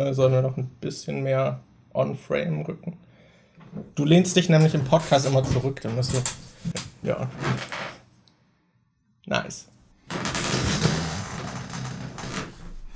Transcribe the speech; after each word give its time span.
äh, 0.00 0.14
soll 0.14 0.30
nur 0.30 0.42
noch 0.42 0.56
ein 0.56 0.66
bisschen 0.80 1.22
mehr 1.22 1.60
on-frame 1.92 2.62
rücken. 2.62 2.96
Du 3.94 4.04
lehnst 4.04 4.34
dich 4.36 4.48
nämlich 4.48 4.74
im 4.74 4.84
Podcast 4.84 5.26
immer 5.26 5.44
zurück, 5.44 5.80
dann 5.82 5.94
musst 5.94 6.14
du. 6.14 6.18
Ja. 7.02 7.28
Nice. 9.26 9.68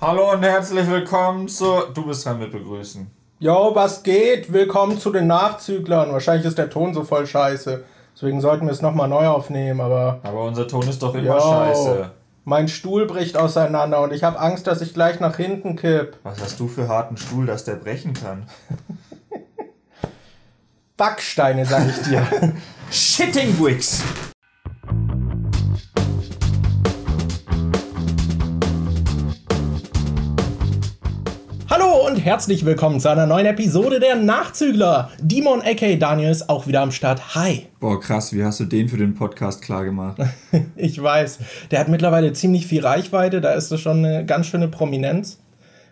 Hallo 0.00 0.32
und 0.32 0.42
herzlich 0.42 0.88
willkommen 0.88 1.48
zu. 1.48 1.64
Du 1.94 2.06
bist 2.06 2.26
dran 2.26 2.38
mit 2.38 2.52
begrüßen. 2.52 3.06
Yo, 3.38 3.70
was 3.74 4.02
geht? 4.02 4.52
Willkommen 4.52 4.98
zu 4.98 5.10
den 5.10 5.26
Nachzüglern. 5.26 6.12
Wahrscheinlich 6.12 6.46
ist 6.46 6.58
der 6.58 6.70
Ton 6.70 6.92
so 6.94 7.04
voll 7.04 7.26
scheiße. 7.26 7.84
Deswegen 8.14 8.40
sollten 8.40 8.66
wir 8.66 8.72
es 8.72 8.82
nochmal 8.82 9.08
neu 9.08 9.26
aufnehmen, 9.26 9.80
aber. 9.80 10.20
Aber 10.22 10.44
unser 10.44 10.66
Ton 10.66 10.86
ist 10.88 11.02
doch 11.02 11.14
immer 11.14 11.36
Yo, 11.36 11.40
scheiße. 11.40 12.10
Mein 12.46 12.68
Stuhl 12.68 13.06
bricht 13.06 13.38
auseinander 13.38 14.02
und 14.02 14.12
ich 14.12 14.22
habe 14.22 14.38
Angst, 14.38 14.66
dass 14.66 14.82
ich 14.82 14.92
gleich 14.92 15.18
nach 15.18 15.36
hinten 15.36 15.76
kipp. 15.76 16.18
Was 16.24 16.42
hast 16.42 16.60
du 16.60 16.68
für 16.68 16.88
harten 16.88 17.16
Stuhl, 17.16 17.46
dass 17.46 17.64
der 17.64 17.76
brechen 17.76 18.12
kann? 18.12 18.46
Backsteine, 20.98 21.64
sag 21.64 21.88
ich 21.88 22.02
dir. 22.02 22.26
Shitting 22.90 23.56
Bricks. 23.56 24.02
Hallo 31.94 32.08
und 32.08 32.16
herzlich 32.16 32.64
willkommen 32.64 32.98
zu 32.98 33.08
einer 33.08 33.24
neuen 33.24 33.46
Episode 33.46 34.00
der 34.00 34.16
Nachzügler. 34.16 35.10
Dimon 35.20 35.62
aka 35.62 35.94
Daniel 35.94 36.28
ist 36.28 36.48
auch 36.48 36.66
wieder 36.66 36.80
am 36.80 36.90
Start. 36.90 37.36
Hi. 37.36 37.68
Boah, 37.78 38.00
krass, 38.00 38.32
wie 38.32 38.42
hast 38.42 38.58
du 38.58 38.64
den 38.64 38.88
für 38.88 38.96
den 38.96 39.14
Podcast 39.14 39.62
klar 39.62 39.84
gemacht? 39.84 40.18
ich 40.76 41.00
weiß. 41.00 41.38
Der 41.70 41.78
hat 41.78 41.88
mittlerweile 41.88 42.32
ziemlich 42.32 42.66
viel 42.66 42.84
Reichweite, 42.84 43.40
da 43.40 43.52
ist 43.52 43.70
es 43.70 43.80
schon 43.80 44.04
eine 44.04 44.26
ganz 44.26 44.48
schöne 44.48 44.66
Prominenz. 44.66 45.38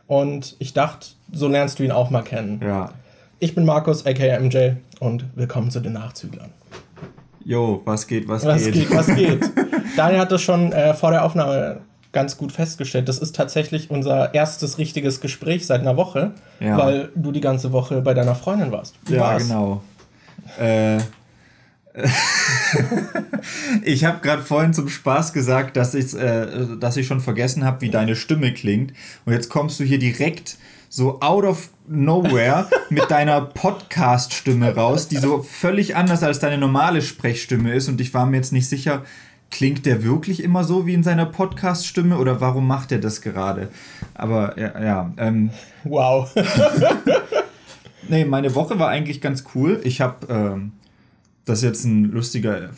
Und 0.08 0.56
ich 0.58 0.72
dachte, 0.72 1.06
so 1.30 1.46
lernst 1.46 1.78
du 1.78 1.84
ihn 1.84 1.92
auch 1.92 2.10
mal 2.10 2.22
kennen. 2.22 2.60
Ja. 2.60 2.90
Ich 3.38 3.54
bin 3.54 3.64
Markus 3.64 4.04
aka 4.04 4.40
MJ 4.40 4.72
und 4.98 5.24
willkommen 5.36 5.70
zu 5.70 5.78
den 5.78 5.92
Nachzüglern. 5.92 6.50
Jo, 7.44 7.80
was 7.84 8.08
geht, 8.08 8.26
was, 8.26 8.44
was 8.44 8.64
geht? 8.64 8.74
geht? 8.74 8.90
Was 8.90 9.06
geht, 9.06 9.40
Daniel 9.96 10.20
hat 10.20 10.32
das 10.32 10.42
schon 10.42 10.72
äh, 10.72 10.94
vor 10.94 11.12
der 11.12 11.24
Aufnahme 11.24 11.82
ganz 12.12 12.36
gut 12.36 12.52
festgestellt. 12.52 13.08
Das 13.08 13.18
ist 13.18 13.34
tatsächlich 13.34 13.90
unser 13.90 14.34
erstes 14.34 14.78
richtiges 14.78 15.20
Gespräch 15.20 15.66
seit 15.66 15.80
einer 15.80 15.96
Woche, 15.96 16.32
ja. 16.60 16.76
weil 16.78 17.10
du 17.14 17.32
die 17.32 17.40
ganze 17.40 17.72
Woche 17.72 18.02
bei 18.02 18.14
deiner 18.14 18.34
Freundin 18.34 18.70
warst. 18.70 18.94
Wie 19.06 19.14
ja, 19.14 19.20
war's? 19.20 19.42
genau. 19.42 19.82
Äh, 20.60 20.98
ich 23.84 24.04
habe 24.04 24.20
gerade 24.20 24.42
vorhin 24.42 24.72
zum 24.72 24.88
Spaß 24.88 25.32
gesagt, 25.32 25.76
dass, 25.76 25.94
äh, 25.94 26.76
dass 26.78 26.96
ich 26.96 27.06
schon 27.06 27.20
vergessen 27.20 27.64
habe, 27.64 27.80
wie 27.82 27.90
deine 27.90 28.16
Stimme 28.16 28.52
klingt. 28.52 28.92
Und 29.24 29.32
jetzt 29.32 29.48
kommst 29.48 29.80
du 29.80 29.84
hier 29.84 29.98
direkt 29.98 30.56
so 30.88 31.20
out 31.20 31.44
of 31.44 31.70
nowhere 31.88 32.68
mit 32.90 33.10
deiner 33.10 33.40
Podcast-Stimme 33.40 34.74
raus, 34.74 35.08
die 35.08 35.16
so 35.16 35.42
völlig 35.42 35.96
anders 35.96 36.22
als 36.22 36.38
deine 36.38 36.58
normale 36.58 37.00
Sprechstimme 37.00 37.72
ist. 37.72 37.88
Und 37.88 38.00
ich 38.00 38.12
war 38.12 38.26
mir 38.26 38.36
jetzt 38.36 38.52
nicht 38.52 38.68
sicher, 38.68 39.02
klingt 39.52 39.86
der 39.86 40.02
wirklich 40.02 40.42
immer 40.42 40.64
so 40.64 40.86
wie 40.86 40.94
in 40.94 41.04
seiner 41.04 41.26
Podcast-Stimme 41.26 42.18
oder 42.18 42.40
warum 42.40 42.66
macht 42.66 42.90
er 42.90 42.98
das 42.98 43.20
gerade? 43.20 43.68
Aber 44.14 44.58
ja, 44.58 44.82
ja 44.82 45.14
ähm, 45.18 45.50
wow. 45.84 46.28
nee, 48.08 48.24
meine 48.24 48.56
Woche 48.56 48.80
war 48.80 48.88
eigentlich 48.88 49.20
ganz 49.20 49.44
cool. 49.54 49.80
Ich 49.84 50.00
habe 50.00 50.26
ähm, 50.28 50.72
das 51.44 51.58
ist 51.58 51.64
jetzt 51.64 51.84
ein 51.84 52.04
lustiger 52.04 52.70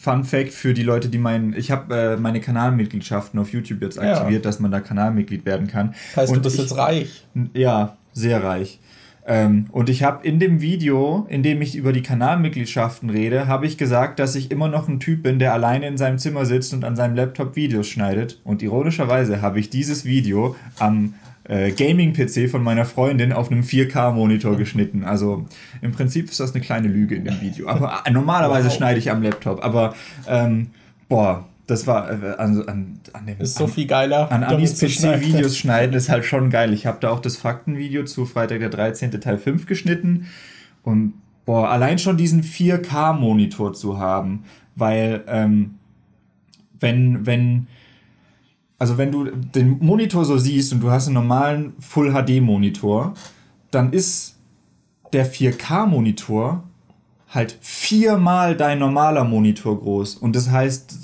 Fun 0.00 0.24
Fact 0.24 0.52
für 0.52 0.72
die 0.72 0.82
Leute, 0.82 1.08
die 1.08 1.18
meinen. 1.18 1.54
Ich 1.54 1.70
habe 1.70 1.94
äh, 1.94 2.16
meine 2.16 2.40
Kanalmitgliedschaften 2.40 3.38
auf 3.38 3.52
YouTube 3.52 3.82
jetzt 3.82 3.98
aktiviert, 3.98 4.44
ja. 4.44 4.48
dass 4.50 4.58
man 4.58 4.70
da 4.70 4.80
Kanalmitglied 4.80 5.44
werden 5.44 5.66
kann. 5.66 5.94
Heißt, 6.16 6.30
und 6.30 6.38
du 6.38 6.42
bist 6.42 6.56
ich, 6.56 6.62
jetzt 6.62 6.76
reich? 6.76 7.26
Ja, 7.52 7.96
sehr 8.14 8.42
reich. 8.42 8.80
Ähm, 9.26 9.66
und 9.72 9.88
ich 9.88 10.04
habe 10.04 10.26
in 10.26 10.38
dem 10.38 10.60
Video, 10.60 11.26
in 11.28 11.42
dem 11.42 11.60
ich 11.60 11.74
über 11.74 11.92
die 11.92 12.02
Kanalmitgliedschaften 12.02 13.10
rede, 13.10 13.48
habe 13.48 13.66
ich 13.66 13.76
gesagt, 13.76 14.20
dass 14.20 14.36
ich 14.36 14.52
immer 14.52 14.68
noch 14.68 14.88
ein 14.88 15.00
Typ 15.00 15.24
bin, 15.24 15.40
der 15.40 15.52
alleine 15.52 15.88
in 15.88 15.98
seinem 15.98 16.18
Zimmer 16.18 16.46
sitzt 16.46 16.72
und 16.72 16.84
an 16.84 16.94
seinem 16.94 17.16
Laptop 17.16 17.56
Videos 17.56 17.88
schneidet. 17.88 18.40
Und 18.44 18.62
ironischerweise 18.62 19.42
habe 19.42 19.58
ich 19.58 19.68
dieses 19.68 20.04
Video 20.04 20.54
am 20.78 21.14
äh, 21.48 21.72
Gaming-PC 21.72 22.48
von 22.48 22.62
meiner 22.62 22.84
Freundin 22.84 23.32
auf 23.32 23.50
einem 23.50 23.62
4K-Monitor 23.62 24.56
geschnitten. 24.56 25.02
Also 25.02 25.46
im 25.82 25.90
Prinzip 25.90 26.30
ist 26.30 26.38
das 26.38 26.54
eine 26.54 26.62
kleine 26.62 26.86
Lüge 26.86 27.16
in 27.16 27.24
dem 27.24 27.40
Video. 27.40 27.68
Aber 27.68 28.02
äh, 28.04 28.10
normalerweise 28.12 28.68
wow. 28.68 28.74
schneide 28.74 29.00
ich 29.00 29.10
am 29.10 29.22
Laptop. 29.22 29.64
Aber 29.64 29.94
ähm, 30.28 30.68
boah, 31.08 31.46
das 31.66 31.86
war 31.86 32.10
äh, 32.10 32.36
an, 32.36 32.62
an, 32.68 33.00
an 33.12 33.26
dem. 33.26 33.40
Ist 33.40 33.56
so 33.56 33.66
viel 33.66 33.86
geiler. 33.86 34.30
An 34.30 34.44
Anis 34.44 34.78
PC 34.78 35.20
Videos 35.20 35.56
schneiden 35.56 35.94
ist 35.94 36.08
halt 36.08 36.24
schon 36.24 36.50
geil. 36.50 36.72
Ich 36.72 36.86
habe 36.86 36.98
da 37.00 37.10
auch 37.10 37.20
das 37.20 37.36
Faktenvideo 37.36 38.04
zu 38.04 38.24
Freitag 38.24 38.60
der 38.60 38.70
13. 38.70 39.10
Teil 39.20 39.38
5 39.38 39.66
geschnitten. 39.66 40.26
Und 40.82 41.14
boah, 41.44 41.70
allein 41.70 41.98
schon 41.98 42.16
diesen 42.16 42.42
4K-Monitor 42.42 43.72
zu 43.72 43.98
haben, 43.98 44.44
weil 44.76 45.24
ähm, 45.26 45.74
wenn, 46.78 47.26
wenn 47.26 47.66
also 48.78 48.98
wenn 48.98 49.10
du 49.10 49.24
den 49.24 49.78
Monitor 49.78 50.24
so 50.24 50.36
siehst 50.36 50.72
und 50.72 50.80
du 50.80 50.90
hast 50.90 51.06
einen 51.06 51.14
normalen 51.14 51.72
Full 51.80 52.12
HD 52.12 52.42
Monitor, 52.42 53.14
dann 53.70 53.92
ist 53.92 54.38
der 55.12 55.30
4K 55.30 55.86
Monitor 55.86 56.62
halt 57.36 57.56
viermal 57.60 58.56
dein 58.56 58.80
normaler 58.80 59.22
Monitor 59.22 59.78
groß. 59.78 60.16
Und 60.16 60.34
das 60.34 60.50
heißt, 60.50 60.98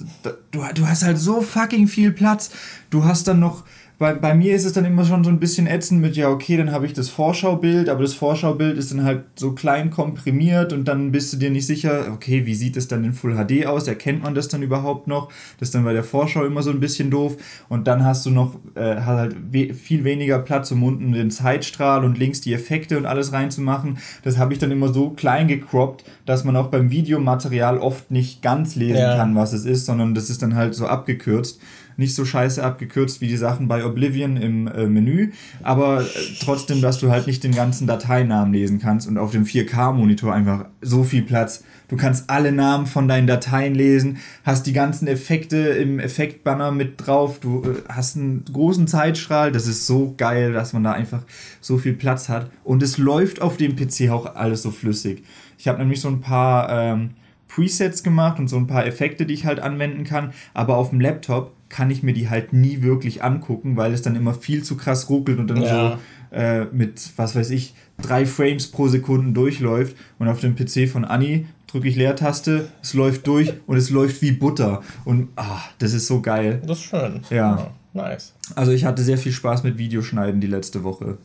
du, 0.51 0.65
du 0.75 0.89
hast 0.89 1.05
halt 1.05 1.19
so 1.19 1.41
fucking 1.41 1.87
viel 1.87 2.11
Platz. 2.11 2.51
Du 2.91 3.05
hast 3.05 3.29
dann 3.29 3.39
noch 3.39 3.65
bei, 3.99 4.15
bei 4.15 4.35
mir 4.35 4.55
ist 4.55 4.65
es 4.65 4.73
dann 4.73 4.85
immer 4.85 5.05
schon 5.05 5.23
so 5.23 5.31
ein 5.31 5.39
bisschen 5.39 5.67
ätzend 5.67 6.01
mit, 6.01 6.17
ja, 6.17 6.29
okay, 6.29 6.57
dann 6.57 6.73
habe 6.73 6.87
ich 6.87 6.93
das 6.93 7.09
Vorschaubild, 7.09 7.89
aber 7.89 8.03
das 8.03 8.15
Vorschaubild 8.15 8.77
ist 8.77 8.91
dann 8.91 9.05
halt 9.05 9.25
so 9.37 9.53
klein 9.53 9.91
komprimiert 9.91 10.73
und 10.73 10.87
dann 10.87 11.13
bist 11.13 11.33
du 11.33 11.37
dir 11.37 11.51
nicht 11.51 11.67
sicher, 11.67 12.07
okay, 12.13 12.45
wie 12.45 12.55
sieht 12.55 12.77
es 12.77 12.89
dann 12.89 13.05
in 13.05 13.13
Full 13.13 13.37
HD 13.37 13.67
aus? 13.67 13.87
Erkennt 13.87 14.25
man 14.25 14.35
das 14.35 14.49
dann 14.49 14.63
überhaupt 14.63 15.07
noch? 15.07 15.29
Das 15.59 15.69
ist 15.69 15.75
dann 15.75 15.85
bei 15.85 15.93
der 15.93 16.05
Vorschau 16.05 16.45
immer 16.45 16.63
so 16.63 16.71
ein 16.71 16.81
bisschen 16.81 17.11
doof. 17.11 17.37
Und 17.69 17.87
dann 17.87 18.05
hast 18.05 18.27
du 18.27 18.31
noch 18.31 18.57
äh, 18.75 18.97
halt 19.03 19.37
we 19.53 19.73
viel 19.75 20.05
weniger 20.05 20.41
Platz, 20.41 20.73
um 20.73 20.83
unten 20.83 21.13
den 21.13 21.31
Zeitstrahl 21.31 22.05
und 22.05 22.19
links 22.19 22.41
die 22.41 22.55
Effekte 22.55 22.99
und 22.99 23.07
alles 23.07 23.33
reinzumachen. 23.33 23.99
Das 24.25 24.37
habe 24.37 24.53
ich 24.53 24.59
dann 24.59 24.71
immer 24.71 24.93
so 24.93 25.11
klein 25.11 25.49
gecroppt, 25.49 26.05
dass 26.27 26.45
man 26.45 26.57
auch 26.57 26.69
beim 26.69 26.91
Videomaterial 26.91 27.79
oft 27.79 28.11
nicht 28.11 28.43
ganz 28.43 28.75
lesen 28.75 28.97
ja. 28.97 29.17
kann, 29.17 29.37
was 29.37 29.53
es 29.53 29.65
ist, 29.65 29.87
sondern 29.87 30.15
das 30.15 30.31
ist 30.31 30.43
dann 30.43 30.57
halt 30.57 30.75
so 30.75 30.87
abgekürzt 30.87 31.61
nicht 31.97 32.15
so 32.15 32.25
scheiße 32.25 32.63
abgekürzt 32.63 33.21
wie 33.21 33.29
die 33.29 33.37
Sachen 33.37 33.69
bei 33.69 33.85
Oblivion 33.85 34.37
im 34.37 34.67
äh, 34.67 34.87
Menü, 34.87 35.33
aber 35.63 36.03
äh, 36.03 36.07
trotzdem, 36.41 36.81
dass 36.81 36.99
du 36.99 37.11
halt 37.11 37.27
nicht 37.27 37.45
den 37.45 37.55
ganzen 37.55 37.87
Dateinamen 37.87 38.53
lesen 38.53 38.79
kannst 38.81 39.09
und 39.09 39.19
auf 39.19 39.31
dem 39.31 39.45
4K-Monitor 39.45 40.33
einfach 40.33 40.67
so 40.81 41.05
viel 41.05 41.23
Platz. 41.23 41.65
Du 41.89 41.97
kannst 41.97 42.31
alle 42.31 42.53
Namen 42.53 42.87
von 42.87 43.07
deinen 43.07 43.27
Dateien 43.27 43.75
lesen, 43.75 44.19
hast 44.45 44.67
die 44.67 44.73
ganzen 44.73 45.07
Effekte 45.09 45.59
im 45.59 45.99
Effektbanner 45.99 46.71
mit 46.71 47.07
drauf, 47.07 47.39
du 47.39 47.63
äh, 47.63 47.83
hast 47.89 48.17
einen 48.17 48.45
großen 48.51 48.87
Zeitstrahl, 48.87 49.53
das 49.53 49.67
ist 49.67 49.87
so 49.87 50.15
geil, 50.17 50.53
dass 50.53 50.73
man 50.73 50.85
da 50.85 50.93
einfach 50.93 51.23
so 51.61 51.79
viel 51.79 51.93
Platz 51.93 52.29
hat. 52.29 52.51
Und 52.65 52.83
es 52.83 52.99
läuft 52.99 53.43
auf 53.43 53.57
dem 53.57 53.77
PC 53.77 54.11
auch 54.11 54.37
alles 54.37 54.63
so 54.63 54.71
flüssig. 54.71 55.23
Ich 55.59 55.69
habe 55.69 55.79
nämlich 55.79 56.01
so 56.01 56.09
ein 56.09 56.21
paar 56.21 56.69
ähm, 56.71 57.11
Presets 57.47 58.03
gemacht 58.03 58.39
und 58.39 58.49
so 58.49 58.57
ein 58.57 58.67
paar 58.67 58.87
Effekte, 58.87 59.27
die 59.27 59.35
ich 59.35 59.45
halt 59.45 59.61
anwenden 59.61 60.05
kann, 60.05 60.33
aber 60.55 60.79
auf 60.79 60.91
dem 60.91 61.01
Laptop 61.01 61.53
kann 61.73 61.91
ich 61.91 62.03
mir 62.03 62.13
die 62.13 62.29
halt 62.29 62.53
nie 62.53 62.83
wirklich 62.83 63.25
angucken, 63.25 63.79
weil 63.79 63.95
es 63.95 64.03
dann 64.03 64.15
immer 64.15 64.35
viel 64.35 64.63
zu 64.63 64.77
krass 64.77 65.09
ruckelt 65.09 65.39
und 65.39 65.49
dann 65.49 65.63
ja. 65.63 65.99
so 66.31 66.37
äh, 66.37 66.67
mit, 66.67 67.13
was 67.17 67.35
weiß 67.35 67.49
ich, 67.49 67.75
drei 68.01 68.27
Frames 68.27 68.67
pro 68.67 68.89
Sekunde 68.89 69.33
durchläuft. 69.33 69.97
Und 70.19 70.29
auf 70.29 70.41
dem 70.41 70.55
PC 70.55 70.87
von 70.87 71.07
Anni 71.07 71.47
drücke 71.67 71.89
ich 71.89 71.97
Leertaste, 71.97 72.69
es 72.83 72.93
läuft 72.93 73.27
durch 73.27 73.55
und 73.67 73.79
es 73.79 73.89
läuft 73.89 74.21
wie 74.21 74.33
Butter. 74.33 74.83
Und 75.07 75.31
ah, 75.37 75.63
das 75.79 75.95
ist 75.95 76.07
so 76.07 76.21
geil. 76.21 76.61
Das 76.67 76.79
ist 76.79 76.85
schön. 76.85 77.23
Ja. 77.31 77.37
ja. 77.37 77.71
Nice. 77.95 78.35
Also 78.55 78.73
ich 78.73 78.85
hatte 78.85 79.03
sehr 79.03 79.17
viel 79.17 79.33
Spaß 79.33 79.63
mit 79.63 79.79
Videoschneiden 79.79 80.43
die 80.43 80.49
letzte 80.49 80.85
Woche. 80.85 81.17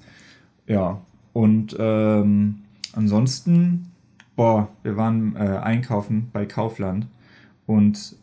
Ja. 0.66 1.02
Und 1.34 1.76
ähm, 1.78 2.60
ansonsten, 2.94 3.92
boah, 4.38 4.70
wir 4.84 4.96
waren 4.96 5.36
äh, 5.36 5.40
einkaufen 5.40 6.30
bei 6.32 6.46
Kaufland 6.46 7.06
und 7.66 8.16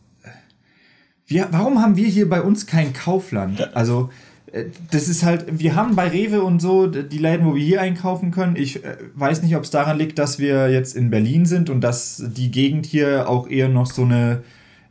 wir, 1.26 1.48
warum 1.50 1.80
haben 1.80 1.96
wir 1.96 2.08
hier 2.08 2.28
bei 2.28 2.42
uns 2.42 2.66
kein 2.66 2.92
Kaufland? 2.92 3.74
Also, 3.74 4.10
äh, 4.52 4.64
das 4.90 5.08
ist 5.08 5.22
halt, 5.22 5.58
wir 5.58 5.74
haben 5.74 5.96
bei 5.96 6.08
Rewe 6.08 6.42
und 6.42 6.60
so 6.60 6.86
die 6.86 7.18
Läden, 7.18 7.46
wo 7.46 7.54
wir 7.54 7.64
hier 7.64 7.80
einkaufen 7.80 8.30
können. 8.30 8.56
Ich 8.56 8.84
äh, 8.84 8.96
weiß 9.14 9.42
nicht, 9.42 9.56
ob 9.56 9.64
es 9.64 9.70
daran 9.70 9.98
liegt, 9.98 10.18
dass 10.18 10.38
wir 10.38 10.70
jetzt 10.70 10.96
in 10.96 11.10
Berlin 11.10 11.46
sind 11.46 11.70
und 11.70 11.80
dass 11.80 12.22
die 12.36 12.50
Gegend 12.50 12.86
hier 12.86 13.28
auch 13.28 13.48
eher 13.48 13.68
noch 13.68 13.86
so 13.86 14.02
eine 14.02 14.42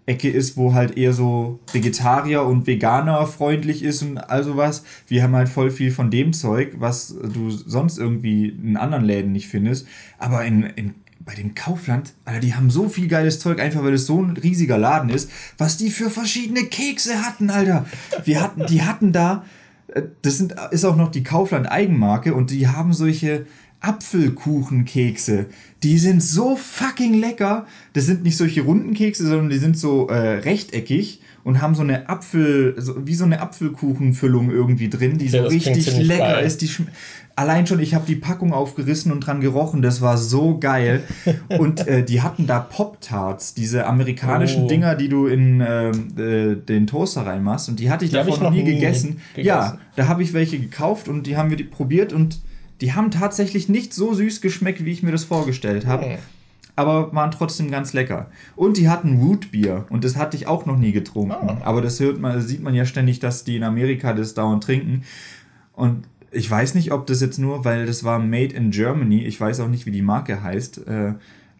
Ecke 0.05 0.29
ist, 0.29 0.57
wo 0.57 0.73
halt 0.73 0.97
eher 0.97 1.13
so 1.13 1.59
Vegetarier 1.71 2.43
und 2.43 2.67
Veganer 2.67 3.25
freundlich 3.25 3.83
ist 3.83 4.01
und 4.01 4.17
all 4.17 4.43
sowas. 4.43 4.83
Wir 5.07 5.23
haben 5.23 5.35
halt 5.35 5.47
voll 5.47 5.71
viel 5.71 5.91
von 5.91 6.11
dem 6.11 6.33
Zeug, 6.33 6.75
was 6.79 7.15
du 7.33 7.49
sonst 7.49 7.97
irgendwie 7.97 8.49
in 8.49 8.75
anderen 8.75 9.05
Läden 9.05 9.31
nicht 9.31 9.47
findest. 9.47 9.87
Aber 10.17 10.43
in, 10.43 10.63
in 10.63 10.95
bei 11.25 11.35
dem 11.35 11.55
Kaufland, 11.55 12.13
Alter, 12.25 12.39
die 12.39 12.53
haben 12.53 12.69
so 12.69 12.89
viel 12.89 13.07
geiles 13.07 13.39
Zeug, 13.39 13.59
einfach 13.59 13.83
weil 13.83 13.93
es 13.93 14.05
so 14.05 14.21
ein 14.21 14.37
riesiger 14.37 14.77
Laden 14.77 15.09
ist, 15.09 15.29
was 15.57 15.77
die 15.77 15.89
für 15.89 16.09
verschiedene 16.09 16.65
Kekse 16.65 17.25
hatten, 17.25 17.49
Alter. 17.49 17.85
Wir 18.25 18.41
hatten, 18.41 18.65
die 18.65 18.81
hatten 18.81 19.11
da 19.13 19.43
äh, 19.87 20.03
das 20.21 20.37
sind, 20.37 20.55
ist 20.71 20.85
auch 20.85 20.95
noch 20.95 21.11
die 21.11 21.23
Kaufland-Eigenmarke 21.23 22.33
und 22.33 22.51
die 22.51 22.67
haben 22.67 22.93
solche 22.93 23.45
Apfelkuchenkekse. 23.79 25.47
Die 25.83 25.97
sind 25.97 26.23
so 26.23 26.55
fucking 26.55 27.13
lecker. 27.15 27.67
Das 27.91 28.05
sind 28.05 28.23
nicht 28.23 28.37
solche 28.37 28.61
runden 28.61 28.93
Kekse, 28.93 29.27
sondern 29.27 29.49
die 29.49 29.57
sind 29.57 29.77
so 29.77 30.07
äh, 30.07 30.39
rechteckig 30.39 31.21
und 31.43 31.61
haben 31.61 31.75
so 31.75 31.81
eine 31.81 32.09
Apfel, 32.09 32.75
so, 32.77 33.05
wie 33.05 33.15
so 33.15 33.25
eine 33.25 33.41
Apfelkuchenfüllung 33.41 34.49
irgendwie 34.49 34.89
drin, 34.89 35.17
die 35.17 35.27
ja, 35.27 35.43
so 35.43 35.49
richtig 35.49 35.97
lecker 35.97 36.33
geil. 36.33 36.45
ist. 36.45 36.61
Die 36.61 36.69
Allein 37.35 37.65
schon, 37.65 37.79
ich 37.79 37.95
habe 37.95 38.05
die 38.05 38.15
Packung 38.15 38.53
aufgerissen 38.53 39.11
und 39.11 39.21
dran 39.21 39.41
gerochen, 39.41 39.81
das 39.81 40.01
war 40.01 40.17
so 40.17 40.59
geil. 40.59 41.03
und 41.57 41.87
äh, 41.87 42.03
die 42.03 42.21
hatten 42.21 42.45
da 42.45 42.59
Pop-Tarts, 42.59 43.55
diese 43.55 43.87
amerikanischen 43.87 44.65
oh. 44.65 44.67
Dinger, 44.67 44.95
die 44.95 45.09
du 45.09 45.25
in 45.25 45.59
äh, 45.59 45.89
äh, 45.89 46.55
den 46.55 46.85
Toaster 46.85 47.25
reinmachst. 47.25 47.69
Und 47.69 47.79
die 47.79 47.89
hatte 47.89 48.05
ich 48.05 48.11
die 48.11 48.17
davon 48.17 48.39
noch 48.39 48.51
nie 48.51 48.63
gegessen. 48.63 49.19
gegessen. 49.33 49.47
Ja, 49.47 49.79
da 49.95 50.07
habe 50.07 50.21
ich 50.21 50.33
welche 50.33 50.59
gekauft 50.59 51.07
und 51.07 51.25
die 51.25 51.35
haben 51.35 51.49
wir 51.49 51.57
die 51.57 51.63
probiert 51.63 52.13
und 52.13 52.39
die 52.81 52.93
haben 52.93 53.09
tatsächlich 53.09 53.67
nicht 53.67 53.93
so 53.93 54.13
süß 54.13 54.41
geschmeckt, 54.41 54.85
wie 54.85 54.91
ich 54.91 55.01
mir 55.01 55.11
das 55.11 55.23
vorgestellt 55.23 55.87
habe. 55.87 56.19
Aber 56.75 57.13
waren 57.13 57.31
trotzdem 57.31 57.69
ganz 57.69 57.93
lecker. 57.93 58.31
Und 58.55 58.77
die 58.77 58.89
hatten 58.89 59.19
Rootbier. 59.19 59.85
Und 59.89 60.03
das 60.03 60.15
hatte 60.15 60.35
ich 60.35 60.47
auch 60.47 60.65
noch 60.65 60.77
nie 60.77 60.91
getrunken. 60.91 61.35
Oh. 61.47 61.57
Aber 61.63 61.81
das 61.81 61.99
hört 61.99 62.19
man, 62.19 62.41
sieht 62.41 62.63
man 62.63 62.73
ja 62.73 62.85
ständig, 62.85 63.19
dass 63.19 63.43
die 63.43 63.57
in 63.57 63.63
Amerika 63.63 64.13
das 64.13 64.33
dauernd 64.33 64.63
trinken. 64.63 65.03
Und 65.73 66.05
ich 66.31 66.49
weiß 66.49 66.75
nicht, 66.75 66.91
ob 66.91 67.05
das 67.05 67.21
jetzt 67.21 67.37
nur, 67.37 67.63
weil 67.63 67.85
das 67.85 68.03
war 68.03 68.19
Made 68.19 68.55
in 68.55 68.71
Germany, 68.71 69.23
ich 69.23 69.39
weiß 69.39 69.59
auch 69.59 69.67
nicht, 69.67 69.85
wie 69.85 69.91
die 69.91 70.01
Marke 70.01 70.41
heißt, 70.41 70.87
äh, 70.87 71.13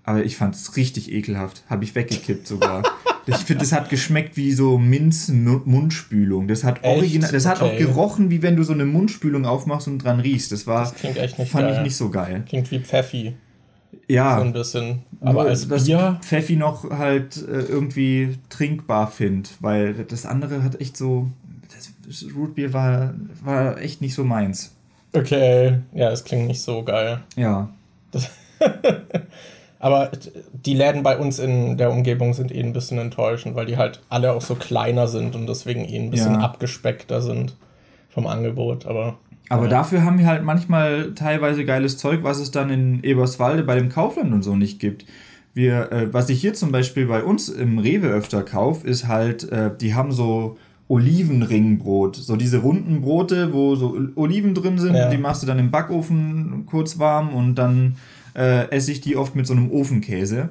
aber 0.04 0.26
ich 0.26 0.36
fand 0.36 0.56
es 0.56 0.76
richtig 0.76 1.12
ekelhaft. 1.12 1.64
Habe 1.70 1.84
ich 1.84 1.96
weggekippt 1.96 2.46
sogar. 2.46 2.84
ich 3.26 3.38
finde, 3.38 3.62
das 3.62 3.72
hat 3.72 3.90
geschmeckt 3.90 4.36
wie 4.36 4.52
so 4.52 4.78
Minz-Mundspülung. 4.78 6.48
Das 6.48 6.64
hat 6.64 6.84
original, 6.84 7.32
das 7.32 7.46
okay. 7.46 7.56
hat 7.56 7.62
auch 7.62 7.78
gerochen, 7.78 8.30
wie 8.30 8.42
wenn 8.42 8.58
du 8.58 8.64
so 8.64 8.74
eine 8.74 8.86
Mundspülung 8.86 9.46
aufmachst 9.46 9.88
und 9.88 10.00
dran 10.00 10.20
riechst. 10.20 10.52
Das 10.52 10.68
war, 10.68 10.82
das 10.82 10.96
klingt 10.96 11.18
echt 11.18 11.40
nicht 11.40 11.52
fand 11.52 11.68
geil. 11.68 11.76
ich 11.78 11.84
nicht 11.84 11.96
so 11.96 12.10
geil. 12.10 12.44
Klingt 12.48 12.70
wie 12.72 12.80
Pfeffi. 12.80 13.36
Ja. 14.14 14.38
So 14.38 14.46
ein 14.46 14.54
bisschen. 14.54 15.04
Aber 15.22 15.44
als 15.44 15.68
dass 15.68 15.86
Bier. 15.86 16.20
Pfeffi 16.22 16.56
noch 16.56 16.90
halt 16.92 17.38
äh, 17.38 17.62
irgendwie 17.62 18.38
trinkbar 18.50 19.10
finde, 19.10 19.50
weil 19.60 19.94
das 19.94 20.26
andere 20.26 20.64
hat 20.64 20.80
echt 20.80 20.98
so 20.98 21.32
das 22.06 22.26
Rootbeer 22.36 22.74
war, 22.74 23.14
war 23.44 23.78
echt 23.80 24.02
nicht 24.02 24.14
so 24.14 24.24
meins. 24.24 24.76
Okay, 25.14 25.80
ja, 25.94 26.12
es 26.12 26.24
klingt 26.24 26.48
nicht 26.48 26.62
so 26.62 26.84
geil. 26.84 27.22
Ja. 27.36 27.70
aber 29.80 30.12
die 30.66 30.74
Läden 30.74 31.04
bei 31.04 31.18
uns 31.18 31.40
in 31.40 31.78
der 31.78 31.92
Umgebung 31.92 32.34
sind 32.34 32.52
eh 32.54 32.60
ein 32.60 32.74
bisschen 32.74 32.98
enttäuschend, 32.98 33.56
weil 33.56 33.66
die 33.66 33.78
halt 33.78 34.02
alle 34.10 34.34
auch 34.34 34.42
so 34.42 34.56
kleiner 34.56 35.08
sind 35.08 35.36
und 35.36 35.48
deswegen 35.48 35.86
eh 35.86 35.98
ein 35.98 36.12
bisschen 36.12 36.36
ja. 36.36 36.42
abgespeckter 36.42 37.22
sind 37.22 37.56
vom 38.10 38.28
Angebot. 38.28 38.86
Aber 38.86 39.18
aber 39.50 39.64
ja. 39.64 39.70
dafür 39.70 40.04
haben 40.04 40.18
wir 40.18 40.28
halt 40.28 40.44
manchmal 40.44 41.14
teilweise 41.14 41.66
geiles 41.66 41.98
Zeug, 41.98 42.24
was 42.24 42.40
es 42.40 42.52
dann 42.52 42.70
in 42.70 43.04
Eberswalde 43.04 43.64
bei 43.64 43.76
dem 43.76 43.90
Kaufland 43.90 44.34
und 44.34 44.42
so 44.42 44.56
nicht 44.56 44.80
gibt. 44.80 45.06
Wir, 45.54 45.92
äh, 45.92 46.14
was 46.14 46.30
ich 46.30 46.42
hier 46.42 46.54
zum 46.54 46.72
Beispiel 46.72 47.06
bei 47.06 47.24
uns 47.24 47.50
im 47.50 47.78
Rewe 47.78 48.08
öfter 48.08 48.42
kaufe, 48.42 48.88
ist 48.88 49.08
halt, 49.08 49.52
äh, 49.52 49.70
die 49.80 49.94
haben 49.94 50.12
so 50.12 50.58
Olivenringbrot. 50.88 52.16
So 52.16 52.36
diese 52.36 52.60
runden 52.60 53.02
Brote, 53.02 53.54
wo 53.54 53.76
so 53.76 53.98
Oliven 54.16 54.56
drin 54.56 54.80
sind, 54.80 54.96
ja. 54.96 55.10
die 55.10 55.18
machst 55.18 55.44
du 55.44 55.48
dann 55.48 55.60
im 55.60 55.72
Backofen 55.72 56.66
kurz 56.66 56.98
warm 56.98 57.34
und 57.34 57.56
dann 57.56 57.96
äh, 58.36 58.70
esse 58.70 58.92
ich 58.92 59.02
die 59.02 59.16
oft 59.16 59.36
mit 59.36 59.46
so 59.46 59.54
einem 59.54 59.72
Ofenkäse. 59.72 60.50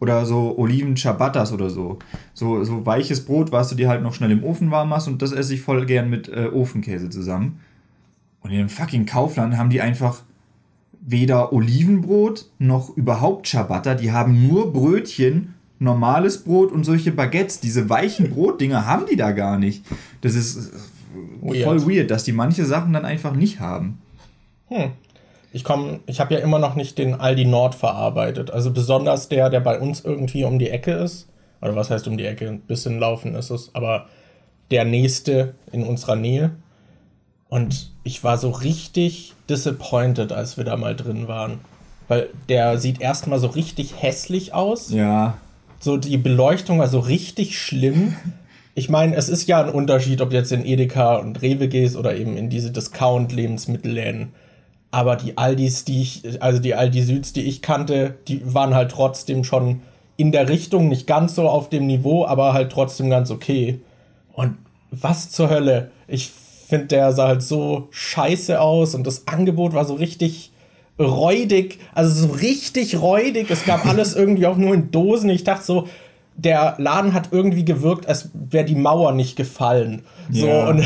Oder 0.00 0.26
so 0.26 0.58
Oliven 0.58 0.96
Ciabattas 0.96 1.52
oder 1.52 1.70
so. 1.70 1.98
so. 2.34 2.64
So 2.64 2.84
weiches 2.84 3.24
Brot, 3.24 3.52
was 3.52 3.68
du 3.68 3.76
dir 3.76 3.88
halt 3.88 4.02
noch 4.02 4.14
schnell 4.14 4.32
im 4.32 4.42
Ofen 4.42 4.70
warm 4.70 4.88
machst 4.88 5.06
und 5.06 5.22
das 5.22 5.30
esse 5.30 5.54
ich 5.54 5.60
voll 5.60 5.86
gern 5.86 6.10
mit 6.10 6.28
äh, 6.28 6.48
Ofenkäse 6.52 7.08
zusammen. 7.08 7.60
Und 8.42 8.50
in 8.50 8.58
dem 8.58 8.68
fucking 8.68 9.06
Kaufland 9.06 9.56
haben 9.56 9.70
die 9.70 9.80
einfach 9.80 10.22
weder 11.00 11.52
Olivenbrot 11.52 12.46
noch 12.58 12.96
überhaupt 12.96 13.48
Ciabatta. 13.48 13.94
Die 13.94 14.12
haben 14.12 14.46
nur 14.48 14.72
Brötchen 14.72 15.54
normales 15.78 16.44
Brot 16.44 16.70
und 16.70 16.84
solche 16.84 17.10
Baguettes, 17.10 17.60
diese 17.60 17.90
weichen 17.90 18.30
Brotdinger 18.30 18.86
haben 18.86 19.04
die 19.10 19.16
da 19.16 19.32
gar 19.32 19.58
nicht. 19.58 19.84
Das 20.20 20.34
ist 20.34 20.70
weird. 21.42 21.64
voll 21.64 21.86
weird, 21.86 22.10
dass 22.10 22.24
die 22.24 22.32
manche 22.32 22.64
Sachen 22.64 22.92
dann 22.92 23.04
einfach 23.04 23.34
nicht 23.34 23.60
haben. 23.60 24.00
Hm. 24.68 24.92
Ich 25.52 25.64
komme, 25.64 26.00
ich 26.06 26.20
habe 26.20 26.34
ja 26.34 26.40
immer 26.40 26.58
noch 26.58 26.76
nicht 26.76 26.96
den 26.96 27.14
Aldi 27.14 27.44
Nord 27.44 27.74
verarbeitet. 27.74 28.50
Also 28.50 28.72
besonders 28.72 29.28
der, 29.28 29.50
der 29.50 29.60
bei 29.60 29.78
uns 29.78 30.02
irgendwie 30.02 30.44
um 30.44 30.58
die 30.58 30.70
Ecke 30.70 30.92
ist. 30.92 31.28
Oder 31.60 31.76
was 31.76 31.90
heißt 31.90 32.08
um 32.08 32.16
die 32.16 32.24
Ecke? 32.24 32.48
Ein 32.48 32.60
bisschen 32.60 32.98
laufen 32.98 33.34
ist 33.34 33.50
es. 33.50 33.74
Aber 33.74 34.06
der 34.70 34.84
nächste 34.84 35.54
in 35.70 35.84
unserer 35.84 36.16
Nähe. 36.16 36.52
Und 37.52 37.90
ich 38.02 38.24
war 38.24 38.38
so 38.38 38.48
richtig 38.48 39.34
disappointed, 39.50 40.32
als 40.32 40.56
wir 40.56 40.64
da 40.64 40.78
mal 40.78 40.96
drin 40.96 41.28
waren. 41.28 41.58
Weil 42.08 42.30
der 42.48 42.78
sieht 42.78 43.02
erstmal 43.02 43.38
so 43.38 43.46
richtig 43.46 43.92
hässlich 44.00 44.54
aus. 44.54 44.90
Ja. 44.90 45.36
So, 45.78 45.98
die 45.98 46.16
Beleuchtung 46.16 46.78
war 46.78 46.88
so 46.88 46.98
richtig 46.98 47.58
schlimm. 47.58 48.16
Ich 48.74 48.88
meine, 48.88 49.14
es 49.16 49.28
ist 49.28 49.48
ja 49.48 49.62
ein 49.62 49.68
Unterschied, 49.68 50.22
ob 50.22 50.30
du 50.30 50.36
jetzt 50.36 50.50
in 50.50 50.64
Edeka 50.64 51.16
und 51.16 51.42
Rewe 51.42 51.68
gehst 51.68 51.94
oder 51.94 52.16
eben 52.16 52.38
in 52.38 52.48
diese 52.48 52.70
Discount-Lebensmittelläden. 52.70 54.32
Aber 54.90 55.16
die 55.16 55.36
Aldis, 55.36 55.84
die 55.84 56.00
ich, 56.00 56.42
also 56.42 56.58
die 56.58 56.74
Aldi 56.74 57.02
Süds, 57.02 57.34
die 57.34 57.42
ich 57.42 57.60
kannte, 57.60 58.14
die 58.28 58.54
waren 58.54 58.74
halt 58.74 58.92
trotzdem 58.92 59.44
schon 59.44 59.82
in 60.16 60.32
der 60.32 60.48
Richtung, 60.48 60.88
nicht 60.88 61.06
ganz 61.06 61.34
so 61.34 61.50
auf 61.50 61.68
dem 61.68 61.86
Niveau, 61.86 62.24
aber 62.24 62.54
halt 62.54 62.72
trotzdem 62.72 63.10
ganz 63.10 63.30
okay. 63.30 63.80
Und 64.32 64.56
was 64.90 65.28
zur 65.28 65.50
Hölle? 65.50 65.90
Ich 66.08 66.30
finde, 66.72 66.86
der 66.86 67.12
sah 67.12 67.28
halt 67.28 67.42
so 67.42 67.88
scheiße 67.90 68.58
aus 68.58 68.94
und 68.94 69.06
das 69.06 69.28
Angebot 69.28 69.74
war 69.74 69.84
so 69.84 69.92
richtig 69.92 70.52
räudig, 70.98 71.78
also 71.94 72.28
so 72.28 72.32
richtig 72.32 72.98
räudig. 72.98 73.50
Es 73.50 73.66
gab 73.66 73.84
alles 73.84 74.16
irgendwie 74.16 74.46
auch 74.46 74.56
nur 74.56 74.72
in 74.72 74.90
Dosen. 74.90 75.28
Ich 75.28 75.44
dachte 75.44 75.64
so, 75.64 75.88
der 76.34 76.76
Laden 76.78 77.12
hat 77.12 77.28
irgendwie 77.30 77.66
gewirkt, 77.66 78.06
als 78.06 78.30
wäre 78.32 78.64
die 78.64 78.74
Mauer 78.74 79.12
nicht 79.12 79.36
gefallen. 79.36 80.02
So 80.30 80.46
ja. 80.46 80.68
und 80.68 80.82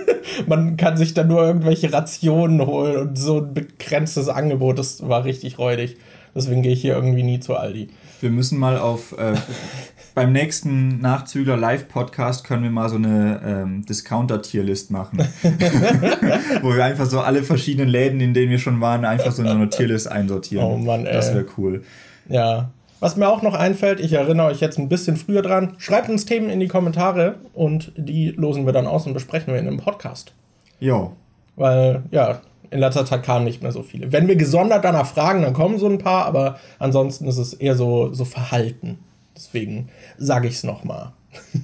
man 0.48 0.76
kann 0.76 0.96
sich 0.96 1.14
dann 1.14 1.28
nur 1.28 1.40
irgendwelche 1.40 1.92
Rationen 1.92 2.66
holen 2.66 2.96
und 2.96 3.16
so 3.16 3.38
ein 3.38 3.54
begrenztes 3.54 4.28
Angebot. 4.28 4.76
Das 4.76 5.08
war 5.08 5.24
richtig 5.24 5.60
räudig. 5.60 5.98
Deswegen 6.34 6.62
gehe 6.62 6.72
ich 6.72 6.80
hier 6.80 6.94
irgendwie 6.94 7.22
nie 7.22 7.38
zu 7.38 7.54
Aldi. 7.54 7.90
Wir 8.20 8.30
müssen 8.30 8.58
mal 8.58 8.76
auf 8.76 9.16
äh, 9.16 9.34
beim 10.18 10.32
nächsten 10.32 11.00
Nachzügler 11.00 11.56
Live-Podcast 11.56 12.42
können 12.42 12.64
wir 12.64 12.70
mal 12.70 12.88
so 12.88 12.96
eine 12.96 13.40
ähm, 13.44 13.86
Discounter-Tierlist 13.86 14.90
machen. 14.90 15.18
Wo 16.62 16.74
wir 16.74 16.84
einfach 16.84 17.06
so 17.06 17.20
alle 17.20 17.44
verschiedenen 17.44 17.88
Läden, 17.88 18.20
in 18.20 18.34
denen 18.34 18.50
wir 18.50 18.58
schon 18.58 18.80
waren, 18.80 19.04
einfach 19.04 19.30
so 19.30 19.42
eine 19.44 19.68
Tierlist 19.68 20.10
einsortieren. 20.10 20.64
Oh 20.66 20.76
Mann, 20.76 21.06
ey. 21.06 21.12
Das 21.12 21.32
wäre 21.32 21.46
cool. 21.56 21.84
Ja. 22.28 22.70
Was 22.98 23.14
mir 23.14 23.28
auch 23.28 23.42
noch 23.42 23.54
einfällt, 23.54 24.00
ich 24.00 24.12
erinnere 24.14 24.48
euch 24.48 24.60
jetzt 24.60 24.76
ein 24.76 24.88
bisschen 24.88 25.16
früher 25.16 25.40
dran, 25.40 25.74
schreibt 25.78 26.08
uns 26.08 26.24
Themen 26.24 26.50
in 26.50 26.58
die 26.58 26.66
Kommentare 26.66 27.36
und 27.54 27.92
die 27.96 28.30
losen 28.30 28.66
wir 28.66 28.72
dann 28.72 28.88
aus 28.88 29.06
und 29.06 29.14
besprechen 29.14 29.52
wir 29.52 29.60
in 29.60 29.68
einem 29.68 29.78
Podcast. 29.78 30.32
Jo. 30.80 31.12
Weil, 31.54 32.02
ja, 32.10 32.40
in 32.70 32.80
letzter 32.80 33.06
Zeit 33.06 33.22
kamen 33.22 33.44
nicht 33.44 33.62
mehr 33.62 33.70
so 33.70 33.84
viele. 33.84 34.10
Wenn 34.10 34.26
wir 34.26 34.34
gesondert 34.34 34.84
danach 34.84 35.06
fragen, 35.06 35.42
dann 35.42 35.52
kommen 35.52 35.78
so 35.78 35.86
ein 35.86 35.98
paar, 35.98 36.26
aber 36.26 36.58
ansonsten 36.80 37.28
ist 37.28 37.38
es 37.38 37.54
eher 37.54 37.76
so, 37.76 38.12
so 38.12 38.24
Verhalten. 38.24 38.98
Deswegen 39.38 39.88
sage 40.16 40.48
ich 40.48 40.54
es 40.54 40.64
nochmal. 40.64 41.12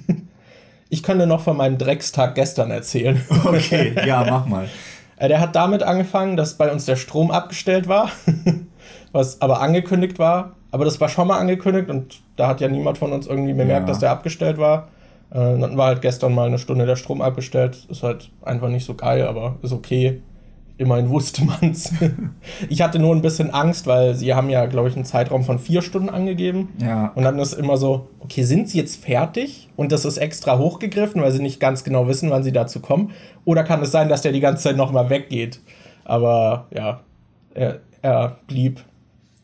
ich 0.89 1.03
könnte 1.03 1.27
noch 1.27 1.41
von 1.41 1.57
meinem 1.57 1.77
Dreckstag 1.77 2.35
gestern 2.35 2.71
erzählen. 2.71 3.21
Okay, 3.45 3.93
ja, 4.07 4.25
mach 4.29 4.45
mal. 4.45 4.69
Äh, 5.17 5.27
der 5.27 5.41
hat 5.41 5.57
damit 5.57 5.83
angefangen, 5.83 6.37
dass 6.37 6.53
bei 6.53 6.71
uns 6.71 6.85
der 6.85 6.95
Strom 6.95 7.31
abgestellt 7.31 7.89
war, 7.89 8.11
was 9.11 9.41
aber 9.41 9.59
angekündigt 9.59 10.19
war. 10.19 10.55
Aber 10.71 10.85
das 10.85 11.01
war 11.01 11.09
schon 11.09 11.27
mal 11.27 11.37
angekündigt 11.37 11.89
und 11.89 12.21
da 12.37 12.47
hat 12.47 12.61
ja 12.61 12.69
niemand 12.69 12.97
von 12.97 13.11
uns 13.11 13.27
irgendwie 13.27 13.53
bemerkt, 13.53 13.87
ja. 13.87 13.87
dass 13.87 13.99
der 13.99 14.11
abgestellt 14.11 14.57
war. 14.57 14.87
Äh, 15.31 15.59
dann 15.59 15.77
war 15.77 15.87
halt 15.87 16.01
gestern 16.01 16.33
mal 16.33 16.47
eine 16.47 16.59
Stunde 16.59 16.85
der 16.85 16.95
Strom 16.95 17.21
abgestellt. 17.21 17.85
Ist 17.89 18.03
halt 18.03 18.31
einfach 18.41 18.69
nicht 18.69 18.85
so 18.85 18.93
geil, 18.93 19.27
aber 19.27 19.57
ist 19.61 19.73
okay. 19.73 20.21
Immerhin 20.77 21.09
wusste 21.09 21.45
man 21.45 21.71
es. 21.71 21.93
ich 22.69 22.81
hatte 22.81 22.99
nur 22.99 23.15
ein 23.15 23.21
bisschen 23.21 23.51
Angst, 23.51 23.87
weil 23.87 24.13
sie 24.13 24.33
haben 24.33 24.49
ja, 24.49 24.65
glaube 24.65 24.89
ich, 24.89 24.95
einen 24.95 25.05
Zeitraum 25.05 25.43
von 25.43 25.57
vier 25.57 25.81
Stunden 25.81 26.09
angegeben. 26.09 26.73
Ja. 26.79 27.13
Und 27.15 27.23
dann 27.23 27.39
ist 27.39 27.53
immer 27.53 27.77
so, 27.77 28.09
okay, 28.19 28.43
sind 28.43 28.67
sie 28.67 28.77
jetzt 28.77 29.03
fertig? 29.03 29.69
Und 29.77 29.93
das 29.93 30.03
ist 30.03 30.17
extra 30.17 30.57
hochgegriffen, 30.57 31.21
weil 31.21 31.31
sie 31.31 31.41
nicht 31.41 31.61
ganz 31.61 31.85
genau 31.85 32.07
wissen, 32.07 32.29
wann 32.29 32.43
sie 32.43 32.51
dazu 32.51 32.81
kommen. 32.81 33.11
Oder 33.45 33.63
kann 33.63 33.81
es 33.81 33.91
sein, 33.91 34.09
dass 34.09 34.21
der 34.21 34.33
die 34.33 34.41
ganze 34.41 34.63
Zeit 34.63 34.75
nochmal 34.75 35.09
weggeht? 35.09 35.61
Aber 36.03 36.67
ja, 36.75 36.99
er, 37.53 37.79
er 38.01 38.37
blieb. 38.47 38.81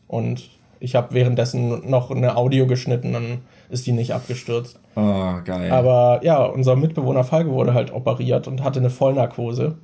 Und 0.08 0.50
ich 0.80 0.94
habe 0.94 1.14
währenddessen 1.14 1.88
noch 1.88 2.10
eine 2.10 2.36
Audio 2.36 2.66
geschnitten, 2.66 3.14
dann 3.14 3.38
ist 3.70 3.86
die 3.86 3.92
nicht 3.92 4.12
abgestürzt. 4.12 4.78
Oh, 4.96 5.34
geil. 5.44 5.70
Aber 5.72 6.20
ja, 6.22 6.44
unser 6.44 6.76
Mitbewohner 6.76 7.24
Falke 7.24 7.50
wurde 7.50 7.72
halt 7.72 7.92
operiert 7.92 8.46
und 8.48 8.62
hatte 8.62 8.80
eine 8.80 8.90
Vollnarkose. 8.90 9.76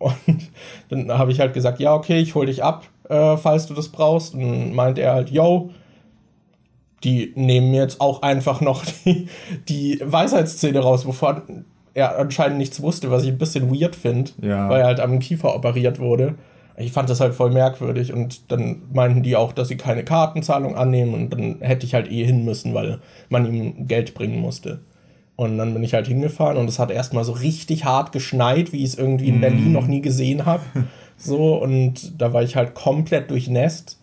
Und 0.00 0.50
dann 0.88 1.18
habe 1.18 1.30
ich 1.30 1.40
halt 1.40 1.54
gesagt, 1.54 1.78
ja, 1.78 1.94
okay, 1.94 2.18
ich 2.18 2.34
hol 2.34 2.46
dich 2.46 2.64
ab, 2.64 2.86
äh, 3.08 3.36
falls 3.36 3.66
du 3.66 3.74
das 3.74 3.88
brauchst. 3.88 4.34
Und 4.34 4.74
meint 4.74 4.98
er 4.98 5.12
halt, 5.12 5.30
yo, 5.30 5.70
die 7.04 7.32
nehmen 7.36 7.70
mir 7.70 7.82
jetzt 7.82 8.00
auch 8.00 8.22
einfach 8.22 8.60
noch 8.60 8.84
die, 9.04 9.28
die 9.68 10.00
Weisheitszähne 10.04 10.80
raus, 10.80 11.06
wovon 11.06 11.64
er 11.94 12.18
anscheinend 12.18 12.58
nichts 12.58 12.82
wusste, 12.82 13.10
was 13.10 13.24
ich 13.24 13.30
ein 13.30 13.38
bisschen 13.38 13.72
weird 13.74 13.96
finde, 13.96 14.30
ja. 14.42 14.68
weil 14.68 14.80
er 14.80 14.86
halt 14.86 15.00
am 15.00 15.18
Kiefer 15.18 15.54
operiert 15.54 15.98
wurde. 15.98 16.36
Ich 16.76 16.92
fand 16.92 17.10
das 17.10 17.20
halt 17.20 17.34
voll 17.34 17.50
merkwürdig 17.50 18.12
und 18.12 18.50
dann 18.50 18.82
meinten 18.92 19.22
die 19.22 19.36
auch, 19.36 19.52
dass 19.52 19.68
sie 19.68 19.76
keine 19.76 20.02
Kartenzahlung 20.02 20.76
annehmen 20.76 21.12
und 21.12 21.30
dann 21.30 21.56
hätte 21.60 21.84
ich 21.84 21.94
halt 21.94 22.10
eh 22.10 22.24
hin 22.24 22.44
müssen, 22.44 22.72
weil 22.72 23.00
man 23.28 23.44
ihm 23.44 23.86
Geld 23.86 24.14
bringen 24.14 24.40
musste. 24.40 24.80
Und 25.40 25.56
dann 25.56 25.72
bin 25.72 25.82
ich 25.82 25.94
halt 25.94 26.06
hingefahren 26.06 26.58
und 26.58 26.68
es 26.68 26.78
hat 26.78 26.90
erstmal 26.90 27.24
so 27.24 27.32
richtig 27.32 27.86
hart 27.86 28.12
geschneit, 28.12 28.74
wie 28.74 28.84
ich 28.84 28.90
es 28.90 28.94
irgendwie 28.98 29.28
in 29.28 29.40
Berlin 29.40 29.70
mm. 29.70 29.72
noch 29.72 29.86
nie 29.86 30.02
gesehen 30.02 30.44
habe. 30.44 30.62
So, 31.22 31.56
und 31.56 32.18
da 32.18 32.32
war 32.32 32.42
ich 32.42 32.56
halt 32.56 32.74
komplett 32.74 33.30
durchnässt 33.30 33.98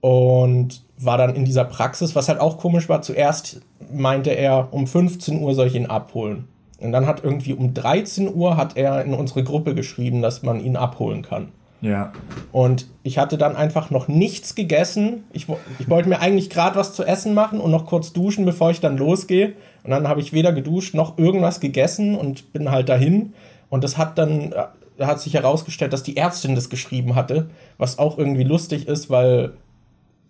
und 0.00 0.82
war 0.98 1.18
dann 1.18 1.36
in 1.36 1.44
dieser 1.44 1.64
Praxis, 1.64 2.16
was 2.16 2.28
halt 2.28 2.40
auch 2.40 2.58
komisch 2.58 2.88
war. 2.88 3.00
Zuerst 3.00 3.60
meinte 3.92 4.30
er, 4.30 4.72
um 4.72 4.88
15 4.88 5.40
Uhr 5.40 5.54
soll 5.54 5.68
ich 5.68 5.76
ihn 5.76 5.86
abholen. 5.86 6.48
Und 6.80 6.90
dann 6.90 7.06
hat 7.06 7.22
irgendwie 7.22 7.52
um 7.52 7.74
13 7.74 8.34
Uhr 8.34 8.56
hat 8.56 8.76
er 8.76 9.04
in 9.04 9.14
unsere 9.14 9.44
Gruppe 9.44 9.76
geschrieben, 9.76 10.20
dass 10.20 10.42
man 10.42 10.58
ihn 10.58 10.74
abholen 10.74 11.22
kann. 11.22 11.52
Ja. 11.82 12.12
Und 12.52 12.86
ich 13.02 13.18
hatte 13.18 13.38
dann 13.38 13.56
einfach 13.56 13.90
noch 13.90 14.08
nichts 14.08 14.54
gegessen. 14.54 15.24
Ich, 15.32 15.46
ich 15.78 15.88
wollte 15.88 16.08
mir 16.08 16.20
eigentlich 16.20 16.50
gerade 16.50 16.76
was 16.76 16.94
zu 16.94 17.04
essen 17.04 17.32
machen 17.32 17.60
und 17.60 17.70
noch 17.70 17.86
kurz 17.86 18.12
duschen, 18.12 18.44
bevor 18.44 18.70
ich 18.70 18.80
dann 18.80 18.98
losgehe. 18.98 19.54
Und 19.82 19.90
dann 19.90 20.08
habe 20.08 20.20
ich 20.20 20.32
weder 20.32 20.52
geduscht 20.52 20.94
noch 20.94 21.16
irgendwas 21.16 21.60
gegessen 21.60 22.16
und 22.16 22.52
bin 22.52 22.70
halt 22.70 22.88
dahin. 22.88 23.32
Und 23.70 23.84
das 23.84 23.96
hat 23.96 24.18
dann, 24.18 24.50
da 24.98 25.06
hat 25.06 25.20
sich 25.20 25.34
herausgestellt, 25.34 25.92
dass 25.92 26.02
die 26.02 26.16
Ärztin 26.16 26.54
das 26.54 26.68
geschrieben 26.68 27.14
hatte, 27.14 27.48
was 27.78 27.98
auch 27.98 28.18
irgendwie 28.18 28.44
lustig 28.44 28.86
ist, 28.86 29.08
weil 29.08 29.52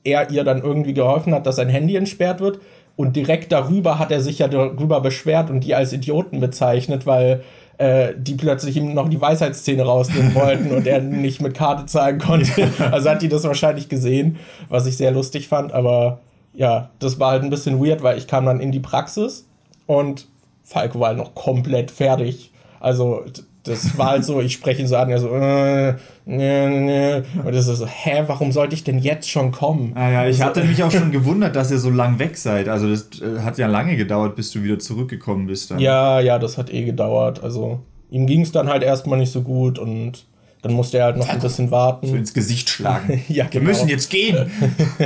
er 0.04 0.30
ihr 0.30 0.44
dann 0.44 0.62
irgendwie 0.62 0.94
geholfen 0.94 1.34
hat, 1.34 1.46
dass 1.46 1.56
sein 1.56 1.68
Handy 1.68 1.96
entsperrt 1.96 2.40
wird. 2.40 2.60
Und 2.96 3.16
direkt 3.16 3.50
darüber 3.50 3.98
hat 3.98 4.10
er 4.10 4.20
sich 4.20 4.38
ja 4.38 4.48
darüber 4.48 5.00
beschwert 5.00 5.50
und 5.50 5.60
die 5.64 5.74
als 5.74 5.92
Idioten 5.92 6.38
bezeichnet, 6.38 7.06
weil 7.06 7.42
äh, 7.80 8.14
die 8.14 8.34
plötzlich 8.34 8.76
ihm 8.76 8.92
noch 8.92 9.08
die 9.08 9.20
Weisheitszähne 9.20 9.82
rausnehmen 9.82 10.34
wollten 10.34 10.70
und 10.70 10.86
er 10.86 11.00
nicht 11.00 11.40
mit 11.40 11.54
Karte 11.54 11.86
zahlen 11.86 12.18
konnte. 12.18 12.68
Also 12.92 13.08
hat 13.08 13.22
die 13.22 13.28
das 13.28 13.44
wahrscheinlich 13.44 13.88
gesehen, 13.88 14.38
was 14.68 14.84
ich 14.84 14.98
sehr 14.98 15.10
lustig 15.12 15.48
fand. 15.48 15.72
Aber 15.72 16.20
ja, 16.52 16.90
das 16.98 17.18
war 17.18 17.30
halt 17.30 17.42
ein 17.42 17.48
bisschen 17.48 17.82
weird, 17.82 18.02
weil 18.02 18.18
ich 18.18 18.26
kam 18.26 18.44
dann 18.44 18.60
in 18.60 18.70
die 18.70 18.80
Praxis 18.80 19.46
und 19.86 20.26
Falco 20.62 21.00
war 21.00 21.08
halt 21.08 21.18
noch 21.18 21.34
komplett 21.34 21.90
fertig. 21.90 22.52
Also 22.80 23.24
das 23.70 23.96
war 23.96 24.10
halt 24.10 24.24
so, 24.24 24.40
ich 24.40 24.52
spreche 24.52 24.82
ihn 24.82 24.88
so 24.88 24.96
an, 24.96 25.08
er 25.10 25.18
so, 25.18 25.28
äh, 25.28 25.94
ne, 26.26 26.70
ne. 26.70 27.24
und 27.44 27.54
das 27.54 27.68
ist 27.68 27.78
so, 27.78 27.86
hä, 27.86 28.24
warum 28.26 28.52
sollte 28.52 28.74
ich 28.74 28.84
denn 28.84 28.98
jetzt 28.98 29.30
schon 29.30 29.52
kommen? 29.52 29.92
Ah 29.94 30.10
ja, 30.10 30.26
ich 30.26 30.42
hatte 30.42 30.64
mich 30.64 30.82
auch 30.82 30.90
schon 30.90 31.12
gewundert, 31.12 31.56
dass 31.56 31.70
ihr 31.70 31.78
so 31.78 31.90
lang 31.90 32.18
weg 32.18 32.36
seid. 32.36 32.68
Also 32.68 32.88
das 32.90 33.08
äh, 33.20 33.40
hat 33.42 33.58
ja 33.58 33.66
lange 33.66 33.96
gedauert, 33.96 34.36
bis 34.36 34.50
du 34.50 34.62
wieder 34.62 34.78
zurückgekommen 34.78 35.46
bist. 35.46 35.70
Dann. 35.70 35.78
Ja, 35.78 36.20
ja, 36.20 36.38
das 36.38 36.58
hat 36.58 36.72
eh 36.72 36.84
gedauert. 36.84 37.42
Also 37.42 37.80
ihm 38.10 38.26
ging 38.26 38.42
es 38.42 38.52
dann 38.52 38.68
halt 38.68 38.82
erstmal 38.82 39.18
nicht 39.18 39.32
so 39.32 39.42
gut 39.42 39.78
und 39.78 40.26
dann 40.62 40.72
musste 40.72 40.98
er 40.98 41.04
halt 41.04 41.16
noch 41.16 41.28
ein 41.28 41.40
bisschen 41.40 41.70
warten. 41.70 42.06
So 42.06 42.16
ins 42.16 42.34
Gesicht 42.34 42.68
schlagen. 42.68 43.22
ja, 43.28 43.44
genau. 43.44 43.54
Wir 43.54 43.60
müssen 43.62 43.88
jetzt 43.88 44.10
gehen. 44.10 44.50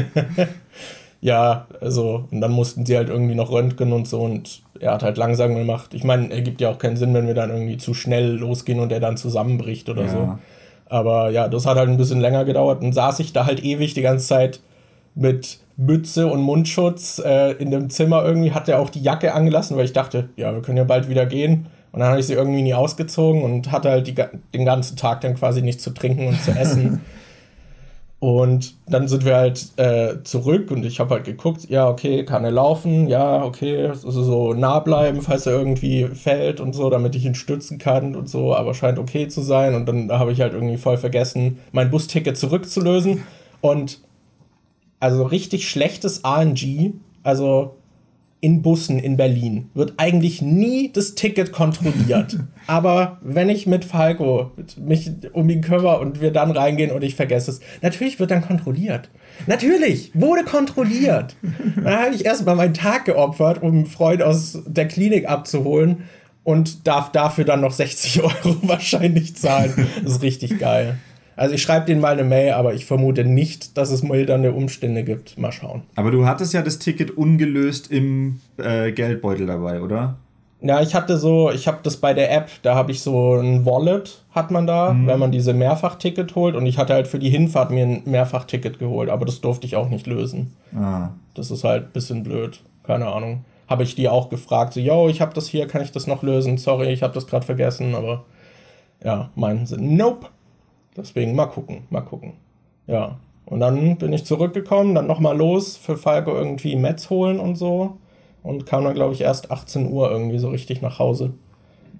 ja, 1.25 1.67
also, 1.81 2.29
und 2.31 2.43
dann 2.43 2.53
mussten 2.53 2.85
sie 2.85 2.99
halt 2.99 3.09
irgendwie 3.09 3.35
noch 3.35 3.51
röntgen 3.51 3.95
und 3.95 4.07
so 4.07 4.21
und 4.21 4.61
er 4.79 4.93
hat 4.93 5.03
halt 5.03 5.17
langsam 5.17 5.55
gemacht. 5.55 5.95
Ich 5.95 6.05
meine, 6.05 6.31
er 6.31 6.43
gibt 6.43 6.61
ja 6.61 6.69
auch 6.69 6.77
keinen 6.77 6.99
Sinn, 6.99 7.15
wenn 7.15 7.27
wir 7.27 7.33
dann 7.33 7.49
irgendwie 7.49 7.79
zu 7.79 7.95
schnell 7.95 8.33
losgehen 8.37 8.79
und 8.79 8.93
er 8.93 9.01
dann 9.01 9.17
zusammenbricht 9.17 9.89
oder 9.89 10.03
ja. 10.03 10.09
so. 10.09 10.39
Aber 10.85 11.31
ja, 11.31 11.49
das 11.49 11.65
hat 11.65 11.79
halt 11.79 11.89
ein 11.89 11.97
bisschen 11.97 12.21
länger 12.21 12.45
gedauert 12.45 12.83
und 12.83 12.93
saß 12.93 13.21
ich 13.21 13.33
da 13.33 13.47
halt 13.47 13.65
ewig 13.65 13.95
die 13.95 14.03
ganze 14.03 14.27
Zeit 14.27 14.61
mit 15.15 15.61
Mütze 15.79 16.27
und 16.27 16.43
Mundschutz 16.43 17.23
äh, 17.25 17.53
in 17.53 17.71
dem 17.71 17.89
Zimmer 17.89 18.23
irgendwie, 18.23 18.53
hat 18.53 18.69
er 18.69 18.79
auch 18.79 18.91
die 18.91 19.01
Jacke 19.01 19.33
angelassen, 19.33 19.79
weil 19.79 19.87
ich 19.87 19.95
dachte, 19.95 20.29
ja, 20.37 20.53
wir 20.53 20.61
können 20.61 20.77
ja 20.77 20.85
bald 20.85 21.09
wieder 21.09 21.25
gehen. 21.25 21.69
Und 21.93 22.01
dann 22.01 22.11
habe 22.11 22.21
ich 22.21 22.27
sie 22.27 22.35
irgendwie 22.35 22.61
nie 22.61 22.75
ausgezogen 22.75 23.43
und 23.45 23.73
hatte 23.73 23.89
halt 23.89 24.07
die, 24.09 24.15
den 24.53 24.67
ganzen 24.67 24.99
Tag 24.99 25.23
dann 25.23 25.37
quasi 25.37 25.63
nichts 25.63 25.83
zu 25.85 25.95
trinken 25.95 26.27
und 26.27 26.39
zu 26.43 26.51
essen. 26.51 27.01
Und 28.21 28.77
dann 28.87 29.07
sind 29.07 29.25
wir 29.27 29.37
halt 29.37 29.67
äh, 29.77 30.23
zurück 30.25 30.71
und 30.71 30.87
ich 30.87 30.99
habe 30.99 31.15
halt 31.15 31.25
geguckt, 31.25 31.69
ja, 31.69 31.89
okay, 31.89 32.25
kann 32.25 32.45
er 32.45 32.53
laufen? 32.53 33.07
Ja, 33.07 33.45
okay, 33.45 33.89
also 33.89 34.23
so 34.23 34.55
nah 34.55 34.79
bleiben, 34.79 35.21
falls 35.21 35.45
er 35.45 35.53
irgendwie 35.53 36.07
fällt 36.07 36.59
und 36.59 36.73
so, 36.73 36.89
damit 36.89 37.15
ich 37.17 37.27
ihn 37.27 37.35
stützen 37.35 37.77
kann 37.77 38.17
und 38.17 38.31
so, 38.31 38.55
aber 38.55 38.73
scheint 38.73 38.99
okay 38.99 39.29
zu 39.29 39.43
sein. 39.43 39.75
Und 39.75 39.87
dann 39.87 40.11
habe 40.11 40.33
ich 40.33 40.41
halt 40.41 40.55
irgendwie 40.55 40.79
voll 40.79 40.97
vergessen, 40.97 41.59
mein 41.73 41.91
Busticket 41.91 42.39
zurückzulösen. 42.39 43.25
Und 43.61 44.01
also 45.01 45.25
richtig 45.25 45.69
schlechtes 45.69 46.25
ANG, 46.25 47.01
also 47.23 47.77
in 48.45 48.61
Bussen 48.61 48.99
in 48.99 49.17
Berlin 49.17 49.71
wird 49.73 49.95
eigentlich 49.97 50.43
nie 50.43 50.93
das 50.93 51.15
Ticket 51.15 51.51
kontrolliert. 51.51 52.37
Aber 52.67 53.17
wenn 53.23 53.49
ich 53.49 53.67
mit 53.67 53.87
Falco 53.87 54.51
mich 54.77 55.11
um 55.33 55.49
ihn 55.49 55.63
kümmere 55.63 55.99
und 55.99 56.21
wir 56.21 56.31
dann 56.31 56.51
reingehen 56.51 56.91
und 56.91 57.03
ich 57.03 57.15
vergesse 57.15 57.53
es, 57.53 57.61
natürlich 57.81 58.21
wird 58.21 58.31
dann 58.31 58.43
kontrolliert. 58.43 59.09
Natürlich 59.47 60.11
wurde 60.13 60.45
kontrolliert. 60.45 61.37
Dann 61.77 61.99
habe 61.99 62.15
ich 62.15 62.27
erstmal 62.27 62.55
meinen 62.55 62.75
Tag 62.75 63.07
geopfert, 63.07 63.63
um 63.63 63.71
einen 63.71 63.87
Freund 63.87 64.23
aus 64.23 64.59
der 64.67 64.87
Klinik 64.89 65.27
abzuholen 65.27 66.05
und 66.45 66.87
darf 66.87 67.11
dafür 67.11 67.45
dann 67.45 67.63
noch 67.63 67.73
60 67.73 68.23
Euro 68.23 68.57
wahrscheinlich 68.63 69.35
zahlen. 69.37 69.89
Das 70.03 70.13
ist 70.13 70.23
richtig 70.23 70.59
geil. 70.59 70.99
Also 71.37 71.55
ich 71.55 71.63
schreibe 71.63 71.87
denen 71.87 72.01
mal 72.01 72.13
eine 72.13 72.25
Mail, 72.25 72.53
aber 72.53 72.75
ich 72.75 72.87
vermute 72.87 73.25
nicht, 73.25 73.77
dass 73.77 73.91
es 73.91 74.03
mildernde 74.03 74.53
Umstände 74.53 75.03
gibt. 75.05 75.37
Mal 75.39 75.53
schauen. 75.53 75.83
Aber 75.97 76.11
du 76.11 76.27
hattest 76.27 76.53
ja 76.53 76.63
das 76.63 76.79
Ticket 76.79 77.17
ungelöst 77.17 77.91
im 77.91 78.41
äh, 78.57 78.93
Geldbeutel 78.93 79.47
dabei, 79.47 79.81
oder? 79.81 80.17
Ja, 80.61 80.81
ich 80.81 80.95
hatte 80.95 81.19
so, 81.19 81.51
ich 81.51 81.69
habe 81.69 81.81
das 81.83 81.99
bei 81.99 82.15
der 82.15 82.33
App, 82.33 82.49
da 82.63 82.75
habe 82.75 82.91
ich 82.91 83.03
so 83.03 83.35
ein 83.35 83.67
Wallet, 83.67 84.23
hat 84.31 84.51
man 84.51 84.67
da, 84.67 84.95
mhm. 84.95 85.07
wenn 85.07 85.19
man 85.19 85.31
diese 85.31 85.53
Mehrfachticket 85.53 86.35
holt. 86.35 86.57
Und 86.57 86.65
ich 86.65 86.79
hatte 86.79 86.95
halt 86.95 87.07
für 87.07 87.19
die 87.19 87.29
Hinfahrt 87.29 87.71
mir 87.71 87.85
ein 87.85 88.03
Mehrfachticket 88.07 88.79
geholt, 88.79 89.11
aber 89.11 89.27
das 89.27 89.43
durfte 89.43 89.67
ich 89.67 89.77
auch 89.77 89.91
nicht 89.91 90.07
lösen. 90.07 90.57
Ah. 90.75 91.11
Das 91.35 91.51
ist 91.51 91.65
halt 91.65 91.85
ein 91.89 91.93
bisschen 91.93 92.23
blöd. 92.23 92.61
Keine 92.83 93.09
Ahnung. 93.09 93.45
Habe 93.69 93.83
ich 93.83 93.95
die 93.95 94.09
auch 94.09 94.31
gefragt, 94.31 94.73
so, 94.73 94.81
yo, 94.81 95.09
ich 95.09 95.21
habe 95.21 95.35
das 95.35 95.49
hier, 95.49 95.67
kann 95.67 95.83
ich 95.83 95.93
das 95.93 96.07
noch 96.07 96.23
lösen? 96.23 96.57
Sorry, 96.57 96.89
ich 96.89 97.03
habe 97.03 97.13
das 97.13 97.27
gerade 97.27 97.45
vergessen, 97.45 97.95
aber 97.95 98.25
ja, 99.05 99.31
meinten 99.35 99.67
sie, 99.67 99.77
nope. 99.77 100.29
Deswegen 100.97 101.35
mal 101.35 101.47
gucken, 101.47 101.85
mal 101.91 102.03
gucken. 102.03 102.35
Ja. 102.87 103.19
Und 103.47 103.61
dann 103.61 103.99
bin 103.99 104.13
ich 104.13 104.25
zurückgekommen, 104.25 104.95
dann 104.95 105.07
nochmal 105.07 105.37
los 105.37 105.77
für 105.77 105.97
Falco 105.97 106.35
irgendwie 106.35 106.77
Metz 106.77 107.11
holen 107.11 107.41
und 107.41 107.57
so. 107.57 107.99
Und 108.43 108.67
kam 108.67 108.85
dann, 108.85 108.95
glaube 108.95 109.15
ich, 109.15 109.23
erst 109.23 109.51
18 109.51 109.91
Uhr 109.91 110.11
irgendwie 110.11 110.39
so 110.39 110.49
richtig 110.49 110.83
nach 110.83 110.99
Hause. 110.99 111.33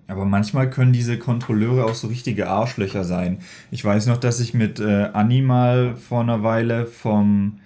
Aber 0.07 0.27
manchmal 0.27 0.69
können 0.69 0.93
diese 0.93 1.19
Kontrolleure 1.19 1.87
auch 1.87 1.95
so 1.95 2.09
richtige 2.09 2.49
Arschlöcher 2.49 3.05
sein. 3.05 3.39
Ich 3.71 3.85
weiß 3.85 4.07
noch, 4.07 4.19
dass 4.19 4.41
ich 4.41 4.53
mit 4.53 4.79
äh, 4.79 5.09
Anni 5.13 5.41
mal 5.41 5.97
vor 5.97 6.21
einer 6.21 6.43
Weile 6.43 6.87
vom 6.87 7.59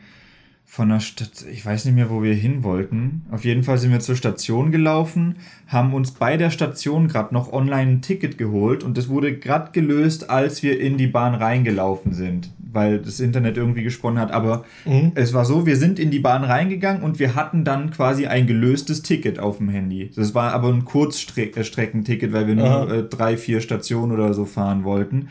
von 0.71 0.91
der 0.91 1.01
Stadt, 1.01 1.47
ich 1.51 1.65
weiß 1.65 1.87
nicht 1.87 1.95
mehr, 1.95 2.11
wo 2.11 2.23
wir 2.23 2.35
hin 2.35 2.63
wollten. 2.63 3.23
Auf 3.31 3.47
jeden 3.47 3.65
Fall 3.65 3.79
sind 3.79 3.91
wir 3.91 4.01
zur 4.01 4.17
Station 4.17 4.71
gelaufen, 4.71 5.37
haben 5.67 5.95
uns 5.95 6.11
bei 6.11 6.37
der 6.37 6.51
Station 6.51 7.09
gerade 7.09 7.33
noch 7.33 7.51
online 7.55 7.93
ein 7.93 8.03
Ticket 8.03 8.37
geholt 8.37 8.85
und 8.85 8.99
das 8.99 9.09
wurde 9.09 9.39
gerade 9.39 9.73
gelöst, 9.73 10.29
als 10.29 10.63
wir 10.63 10.79
in 10.79 10.99
die 10.99 11.07
Bahn 11.07 11.35
reingelaufen 11.35 12.13
sind, 12.13 12.51
weil 12.59 12.99
das 12.99 13.19
Internet 13.19 13.57
irgendwie 13.57 13.83
gesponnen 13.83 14.21
hat. 14.21 14.31
Aber 14.31 14.67
mhm. 14.85 15.13
es 15.15 15.33
war 15.33 15.47
so, 15.47 15.65
wir 15.65 15.79
sind 15.79 15.99
in 15.99 16.11
die 16.11 16.21
Bahn 16.21 16.45
reingegangen 16.45 17.03
und 17.03 17.19
wir 17.19 17.35
hatten 17.35 17.65
dann 17.65 17.91
quasi 17.91 18.27
ein 18.27 18.47
gelöstes 18.47 19.01
Ticket 19.01 19.39
auf 19.39 19.57
dem 19.57 19.71
Handy. 19.71 20.11
Das 20.15 20.35
war 20.35 20.53
aber 20.53 20.69
ein 20.69 20.85
Kurzstreckenticket, 20.85 22.35
weil 22.35 22.47
wir 22.47 22.55
nur 22.55 22.93
äh, 22.93 23.03
drei, 23.05 23.39
vier 23.39 23.63
Stationen 23.63 24.13
oder 24.13 24.35
so 24.35 24.45
fahren 24.45 24.85
wollten. 24.85 25.29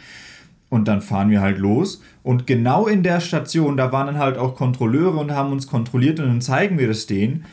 Und 0.70 0.88
dann 0.88 1.02
fahren 1.02 1.30
wir 1.30 1.42
halt 1.42 1.58
los. 1.58 2.02
Und 2.24 2.46
genau 2.46 2.88
in 2.88 3.04
der 3.04 3.22
Station, 3.22 3.78
da 3.78 3.92
waren 3.92 4.08
dann 4.08 4.18
halt 4.18 4.38
auch 4.38 4.56
Kontrolleure 4.56 5.18
und 5.18 5.32
haben 5.32 5.52
uns 5.52 5.68
kontrolliert 5.68 6.20
und 6.20 6.28
dann 6.28 6.42
zeigen 6.42 6.78
wir 6.78 6.88
das 6.88 7.06
denen. 7.06 7.46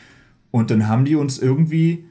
Und 0.51 0.69
dann 0.69 0.87
haben 0.87 1.05
die 1.05 1.15
uns 1.15 1.39
irgendwie 1.39 2.05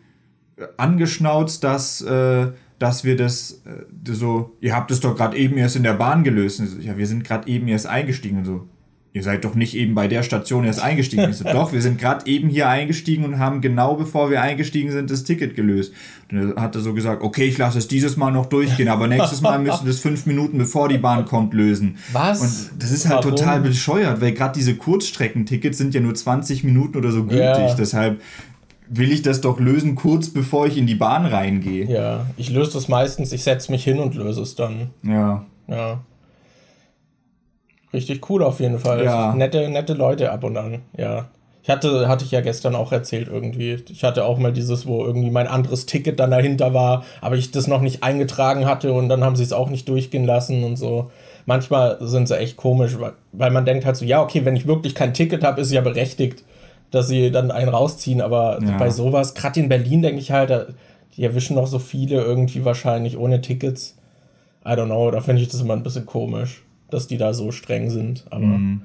angeschnauzt, 0.76 1.62
dass, 1.62 2.00
äh, 2.02 2.52
dass 2.78 3.04
wir 3.04 3.16
das 3.16 3.62
äh, 3.66 4.12
so, 4.12 4.56
ihr 4.60 4.74
habt 4.74 4.90
es 4.90 5.00
doch 5.00 5.16
gerade 5.16 5.36
eben 5.36 5.56
erst 5.58 5.76
in 5.76 5.82
der 5.82 5.94
Bahn 5.94 6.24
gelöst. 6.24 6.58
So, 6.58 6.80
ja, 6.80 6.96
wir 6.96 7.06
sind 7.06 7.24
gerade 7.24 7.48
eben 7.48 7.68
erst 7.68 7.86
eingestiegen 7.86 8.38
und 8.38 8.44
so 8.44 8.68
ihr 9.14 9.22
seid 9.22 9.44
doch 9.44 9.54
nicht 9.54 9.76
eben 9.76 9.94
bei 9.94 10.08
der 10.08 10.24
Station 10.24 10.64
erst 10.64 10.82
eingestiegen. 10.82 11.30
Ich 11.30 11.36
so, 11.36 11.44
doch, 11.44 11.72
wir 11.72 11.80
sind 11.80 12.00
gerade 12.00 12.26
eben 12.26 12.48
hier 12.48 12.68
eingestiegen 12.68 13.24
und 13.24 13.38
haben 13.38 13.60
genau 13.60 13.94
bevor 13.94 14.28
wir 14.28 14.42
eingestiegen 14.42 14.90
sind 14.90 15.08
das 15.08 15.22
Ticket 15.22 15.54
gelöst. 15.54 15.92
Und 16.30 16.38
dann 16.38 16.60
hat 16.60 16.74
er 16.74 16.80
so 16.80 16.92
gesagt, 16.94 17.22
okay, 17.22 17.44
ich 17.44 17.56
lasse 17.56 17.78
es 17.78 17.86
dieses 17.86 18.16
Mal 18.16 18.32
noch 18.32 18.46
durchgehen, 18.46 18.88
aber 18.88 19.06
nächstes 19.06 19.40
Mal 19.40 19.60
müssen 19.60 19.84
wir 19.84 19.92
das 19.92 20.00
fünf 20.00 20.26
Minuten 20.26 20.58
bevor 20.58 20.88
die 20.88 20.98
Bahn 20.98 21.26
kommt 21.26 21.54
lösen. 21.54 21.96
Was? 22.12 22.40
Und 22.40 22.82
das 22.82 22.90
ist 22.90 23.08
halt 23.08 23.24
Warum? 23.24 23.36
total 23.36 23.60
bescheuert, 23.60 24.20
weil 24.20 24.32
gerade 24.32 24.58
diese 24.58 24.74
Kurzstreckentickets 24.74 25.78
sind 25.78 25.94
ja 25.94 26.00
nur 26.00 26.16
20 26.16 26.64
Minuten 26.64 26.98
oder 26.98 27.12
so 27.12 27.22
gültig. 27.22 27.38
Ja. 27.38 27.74
Deshalb 27.74 28.20
will 28.88 29.12
ich 29.12 29.22
das 29.22 29.40
doch 29.40 29.60
lösen, 29.60 29.94
kurz 29.94 30.28
bevor 30.28 30.66
ich 30.66 30.76
in 30.76 30.88
die 30.88 30.96
Bahn 30.96 31.24
reingehe. 31.24 31.86
Ja, 31.86 32.26
ich 32.36 32.50
löse 32.50 32.72
das 32.72 32.88
meistens, 32.88 33.32
ich 33.32 33.44
setze 33.44 33.70
mich 33.70 33.84
hin 33.84 34.00
und 34.00 34.16
löse 34.16 34.42
es 34.42 34.56
dann. 34.56 34.90
Ja. 35.04 35.46
Ja. 35.68 36.00
Richtig 37.94 38.28
cool 38.28 38.42
auf 38.42 38.60
jeden 38.60 38.80
Fall. 38.80 39.04
Ja. 39.04 39.34
Nette, 39.34 39.68
nette 39.68 39.94
Leute 39.94 40.32
ab 40.32 40.42
und 40.44 40.56
an, 40.56 40.82
ja. 40.96 41.28
Ich 41.62 41.70
hatte, 41.70 42.08
hatte 42.08 42.26
ich 42.26 42.30
ja 42.30 42.42
gestern 42.42 42.74
auch 42.74 42.92
erzählt 42.92 43.28
irgendwie. 43.28 43.82
Ich 43.88 44.04
hatte 44.04 44.26
auch 44.26 44.36
mal 44.36 44.52
dieses, 44.52 44.86
wo 44.86 45.02
irgendwie 45.02 45.30
mein 45.30 45.46
anderes 45.46 45.86
Ticket 45.86 46.20
dann 46.20 46.30
dahinter 46.30 46.74
war, 46.74 47.06
aber 47.22 47.36
ich 47.36 47.52
das 47.52 47.68
noch 47.68 47.80
nicht 47.80 48.02
eingetragen 48.02 48.66
hatte 48.66 48.92
und 48.92 49.08
dann 49.08 49.24
haben 49.24 49.34
sie 49.34 49.44
es 49.44 49.54
auch 49.54 49.70
nicht 49.70 49.88
durchgehen 49.88 50.26
lassen 50.26 50.62
und 50.62 50.76
so. 50.76 51.10
Manchmal 51.46 51.96
sind 52.00 52.28
sie 52.28 52.36
echt 52.36 52.56
komisch, 52.56 52.98
weil, 53.32 53.50
man 53.50 53.64
denkt 53.64 53.86
halt 53.86 53.96
so, 53.96 54.04
ja, 54.04 54.22
okay, 54.22 54.44
wenn 54.44 54.56
ich 54.56 54.66
wirklich 54.66 54.94
kein 54.94 55.14
Ticket 55.14 55.42
habe, 55.42 55.60
ist 55.60 55.72
ja 55.72 55.80
berechtigt, 55.80 56.44
dass 56.90 57.08
sie 57.08 57.30
dann 57.30 57.50
einen 57.50 57.70
rausziehen, 57.70 58.20
aber 58.20 58.58
ja. 58.62 58.76
bei 58.76 58.90
sowas, 58.90 59.34
gerade 59.34 59.60
in 59.60 59.68
Berlin 59.68 60.02
denke 60.02 60.20
ich 60.20 60.32
halt, 60.32 60.74
die 61.16 61.24
erwischen 61.24 61.56
noch 61.56 61.66
so 61.66 61.78
viele 61.78 62.22
irgendwie 62.22 62.64
wahrscheinlich 62.64 63.16
ohne 63.16 63.40
Tickets. 63.40 63.96
I 64.66 64.70
don't 64.70 64.86
know, 64.86 65.10
da 65.10 65.20
finde 65.20 65.42
ich 65.42 65.48
das 65.48 65.60
immer 65.60 65.74
ein 65.74 65.82
bisschen 65.82 66.06
komisch, 66.06 66.63
dass 66.94 67.06
die 67.06 67.18
da 67.18 67.34
so 67.34 67.52
streng 67.52 67.90
sind, 67.90 68.24
aber. 68.30 68.46
Mm 68.46 68.82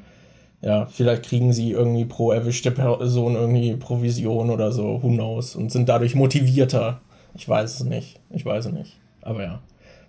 ja, 0.62 0.88
vielleicht 0.88 1.24
kriegen 1.24 1.54
sie 1.54 1.72
irgendwie 1.72 2.06
pro 2.06 2.32
erwischte 2.32 2.72
Person 2.72 3.36
irgendwie 3.36 3.76
Provision 3.76 4.50
oder 4.50 4.72
so, 4.72 5.02
who 5.02 5.10
knows, 5.10 5.56
und 5.56 5.72
sind 5.72 5.88
dadurch 5.88 6.16
motivierter. 6.16 7.00
Ich 7.36 7.48
weiß 7.48 7.76
es 7.76 7.84
nicht. 7.86 8.20
Ich 8.30 8.46
weiß 8.46 8.66
es 8.66 8.72
nicht. 8.74 8.98
Aber 9.22 9.44
ja. 9.44 9.60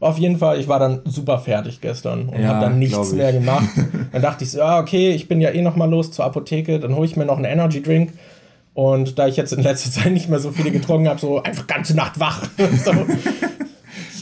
Auf 0.01 0.19
jeden 0.19 0.39
Fall, 0.39 0.59
ich 0.59 0.67
war 0.67 0.79
dann 0.79 1.03
super 1.05 1.39
fertig 1.39 1.81
gestern 1.81 2.31
und 2.31 2.41
ja, 2.41 2.49
habe 2.49 2.61
dann 2.65 2.79
nichts 2.79 3.13
mehr 3.13 3.33
gemacht. 3.33 3.69
dann 4.13 4.23
dachte 4.23 4.45
ich 4.45 4.51
so, 4.51 4.59
ja, 4.59 4.81
okay, 4.81 5.11
ich 5.11 5.29
bin 5.29 5.41
ja 5.41 5.51
eh 5.51 5.63
noch 5.63 5.77
mal 5.77 5.89
los 5.89 6.11
zur 6.11 6.25
Apotheke, 6.25 6.81
dann 6.81 6.97
hole 6.97 7.07
ich 7.07 7.17
mir 7.17 7.27
noch 7.27 7.37
einen 7.37 7.45
Energy 7.45 7.83
Drink. 7.83 8.15
Und 8.73 9.19
da 9.19 9.27
ich 9.27 9.37
jetzt 9.37 9.53
in 9.53 9.63
letzter 9.63 9.91
Zeit 10.03 10.13
nicht 10.13 10.29
mehr 10.29 10.41
so 10.41 10.51
viele 10.51 10.71
getrunken 10.71 11.09
habe, 11.09 11.21
so 11.21 11.43
einfach 11.43 11.67
ganze 11.67 11.95
Nacht 11.95 12.19
wach. 12.19 12.43
so. 12.85 12.93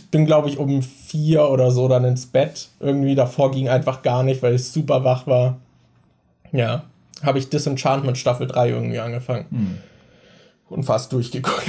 Ich 0.08 0.12
bin, 0.12 0.24
glaube 0.24 0.48
ich, 0.48 0.56
um 0.56 0.80
vier 0.82 1.50
oder 1.50 1.70
so 1.70 1.86
dann 1.86 2.02
ins 2.06 2.24
Bett. 2.24 2.70
Irgendwie 2.80 3.14
davor 3.14 3.50
ging 3.50 3.68
einfach 3.68 4.00
gar 4.00 4.22
nicht, 4.22 4.42
weil 4.42 4.54
ich 4.54 4.64
super 4.64 5.04
wach 5.04 5.26
war. 5.26 5.58
Ja, 6.50 6.84
habe 7.22 7.38
ich 7.38 7.50
Disenchantment 7.50 8.16
Staffel 8.16 8.46
3 8.46 8.70
irgendwie 8.70 9.00
angefangen. 9.00 9.44
Hm. 9.50 9.78
Und 10.70 10.84
fast 10.84 11.12
durchgeguckt. 11.12 11.66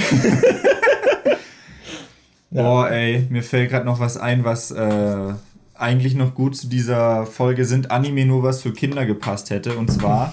ja. 2.50 2.62
Boah, 2.62 2.90
ey, 2.90 3.26
mir 3.28 3.42
fällt 3.42 3.68
gerade 3.68 3.84
noch 3.84 4.00
was 4.00 4.16
ein, 4.16 4.42
was 4.42 4.70
äh, 4.70 5.34
eigentlich 5.74 6.14
noch 6.14 6.34
gut 6.34 6.56
zu 6.56 6.66
dieser 6.66 7.26
Folge 7.26 7.66
sind 7.66 7.90
Anime 7.90 8.24
nur 8.24 8.42
was 8.42 8.62
für 8.62 8.72
Kinder 8.72 9.04
gepasst 9.04 9.50
hätte. 9.50 9.76
Und 9.76 9.92
zwar, 9.92 10.32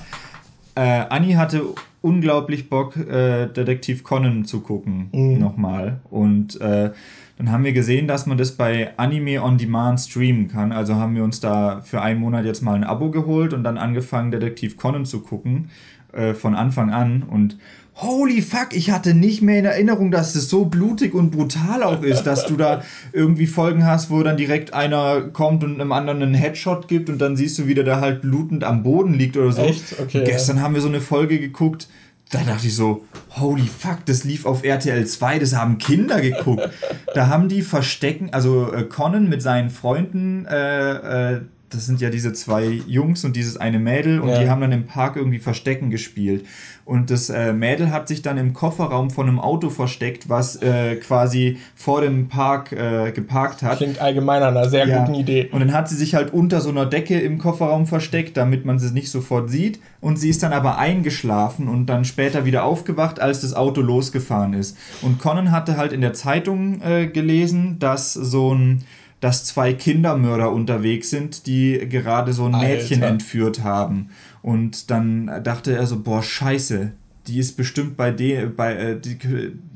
äh, 0.75 0.79
Anni 1.09 1.33
hatte 1.33 1.63
unglaublich 2.01 2.69
Bock, 2.69 2.95
äh, 2.95 3.47
Detektiv 3.47 4.05
Conan 4.05 4.45
zu 4.45 4.61
gucken. 4.61 5.09
Mhm. 5.11 5.39
Nochmal. 5.39 5.99
Und 6.09 6.61
äh, 6.61 6.91
dann 7.37 7.51
haben 7.51 7.63
wir 7.63 7.73
gesehen, 7.73 8.07
dass 8.07 8.25
man 8.25 8.37
das 8.37 8.53
bei 8.53 8.97
Anime 8.97 9.43
on 9.43 9.57
Demand 9.57 9.99
streamen 9.99 10.47
kann. 10.47 10.71
Also 10.71 10.95
haben 10.95 11.15
wir 11.15 11.23
uns 11.23 11.39
da 11.39 11.81
für 11.81 12.01
einen 12.01 12.19
Monat 12.19 12.45
jetzt 12.45 12.61
mal 12.61 12.73
ein 12.73 12.83
Abo 12.83 13.11
geholt 13.11 13.53
und 13.53 13.63
dann 13.63 13.77
angefangen, 13.77 14.31
Detektiv 14.31 14.75
Conan 14.75 15.05
zu 15.05 15.21
gucken. 15.21 15.69
Äh, 16.17 16.33
von 16.33 16.55
Anfang 16.55 16.89
an. 16.89 17.23
Und 17.23 17.57
holy 17.95 18.41
fuck, 18.41 18.69
ich 18.71 18.91
hatte 18.91 19.13
nicht 19.13 19.41
mehr 19.41 19.59
in 19.59 19.65
Erinnerung, 19.65 20.09
dass 20.09 20.35
es 20.35 20.49
so 20.49 20.65
blutig 20.65 21.13
und 21.13 21.31
brutal 21.31 21.83
auch 21.83 22.01
ist, 22.01 22.23
dass 22.23 22.45
du 22.45 22.55
da 22.55 22.81
irgendwie 23.11 23.45
Folgen 23.45 23.85
hast, 23.85 24.09
wo 24.09 24.23
dann 24.23 24.37
direkt 24.37 24.73
einer 24.73 25.21
kommt 25.21 25.63
und 25.63 25.79
einem 25.79 25.91
anderen 25.91 26.23
einen 26.23 26.33
Headshot 26.33 26.87
gibt 26.87 27.09
und 27.09 27.19
dann 27.19 27.35
siehst 27.35 27.59
du, 27.59 27.67
wie 27.67 27.75
der 27.75 27.83
da 27.83 27.99
halt 27.99 28.21
blutend 28.21 28.63
am 28.63 28.83
Boden 28.83 29.13
liegt 29.13 29.35
oder 29.35 29.51
so. 29.51 29.61
Echt? 29.61 29.99
Okay. 29.99 30.23
Gestern 30.25 30.61
haben 30.61 30.73
wir 30.73 30.81
so 30.81 30.87
eine 30.87 31.01
Folge 31.01 31.39
geguckt 31.39 31.87
da 32.29 32.43
dachte 32.43 32.67
ich 32.67 32.75
so, 32.75 33.05
holy 33.31 33.67
fuck, 33.67 34.05
das 34.05 34.23
lief 34.23 34.45
auf 34.45 34.63
RTL 34.63 35.05
2, 35.05 35.39
das 35.39 35.55
haben 35.55 35.77
Kinder 35.77 36.19
geguckt. 36.21 36.69
da 37.13 37.27
haben 37.27 37.47
die 37.47 37.61
Verstecken, 37.61 38.33
also 38.33 38.71
äh, 38.73 38.83
Conan 38.83 39.29
mit 39.29 39.41
seinen 39.41 39.69
Freunden, 39.69 40.45
äh, 40.45 41.35
äh, 41.35 41.41
das 41.69 41.85
sind 41.85 41.99
ja 41.99 42.09
diese 42.09 42.33
zwei 42.33 42.81
Jungs 42.87 43.25
und 43.25 43.35
dieses 43.35 43.57
eine 43.57 43.79
Mädel 43.79 44.19
und 44.21 44.29
ja. 44.29 44.41
die 44.41 44.49
haben 44.49 44.61
dann 44.61 44.71
im 44.71 44.85
Park 44.85 45.17
irgendwie 45.17 45.39
Verstecken 45.39 45.89
gespielt. 45.89 46.45
Und 46.87 47.11
das 47.11 47.29
äh, 47.29 47.51
Mädel 47.51 47.91
hat 47.91 48.07
sich 48.07 48.21
dann 48.21 48.37
im 48.37 48.53
Kofferraum 48.53 49.09
von 49.09 49.27
einem 49.27 49.41
Auto 49.41 49.69
versteckt, 49.69 50.29
was 50.29 50.55
äh, 50.61 50.95
quasi 50.95 51.57
vor 51.75 51.99
dem 51.99 52.29
Park 52.29 52.71
äh, 52.71 53.11
geparkt 53.11 53.61
hat. 53.61 53.75
Klingt 53.75 53.99
allgemein 53.99 54.41
an 54.41 54.55
einer 54.55 54.69
sehr 54.69 54.87
ja. 54.87 54.99
guten 54.99 55.15
Idee. 55.15 55.49
Und 55.51 55.59
dann 55.59 55.73
hat 55.73 55.89
sie 55.89 55.97
sich 55.97 56.15
halt 56.15 56.31
unter 56.31 56.61
so 56.61 56.69
einer 56.69 56.85
Decke 56.85 57.19
im 57.19 57.39
Kofferraum 57.39 57.87
versteckt, 57.87 58.37
damit 58.37 58.63
man 58.63 58.79
sie 58.79 58.93
nicht 58.93 59.11
sofort 59.11 59.49
sieht. 59.49 59.81
Und 59.99 60.17
sie 60.17 60.29
ist 60.29 60.43
dann 60.43 60.53
aber 60.53 60.77
eingeschlafen 60.77 61.67
und 61.67 61.87
dann 61.87 62.05
später 62.05 62.45
wieder 62.45 62.63
aufgewacht, 62.63 63.19
als 63.19 63.41
das 63.41 63.53
Auto 63.53 63.81
losgefahren 63.81 64.53
ist. 64.53 64.77
Und 65.01 65.19
Conan 65.19 65.51
hatte 65.51 65.75
halt 65.75 65.91
in 65.91 65.99
der 65.99 66.13
Zeitung 66.13 66.81
äh, 66.81 67.07
gelesen, 67.07 67.79
dass 67.79 68.13
so 68.13 68.55
ein 68.55 68.85
dass 69.19 69.45
zwei 69.45 69.73
Kindermörder 69.73 70.51
unterwegs 70.51 71.09
sind, 71.09 71.47
die 71.47 71.89
gerade 71.89 72.33
so 72.33 72.45
ein 72.45 72.51
Mädchen 72.51 73.01
Alter. 73.01 73.13
entführt 73.13 73.63
haben. 73.63 74.09
Und 74.41 74.91
dann 74.91 75.27
dachte 75.43 75.75
er 75.75 75.85
so, 75.87 75.99
boah, 75.99 76.23
scheiße, 76.23 76.91
die 77.27 77.39
ist 77.39 77.57
bestimmt 77.57 77.97
bei 77.97 78.11
denen, 78.11 78.55
bei, 78.55 78.75
äh, 78.75 78.99
die, 78.99 79.17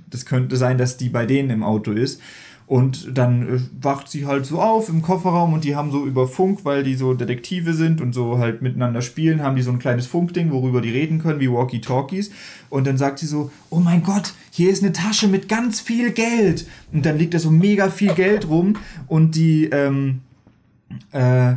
das 0.09 0.25
könnte 0.25 0.57
sein, 0.57 0.77
dass 0.77 0.97
die 0.97 1.09
bei 1.09 1.25
denen 1.25 1.49
im 1.49 1.63
Auto 1.63 1.91
ist. 1.91 2.21
Und 2.71 3.17
dann 3.17 3.57
äh, 3.57 3.59
wacht 3.81 4.07
sie 4.07 4.25
halt 4.25 4.45
so 4.45 4.61
auf 4.61 4.87
im 4.87 5.01
Kofferraum 5.01 5.51
und 5.51 5.65
die 5.65 5.75
haben 5.75 5.91
so 5.91 6.05
über 6.05 6.25
Funk, 6.25 6.59
weil 6.63 6.83
die 6.83 6.95
so 6.95 7.13
Detektive 7.13 7.73
sind 7.73 7.99
und 7.99 8.13
so 8.13 8.37
halt 8.37 8.61
miteinander 8.61 9.01
spielen, 9.01 9.43
haben 9.43 9.57
die 9.57 9.61
so 9.61 9.71
ein 9.71 9.79
kleines 9.79 10.07
Funkding, 10.07 10.51
worüber 10.51 10.79
die 10.79 10.89
reden 10.89 11.19
können, 11.19 11.41
wie 11.41 11.51
Walkie-Talkies. 11.51 12.31
Und 12.69 12.87
dann 12.87 12.97
sagt 12.97 13.19
sie 13.19 13.25
so, 13.25 13.51
oh 13.69 13.81
mein 13.81 14.03
Gott, 14.03 14.33
hier 14.51 14.69
ist 14.69 14.83
eine 14.83 14.93
Tasche 14.93 15.27
mit 15.27 15.49
ganz 15.49 15.81
viel 15.81 16.11
Geld. 16.11 16.65
Und 16.93 17.05
dann 17.05 17.17
liegt 17.17 17.33
da 17.33 17.39
so 17.39 17.51
mega 17.51 17.89
viel 17.89 18.13
Geld 18.13 18.47
rum 18.47 18.77
und 19.07 19.35
die 19.35 19.65
ähm, 19.65 20.21
äh, 21.11 21.55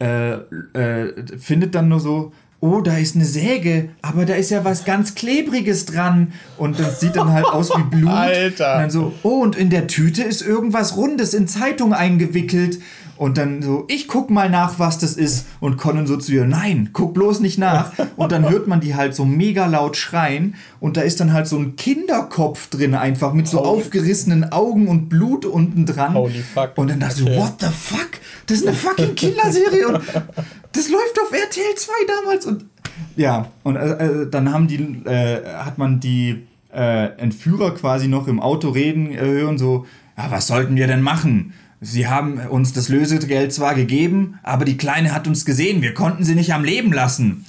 äh, 0.00 0.32
äh 0.72 1.36
findet 1.36 1.74
dann 1.74 1.88
nur 1.88 2.00
so, 2.00 2.32
oh, 2.64 2.80
da 2.80 2.96
ist 2.96 3.14
eine 3.14 3.26
Säge, 3.26 3.90
aber 4.00 4.24
da 4.24 4.34
ist 4.34 4.50
ja 4.50 4.64
was 4.64 4.86
ganz 4.86 5.14
Klebriges 5.14 5.84
dran. 5.84 6.32
Und 6.56 6.80
das 6.80 6.98
sieht 6.98 7.14
dann 7.14 7.30
halt 7.30 7.44
aus 7.44 7.70
wie 7.76 7.82
Blut. 7.96 8.10
Alter. 8.10 8.76
Und 8.76 8.80
dann 8.80 8.90
so, 8.90 9.12
oh, 9.22 9.42
und 9.42 9.54
in 9.54 9.68
der 9.68 9.86
Tüte 9.86 10.22
ist 10.22 10.40
irgendwas 10.40 10.96
Rundes 10.96 11.34
in 11.34 11.46
Zeitung 11.46 11.92
eingewickelt. 11.92 12.78
Und 13.16 13.36
dann 13.36 13.62
so, 13.62 13.84
ich 13.88 14.08
guck 14.08 14.30
mal 14.30 14.48
nach, 14.48 14.78
was 14.78 14.98
das 14.98 15.12
ist. 15.12 15.46
Und 15.60 15.76
Conan 15.76 16.06
so 16.06 16.16
zu 16.16 16.32
ihr, 16.32 16.46
nein, 16.46 16.88
guck 16.94 17.12
bloß 17.12 17.40
nicht 17.40 17.58
nach. 17.58 17.92
Und 18.16 18.32
dann 18.32 18.48
hört 18.48 18.66
man 18.66 18.80
die 18.80 18.94
halt 18.94 19.14
so 19.14 19.26
mega 19.26 19.66
laut 19.66 19.98
schreien. 19.98 20.54
Und 20.80 20.96
da 20.96 21.02
ist 21.02 21.20
dann 21.20 21.34
halt 21.34 21.46
so 21.46 21.58
ein 21.58 21.76
Kinderkopf 21.76 22.70
drin, 22.70 22.94
einfach 22.94 23.34
mit 23.34 23.46
so 23.46 23.58
Holy 23.58 23.82
aufgerissenen 23.82 24.52
Augen 24.52 24.88
und 24.88 25.10
Blut 25.10 25.44
unten 25.44 25.84
dran. 25.84 26.14
Holy 26.14 26.42
fuck. 26.42 26.72
Und 26.76 26.88
dann 26.88 27.00
dachte 27.00 27.20
ich, 27.20 27.26
okay. 27.26 27.38
what 27.38 27.54
the 27.60 27.66
fuck? 27.66 28.08
Das 28.46 28.58
ist 28.58 28.66
eine 28.66 28.74
fucking 28.74 29.14
Kinderserie. 29.14 29.88
Und 29.88 30.00
das 30.74 30.88
läuft 30.88 31.18
auf 31.20 31.32
RTL 31.32 31.74
2 31.74 31.92
damals. 32.06 32.46
Und 32.46 32.66
ja, 33.16 33.50
und 33.62 33.76
äh, 33.76 34.06
äh, 34.06 34.30
dann 34.30 34.52
haben 34.52 34.66
die, 34.66 35.02
äh, 35.06 35.44
hat 35.56 35.78
man 35.78 36.00
die 36.00 36.46
äh, 36.72 37.06
Entführer 37.18 37.74
quasi 37.74 38.08
noch 38.08 38.26
im 38.28 38.40
Auto 38.40 38.70
reden 38.70 39.12
äh, 39.12 39.20
hören, 39.20 39.58
so, 39.58 39.86
ja, 40.16 40.30
was 40.30 40.46
sollten 40.46 40.76
wir 40.76 40.86
denn 40.86 41.02
machen? 41.02 41.54
Sie 41.80 42.08
haben 42.08 42.38
uns 42.38 42.72
das 42.72 42.88
Lösegeld 42.88 43.52
zwar 43.52 43.74
gegeben, 43.74 44.38
aber 44.42 44.64
die 44.64 44.76
Kleine 44.76 45.12
hat 45.12 45.26
uns 45.26 45.44
gesehen, 45.44 45.82
wir 45.82 45.94
konnten 45.94 46.24
sie 46.24 46.34
nicht 46.34 46.54
am 46.54 46.64
Leben 46.64 46.92
lassen. 46.92 47.44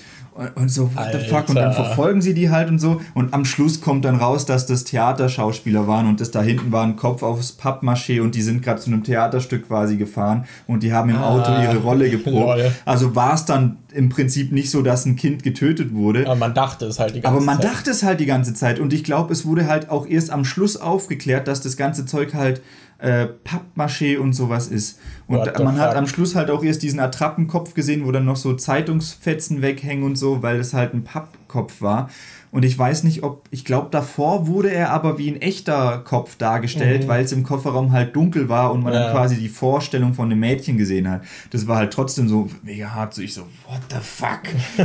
Und 0.55 0.69
so, 0.69 0.93
what 0.93 0.97
Alter. 0.97 1.19
the 1.21 1.25
fuck? 1.27 1.47
Und 1.47 1.55
dann 1.55 1.71
verfolgen 1.71 2.21
sie 2.21 2.33
die 2.33 2.49
halt 2.49 2.67
und 2.67 2.77
so. 2.77 2.99
Und 3.13 3.33
am 3.33 3.45
Schluss 3.45 3.79
kommt 3.79 4.03
dann 4.03 4.17
raus, 4.17 4.45
dass 4.45 4.65
das 4.65 4.83
Theaterschauspieler 4.83 5.87
waren 5.87 6.07
und 6.07 6.19
das 6.19 6.29
da 6.29 6.41
hinten 6.41 6.73
war 6.73 6.83
ein 6.83 6.97
Kopf 6.97 7.23
aufs 7.23 7.57
Pappmaché 7.57 8.21
und 8.21 8.35
die 8.35 8.41
sind 8.41 8.61
gerade 8.61 8.81
zu 8.81 8.89
einem 8.91 9.03
Theaterstück 9.03 9.67
quasi 9.67 9.95
gefahren 9.95 10.43
und 10.67 10.83
die 10.83 10.91
haben 10.91 11.09
im 11.09 11.15
ah, 11.15 11.29
Auto 11.29 11.51
ihre 11.61 11.77
Rolle 11.77 12.09
geprobt. 12.11 12.59
Also 12.83 13.15
war 13.15 13.35
es 13.35 13.45
dann 13.45 13.77
im 13.93 14.09
Prinzip 14.09 14.51
nicht 14.51 14.71
so, 14.71 14.81
dass 14.81 15.05
ein 15.05 15.15
Kind 15.15 15.41
getötet 15.41 15.93
wurde. 15.93 16.25
Aber 16.25 16.35
man 16.35 16.53
dachte 16.53 16.85
es 16.85 16.99
halt 16.99 17.15
die 17.15 17.21
ganze 17.21 17.37
Zeit. 17.37 17.37
Aber 17.37 17.45
man 17.45 17.61
Zeit. 17.61 17.71
dachte 17.71 17.91
es 17.91 18.03
halt 18.03 18.19
die 18.19 18.25
ganze 18.25 18.53
Zeit. 18.53 18.79
Und 18.79 18.91
ich 18.91 19.05
glaube, 19.05 19.31
es 19.31 19.45
wurde 19.45 19.67
halt 19.67 19.89
auch 19.89 20.05
erst 20.05 20.31
am 20.31 20.43
Schluss 20.43 20.75
aufgeklärt, 20.75 21.47
dass 21.47 21.61
das 21.61 21.77
ganze 21.77 22.05
Zeug 22.05 22.33
halt 22.33 22.61
äh, 22.99 23.27
Pappmaché 23.43 24.17
und 24.17 24.33
sowas 24.33 24.67
ist. 24.67 24.99
Und 25.27 25.59
man 25.59 25.79
hat 25.79 25.95
am 25.95 26.07
Schluss 26.07 26.35
halt 26.35 26.49
auch 26.49 26.63
erst 26.63 26.83
diesen 26.83 26.99
Attrappenkopf 26.99 27.73
gesehen, 27.73 28.05
wo 28.05 28.11
dann 28.11 28.25
noch 28.25 28.35
so 28.35 28.53
Zeitungsfetzen 28.53 29.61
weghängen 29.61 30.03
und 30.03 30.15
so, 30.15 30.41
weil 30.41 30.59
es 30.59 30.73
halt 30.73 30.93
ein 30.93 31.03
Pappkopf 31.03 31.81
war. 31.81 32.09
Und 32.51 32.63
ich 32.63 32.79
weiß 32.79 33.03
nicht, 33.03 33.21
ob, 33.23 33.43
ich 33.51 33.65
glaube, 33.65 33.89
davor 33.91 34.47
wurde 34.47 34.71
er 34.71 34.91
aber 34.91 35.17
wie 35.17 35.29
ein 35.29 35.41
echter 35.41 35.97
Kopf 36.05 36.37
dargestellt, 36.37 37.03
mhm. 37.03 37.07
weil 37.09 37.25
es 37.25 37.33
im 37.33 37.43
Kofferraum 37.43 37.91
halt 37.91 38.15
dunkel 38.15 38.47
war 38.47 38.71
und 38.71 38.81
man 38.81 38.93
ja. 38.93 39.03
dann 39.03 39.11
quasi 39.11 39.35
die 39.35 39.49
Vorstellung 39.49 40.13
von 40.13 40.29
dem 40.29 40.39
Mädchen 40.39 40.77
gesehen 40.77 41.09
hat. 41.09 41.23
Das 41.51 41.67
war 41.67 41.75
halt 41.75 41.91
trotzdem 41.91 42.29
so 42.29 42.47
mega 42.63 42.91
hart. 42.91 43.13
So 43.13 43.21
ich 43.21 43.33
so, 43.33 43.41
what 43.67 43.81
the 43.89 43.97
fuck? 44.01 44.43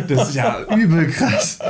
Das 0.09 0.31
ist 0.31 0.35
ja 0.35 0.63
übel 0.77 1.07
krass. 1.07 1.61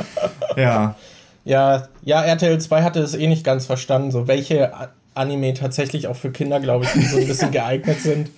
Ja. 0.57 0.95
Ja, 1.43 1.87
ja, 2.03 2.23
RTL 2.23 2.59
2 2.59 2.81
hatte 2.81 2.99
es 2.99 3.13
eh 3.13 3.27
nicht 3.27 3.43
ganz 3.43 3.67
verstanden, 3.67 4.09
so 4.09 4.27
welche 4.27 4.71
Anime 5.13 5.53
tatsächlich 5.53 6.07
auch 6.07 6.15
für 6.15 6.31
Kinder, 6.31 6.59
glaube 6.59 6.85
ich, 6.85 7.09
so 7.09 7.17
ein 7.17 7.27
bisschen 7.27 7.51
geeignet 7.51 7.99
sind. 8.01 8.29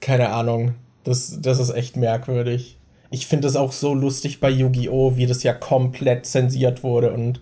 Keine 0.00 0.30
Ahnung. 0.30 0.74
Das, 1.04 1.38
das 1.40 1.58
ist 1.58 1.70
echt 1.70 1.96
merkwürdig. 1.96 2.76
Ich 3.10 3.26
finde 3.26 3.48
es 3.48 3.56
auch 3.56 3.72
so 3.72 3.94
lustig 3.94 4.40
bei 4.40 4.50
Yu-Gi-Oh!, 4.50 5.16
wie 5.16 5.26
das 5.26 5.42
ja 5.42 5.52
komplett 5.52 6.26
zensiert 6.26 6.82
wurde. 6.82 7.12
Und 7.12 7.40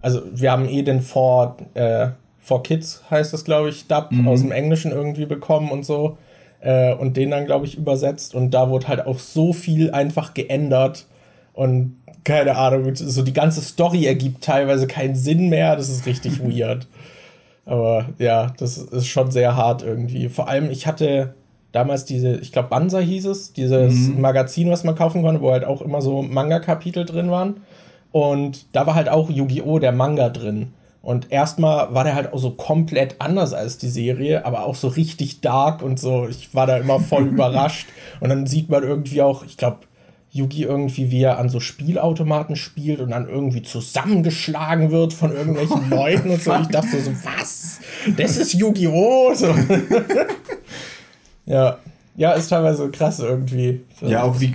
also 0.00 0.22
wir 0.32 0.52
haben 0.52 0.68
eh 0.68 0.82
den 0.82 1.00
For, 1.00 1.56
äh, 1.74 2.08
For 2.38 2.62
Kids, 2.62 3.02
heißt 3.10 3.32
das, 3.32 3.44
glaube 3.44 3.70
ich, 3.70 3.86
Dub 3.88 4.10
mhm. 4.10 4.28
aus 4.28 4.40
dem 4.40 4.52
Englischen 4.52 4.92
irgendwie 4.92 5.26
bekommen 5.26 5.70
und 5.70 5.84
so. 5.84 6.18
Äh, 6.60 6.94
und 6.94 7.16
den 7.16 7.30
dann, 7.30 7.46
glaube 7.46 7.66
ich, 7.66 7.76
übersetzt. 7.76 8.34
Und 8.34 8.52
da 8.52 8.70
wurde 8.70 8.88
halt 8.88 9.06
auch 9.06 9.18
so 9.18 9.52
viel 9.52 9.90
einfach 9.90 10.34
geändert. 10.34 11.06
Und 11.52 11.96
keine 12.24 12.56
Ahnung, 12.56 12.94
so 12.94 13.22
die 13.22 13.32
ganze 13.32 13.60
Story 13.60 14.06
ergibt 14.06 14.44
teilweise 14.44 14.86
keinen 14.86 15.16
Sinn 15.16 15.48
mehr. 15.48 15.76
Das 15.76 15.88
ist 15.88 16.06
richtig 16.06 16.40
weird. 16.44 16.86
Aber 17.64 18.06
ja, 18.18 18.52
das 18.58 18.76
ist 18.78 19.06
schon 19.06 19.30
sehr 19.30 19.56
hart 19.56 19.82
irgendwie. 19.82 20.28
Vor 20.28 20.48
allem, 20.48 20.70
ich 20.70 20.86
hatte 20.86 21.34
damals 21.70 22.04
diese, 22.04 22.36
ich 22.36 22.52
glaube, 22.52 22.68
Banza 22.68 22.98
hieß 22.98 23.26
es, 23.26 23.52
dieses 23.52 24.08
mhm. 24.08 24.20
Magazin, 24.20 24.70
was 24.70 24.84
man 24.84 24.94
kaufen 24.94 25.22
konnte, 25.22 25.40
wo 25.40 25.50
halt 25.50 25.64
auch 25.64 25.82
immer 25.82 26.02
so 26.02 26.22
Manga-Kapitel 26.22 27.04
drin 27.04 27.30
waren. 27.30 27.62
Und 28.10 28.66
da 28.74 28.86
war 28.86 28.94
halt 28.94 29.08
auch 29.08 29.30
Yu-Gi-Oh! 29.30 29.78
der 29.78 29.92
Manga 29.92 30.28
drin. 30.28 30.72
Und 31.02 31.32
erstmal 31.32 31.92
war 31.94 32.04
der 32.04 32.14
halt 32.14 32.32
auch 32.32 32.38
so 32.38 32.52
komplett 32.52 33.16
anders 33.18 33.54
als 33.54 33.78
die 33.78 33.88
Serie, 33.88 34.46
aber 34.46 34.66
auch 34.66 34.76
so 34.76 34.86
richtig 34.86 35.40
dark 35.40 35.82
und 35.82 35.98
so. 35.98 36.28
Ich 36.28 36.54
war 36.54 36.66
da 36.66 36.76
immer 36.76 37.00
voll 37.00 37.26
überrascht. 37.28 37.88
Und 38.20 38.28
dann 38.28 38.46
sieht 38.46 38.68
man 38.68 38.84
irgendwie 38.84 39.22
auch, 39.22 39.44
ich 39.44 39.56
glaube, 39.56 39.78
Yugi 40.34 40.62
irgendwie, 40.62 41.10
wie 41.10 41.22
er 41.22 41.38
an 41.38 41.50
so 41.50 41.60
Spielautomaten 41.60 42.56
spielt 42.56 43.00
und 43.00 43.10
dann 43.10 43.28
irgendwie 43.28 43.62
zusammengeschlagen 43.62 44.90
wird 44.90 45.12
von 45.12 45.30
irgendwelchen 45.30 45.90
Leuten 45.90 46.30
und 46.30 46.42
so. 46.42 46.54
Ich 46.54 46.68
dachte 46.68 47.00
so, 47.00 47.12
was? 47.22 47.80
Das 48.16 48.38
ist 48.38 48.54
Yu-Gi-Oh! 48.54 49.34
So. 49.34 49.54
ja. 51.46 51.78
Ja, 52.16 52.32
ist 52.32 52.48
teilweise 52.48 52.90
krass 52.90 53.20
irgendwie. 53.20 53.80
Ja, 54.00 54.22
auch 54.22 54.40
wie, 54.40 54.54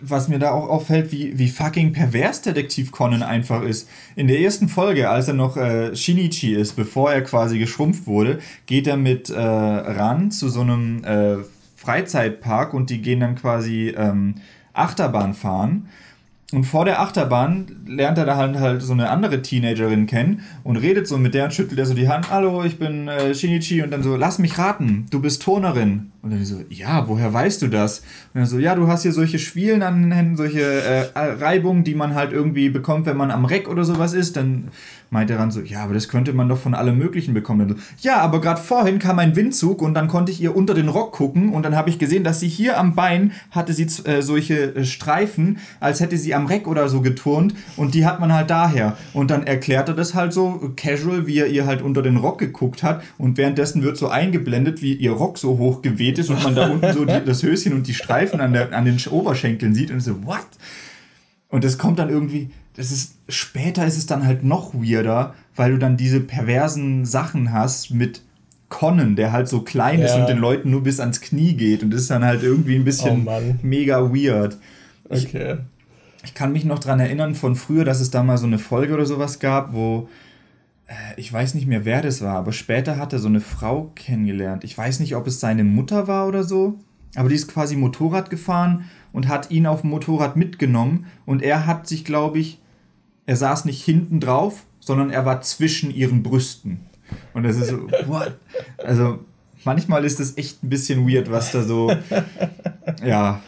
was 0.00 0.28
mir 0.28 0.38
da 0.38 0.52
auch 0.52 0.68
auffällt, 0.68 1.12
wie, 1.12 1.38
wie 1.38 1.48
fucking 1.48 1.92
pervers 1.92 2.42
Detektiv 2.42 2.90
Conan 2.90 3.22
einfach 3.22 3.62
ist. 3.62 3.88
In 4.16 4.28
der 4.28 4.40
ersten 4.40 4.68
Folge, 4.68 5.08
als 5.10 5.28
er 5.28 5.34
noch 5.34 5.56
äh, 5.56 5.94
Shinichi 5.94 6.54
ist, 6.54 6.74
bevor 6.74 7.12
er 7.12 7.22
quasi 7.22 7.58
geschrumpft 7.58 8.06
wurde, 8.06 8.40
geht 8.66 8.86
er 8.86 8.96
mit 8.96 9.30
äh, 9.30 9.38
Ran 9.38 10.30
zu 10.30 10.48
so 10.48 10.60
einem 10.60 11.04
äh, 11.04 11.36
Freizeitpark 11.76 12.74
und 12.74 12.90
die 12.90 13.02
gehen 13.02 13.20
dann 13.20 13.34
quasi 13.34 13.94
ähm, 13.96 14.36
Achterbahn 14.74 15.34
fahren. 15.34 15.88
Und 16.52 16.64
vor 16.64 16.84
der 16.84 17.00
Achterbahn 17.00 17.64
lernt 17.86 18.18
er 18.18 18.26
da 18.26 18.36
halt, 18.36 18.58
halt 18.58 18.82
so 18.82 18.92
eine 18.92 19.08
andere 19.08 19.40
Teenagerin 19.40 20.06
kennen 20.06 20.42
und 20.64 20.76
redet 20.76 21.08
so 21.08 21.16
mit 21.16 21.32
der 21.32 21.44
und 21.44 21.54
schüttelt 21.54 21.78
er 21.78 21.86
so 21.86 21.94
die 21.94 22.10
Hand. 22.10 22.30
Hallo, 22.30 22.62
ich 22.62 22.78
bin 22.78 23.08
äh, 23.08 23.34
Shinichi. 23.34 23.82
Und 23.82 23.90
dann 23.90 24.02
so, 24.02 24.16
lass 24.16 24.38
mich 24.38 24.58
raten, 24.58 25.06
du 25.10 25.20
bist 25.20 25.42
Turnerin. 25.42 26.12
Und 26.20 26.30
dann 26.30 26.44
so, 26.44 26.60
ja, 26.68 27.08
woher 27.08 27.32
weißt 27.32 27.62
du 27.62 27.68
das? 27.68 28.00
Und 28.34 28.40
dann 28.40 28.46
so, 28.46 28.58
ja, 28.58 28.74
du 28.74 28.86
hast 28.86 29.02
hier 29.02 29.12
solche 29.12 29.38
Schwielen 29.38 29.82
an 29.82 30.02
den 30.02 30.12
Händen, 30.12 30.36
solche 30.36 30.60
äh, 30.60 31.08
Reibungen, 31.14 31.84
die 31.84 31.94
man 31.94 32.14
halt 32.14 32.32
irgendwie 32.32 32.68
bekommt, 32.68 33.06
wenn 33.06 33.16
man 33.16 33.30
am 33.30 33.46
Reck 33.46 33.66
oder 33.66 33.84
sowas 33.84 34.12
ist. 34.12 34.36
Dann 34.36 34.68
meint 35.12 35.30
er 35.30 35.36
dann 35.36 35.50
so, 35.50 35.60
ja, 35.60 35.84
aber 35.84 35.92
das 35.92 36.08
könnte 36.08 36.32
man 36.32 36.48
doch 36.48 36.58
von 36.58 36.74
allem 36.74 36.96
Möglichen 36.96 37.34
bekommen. 37.34 37.68
So, 37.68 37.74
ja, 38.00 38.16
aber 38.18 38.40
gerade 38.40 38.60
vorhin 38.60 38.98
kam 38.98 39.18
ein 39.18 39.36
Windzug 39.36 39.82
und 39.82 39.92
dann 39.92 40.08
konnte 40.08 40.32
ich 40.32 40.40
ihr 40.40 40.56
unter 40.56 40.72
den 40.72 40.88
Rock 40.88 41.12
gucken 41.12 41.52
und 41.52 41.64
dann 41.64 41.76
habe 41.76 41.90
ich 41.90 41.98
gesehen, 41.98 42.24
dass 42.24 42.40
sie 42.40 42.48
hier 42.48 42.78
am 42.78 42.94
Bein 42.94 43.32
hatte 43.50 43.74
sie 43.74 43.86
äh, 44.08 44.22
solche 44.22 44.74
äh, 44.74 44.84
Streifen, 44.86 45.58
als 45.80 46.00
hätte 46.00 46.16
sie 46.16 46.34
am 46.34 46.46
Reck 46.46 46.66
oder 46.66 46.88
so 46.88 47.02
geturnt 47.02 47.54
und 47.76 47.94
die 47.94 48.06
hat 48.06 48.20
man 48.20 48.32
halt 48.32 48.48
daher. 48.48 48.96
Und 49.12 49.30
dann 49.30 49.46
erklärt 49.46 49.88
er 49.88 49.94
das 49.94 50.14
halt 50.14 50.32
so 50.32 50.72
casual, 50.76 51.26
wie 51.26 51.38
er 51.38 51.48
ihr 51.48 51.66
halt 51.66 51.82
unter 51.82 52.00
den 52.00 52.16
Rock 52.16 52.38
geguckt 52.38 52.82
hat 52.82 53.02
und 53.18 53.36
währenddessen 53.36 53.82
wird 53.82 53.98
so 53.98 54.08
eingeblendet, 54.08 54.80
wie 54.80 54.94
ihr 54.94 55.12
Rock 55.12 55.36
so 55.36 55.58
hoch 55.58 55.82
geweht 55.82 56.18
ist 56.18 56.30
und 56.30 56.42
man 56.42 56.54
da 56.54 56.70
unten 56.70 56.90
so 56.94 57.04
die, 57.04 57.22
das 57.24 57.42
Höschen 57.42 57.74
und 57.74 57.86
die 57.86 57.94
Streifen 57.94 58.40
an, 58.40 58.54
der, 58.54 58.72
an 58.72 58.86
den 58.86 58.98
Oberschenkeln 59.10 59.74
sieht 59.74 59.90
und 59.90 60.00
so, 60.00 60.24
what? 60.24 60.46
Und 61.50 61.64
das 61.64 61.76
kommt 61.76 61.98
dann 61.98 62.08
irgendwie, 62.08 62.48
das 62.74 62.90
ist, 62.90 63.16
später 63.28 63.86
ist 63.86 63.98
es 63.98 64.06
dann 64.06 64.24
halt 64.24 64.44
noch 64.44 64.74
weirder, 64.74 65.34
weil 65.56 65.72
du 65.72 65.78
dann 65.78 65.96
diese 65.96 66.20
perversen 66.20 67.04
Sachen 67.04 67.52
hast 67.52 67.90
mit 67.90 68.22
Conan, 68.70 69.16
der 69.16 69.32
halt 69.32 69.48
so 69.48 69.60
klein 69.60 70.00
ja. 70.00 70.06
ist 70.06 70.14
und 70.14 70.28
den 70.28 70.38
Leuten 70.38 70.70
nur 70.70 70.82
bis 70.82 70.98
ans 70.98 71.20
Knie 71.20 71.52
geht. 71.52 71.82
Und 71.82 71.90
das 71.90 72.02
ist 72.02 72.10
dann 72.10 72.24
halt 72.24 72.42
irgendwie 72.42 72.76
ein 72.76 72.84
bisschen 72.84 73.28
oh 73.28 73.42
mega 73.62 74.00
weird. 74.00 74.56
Okay. 75.08 75.58
Ich, 76.22 76.24
ich, 76.24 76.34
kann 76.34 76.52
mich 76.52 76.64
noch 76.64 76.78
daran 76.78 76.98
erinnern 76.98 77.34
von 77.34 77.54
früher, 77.54 77.84
dass 77.84 78.00
es 78.00 78.10
da 78.10 78.22
mal 78.22 78.38
so 78.38 78.46
eine 78.46 78.58
Folge 78.58 78.94
oder 78.94 79.04
sowas 79.04 79.38
gab, 79.38 79.74
wo 79.74 80.08
äh, 80.86 80.94
ich 81.18 81.30
weiß 81.30 81.54
nicht 81.54 81.66
mehr, 81.66 81.84
wer 81.84 82.00
das 82.00 82.22
war, 82.22 82.36
aber 82.36 82.52
später 82.52 82.96
hat 82.96 83.12
er 83.12 83.18
so 83.18 83.28
eine 83.28 83.40
Frau 83.40 83.92
kennengelernt. 83.94 84.64
Ich 84.64 84.76
weiß 84.76 85.00
nicht, 85.00 85.16
ob 85.16 85.26
es 85.26 85.38
seine 85.38 85.64
Mutter 85.64 86.08
war 86.08 86.26
oder 86.26 86.42
so, 86.42 86.78
aber 87.14 87.28
die 87.28 87.34
ist 87.34 87.48
quasi 87.48 87.76
Motorrad 87.76 88.30
gefahren 88.30 88.86
und 89.12 89.28
hat 89.28 89.50
ihn 89.50 89.66
auf 89.66 89.82
dem 89.82 89.90
Motorrad 89.90 90.36
mitgenommen 90.36 91.04
und 91.26 91.42
er 91.42 91.66
hat 91.66 91.86
sich, 91.86 92.06
glaube 92.06 92.38
ich, 92.38 92.61
er 93.26 93.36
saß 93.36 93.64
nicht 93.64 93.82
hinten 93.84 94.20
drauf, 94.20 94.64
sondern 94.80 95.10
er 95.10 95.24
war 95.24 95.40
zwischen 95.42 95.94
ihren 95.94 96.22
Brüsten. 96.22 96.80
Und 97.34 97.44
das 97.44 97.56
ist 97.56 97.68
so, 97.68 97.88
what? 98.06 98.36
Also, 98.78 99.20
manchmal 99.64 100.04
ist 100.04 100.20
das 100.20 100.36
echt 100.36 100.62
ein 100.62 100.68
bisschen 100.68 101.08
weird, 101.08 101.30
was 101.30 101.52
da 101.52 101.62
so, 101.62 101.92
ja. 103.04 103.40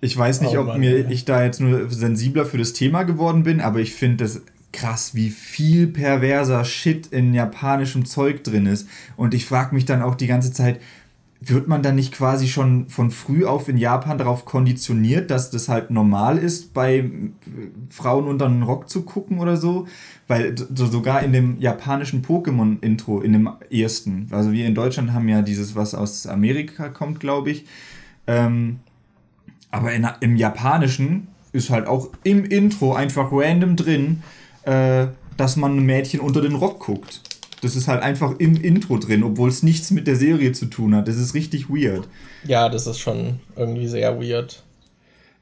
Ich 0.00 0.16
weiß 0.16 0.42
nicht, 0.42 0.56
oh, 0.56 0.60
ob 0.60 0.66
Mann, 0.66 0.80
mir 0.80 1.00
ja. 1.00 1.08
ich 1.08 1.24
da 1.24 1.42
jetzt 1.42 1.60
nur 1.60 1.90
sensibler 1.90 2.44
für 2.44 2.58
das 2.58 2.74
Thema 2.74 3.04
geworden 3.04 3.44
bin, 3.44 3.60
aber 3.60 3.80
ich 3.80 3.94
finde 3.94 4.24
das 4.24 4.42
krass, 4.72 5.14
wie 5.14 5.30
viel 5.30 5.86
perverser 5.86 6.64
Shit 6.64 7.06
in 7.06 7.32
japanischem 7.32 8.04
Zeug 8.04 8.44
drin 8.44 8.66
ist. 8.66 8.86
Und 9.16 9.32
ich 9.32 9.46
frage 9.46 9.74
mich 9.74 9.86
dann 9.86 10.02
auch 10.02 10.14
die 10.14 10.26
ganze 10.26 10.52
Zeit, 10.52 10.80
wird 11.40 11.68
man 11.68 11.82
dann 11.82 11.96
nicht 11.96 12.12
quasi 12.12 12.48
schon 12.48 12.88
von 12.88 13.10
früh 13.10 13.44
auf 13.44 13.68
in 13.68 13.76
Japan 13.76 14.18
darauf 14.18 14.44
konditioniert, 14.44 15.30
dass 15.30 15.50
das 15.50 15.68
halt 15.68 15.90
normal 15.90 16.38
ist, 16.38 16.72
bei 16.72 16.98
äh, 16.98 17.10
Frauen 17.90 18.26
unter 18.26 18.48
den 18.48 18.62
Rock 18.62 18.88
zu 18.88 19.02
gucken 19.02 19.38
oder 19.38 19.56
so? 19.56 19.86
Weil 20.28 20.54
so 20.56 20.86
sogar 20.86 21.22
in 21.22 21.32
dem 21.32 21.60
japanischen 21.60 22.22
Pokémon-Intro, 22.22 23.20
in 23.20 23.32
dem 23.32 23.50
ersten, 23.70 24.28
also 24.30 24.50
wir 24.52 24.66
in 24.66 24.74
Deutschland 24.74 25.12
haben 25.12 25.28
ja 25.28 25.42
dieses, 25.42 25.76
was 25.76 25.94
aus 25.94 26.26
Amerika 26.26 26.88
kommt, 26.88 27.20
glaube 27.20 27.50
ich. 27.50 27.66
Ähm, 28.26 28.80
aber 29.70 29.92
in, 29.92 30.08
im 30.20 30.36
japanischen 30.36 31.28
ist 31.52 31.70
halt 31.70 31.86
auch 31.86 32.10
im 32.22 32.44
Intro 32.44 32.94
einfach 32.94 33.28
random 33.30 33.76
drin, 33.76 34.22
äh, 34.62 35.06
dass 35.36 35.56
man 35.56 35.76
ein 35.76 35.86
Mädchen 35.86 36.20
unter 36.20 36.40
den 36.40 36.54
Rock 36.54 36.80
guckt. 36.80 37.20
Das 37.62 37.76
ist 37.76 37.88
halt 37.88 38.02
einfach 38.02 38.34
im 38.38 38.56
Intro 38.56 38.98
drin, 38.98 39.22
obwohl 39.22 39.48
es 39.48 39.62
nichts 39.62 39.90
mit 39.90 40.06
der 40.06 40.16
Serie 40.16 40.52
zu 40.52 40.66
tun 40.66 40.94
hat. 40.94 41.08
Das 41.08 41.16
ist 41.16 41.34
richtig 41.34 41.68
weird. 41.70 42.06
Ja, 42.44 42.68
das 42.68 42.86
ist 42.86 42.98
schon 42.98 43.40
irgendwie 43.56 43.88
sehr 43.88 44.20
weird. 44.20 44.62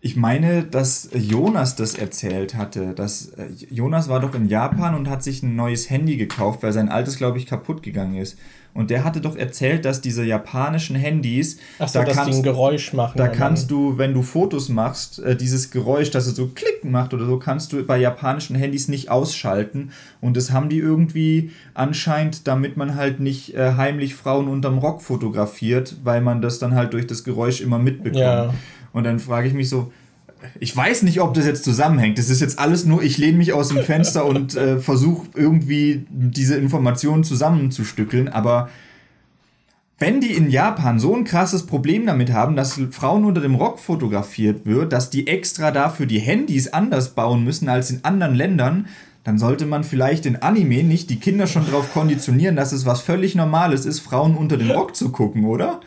Ich 0.01 0.17
meine, 0.17 0.65
dass 0.65 1.09
Jonas 1.15 1.77
das 1.77 1.95
erzählt 1.95 2.55
hatte. 2.57 2.93
Dass 2.93 3.29
äh, 3.31 3.49
Jonas 3.71 4.09
war 4.09 4.21
doch 4.21 4.35
in 4.35 4.49
Japan 4.49 4.95
und 4.95 5.09
hat 5.09 5.23
sich 5.23 5.43
ein 5.43 5.57
neues 5.57 5.89
Handy 5.89 6.17
gekauft, 6.17 6.63
weil 6.63 6.73
sein 6.73 6.91
altes, 6.91 7.17
glaube 7.17 7.39
ich, 7.39 7.47
kaputt 7.47 7.83
gegangen 7.83 8.17
ist. 8.17 8.39
Und 8.75 8.91
der 8.91 9.05
hatte 9.05 9.21
doch 9.21 9.37
erzählt, 9.37 9.85
dass 9.85 10.01
diese 10.01 10.25
japanischen 10.25 10.97
Handys, 10.97 11.59
Ach 11.79 11.89
so, 11.89 12.01
da 12.01 12.05
dass 12.05 12.17
kannst, 12.17 12.33
die 12.33 12.37
ein 12.39 12.43
Geräusch 12.43 12.93
machen. 12.93 13.17
Da 13.17 13.29
kannst 13.29 13.71
du, 13.71 13.99
wenn 13.99 14.13
du 14.13 14.23
Fotos 14.23 14.69
machst, 14.69 15.21
äh, 15.21 15.37
dieses 15.37 15.71
Geräusch, 15.71 16.11
dass 16.11 16.27
es 16.27 16.35
so 16.35 16.49
klicken 16.49 16.91
macht 16.91 17.15
oder 17.15 17.25
so, 17.25 17.39
kannst 17.39 17.73
du 17.73 17.85
bei 17.85 17.99
japanischen 17.99 18.57
Handys 18.57 18.89
nicht 18.89 19.11
ausschalten. 19.11 19.93
Und 20.21 20.37
das 20.37 20.51
haben 20.51 20.69
die 20.69 20.79
irgendwie 20.79 21.53
anscheinend, 21.73 22.49
damit 22.49 22.77
man 22.77 22.97
halt 22.97 23.21
nicht 23.21 23.55
äh, 23.55 23.75
heimlich 23.77 24.17
Frauen 24.17 24.49
unterm 24.49 24.79
Rock 24.79 25.03
fotografiert, 25.03 25.97
weil 26.03 26.21
man 26.21 26.43
das 26.43 26.59
dann 26.59 26.75
halt 26.75 26.93
durch 26.93 27.07
das 27.07 27.23
Geräusch 27.23 27.61
immer 27.61 27.79
mitbekommt. 27.79 28.17
Ja. 28.17 28.55
Und 28.93 29.05
dann 29.05 29.21
frage 29.21 29.47
ich 29.47 29.55
mich 29.55 29.69
so, 29.69 29.93
ich 30.61 30.77
weiß 30.77 31.03
nicht, 31.03 31.21
ob 31.21 31.35
das 31.35 31.47
jetzt 31.47 31.65
zusammenhängt. 31.65 32.19
Das 32.19 32.31
ist 32.31 32.41
jetzt 32.41 32.59
alles 32.59 32.85
nur, 32.85 33.03
ich 33.03 33.19
lehne 33.19 33.39
mich 33.39 33.53
aus 33.53 33.69
dem 33.69 33.83
Fenster 33.83 34.25
und 34.27 34.57
äh, 34.57 34.79
versuche 34.79 35.27
irgendwie 35.35 36.07
diese 36.11 36.57
Informationen 36.57 37.25
zusammenzustückeln. 37.25 38.29
Aber 38.29 38.69
wenn 39.99 40.21
die 40.21 40.33
in 40.33 40.51
Japan 40.51 40.99
so 40.99 41.15
ein 41.15 41.25
krasses 41.25 41.67
Problem 41.67 42.07
damit 42.07 42.33
haben, 42.33 42.57
dass 42.57 42.81
Frauen 42.91 43.25
unter 43.25 43.41
dem 43.41 43.55
Rock 43.55 43.79
fotografiert 43.79 44.67
wird, 44.67 44.93
dass 44.93 45.11
die 45.11 45.27
extra 45.27 45.71
dafür 45.71 46.07
die 46.07 46.19
Handys 46.19 46.73
anders 46.73 47.11
bauen 47.11 47.45
müssen 47.45 47.69
als 47.69 47.91
in 47.91 48.05
anderen 48.05 48.35
Ländern, 48.35 48.87
dann 49.23 49.39
sollte 49.39 49.65
man 49.67 49.85
vielleicht 49.85 50.27
in 50.27 50.37
Anime 50.37 50.83
nicht 50.83 51.09
die 51.11 51.19
Kinder 51.19 51.47
schon 51.47 51.65
darauf 51.65 51.93
konditionieren, 51.93 52.57
dass 52.57 52.73
es 52.73 52.85
was 52.85 53.01
völlig 53.01 53.35
Normales 53.35 53.87
ist, 53.87 54.01
Frauen 54.01 54.37
unter 54.37 54.59
dem 54.59 54.71
Rock 54.71 54.95
zu 54.95 55.13
gucken, 55.13 55.47
oder? 55.47 55.81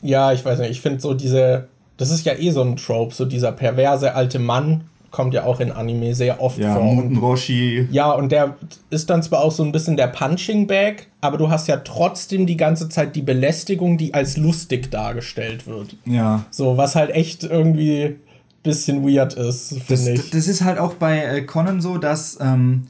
Ja, 0.00 0.32
ich 0.32 0.44
weiß 0.44 0.60
nicht. 0.60 0.70
Ich 0.70 0.80
finde 0.80 1.00
so 1.00 1.12
diese 1.12 1.68
das 2.00 2.10
ist 2.10 2.24
ja 2.24 2.32
eh 2.32 2.50
so 2.50 2.62
ein 2.62 2.76
Trope, 2.76 3.14
so 3.14 3.26
dieser 3.26 3.52
perverse 3.52 4.14
alte 4.14 4.38
Mann 4.38 4.84
kommt 5.10 5.34
ja 5.34 5.44
auch 5.44 5.60
in 5.60 5.70
Anime 5.70 6.14
sehr 6.14 6.40
oft 6.40 6.58
ja, 6.58 6.74
vor. 6.74 6.88
Und, 6.88 7.18
Roshi. 7.18 7.86
Ja, 7.90 8.12
und 8.12 8.32
der 8.32 8.56
ist 8.88 9.10
dann 9.10 9.22
zwar 9.22 9.42
auch 9.42 9.52
so 9.52 9.62
ein 9.62 9.70
bisschen 9.70 9.98
der 9.98 10.06
Punching 10.06 10.66
Bag, 10.66 11.08
aber 11.20 11.36
du 11.36 11.50
hast 11.50 11.68
ja 11.68 11.76
trotzdem 11.76 12.46
die 12.46 12.56
ganze 12.56 12.88
Zeit 12.88 13.16
die 13.16 13.22
Belästigung, 13.22 13.98
die 13.98 14.14
als 14.14 14.38
lustig 14.38 14.90
dargestellt 14.90 15.66
wird. 15.66 15.96
Ja. 16.06 16.46
So, 16.50 16.78
was 16.78 16.94
halt 16.94 17.10
echt 17.10 17.44
irgendwie 17.44 18.04
ein 18.04 18.20
bisschen 18.62 19.06
weird 19.06 19.34
ist, 19.34 19.76
finde 19.82 20.12
ich. 20.12 20.30
Das 20.30 20.48
ist 20.48 20.64
halt 20.64 20.78
auch 20.78 20.94
bei 20.94 21.18
äh, 21.18 21.42
Conan 21.42 21.82
so, 21.82 21.98
dass. 21.98 22.38
Ähm 22.40 22.86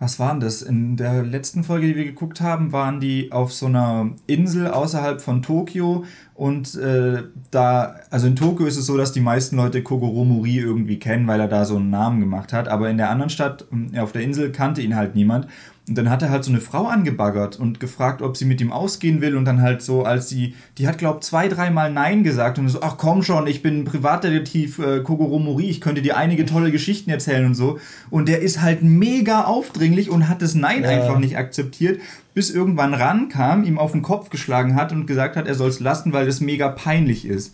was 0.00 0.18
waren 0.18 0.40
das? 0.40 0.62
In 0.62 0.96
der 0.96 1.22
letzten 1.22 1.62
Folge, 1.62 1.86
die 1.86 1.94
wir 1.94 2.06
geguckt 2.06 2.40
haben, 2.40 2.72
waren 2.72 3.00
die 3.00 3.32
auf 3.32 3.52
so 3.52 3.66
einer 3.66 4.12
Insel 4.26 4.66
außerhalb 4.68 5.20
von 5.20 5.42
Tokio 5.42 6.06
und 6.32 6.74
äh, 6.76 7.24
da, 7.50 7.96
also 8.08 8.26
in 8.26 8.34
Tokio 8.34 8.64
ist 8.64 8.78
es 8.78 8.86
so, 8.86 8.96
dass 8.96 9.12
die 9.12 9.20
meisten 9.20 9.56
Leute 9.56 9.82
Kogoro 9.82 10.24
Muri 10.24 10.56
irgendwie 10.56 10.98
kennen, 10.98 11.26
weil 11.26 11.38
er 11.38 11.48
da 11.48 11.66
so 11.66 11.76
einen 11.76 11.90
Namen 11.90 12.18
gemacht 12.18 12.54
hat, 12.54 12.66
aber 12.66 12.88
in 12.88 12.96
der 12.96 13.10
anderen 13.10 13.28
Stadt, 13.28 13.66
äh, 13.92 14.00
auf 14.00 14.12
der 14.12 14.22
Insel, 14.22 14.52
kannte 14.52 14.80
ihn 14.80 14.96
halt 14.96 15.14
niemand. 15.14 15.48
Und 15.90 15.98
dann 15.98 16.08
hat 16.08 16.22
er 16.22 16.30
halt 16.30 16.44
so 16.44 16.52
eine 16.52 16.60
Frau 16.60 16.86
angebaggert 16.86 17.58
und 17.58 17.80
gefragt, 17.80 18.22
ob 18.22 18.36
sie 18.36 18.44
mit 18.44 18.60
ihm 18.60 18.70
ausgehen 18.70 19.20
will. 19.20 19.36
Und 19.36 19.44
dann 19.44 19.60
halt 19.60 19.82
so, 19.82 20.04
als 20.04 20.28
sie, 20.28 20.54
die 20.78 20.86
hat, 20.86 20.98
glaub 20.98 21.24
zwei, 21.24 21.48
dreimal 21.48 21.92
Nein 21.92 22.22
gesagt. 22.22 22.60
Und 22.60 22.68
so, 22.68 22.80
ach 22.80 22.96
komm 22.96 23.24
schon, 23.24 23.48
ich 23.48 23.60
bin 23.60 23.82
Privatdetektiv 23.82 24.78
äh, 24.78 25.00
Kogoro 25.00 25.40
Mori, 25.40 25.68
ich 25.68 25.80
könnte 25.80 26.00
dir 26.00 26.16
einige 26.16 26.46
tolle 26.46 26.70
Geschichten 26.70 27.10
erzählen 27.10 27.44
und 27.44 27.54
so. 27.56 27.80
Und 28.08 28.28
der 28.28 28.40
ist 28.40 28.62
halt 28.62 28.84
mega 28.84 29.46
aufdringlich 29.46 30.10
und 30.10 30.28
hat 30.28 30.42
das 30.42 30.54
Nein 30.54 30.84
ja. 30.84 30.90
einfach 30.90 31.18
nicht 31.18 31.36
akzeptiert, 31.36 32.00
bis 32.34 32.50
irgendwann 32.50 32.94
rankam, 32.94 33.64
ihm 33.64 33.76
auf 33.76 33.90
den 33.90 34.02
Kopf 34.02 34.30
geschlagen 34.30 34.76
hat 34.76 34.92
und 34.92 35.06
gesagt 35.06 35.34
hat, 35.34 35.48
er 35.48 35.56
soll 35.56 35.70
es 35.70 35.80
lassen, 35.80 36.12
weil 36.12 36.24
das 36.24 36.40
mega 36.40 36.68
peinlich 36.68 37.24
ist. 37.24 37.52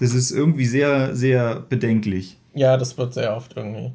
Das 0.00 0.12
ist 0.12 0.32
irgendwie 0.32 0.66
sehr, 0.66 1.14
sehr 1.14 1.60
bedenklich. 1.60 2.36
Ja, 2.52 2.76
das 2.78 2.98
wird 2.98 3.14
sehr 3.14 3.36
oft 3.36 3.56
irgendwie. 3.56 3.92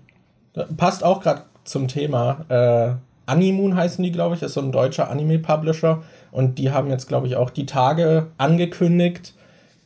Passt 0.77 1.04
auch 1.04 1.21
gerade 1.21 1.41
zum 1.65 1.89
Thema. 1.89 2.45
Äh, 2.47 3.11
Animoon 3.25 3.75
heißen 3.75 4.03
die, 4.03 4.12
glaube 4.12 4.36
ich, 4.36 4.41
ist 4.41 4.53
so 4.53 4.62
ein 4.62 4.71
deutscher 4.71 5.10
Anime-Publisher. 5.10 6.03
Und 6.31 6.57
die 6.57 6.71
haben 6.71 6.89
jetzt, 6.89 7.07
glaube 7.07 7.27
ich, 7.27 7.36
auch 7.36 7.49
die 7.49 7.65
Tage 7.65 8.27
angekündigt, 8.38 9.34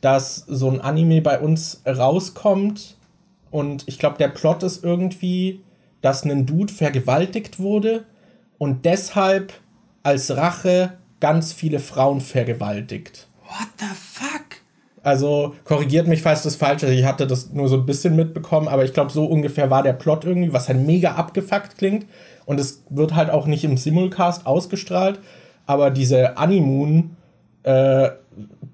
dass 0.00 0.36
so 0.36 0.70
ein 0.70 0.80
Anime 0.80 1.22
bei 1.22 1.38
uns 1.40 1.82
rauskommt. 1.86 2.96
Und 3.50 3.84
ich 3.86 3.98
glaube, 3.98 4.18
der 4.18 4.28
Plot 4.28 4.62
ist 4.62 4.84
irgendwie, 4.84 5.62
dass 6.02 6.24
ein 6.24 6.46
Dude 6.46 6.72
vergewaltigt 6.72 7.58
wurde 7.58 8.04
und 8.58 8.84
deshalb 8.84 9.52
als 10.02 10.36
Rache 10.36 10.92
ganz 11.20 11.52
viele 11.52 11.80
Frauen 11.80 12.20
vergewaltigt. 12.20 13.28
What 13.42 13.68
the 13.78 13.86
fuck? 13.86 14.25
Also 15.06 15.54
korrigiert 15.62 16.08
mich, 16.08 16.20
falls 16.20 16.42
das 16.42 16.56
falsch 16.56 16.82
ist. 16.82 16.90
Ich 16.90 17.04
hatte 17.04 17.28
das 17.28 17.52
nur 17.52 17.68
so 17.68 17.76
ein 17.76 17.86
bisschen 17.86 18.16
mitbekommen, 18.16 18.66
aber 18.66 18.84
ich 18.84 18.92
glaube, 18.92 19.12
so 19.12 19.24
ungefähr 19.24 19.70
war 19.70 19.84
der 19.84 19.92
Plot 19.92 20.24
irgendwie, 20.24 20.52
was 20.52 20.66
halt 20.66 20.84
mega 20.84 21.12
abgefuckt 21.12 21.78
klingt. 21.78 22.06
Und 22.44 22.58
es 22.58 22.82
wird 22.90 23.14
halt 23.14 23.30
auch 23.30 23.46
nicht 23.46 23.62
im 23.62 23.76
Simulcast 23.76 24.46
ausgestrahlt. 24.46 25.20
Aber 25.64 25.92
diese 25.92 26.36
Animoon 26.38 27.16
äh, 27.62 28.08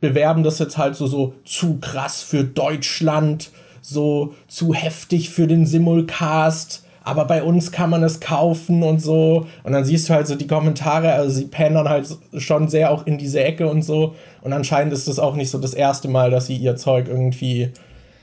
bewerben 0.01 0.43
das 0.43 0.59
jetzt 0.59 0.79
halt 0.79 0.97
so, 0.97 1.07
so 1.07 1.35
zu 1.45 1.77
krass 1.81 2.23
für 2.23 2.45
Deutschland, 2.45 3.51
so 3.83 4.33
zu 4.49 4.73
heftig 4.73 5.29
für 5.29 5.47
den 5.47 5.67
Simulcast 5.67 6.82
aber 7.05 7.25
bei 7.25 7.43
uns 7.43 7.73
kann 7.73 7.91
man 7.91 8.03
es 8.03 8.21
kaufen 8.21 8.83
und 8.83 9.01
so. 9.01 9.47
Und 9.65 9.73
dann 9.73 9.85
siehst 9.85 10.09
du 10.09 10.15
halt 10.15 10.27
so 10.27 10.37
die 10.37 10.47
Kommentare, 10.47 11.13
also 11.13 11.31
sie 11.31 11.47
pendern 11.47 11.89
halt 11.89 12.09
schon 12.37 12.69
sehr 12.69 12.91
auch 12.91 13.07
in 13.07 13.19
diese 13.19 13.43
Ecke 13.43 13.69
und 13.69 13.83
so. 13.83 14.15
Und 14.43 14.53
anscheinend 14.53 14.93
ist 14.93 15.09
das 15.09 15.19
auch 15.19 15.35
nicht 15.35 15.51
so 15.51 15.59
das 15.59 15.75
erste 15.75 16.09
Mal, 16.09 16.31
dass 16.31 16.47
sie 16.47 16.57
ihr 16.57 16.77
Zeug 16.77 17.09
irgendwie 17.09 17.71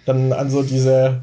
dann 0.05 0.33
an 0.33 0.49
so 0.49 0.63
diese 0.63 1.21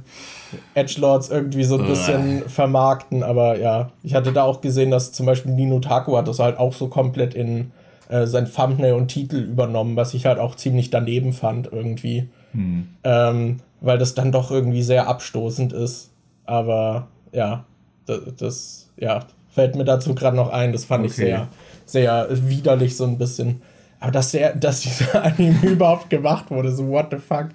Edgelords 0.75 1.31
irgendwie 1.31 1.64
so 1.64 1.79
ein 1.79 1.87
bisschen 1.87 2.42
vermarkten. 2.49 3.23
Aber 3.23 3.59
ja, 3.59 3.90
ich 4.03 4.14
hatte 4.14 4.33
da 4.33 4.42
auch 4.42 4.61
gesehen, 4.61 4.90
dass 4.90 5.12
zum 5.12 5.27
Beispiel 5.27 5.53
Nino 5.53 5.81
Taku 5.81 6.16
hat 6.16 6.29
das 6.29 6.38
halt 6.38 6.59
auch 6.59 6.73
so 6.73 6.88
komplett 6.88 7.35
in 7.35 7.73
äh, 8.09 8.27
sein 8.27 8.51
Thumbnail 8.51 8.95
und 8.95 9.09
Titel 9.09 9.38
übernommen, 9.38 9.97
was 9.97 10.14
ich 10.14 10.27
halt 10.27 10.38
auch 10.38 10.55
ziemlich 10.55 10.90
daneben 10.90 11.33
fand 11.33 11.71
irgendwie. 11.73 12.29
Hm. 12.53 12.88
Ähm, 13.03 13.57
weil 13.81 13.99
das 13.99 14.14
dann 14.14 14.33
doch 14.33 14.51
irgendwie 14.51 14.83
sehr 14.83 15.09
abstoßend 15.09 15.73
ist. 15.73 16.11
Aber 16.45 17.09
ja, 17.37 17.66
das, 18.07 18.20
das 18.38 18.90
ja, 18.96 19.27
fällt 19.51 19.77
mir 19.77 19.85
dazu 19.85 20.14
gerade 20.14 20.37
noch 20.37 20.49
ein. 20.49 20.72
Das 20.72 20.87
fand 20.87 21.05
okay. 21.05 21.11
ich 21.11 21.16
sehr, 21.16 21.49
sehr 21.85 22.29
widerlich, 22.49 22.96
so 22.96 23.05
ein 23.05 23.18
bisschen. 23.18 23.61
Aber 24.01 24.11
dass, 24.11 24.33
der, 24.33 24.55
dass 24.57 24.81
dieser 24.81 25.22
Anime 25.22 25.70
überhaupt 25.70 26.09
gemacht 26.09 26.51
wurde, 26.51 26.72
so 26.72 26.88
what 26.88 27.09
the 27.11 27.18
fuck. 27.18 27.49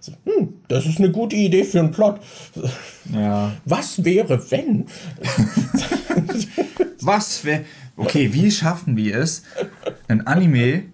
So, 0.00 0.12
hm, 0.24 0.54
das 0.68 0.86
ist 0.86 0.98
eine 0.98 1.10
gute 1.10 1.36
Idee 1.36 1.64
für 1.64 1.80
einen 1.80 1.90
Plot. 1.90 2.20
Ja. 3.12 3.52
Was 3.66 4.04
wäre, 4.04 4.50
wenn? 4.50 4.86
Was 7.00 7.44
wäre. 7.44 7.64
Okay, 7.96 8.32
wie 8.32 8.50
schaffen 8.50 8.96
wir 8.96 9.18
es, 9.18 9.42
ein 10.08 10.26
Anime 10.26 10.84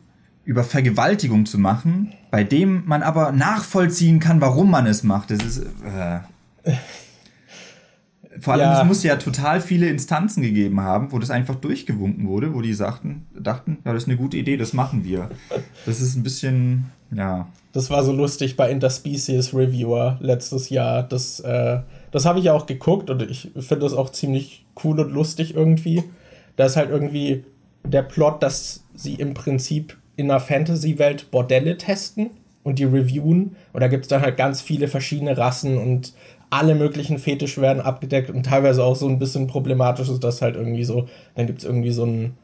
über 0.44 0.64
Vergewaltigung 0.64 1.46
zu 1.46 1.59
machen, 1.59 2.12
bei 2.31 2.42
dem 2.42 2.85
man 2.87 3.02
aber 3.02 3.31
nachvollziehen 3.31 4.18
kann, 4.18 4.40
warum 4.40 4.70
man 4.70 4.87
es 4.87 5.05
macht? 5.05 5.31
Das 5.31 5.38
ist. 5.38 5.59
Äh 5.85 6.20
vor 8.42 8.55
allem, 8.55 8.62
ja. 8.62 8.81
es 8.81 8.87
muss 8.87 9.05
ja 9.05 9.14
total 9.16 9.61
viele 9.61 9.88
Instanzen 9.88 10.42
gegeben 10.42 10.81
haben, 10.81 11.12
wo 11.12 11.20
das 11.20 11.31
einfach 11.31 11.55
durchgewunken 11.55 12.26
wurde, 12.26 12.55
wo 12.55 12.61
die 12.61 12.74
sagten, 12.74 13.24
dachten, 13.38 13.78
ja, 13.85 13.92
das 13.92 14.02
ist 14.02 14.09
eine 14.09 14.18
gute 14.18 14.37
Idee, 14.37 14.57
das 14.57 14.72
machen 14.72 15.05
wir. 15.05 15.31
Das 15.87 16.00
ist 16.00 16.16
ein 16.16 16.24
bisschen, 16.24 16.87
ja. 17.14 17.46
Das 17.72 17.88
war 17.88 18.02
so 18.02 18.11
lustig 18.11 18.57
bei 18.57 18.68
Interspecies 18.68 19.55
Reviewer 19.55 20.18
letztes 20.20 20.70
Jahr. 20.70 21.05
Das, 21.05 21.38
äh, 21.38 21.78
das 22.11 22.24
habe 22.24 22.40
ich 22.40 22.46
ja 22.46 22.52
auch 22.52 22.66
geguckt 22.66 23.11
und 23.11 23.22
ich 23.22 23.52
finde 23.55 23.85
das 23.85 23.94
auch 23.94 24.11
ziemlich 24.11 24.66
cool 24.83 24.98
und 24.98 25.12
lustig 25.12 25.55
irgendwie. 25.55 26.02
Da 26.57 26.66
ist 26.66 26.76
halt 26.76 26.90
irgendwie 26.90 27.44
der 27.85 28.02
Plot, 28.02 28.42
dass 28.42 28.83
sie 28.94 29.14
im 29.14 29.35
Prinzip 29.35 29.96
in 30.16 30.31
einer 30.31 30.40
Fantasy-Welt 30.40 31.31
Bordelle 31.31 31.78
testen 31.78 32.31
und 32.64 32.78
die 32.78 32.85
reviewen. 32.85 33.57
Und 33.72 33.81
da 33.81 33.88
gibt 33.88 34.05
es 34.05 34.09
dann 34.09 34.22
halt 34.22 34.37
ganz 34.37 34.61
viele 34.61 34.88
verschiedene 34.88 35.37
Rassen 35.37 35.78
und 35.78 36.12
alle 36.52 36.74
möglichen 36.74 37.18
Fetische 37.18 37.62
werden 37.62 37.80
abgedeckt 37.80 38.28
und 38.28 38.44
teilweise 38.44 38.84
auch 38.84 38.94
so 38.94 39.08
ein 39.08 39.18
bisschen 39.18 39.46
problematisch 39.46 40.10
ist 40.10 40.22
das 40.22 40.42
halt 40.42 40.54
irgendwie 40.54 40.84
so, 40.84 41.08
dann 41.34 41.46
gibt 41.46 41.60
es 41.60 41.64
irgendwie 41.64 41.92
so 41.92 42.04
ein, 42.04 42.36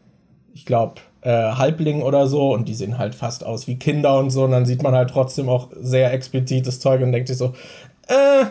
ich 0.55 0.65
glaube, 0.65 0.95
äh, 1.21 1.31
Halbling 1.31 2.01
oder 2.01 2.27
so 2.27 2.55
und 2.55 2.69
die 2.69 2.75
sehen 2.75 2.97
halt 2.97 3.15
fast 3.15 3.45
aus 3.45 3.67
wie 3.67 3.77
Kinder 3.77 4.19
und 4.19 4.31
so 4.31 4.45
und 4.45 4.53
dann 4.53 4.65
sieht 4.65 4.83
man 4.83 4.95
halt 4.95 5.11
trotzdem 5.11 5.51
auch 5.51 5.69
sehr 5.79 6.11
explizites 6.11 6.81
Zeug 6.81 7.03
und 7.03 7.13
denkt 7.13 7.29
sich 7.29 7.37
so, 7.37 7.53
äh, 8.07 8.47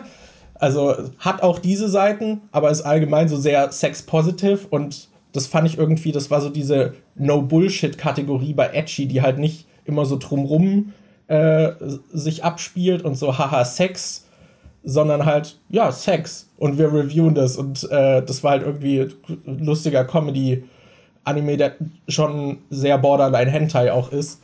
also 0.54 0.94
hat 1.18 1.42
auch 1.42 1.58
diese 1.58 1.88
Seiten, 1.88 2.42
aber 2.52 2.70
ist 2.70 2.82
allgemein 2.82 3.28
so 3.28 3.36
sehr 3.36 3.72
sex-positive 3.72 4.60
und 4.70 5.08
das 5.32 5.48
fand 5.48 5.66
ich 5.66 5.76
irgendwie, 5.76 6.12
das 6.12 6.30
war 6.30 6.40
so 6.40 6.50
diese 6.50 6.94
No-Bullshit-Kategorie 7.16 8.54
bei 8.54 8.68
Edgy, 8.68 9.06
die 9.06 9.22
halt 9.22 9.38
nicht 9.38 9.66
immer 9.84 10.04
so 10.04 10.18
drumrum 10.18 10.92
äh, 11.26 11.72
sich 12.12 12.44
abspielt 12.44 13.02
und 13.02 13.16
so, 13.16 13.38
haha, 13.38 13.64
Sex, 13.64 14.27
sondern 14.88 15.26
halt, 15.26 15.58
ja, 15.68 15.92
Sex. 15.92 16.48
Und 16.56 16.78
wir 16.78 16.90
reviewen 16.90 17.34
das. 17.34 17.58
Und 17.58 17.84
äh, 17.90 18.22
das 18.22 18.42
war 18.42 18.52
halt 18.52 18.62
irgendwie 18.62 19.06
lustiger 19.44 20.04
Comedy-Anime, 20.04 21.58
der 21.58 21.72
schon 22.08 22.58
sehr 22.70 22.96
borderline 22.96 23.50
Hentai 23.50 23.92
auch 23.92 24.10
ist. 24.10 24.40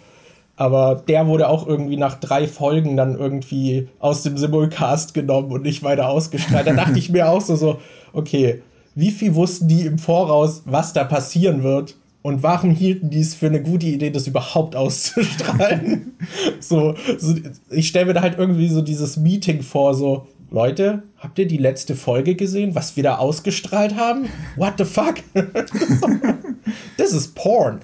Aber 0.56 1.02
der 1.08 1.26
wurde 1.26 1.48
auch 1.48 1.66
irgendwie 1.66 1.96
nach 1.96 2.20
drei 2.20 2.46
Folgen 2.46 2.94
dann 2.94 3.18
irgendwie 3.18 3.88
aus 3.98 4.22
dem 4.22 4.36
Simulcast 4.36 5.14
genommen 5.14 5.50
und 5.50 5.62
nicht 5.62 5.82
weiter 5.82 6.10
ausgestrahlt. 6.10 6.66
Da 6.66 6.72
dachte 6.76 6.98
ich 6.98 7.08
mir 7.08 7.30
auch 7.30 7.40
so, 7.40 7.56
so, 7.56 7.78
okay, 8.12 8.60
wie 8.94 9.12
viel 9.12 9.34
wussten 9.34 9.66
die 9.66 9.86
im 9.86 9.98
Voraus, 9.98 10.62
was 10.66 10.92
da 10.92 11.04
passieren 11.04 11.62
wird? 11.62 11.96
Und 12.20 12.42
warum 12.42 12.70
hielten 12.70 13.10
die 13.10 13.20
es 13.20 13.34
für 13.34 13.48
eine 13.48 13.60
gute 13.60 13.84
Idee, 13.84 14.10
das 14.10 14.26
überhaupt 14.26 14.76
auszustrahlen? 14.76 16.16
so, 16.60 16.94
so, 17.18 17.34
ich 17.70 17.88
stelle 17.88 18.06
mir 18.06 18.14
da 18.14 18.22
halt 18.22 18.38
irgendwie 18.38 18.68
so 18.68 18.80
dieses 18.80 19.16
Meeting 19.16 19.62
vor, 19.62 19.94
so, 19.94 20.26
Leute, 20.54 21.02
habt 21.18 21.36
ihr 21.40 21.48
die 21.48 21.56
letzte 21.56 21.96
Folge 21.96 22.36
gesehen, 22.36 22.76
was 22.76 22.94
wir 22.94 23.02
da 23.02 23.16
ausgestrahlt 23.16 23.96
haben? 23.96 24.28
What 24.54 24.74
the 24.78 24.84
fuck? 24.84 25.16
das 26.96 27.12
ist 27.12 27.34
Porn. 27.34 27.80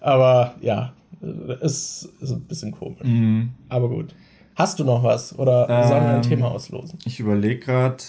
Aber 0.00 0.56
ja, 0.60 0.92
es 1.60 2.08
ist 2.20 2.32
ein 2.32 2.40
bisschen 2.40 2.72
komisch. 2.72 3.04
Mhm. 3.04 3.50
Aber 3.68 3.88
gut. 3.88 4.12
Hast 4.56 4.80
du 4.80 4.84
noch 4.84 5.04
was? 5.04 5.38
Oder 5.38 5.66
sollen 5.86 6.02
wir 6.02 6.10
ein 6.10 6.16
ähm, 6.16 6.22
Thema 6.22 6.50
auslosen? 6.50 6.98
Ich 7.04 7.20
überlege 7.20 7.60
gerade. 7.60 8.02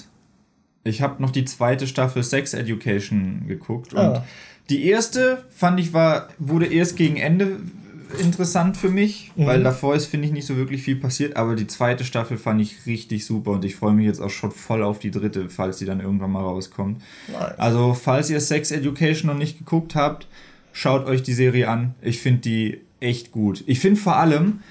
Ich 0.83 1.03
habe 1.03 1.21
noch 1.21 1.29
die 1.29 1.45
zweite 1.45 1.85
Staffel 1.85 2.23
Sex 2.23 2.55
Education 2.55 3.43
geguckt. 3.47 3.93
Und 3.93 3.99
ah. 3.99 4.23
Die 4.71 4.87
erste 4.87 5.43
fand 5.49 5.79
ich 5.79 5.93
war, 5.93 6.29
wurde 6.39 6.65
erst 6.65 6.95
gegen 6.95 7.17
Ende 7.17 7.57
interessant 8.19 8.77
für 8.77 8.89
mich, 8.89 9.31
mhm. 9.35 9.45
weil 9.45 9.63
davor 9.63 9.95
ist, 9.95 10.05
finde 10.05 10.27
ich, 10.27 10.33
nicht 10.33 10.45
so 10.45 10.57
wirklich 10.57 10.83
viel 10.83 10.95
passiert, 10.95 11.35
aber 11.35 11.55
die 11.55 11.67
zweite 11.67 12.03
Staffel 12.03 12.37
fand 12.37 12.61
ich 12.61 12.85
richtig 12.85 13.25
super 13.25 13.51
und 13.51 13.65
ich 13.65 13.75
freue 13.75 13.93
mich 13.93 14.05
jetzt 14.05 14.21
auch 14.21 14.29
schon 14.29 14.51
voll 14.51 14.83
auf 14.83 14.99
die 14.99 15.11
dritte, 15.11 15.49
falls 15.49 15.79
sie 15.79 15.85
dann 15.85 15.99
irgendwann 15.99 16.31
mal 16.31 16.43
rauskommt. 16.43 17.01
Nice. 17.31 17.59
Also, 17.59 17.93
falls 17.93 18.29
ihr 18.29 18.39
Sex 18.39 18.71
Education 18.71 19.27
noch 19.27 19.37
nicht 19.37 19.57
geguckt 19.57 19.95
habt, 19.95 20.27
schaut 20.73 21.05
euch 21.05 21.23
die 21.23 21.33
Serie 21.33 21.69
an. 21.69 21.95
Ich 22.01 22.19
finde 22.19 22.41
die 22.41 22.81
echt 22.99 23.31
gut. 23.31 23.63
Ich 23.67 23.79
finde 23.79 23.99
vor 23.99 24.15
allem, 24.15 24.61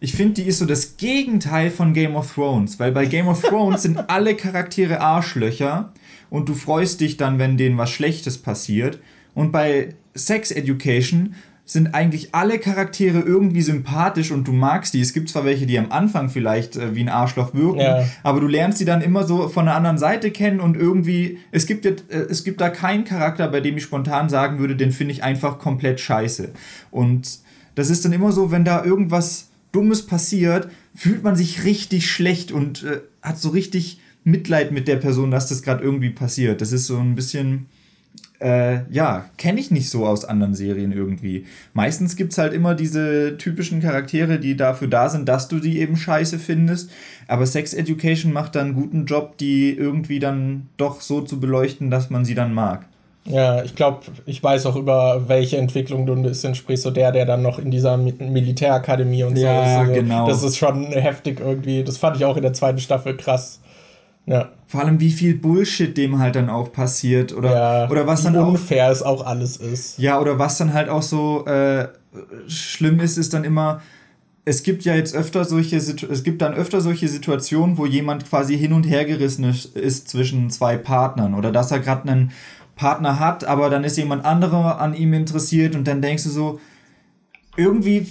ich 0.00 0.12
finde, 0.12 0.34
die 0.34 0.48
ist 0.48 0.58
so 0.58 0.66
das 0.66 0.96
Gegenteil 0.96 1.70
von 1.70 1.94
Game 1.94 2.16
of 2.16 2.34
Thrones, 2.34 2.78
weil 2.78 2.92
bei 2.92 3.06
Game 3.06 3.28
of 3.28 3.42
Thrones 3.42 3.82
sind 3.82 3.98
alle 4.10 4.34
Charaktere 4.34 5.00
Arschlöcher 5.00 5.92
und 6.30 6.48
du 6.48 6.54
freust 6.54 7.00
dich 7.00 7.16
dann, 7.16 7.38
wenn 7.38 7.56
denen 7.56 7.78
was 7.78 7.90
Schlechtes 7.90 8.38
passiert. 8.38 8.98
Und 9.34 9.52
bei 9.52 9.94
Sex 10.14 10.50
Education 10.50 11.34
sind 11.68 11.94
eigentlich 11.96 12.32
alle 12.32 12.60
Charaktere 12.60 13.18
irgendwie 13.18 13.60
sympathisch 13.60 14.30
und 14.30 14.46
du 14.46 14.52
magst 14.52 14.94
die. 14.94 15.00
Es 15.00 15.12
gibt 15.12 15.28
zwar 15.28 15.44
welche, 15.44 15.66
die 15.66 15.76
am 15.80 15.90
Anfang 15.90 16.30
vielleicht 16.30 16.76
äh, 16.76 16.94
wie 16.94 17.00
ein 17.00 17.08
Arschloch 17.08 17.54
wirken, 17.54 17.80
ja. 17.80 18.04
aber 18.22 18.40
du 18.40 18.46
lernst 18.46 18.78
sie 18.78 18.84
dann 18.84 19.02
immer 19.02 19.24
so 19.24 19.48
von 19.48 19.66
der 19.66 19.74
anderen 19.74 19.98
Seite 19.98 20.30
kennen 20.30 20.60
und 20.60 20.76
irgendwie, 20.76 21.38
es 21.50 21.66
gibt, 21.66 21.84
jetzt, 21.84 22.08
äh, 22.08 22.26
es 22.30 22.44
gibt 22.44 22.60
da 22.60 22.70
keinen 22.70 23.04
Charakter, 23.04 23.48
bei 23.48 23.60
dem 23.60 23.76
ich 23.76 23.82
spontan 23.82 24.28
sagen 24.28 24.60
würde, 24.60 24.76
den 24.76 24.92
finde 24.92 25.12
ich 25.12 25.24
einfach 25.24 25.58
komplett 25.58 25.98
scheiße. 25.98 26.52
Und 26.92 27.40
das 27.74 27.90
ist 27.90 28.04
dann 28.04 28.12
immer 28.12 28.30
so, 28.30 28.52
wenn 28.52 28.64
da 28.64 28.84
irgendwas 28.84 29.48
Dummes 29.72 30.06
passiert, 30.06 30.68
fühlt 30.94 31.24
man 31.24 31.34
sich 31.34 31.64
richtig 31.64 32.08
schlecht 32.08 32.52
und 32.52 32.84
äh, 32.84 33.00
hat 33.22 33.38
so 33.38 33.48
richtig 33.48 33.98
Mitleid 34.22 34.70
mit 34.70 34.86
der 34.86 34.96
Person, 34.96 35.32
dass 35.32 35.48
das 35.48 35.62
gerade 35.62 35.82
irgendwie 35.82 36.10
passiert. 36.10 36.60
Das 36.60 36.70
ist 36.70 36.86
so 36.86 36.96
ein 36.98 37.16
bisschen 37.16 37.66
äh, 38.40 38.80
ja, 38.90 39.24
kenne 39.38 39.60
ich 39.60 39.70
nicht 39.70 39.88
so 39.88 40.06
aus 40.06 40.24
anderen 40.24 40.54
Serien 40.54 40.92
irgendwie. 40.92 41.46
Meistens 41.72 42.16
gibt 42.16 42.32
es 42.32 42.38
halt 42.38 42.52
immer 42.52 42.74
diese 42.74 43.36
typischen 43.38 43.80
Charaktere, 43.80 44.38
die 44.38 44.56
dafür 44.56 44.88
da 44.88 45.08
sind, 45.08 45.28
dass 45.28 45.48
du 45.48 45.58
die 45.58 45.80
eben 45.80 45.96
scheiße 45.96 46.38
findest. 46.38 46.90
Aber 47.28 47.46
Sex 47.46 47.72
Education 47.74 48.32
macht 48.32 48.54
dann 48.54 48.66
einen 48.66 48.74
guten 48.74 49.06
Job, 49.06 49.38
die 49.38 49.70
irgendwie 49.70 50.18
dann 50.18 50.68
doch 50.76 51.00
so 51.00 51.22
zu 51.22 51.40
beleuchten, 51.40 51.90
dass 51.90 52.10
man 52.10 52.24
sie 52.24 52.34
dann 52.34 52.52
mag. 52.52 52.86
Ja, 53.28 53.64
ich 53.64 53.74
glaube, 53.74 54.02
ich 54.24 54.40
weiß 54.40 54.66
auch 54.66 54.76
über 54.76 55.28
welche 55.28 55.56
Entwicklung 55.56 56.06
du 56.06 56.12
ein 56.12 56.22
bisschen 56.22 56.54
sprichst. 56.54 56.84
So 56.84 56.90
der, 56.90 57.10
der 57.10 57.26
dann 57.26 57.42
noch 57.42 57.58
in 57.58 57.70
dieser 57.70 57.96
Militärakademie 57.96 59.24
und 59.24 59.36
so 59.36 59.42
ja, 59.42 59.62
ist. 59.62 59.78
Also, 59.78 59.92
genau. 59.92 60.28
Das 60.28 60.42
ist 60.42 60.56
schon 60.56 60.86
heftig 60.86 61.40
irgendwie. 61.40 61.82
Das 61.82 61.98
fand 61.98 62.16
ich 62.16 62.24
auch 62.24 62.36
in 62.36 62.42
der 62.42 62.52
zweiten 62.52 62.78
Staffel 62.78 63.16
krass. 63.16 63.60
Ja. 64.26 64.50
Vor 64.66 64.80
allem, 64.80 64.98
wie 65.00 65.12
viel 65.12 65.36
Bullshit 65.36 65.96
dem 65.96 66.18
halt 66.18 66.34
dann 66.34 66.50
auch 66.50 66.72
passiert. 66.72 67.32
Oder, 67.32 67.54
ja, 67.54 67.90
oder 67.90 68.06
was 68.06 68.24
dann 68.24 68.36
unfair 68.36 68.88
auch, 68.88 68.92
es 68.92 69.02
auch 69.02 69.24
alles 69.24 69.56
ist. 69.56 69.98
Ja, 69.98 70.20
oder 70.20 70.38
was 70.38 70.58
dann 70.58 70.74
halt 70.74 70.88
auch 70.88 71.02
so 71.02 71.46
äh, 71.46 71.88
schlimm 72.48 72.98
ist, 72.98 73.16
ist 73.16 73.32
dann 73.32 73.44
immer, 73.44 73.80
es 74.44 74.64
gibt 74.64 74.84
ja 74.84 74.96
jetzt 74.96 75.14
öfter 75.14 75.44
solche 75.44 75.76
es 75.76 76.22
gibt 76.24 76.42
dann 76.42 76.54
öfter 76.54 76.80
solche 76.80 77.08
Situationen, 77.08 77.78
wo 77.78 77.86
jemand 77.86 78.28
quasi 78.28 78.58
hin 78.58 78.72
und 78.72 78.84
her 78.84 79.04
gerissen 79.04 79.44
ist 79.44 80.08
zwischen 80.08 80.50
zwei 80.50 80.76
Partnern 80.76 81.34
oder 81.34 81.52
dass 81.52 81.70
er 81.70 81.78
gerade 81.78 82.08
einen 82.08 82.32
Partner 82.74 83.18
hat, 83.18 83.44
aber 83.44 83.70
dann 83.70 83.84
ist 83.84 83.96
jemand 83.96 84.24
anderer 84.24 84.80
an 84.80 84.94
ihm 84.94 85.14
interessiert 85.14 85.74
und 85.74 85.86
dann 85.86 86.02
denkst 86.02 86.24
du 86.24 86.30
so 86.30 86.60
irgendwie 87.56 88.06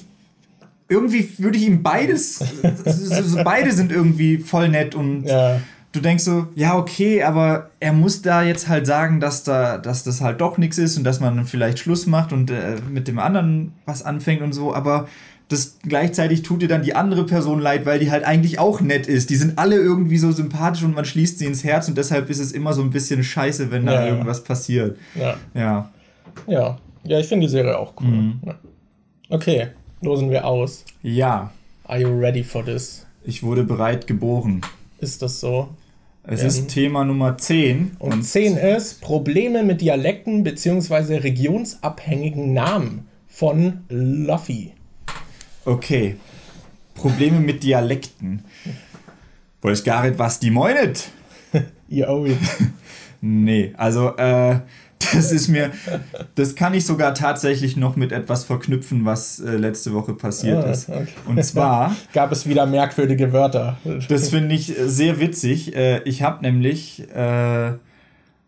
irgendwie 0.87 1.29
würde 1.37 1.57
ich 1.57 1.67
ihm 1.67 1.83
beides 1.83 2.43
beide 3.43 3.71
sind 3.71 3.91
irgendwie 3.91 4.37
voll 4.37 4.69
nett 4.69 4.93
und 4.93 5.23
ja 5.23 5.59
du 5.95 6.01
denkst 6.01 6.23
so, 6.23 6.47
ja, 6.55 6.77
okay, 6.77 7.23
aber 7.23 7.69
er 7.79 7.93
muss 7.93 8.21
da 8.21 8.43
jetzt 8.43 8.67
halt 8.67 8.85
sagen, 8.85 9.19
dass, 9.19 9.43
da, 9.43 9.77
dass 9.77 10.03
das 10.03 10.21
halt 10.21 10.41
doch 10.41 10.57
nichts 10.57 10.77
ist 10.77 10.97
und 10.97 11.03
dass 11.03 11.19
man 11.19 11.45
vielleicht 11.45 11.79
Schluss 11.79 12.05
macht 12.05 12.33
und 12.33 12.51
äh, 12.51 12.75
mit 12.89 13.07
dem 13.07 13.17
anderen 13.17 13.73
was 13.85 14.03
anfängt 14.03 14.41
und 14.41 14.53
so, 14.53 14.73
aber 14.73 15.07
das 15.47 15.77
gleichzeitig 15.83 16.41
tut 16.41 16.63
dir 16.63 16.67
dann 16.67 16.81
die 16.81 16.95
andere 16.95 17.25
Person 17.25 17.59
leid, 17.59 17.85
weil 17.85 17.99
die 17.99 18.09
halt 18.09 18.23
eigentlich 18.23 18.57
auch 18.57 18.81
nett 18.81 19.07
ist. 19.07 19.29
Die 19.29 19.35
sind 19.35 19.57
alle 19.59 19.75
irgendwie 19.75 20.17
so 20.17 20.31
sympathisch 20.31 20.83
und 20.83 20.95
man 20.95 21.05
schließt 21.05 21.37
sie 21.37 21.45
ins 21.45 21.63
Herz 21.63 21.87
und 21.87 21.97
deshalb 21.97 22.29
ist 22.29 22.39
es 22.39 22.51
immer 22.51 22.73
so 22.73 22.81
ein 22.81 22.89
bisschen 22.89 23.23
scheiße, 23.23 23.71
wenn 23.71 23.85
da 23.85 24.05
ja, 24.05 24.07
irgendwas 24.07 24.43
passiert. 24.43 24.97
Ja. 25.13 25.35
Ja. 25.53 25.91
Ja, 26.47 26.77
ja 27.03 27.19
ich 27.19 27.27
finde 27.27 27.45
die 27.45 27.51
Serie 27.51 27.77
auch 27.77 27.93
cool. 28.01 28.07
Mhm. 28.07 28.41
Okay, 29.29 29.67
losen 30.01 30.31
wir 30.31 30.45
aus. 30.45 30.83
Ja. 31.03 31.51
Are 31.85 31.99
you 31.99 32.09
ready 32.19 32.43
for 32.43 32.65
this? 32.65 33.05
Ich 33.23 33.43
wurde 33.43 33.63
bereit 33.63 34.07
geboren. 34.07 34.61
Ist 34.97 35.21
das 35.21 35.39
so? 35.39 35.69
Es 36.27 36.41
ähm, 36.41 36.47
ist 36.47 36.67
Thema 36.69 37.05
Nummer 37.05 37.37
10. 37.37 37.97
Und, 37.99 38.13
und 38.13 38.23
10 38.23 38.57
ist 38.57 39.01
Probleme 39.01 39.63
mit 39.63 39.81
Dialekten 39.81 40.43
bzw. 40.43 41.17
regionsabhängigen 41.17 42.53
Namen 42.53 43.07
von 43.27 43.81
Luffy. 43.89 44.73
Okay. 45.65 46.15
Probleme 46.95 47.39
mit 47.39 47.63
Dialekten. 47.63 48.45
Nicht, 49.61 50.19
was 50.19 50.39
die 50.39 50.51
meinet. 50.51 51.09
Ihr 51.89 52.09
owe 52.09 52.29
it. 52.29 52.37
nee, 53.21 53.73
also 53.77 54.15
äh, 54.17 54.59
das 55.13 55.31
ist 55.31 55.47
mir, 55.47 55.71
das 56.35 56.55
kann 56.55 56.73
ich 56.73 56.85
sogar 56.85 57.13
tatsächlich 57.13 57.77
noch 57.77 57.95
mit 57.95 58.11
etwas 58.11 58.43
verknüpfen, 58.43 59.05
was 59.05 59.39
äh, 59.39 59.57
letzte 59.57 59.93
Woche 59.93 60.13
passiert 60.13 60.63
ah, 60.63 60.71
ist. 60.71 60.89
Okay. 60.89 61.07
Und 61.27 61.43
zwar 61.43 61.95
gab 62.13 62.31
es 62.31 62.47
wieder 62.47 62.65
merkwürdige 62.65 63.33
Wörter. 63.33 63.77
das 64.09 64.29
finde 64.29 64.55
ich 64.55 64.73
sehr 64.85 65.19
witzig. 65.19 65.75
Äh, 65.75 66.01
ich 66.03 66.23
habe 66.23 66.41
nämlich 66.43 67.07
äh, 67.13 67.73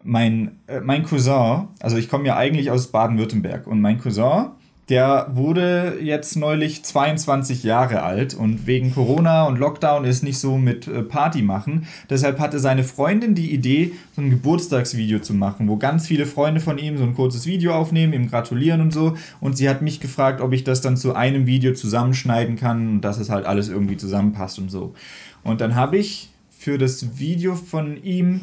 mein, 0.04 0.60
äh, 0.68 0.80
mein 0.82 1.04
Cousin, 1.04 1.68
also 1.80 1.98
ich 1.98 2.10
komme 2.10 2.28
ja 2.28 2.38
eigentlich 2.38 2.72
aus 2.72 2.88
Baden-Württemberg 2.88 3.68
und 3.68 3.82
mein 3.82 4.00
Cousin 4.00 4.52
der 4.90 5.32
wurde 5.34 5.98
jetzt 6.02 6.38
neulich 6.38 6.84
22 6.84 7.64
Jahre 7.64 8.04
alt 8.04 8.34
und 8.34 8.68
wegen 8.68 8.94
Corona 8.94 9.44
und 9.44 9.60
Lockdown 9.60 10.06
ist 10.06 10.24
nicht 10.24 10.40
so 10.40 10.58
mit 10.58 10.88
äh, 10.88 11.04
Party 11.04 11.42
machen. 11.42 11.88
Deshalb 12.10 12.40
hatte 12.40 12.60
seine 12.60 12.86
Freundin 12.86 13.36
die 13.36 13.54
Idee, 13.54 13.92
so 14.16 14.22
ein 14.22 14.30
Geburtstagsvideo 14.30 15.20
zu 15.20 15.34
machen, 15.34 15.68
wo 15.68 15.76
ganz 15.76 16.08
viele 16.08 16.26
Freunde 16.26 16.62
von 16.62 16.78
ihm 16.78 16.98
so 16.98 17.04
ein 17.04 17.16
kurzes 17.16 17.46
Video 17.46 17.74
aufnehmen, 17.74 18.14
ihm 18.14 18.30
gratulieren 18.30 18.80
und 18.80 18.94
so. 18.94 19.18
Und 19.42 19.58
sie 19.58 19.70
hat 19.70 19.82
mich 19.82 20.00
gefragt, 20.00 20.40
ob 20.40 20.54
ich 20.54 20.64
das 20.64 20.80
dann 20.80 20.96
zu 20.96 21.16
einem 21.16 21.46
Video 21.48 21.74
zusammenschneiden 21.74 22.56
kann, 22.56 23.02
dass 23.02 23.18
es 23.18 23.30
halt 23.30 23.46
alles 23.46 23.68
irgendwie 23.68 23.98
zusammenpasst 23.98 24.58
und 24.58 24.70
so. 24.70 24.94
Und 25.44 25.60
dann 25.60 25.76
habe 25.76 25.98
ich 25.98 26.30
für 26.50 26.78
das 26.78 27.20
Video 27.20 27.56
von 27.56 28.02
ihm 28.04 28.42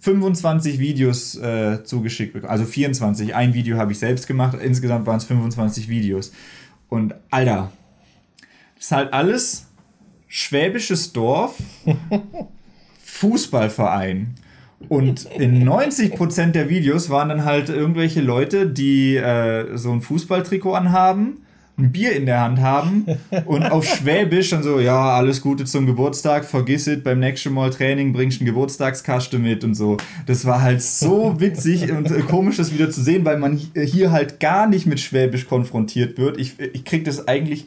25 0.00 0.78
Videos 0.78 1.36
äh, 1.36 1.84
zugeschickt 1.84 2.32
bekommen. 2.32 2.50
Also 2.50 2.64
24. 2.64 3.34
Ein 3.34 3.54
Video 3.54 3.76
habe 3.76 3.92
ich 3.92 3.98
selbst 3.98 4.26
gemacht. 4.26 4.56
Insgesamt 4.60 5.06
waren 5.06 5.18
es 5.18 5.24
25 5.24 5.88
Videos. 5.88 6.32
Und 6.88 7.14
Alter, 7.30 7.70
das 8.76 8.86
ist 8.86 8.92
halt 8.92 9.12
alles 9.12 9.66
schwäbisches 10.26 11.12
Dorf, 11.12 11.56
Fußballverein. 13.04 14.34
Und 14.88 15.26
in 15.36 15.68
90% 15.68 16.52
der 16.52 16.70
Videos 16.70 17.10
waren 17.10 17.28
dann 17.28 17.44
halt 17.44 17.68
irgendwelche 17.68 18.22
Leute, 18.22 18.66
die 18.66 19.16
äh, 19.16 19.76
so 19.76 19.92
ein 19.92 20.00
Fußballtrikot 20.00 20.74
anhaben 20.74 21.42
ein 21.80 21.92
Bier 21.92 22.12
in 22.12 22.26
der 22.26 22.40
Hand 22.40 22.60
haben 22.60 23.06
und 23.46 23.64
auf 23.64 23.84
Schwäbisch 23.86 24.50
dann 24.50 24.62
so, 24.62 24.80
ja, 24.80 25.16
alles 25.16 25.40
Gute 25.40 25.64
zum 25.64 25.86
Geburtstag, 25.86 26.44
vergiss 26.44 26.86
es, 26.86 27.02
beim 27.02 27.20
nächsten 27.20 27.52
Mal 27.52 27.70
Training 27.70 28.12
bringst 28.12 28.40
du 28.40 28.44
eine 28.44 28.52
Geburtstagskaste 28.52 29.38
mit 29.38 29.64
und 29.64 29.74
so. 29.74 29.96
Das 30.26 30.44
war 30.44 30.62
halt 30.62 30.82
so 30.82 31.40
witzig 31.40 31.90
und 31.90 32.08
komisch, 32.28 32.56
das 32.56 32.72
wieder 32.72 32.90
zu 32.90 33.02
sehen, 33.02 33.24
weil 33.24 33.38
man 33.38 33.60
hier 33.74 34.12
halt 34.12 34.40
gar 34.40 34.66
nicht 34.66 34.86
mit 34.86 35.00
Schwäbisch 35.00 35.46
konfrontiert 35.46 36.18
wird. 36.18 36.38
Ich, 36.38 36.58
ich 36.58 36.84
krieg 36.84 37.04
das 37.04 37.26
eigentlich 37.28 37.66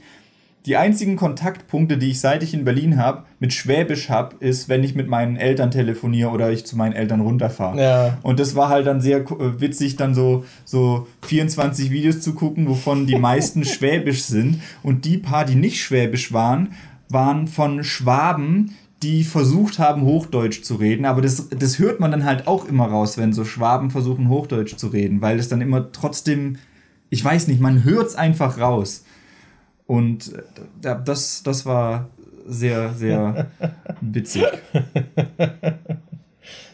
die 0.65 0.78
einzigen 0.78 1.17
Kontaktpunkte, 1.17 1.97
die 1.97 2.12
ich 2.12 2.21
seit 2.21 2.41
ich 2.41 2.54
in 2.54 2.63
Berlin 2.63 2.97
habe, 2.97 3.23
mit 3.39 3.52
Schwäbisch 3.54 4.10
habe, 4.10 4.38
ist, 4.39 4.69
wenn 4.69 4.84
ich 4.84 4.95
mit 4.95 5.10
meinen 5.10 5.36
Eltern 5.36 5.71
telefoniere 5.71 6.30
oder 6.30 6.52
ich 6.52 6.65
zu 6.65 6.78
meinen 6.78 6.93
Eltern 6.93 7.19
runterfahre. 7.19 7.82
Ja. 7.82 8.17
Und 8.21 8.39
das 8.39 8.56
war 8.56 8.69
halt 8.69 8.88
dann 8.88 9.02
sehr 9.02 9.19
äh, 9.19 9.60
witzig, 9.60 9.97
dann 9.97 10.15
so, 10.15 10.45
so 10.63 11.08
24 11.23 11.91
Videos 11.91 12.21
zu 12.21 12.34
gucken, 12.34 12.69
wovon 12.69 13.08
die 13.08 13.17
meisten 13.17 13.65
Schwäbisch 13.65 14.23
sind. 14.23 14.62
Und 14.84 15.04
die 15.04 15.17
paar, 15.17 15.43
die 15.43 15.56
nicht 15.56 15.82
Schwäbisch 15.82 16.32
waren, 16.32 16.73
waren 17.10 17.47
von 17.47 17.84
Schwaben, 17.84 18.76
die 19.04 19.26
versucht 19.26 19.80
haben, 19.80 20.04
Hochdeutsch 20.04 20.63
zu 20.63 20.76
reden. 20.76 21.04
Aber 21.04 21.21
das, 21.21 21.49
das 21.49 21.78
hört 21.78 21.99
man 21.99 22.12
dann 22.12 22.23
halt 22.23 22.47
auch 22.47 22.65
immer 22.65 22.86
raus, 22.86 23.17
wenn 23.17 23.34
so 23.34 23.43
Schwaben 23.43 23.91
versuchen, 23.91 24.30
Hochdeutsch 24.30 24.78
zu 24.78 24.88
reden, 24.88 25.21
weil 25.21 25.39
es 25.39 25.49
dann 25.49 25.60
immer 25.60 25.91
trotzdem, 25.91 26.56
ich 27.10 27.23
weiß 27.23 27.49
nicht, 27.49 27.60
man 27.60 27.84
hört 27.84 28.08
es 28.08 28.15
einfach 28.15 28.60
raus. 28.60 29.04
Und 29.87 30.33
äh, 30.81 30.95
das, 31.03 31.43
das 31.43 31.65
war 31.65 32.09
sehr, 32.45 32.93
sehr 32.93 33.47
witzig. 34.01 34.45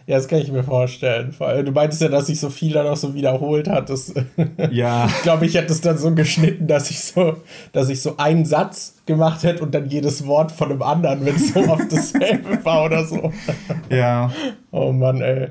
Ja, 0.09 0.15
das 0.15 0.27
kann 0.27 0.39
ich 0.39 0.51
mir 0.51 0.63
vorstellen. 0.63 1.35
Du 1.37 1.71
meintest 1.71 2.01
ja, 2.01 2.07
dass 2.07 2.25
sich 2.25 2.39
so 2.39 2.49
viel 2.49 2.73
dann 2.73 2.87
auch 2.87 2.97
so 2.97 3.13
wiederholt 3.13 3.67
hat. 3.67 3.91
Das, 3.91 4.11
ja. 4.71 5.05
ich 5.05 5.21
glaube, 5.21 5.45
ich 5.45 5.53
hätte 5.53 5.71
es 5.71 5.81
dann 5.81 5.99
so 5.99 6.15
geschnitten, 6.15 6.65
dass 6.65 6.89
ich 6.89 6.99
so, 6.99 7.37
dass 7.73 7.89
ich 7.89 8.01
so 8.01 8.17
einen 8.17 8.43
Satz 8.43 8.95
gemacht 9.05 9.43
hätte 9.43 9.61
und 9.61 9.75
dann 9.75 9.87
jedes 9.87 10.25
Wort 10.25 10.51
von 10.51 10.71
einem 10.71 10.81
anderen, 10.81 11.23
wenn 11.25 11.35
es 11.35 11.53
so 11.53 11.59
oft 11.59 11.91
dasselbe 11.91 12.57
war 12.65 12.85
oder 12.85 13.05
so. 13.05 13.31
Ja. 13.91 14.31
Oh 14.71 14.91
Mann, 14.91 15.21
ey. 15.21 15.49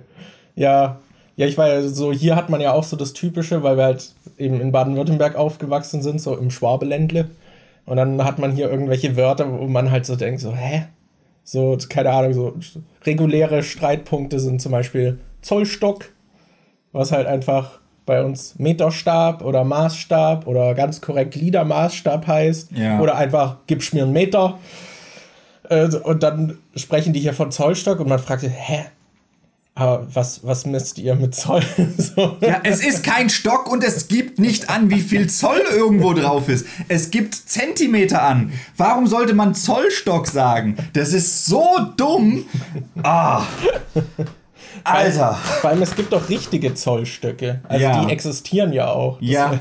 Ja, 0.56 0.98
ja, 1.36 1.46
ich 1.46 1.56
war 1.56 1.68
ja 1.68 1.82
so, 1.82 2.12
hier 2.12 2.34
hat 2.34 2.50
man 2.50 2.60
ja 2.60 2.72
auch 2.72 2.82
so 2.82 2.96
das 2.96 3.12
Typische, 3.12 3.62
weil 3.62 3.76
wir 3.76 3.84
halt 3.84 4.10
eben 4.38 4.60
in 4.60 4.72
Baden-Württemberg 4.72 5.36
aufgewachsen 5.36 6.02
sind, 6.02 6.20
so 6.20 6.36
im 6.36 6.50
Schwabeländle. 6.50 7.30
Und 7.88 7.96
dann 7.96 8.22
hat 8.22 8.38
man 8.38 8.53
hier 8.53 8.70
irgendwelche 8.70 9.16
Wörter, 9.16 9.51
wo 9.51 9.66
man 9.66 9.90
halt 9.90 10.05
so 10.05 10.14
denkt, 10.14 10.40
so, 10.40 10.55
hä? 10.55 10.88
So, 11.42 11.79
keine 11.88 12.11
Ahnung, 12.11 12.35
so 12.35 12.55
reguläre 13.07 13.62
Streitpunkte 13.62 14.40
sind 14.40 14.61
zum 14.61 14.72
Beispiel 14.72 15.20
Zollstock, 15.40 16.05
was 16.92 17.12
halt 17.12 17.27
einfach 17.27 17.81
bei 18.05 18.22
uns 18.22 18.59
Meterstab 18.59 19.42
oder 19.42 19.64
Maßstab 19.64 20.46
oder 20.46 20.74
ganz 20.74 21.01
korrekt 21.01 21.35
Liedermaßstab 21.35 22.27
heißt. 22.27 22.72
Ja. 22.72 23.01
Oder 23.01 23.16
einfach, 23.16 23.57
gib's 23.66 23.94
mir 23.94 24.03
einen 24.03 24.12
Meter. 24.12 24.59
Äh, 25.70 25.87
und 25.87 26.22
dann 26.22 26.59
sprechen 26.77 27.14
die 27.14 27.20
hier 27.20 27.33
von 27.33 27.51
Zollstock 27.51 28.01
und 28.01 28.09
man 28.11 28.18
fragt 28.18 28.42
sich, 28.42 28.53
hä? 28.55 28.85
Aber 29.78 30.08
was, 30.12 30.44
was 30.44 30.66
misst 30.66 30.98
ihr 30.98 31.14
mit 31.14 31.36
Zoll? 31.36 31.62
so. 31.98 32.36
Ja, 32.40 32.60
es 32.64 32.84
ist 32.84 33.04
kein 33.04 33.30
Stock 33.30 33.70
und 33.70 33.84
es 33.84 34.08
gibt 34.08 34.40
nicht 34.40 34.68
an, 34.68 34.90
wie 34.90 35.00
viel 35.00 35.28
Zoll 35.28 35.62
irgendwo 35.72 36.14
drauf 36.14 36.48
ist. 36.48 36.66
Es 36.88 37.12
gibt 37.12 37.36
Zentimeter 37.36 38.22
an. 38.22 38.53
Warum 38.76 39.07
sollte 39.07 39.34
man 39.34 39.55
Zollstock 39.55 40.26
sagen? 40.26 40.76
Das 40.94 41.12
ist 41.12 41.46
so 41.46 41.64
dumm. 41.96 42.44
Ah. 43.05 43.44
Alter. 44.82 45.34
Vor 45.34 45.70
allem, 45.70 45.82
es 45.82 45.94
gibt 45.94 46.12
doch 46.12 46.28
richtige 46.28 46.74
Zollstöcke. 46.74 47.61
Also 47.68 47.84
ja. 47.84 48.05
die 48.05 48.12
existieren 48.12 48.72
ja 48.72 48.90
auch. 48.90 49.18
Ja. 49.20 49.61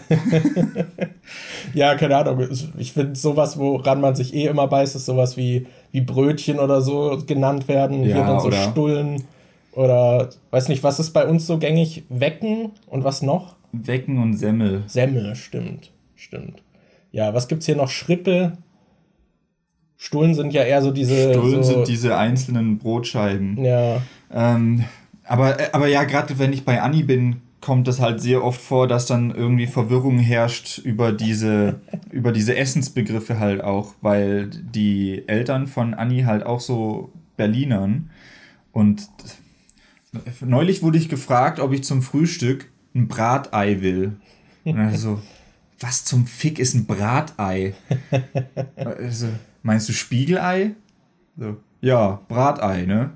ja, 1.75 1.93
keine 1.93 2.17
Ahnung. 2.17 2.47
Ich 2.79 2.93
finde 2.93 3.15
sowas, 3.15 3.59
woran 3.59 4.01
man 4.01 4.15
sich 4.15 4.33
eh 4.33 4.47
immer 4.47 4.67
beißt, 4.67 4.95
ist 4.95 5.05
sowas 5.05 5.37
wie, 5.37 5.67
wie 5.91 6.01
Brötchen 6.01 6.57
oder 6.57 6.81
so 6.81 7.21
genannt 7.27 7.67
werden. 7.67 8.03
Ja, 8.03 8.15
Hier 8.15 8.25
dann 8.25 8.39
so 8.39 8.51
Stullen 8.51 9.23
Oder 9.78 10.30
weiß 10.49 10.69
nicht, 10.69 10.82
was 10.82 10.99
ist 10.99 11.11
bei 11.11 11.28
uns 11.28 11.45
so 11.45 11.59
gängig? 11.59 12.03
Wecken 12.09 12.71
und 12.88 13.03
was 13.03 13.21
noch? 13.21 13.57
Wecken 13.71 14.17
und 14.17 14.34
Semmel. 14.34 14.84
Semmel, 14.88 15.36
stimmt. 15.36 15.91
Stimmt. 16.15 16.63
Ja, 17.11 17.36
was 17.36 17.47
gibt's 17.47 17.67
hier 17.67 17.75
noch? 17.75 17.89
Schrippe. 17.89 18.53
Stullen 19.95 20.34
sind 20.34 20.51
ja 20.51 20.63
eher 20.63 20.82
so 20.82 20.89
diese. 20.89 21.32
Stullen 21.32 21.63
so 21.63 21.73
sind 21.73 21.88
diese 21.88 22.17
einzelnen 22.17 22.80
Brotscheiben. 22.80 23.63
Ja. 23.63 24.01
Ähm, 24.34 24.86
aber, 25.23 25.55
aber 25.73 25.88
ja, 25.88 26.05
gerade 26.05 26.39
wenn 26.39 26.53
ich 26.53 26.65
bei 26.65 26.82
Anni 26.82 27.03
bin, 27.03 27.41
kommt 27.61 27.88
es 27.88 28.01
halt 28.01 28.19
sehr 28.19 28.43
oft 28.43 28.59
vor, 28.59 28.88
dass 28.88 29.05
dann 29.05 29.30
irgendwie 29.30 29.67
Verwirrung 29.67 30.17
herrscht 30.17 30.80
über 30.80 31.11
diese, 31.11 31.82
über 32.11 32.32
diese 32.32 32.55
Essensbegriffe 32.55 33.39
halt 33.39 33.63
auch, 33.63 33.93
weil 34.01 34.49
die 34.49 35.23
Eltern 35.28 35.67
von 35.67 35.93
Anni 35.93 36.23
halt 36.23 36.47
auch 36.47 36.61
so 36.61 37.11
Berlinern 37.36 38.09
und 38.71 39.07
neulich 40.41 40.82
wurde 40.82 40.97
ich 40.97 41.09
gefragt, 41.09 41.59
ob 41.59 41.74
ich 41.74 41.84
zum 41.84 42.01
Frühstück 42.01 42.70
ein 42.95 43.07
Bratei 43.07 43.82
will. 43.82 44.18
Und 44.63 44.80
also, 44.80 45.22
was 45.80 46.03
zum 46.05 46.28
Fick 46.28 46.59
ist 46.59 46.74
ein 46.74 46.86
Bratei? 46.86 47.74
Also, 48.76 49.28
meinst 49.63 49.88
du 49.89 49.93
Spiegelei? 49.93 50.72
So, 51.38 51.57
ja, 51.82 52.22
Bratei, 52.28 52.86
ne? 52.86 53.11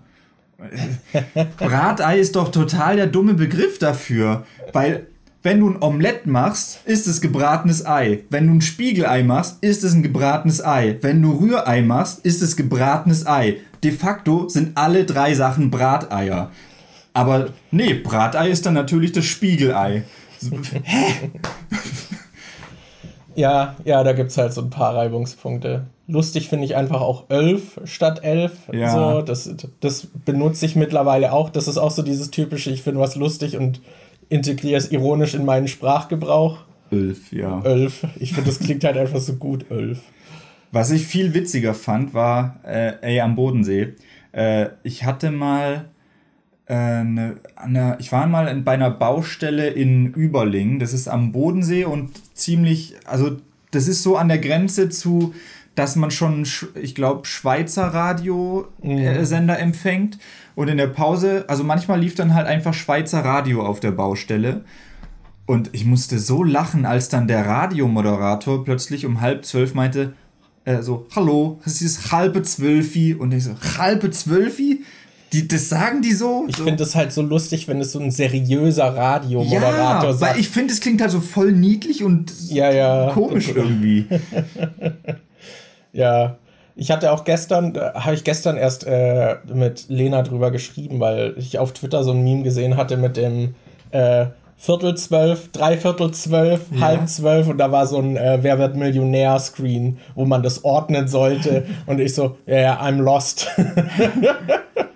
Bratei 1.57 2.19
ist 2.19 2.35
doch 2.35 2.49
total 2.49 2.95
der 2.95 3.07
dumme 3.07 3.33
Begriff 3.33 3.79
dafür, 3.79 4.45
weil 4.73 5.07
wenn 5.43 5.59
du 5.59 5.71
ein 5.71 5.81
Omelett 5.81 6.27
machst, 6.27 6.85
ist 6.85 7.07
es 7.07 7.19
gebratenes 7.19 7.83
Ei. 7.83 8.25
Wenn 8.29 8.45
du 8.45 8.53
ein 8.53 8.61
Spiegelei 8.61 9.23
machst, 9.23 9.57
ist 9.63 9.83
es 9.83 9.93
ein 9.93 10.03
gebratenes 10.03 10.63
Ei. 10.63 10.99
Wenn 11.01 11.19
du 11.19 11.31
Rührei 11.31 11.81
machst, 11.81 12.19
ist 12.19 12.43
es 12.43 12.55
gebratenes 12.55 13.25
Ei. 13.25 13.57
De 13.83 13.91
facto 13.91 14.47
sind 14.49 14.77
alle 14.77 15.03
drei 15.03 15.33
Sachen 15.33 15.71
Brateier. 15.71 16.51
Aber 17.13 17.49
nee, 17.71 17.93
Bratei 17.93 18.49
ist 18.49 18.65
dann 18.65 18.73
natürlich 18.73 19.11
das 19.11 19.25
Spiegelei. 19.25 20.03
Hä? 20.83 21.31
Ja, 23.35 23.75
ja, 23.85 24.03
da 24.03 24.13
gibt 24.13 24.31
es 24.31 24.37
halt 24.37 24.53
so 24.53 24.61
ein 24.61 24.69
paar 24.69 24.95
Reibungspunkte. 24.95 25.87
Lustig 26.07 26.49
finde 26.49 26.65
ich 26.65 26.75
einfach 26.75 27.01
auch 27.01 27.29
11 27.29 27.81
statt 27.85 28.23
11. 28.23 28.69
Ja. 28.73 28.91
So, 28.91 29.21
das, 29.21 29.55
das 29.79 30.07
benutze 30.25 30.65
ich 30.65 30.75
mittlerweile 30.75 31.31
auch. 31.31 31.49
Das 31.49 31.67
ist 31.67 31.77
auch 31.77 31.91
so 31.91 32.01
dieses 32.01 32.31
typische, 32.31 32.71
ich 32.71 32.81
finde 32.81 32.99
was 32.99 33.15
lustig 33.15 33.57
und 33.57 33.81
integriere 34.29 34.77
es 34.77 34.91
ironisch 34.91 35.33
in 35.33 35.45
meinen 35.45 35.67
Sprachgebrauch. 35.67 36.59
11, 36.91 37.31
ja. 37.31 37.61
11. 37.61 38.07
Ich 38.19 38.33
finde, 38.33 38.49
das 38.49 38.59
klingt 38.59 38.83
halt 38.83 38.97
einfach 38.97 39.19
so 39.19 39.35
gut, 39.35 39.65
11. 39.71 40.01
Was 40.73 40.91
ich 40.91 41.05
viel 41.05 41.33
witziger 41.33 41.73
fand, 41.73 42.13
war, 42.13 42.59
äh, 42.65 42.93
ey, 43.01 43.21
am 43.21 43.35
Bodensee. 43.35 43.95
Äh, 44.33 44.67
ich 44.83 45.03
hatte 45.05 45.31
mal 45.31 45.85
eine, 46.75 47.35
eine, 47.55 47.97
ich 47.99 48.11
war 48.11 48.27
mal 48.27 48.53
bei 48.61 48.73
einer 48.73 48.91
Baustelle 48.91 49.67
in 49.69 50.13
Überlingen, 50.13 50.79
das 50.79 50.93
ist 50.93 51.07
am 51.07 51.31
Bodensee 51.31 51.85
und 51.85 52.11
ziemlich, 52.35 52.95
also 53.05 53.37
das 53.71 53.87
ist 53.87 54.03
so 54.03 54.17
an 54.17 54.27
der 54.27 54.39
Grenze 54.39 54.89
zu, 54.89 55.33
dass 55.75 55.95
man 55.95 56.11
schon, 56.11 56.45
ich 56.81 56.95
glaube, 56.95 57.25
Schweizer 57.25 57.87
Radiosender 57.87 59.55
mhm. 59.55 59.61
empfängt 59.61 60.19
und 60.55 60.67
in 60.67 60.77
der 60.77 60.87
Pause, 60.87 61.45
also 61.47 61.63
manchmal 61.63 61.99
lief 61.99 62.15
dann 62.15 62.33
halt 62.33 62.47
einfach 62.47 62.73
Schweizer 62.73 63.23
Radio 63.23 63.65
auf 63.65 63.79
der 63.79 63.91
Baustelle. 63.91 64.63
Und 65.45 65.69
ich 65.73 65.85
musste 65.85 66.19
so 66.19 66.43
lachen, 66.43 66.85
als 66.85 67.09
dann 67.09 67.27
der 67.27 67.45
Radiomoderator 67.45 68.63
plötzlich 68.63 69.05
um 69.05 69.21
halb 69.21 69.43
zwölf 69.43 69.73
meinte, 69.73 70.13
äh, 70.65 70.81
so, 70.81 71.07
hallo, 71.15 71.59
es 71.65 71.81
ist 71.81 72.11
halbe 72.11 72.43
zwölfi. 72.43 73.15
Und 73.15 73.33
ich 73.33 73.45
so, 73.45 73.55
halbe 73.77 74.11
zwölfi? 74.11 74.80
Die, 75.33 75.47
das 75.47 75.69
sagen 75.69 76.01
die 76.01 76.11
so. 76.11 76.45
Ich 76.49 76.57
so. 76.57 76.63
finde 76.63 76.83
es 76.83 76.95
halt 76.95 77.13
so 77.13 77.21
lustig, 77.21 77.67
wenn 77.67 77.79
es 77.79 77.93
so 77.93 77.99
ein 77.99 78.11
seriöser 78.11 78.95
Radiomoderator 78.95 80.09
ja, 80.09 80.13
sagt. 80.13 80.33
Weil 80.33 80.41
ich 80.41 80.49
finde, 80.49 80.73
es 80.73 80.81
klingt 80.81 81.01
halt 81.01 81.11
so 81.11 81.21
voll 81.21 81.53
niedlich 81.53 82.03
und 82.03 82.33
ja, 82.49 82.71
ja. 82.71 83.11
komisch 83.13 83.49
irgendwie. 83.55 84.07
ja. 85.93 86.37
Ich 86.75 86.89
hatte 86.89 87.11
auch 87.11 87.25
gestern, 87.25 87.75
äh, 87.75 87.91
habe 87.93 88.15
ich 88.15 88.23
gestern 88.23 88.57
erst 88.57 88.85
äh, 88.85 89.37
mit 89.53 89.85
Lena 89.89 90.21
drüber 90.21 90.51
geschrieben, 90.51 90.99
weil 90.99 91.35
ich 91.37 91.59
auf 91.59 91.73
Twitter 91.73 92.03
so 92.03 92.11
ein 92.11 92.23
Meme 92.23 92.43
gesehen 92.43 92.75
hatte 92.75 92.97
mit 92.97 93.17
dem 93.17 93.55
äh, 93.91 94.27
Viertel 94.57 94.95
zwölf, 94.95 95.51
Dreiviertel 95.51 96.11
zwölf, 96.11 96.61
ja. 96.71 96.81
halb 96.81 97.09
zwölf 97.09 97.47
und 97.47 97.57
da 97.57 97.71
war 97.71 97.87
so 97.87 97.97
ein 97.97 98.15
äh, 98.15 98.39
Wer 98.41 98.59
wird 98.59 98.75
Millionär-Screen, 98.75 99.97
wo 100.15 100.25
man 100.25 100.43
das 100.43 100.63
ordnen 100.63 101.07
sollte 101.07 101.65
und 101.87 101.99
ich 101.99 102.13
so, 102.13 102.37
ja, 102.45 102.55
yeah, 102.55 102.81
I'm 102.81 103.01
lost. 103.01 103.47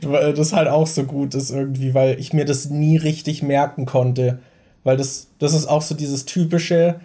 das 0.00 0.52
halt 0.52 0.68
auch 0.68 0.86
so 0.86 1.04
gut 1.04 1.34
ist 1.34 1.50
irgendwie, 1.50 1.94
weil 1.94 2.18
ich 2.18 2.32
mir 2.32 2.44
das 2.44 2.70
nie 2.70 2.96
richtig 2.96 3.42
merken 3.42 3.86
konnte. 3.86 4.38
Weil 4.84 4.96
das, 4.96 5.28
das 5.38 5.54
ist 5.54 5.66
auch 5.66 5.82
so 5.82 5.94
dieses 5.94 6.24
typische, 6.24 7.00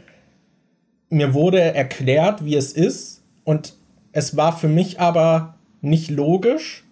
mir 1.10 1.34
wurde 1.34 1.62
erklärt, 1.62 2.46
wie 2.46 2.56
es 2.56 2.72
ist 2.72 3.22
und 3.44 3.74
es 4.12 4.38
war 4.38 4.58
für 4.58 4.68
mich 4.68 5.00
aber 5.00 5.56
nicht 5.82 6.10
logisch 6.10 6.84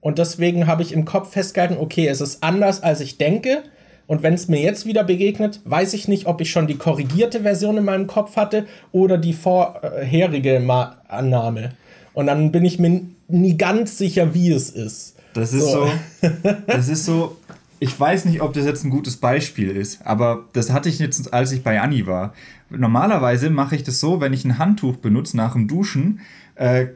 und 0.00 0.18
deswegen 0.18 0.66
habe 0.66 0.82
ich 0.82 0.92
im 0.92 1.04
Kopf 1.04 1.32
festgehalten, 1.32 1.76
okay, 1.78 2.08
es 2.08 2.20
ist 2.20 2.42
anders, 2.42 2.82
als 2.82 3.00
ich 3.00 3.18
denke 3.18 3.62
und 4.06 4.22
wenn 4.22 4.34
es 4.34 4.48
mir 4.48 4.60
jetzt 4.60 4.86
wieder 4.86 5.04
begegnet, 5.04 5.60
weiß 5.64 5.92
ich 5.92 6.08
nicht, 6.08 6.26
ob 6.26 6.40
ich 6.40 6.50
schon 6.50 6.66
die 6.66 6.78
korrigierte 6.78 7.42
Version 7.42 7.76
in 7.76 7.84
meinem 7.84 8.06
Kopf 8.06 8.36
hatte 8.36 8.66
oder 8.90 9.18
die 9.18 9.34
vorherige 9.34 10.62
Annahme. 11.08 11.70
Und 12.14 12.26
dann 12.26 12.50
bin 12.50 12.64
ich 12.64 12.78
mir 12.78 13.02
nie 13.28 13.56
ganz 13.56 13.98
sicher, 13.98 14.34
wie 14.34 14.50
es 14.50 14.70
ist. 14.70 15.16
Das 15.34 15.52
ist 15.52 15.70
so. 15.70 15.90
so 16.20 16.28
das 16.66 16.88
ist 16.88 17.04
so. 17.04 17.36
Ich 17.80 17.98
weiß 17.98 18.24
nicht, 18.24 18.42
ob 18.42 18.54
das 18.54 18.64
jetzt 18.64 18.84
ein 18.84 18.90
gutes 18.90 19.18
Beispiel 19.18 19.70
ist, 19.70 20.04
aber 20.04 20.46
das 20.52 20.72
hatte 20.72 20.88
ich 20.88 20.98
jetzt, 20.98 21.32
als 21.32 21.52
ich 21.52 21.62
bei 21.62 21.80
Anni 21.80 22.08
war. 22.08 22.34
Normalerweise 22.70 23.50
mache 23.50 23.76
ich 23.76 23.84
das 23.84 24.00
so, 24.00 24.20
wenn 24.20 24.32
ich 24.32 24.44
ein 24.44 24.58
Handtuch 24.58 24.96
benutze 24.96 25.36
nach 25.36 25.52
dem 25.52 25.68
Duschen, 25.68 26.20
äh, 26.56 26.88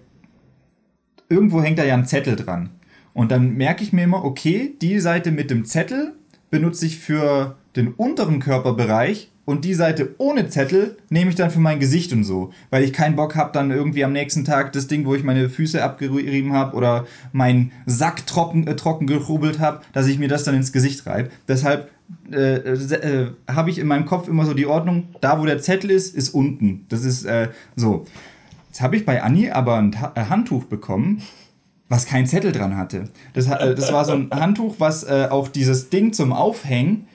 irgendwo 1.28 1.62
hängt 1.62 1.78
da 1.78 1.84
ja 1.84 1.94
ein 1.94 2.06
Zettel 2.06 2.34
dran. 2.34 2.70
Und 3.14 3.30
dann 3.30 3.54
merke 3.54 3.84
ich 3.84 3.92
mir 3.92 4.02
immer, 4.02 4.24
okay, 4.24 4.74
die 4.80 4.98
Seite 4.98 5.30
mit 5.30 5.50
dem 5.50 5.64
Zettel 5.64 6.14
benutze 6.50 6.86
ich 6.86 6.98
für 6.98 7.56
den 7.76 7.88
unteren 7.88 8.40
Körperbereich 8.40 9.31
und 9.44 9.64
die 9.64 9.74
Seite 9.74 10.14
ohne 10.18 10.48
Zettel 10.48 10.96
nehme 11.10 11.30
ich 11.30 11.36
dann 11.36 11.50
für 11.50 11.58
mein 11.58 11.80
Gesicht 11.80 12.12
und 12.12 12.22
so, 12.22 12.52
weil 12.70 12.84
ich 12.84 12.92
keinen 12.92 13.16
Bock 13.16 13.34
habe, 13.34 13.50
dann 13.52 13.72
irgendwie 13.72 14.04
am 14.04 14.12
nächsten 14.12 14.44
Tag 14.44 14.72
das 14.72 14.86
Ding, 14.86 15.04
wo 15.04 15.14
ich 15.14 15.24
meine 15.24 15.48
Füße 15.48 15.82
abgerieben 15.82 16.52
habe 16.52 16.76
oder 16.76 17.06
meinen 17.32 17.72
Sack 17.86 18.26
trocken, 18.26 18.66
äh, 18.68 18.76
trocken 18.76 19.06
gerubbelt 19.06 19.58
habe, 19.58 19.80
dass 19.92 20.06
ich 20.06 20.18
mir 20.18 20.28
das 20.28 20.44
dann 20.44 20.54
ins 20.54 20.72
Gesicht 20.72 21.06
reibe. 21.06 21.30
Deshalb 21.48 21.90
äh, 22.30 22.54
äh, 22.54 23.32
habe 23.48 23.70
ich 23.70 23.78
in 23.78 23.88
meinem 23.88 24.06
Kopf 24.06 24.28
immer 24.28 24.46
so 24.46 24.54
die 24.54 24.66
Ordnung, 24.66 25.08
da 25.20 25.40
wo 25.40 25.44
der 25.44 25.58
Zettel 25.58 25.90
ist, 25.90 26.14
ist 26.14 26.30
unten. 26.30 26.86
Das 26.88 27.04
ist 27.04 27.24
äh, 27.24 27.48
so. 27.74 28.04
Jetzt 28.68 28.80
habe 28.80 28.96
ich 28.96 29.04
bei 29.04 29.22
Anni 29.22 29.50
aber 29.50 29.76
ein 29.76 29.90
Ta 29.90 30.12
äh, 30.14 30.26
Handtuch 30.26 30.64
bekommen, 30.64 31.20
was 31.88 32.06
keinen 32.06 32.26
Zettel 32.26 32.52
dran 32.52 32.76
hatte. 32.76 33.08
Das, 33.34 33.48
äh, 33.48 33.74
das 33.74 33.92
war 33.92 34.04
so 34.04 34.12
ein 34.12 34.30
Handtuch, 34.30 34.76
was 34.78 35.04
auch 35.04 35.48
dieses 35.48 35.90
Ding 35.90 36.12
zum 36.12 36.32
Aufhängen 36.32 37.06
äh, 37.06 37.12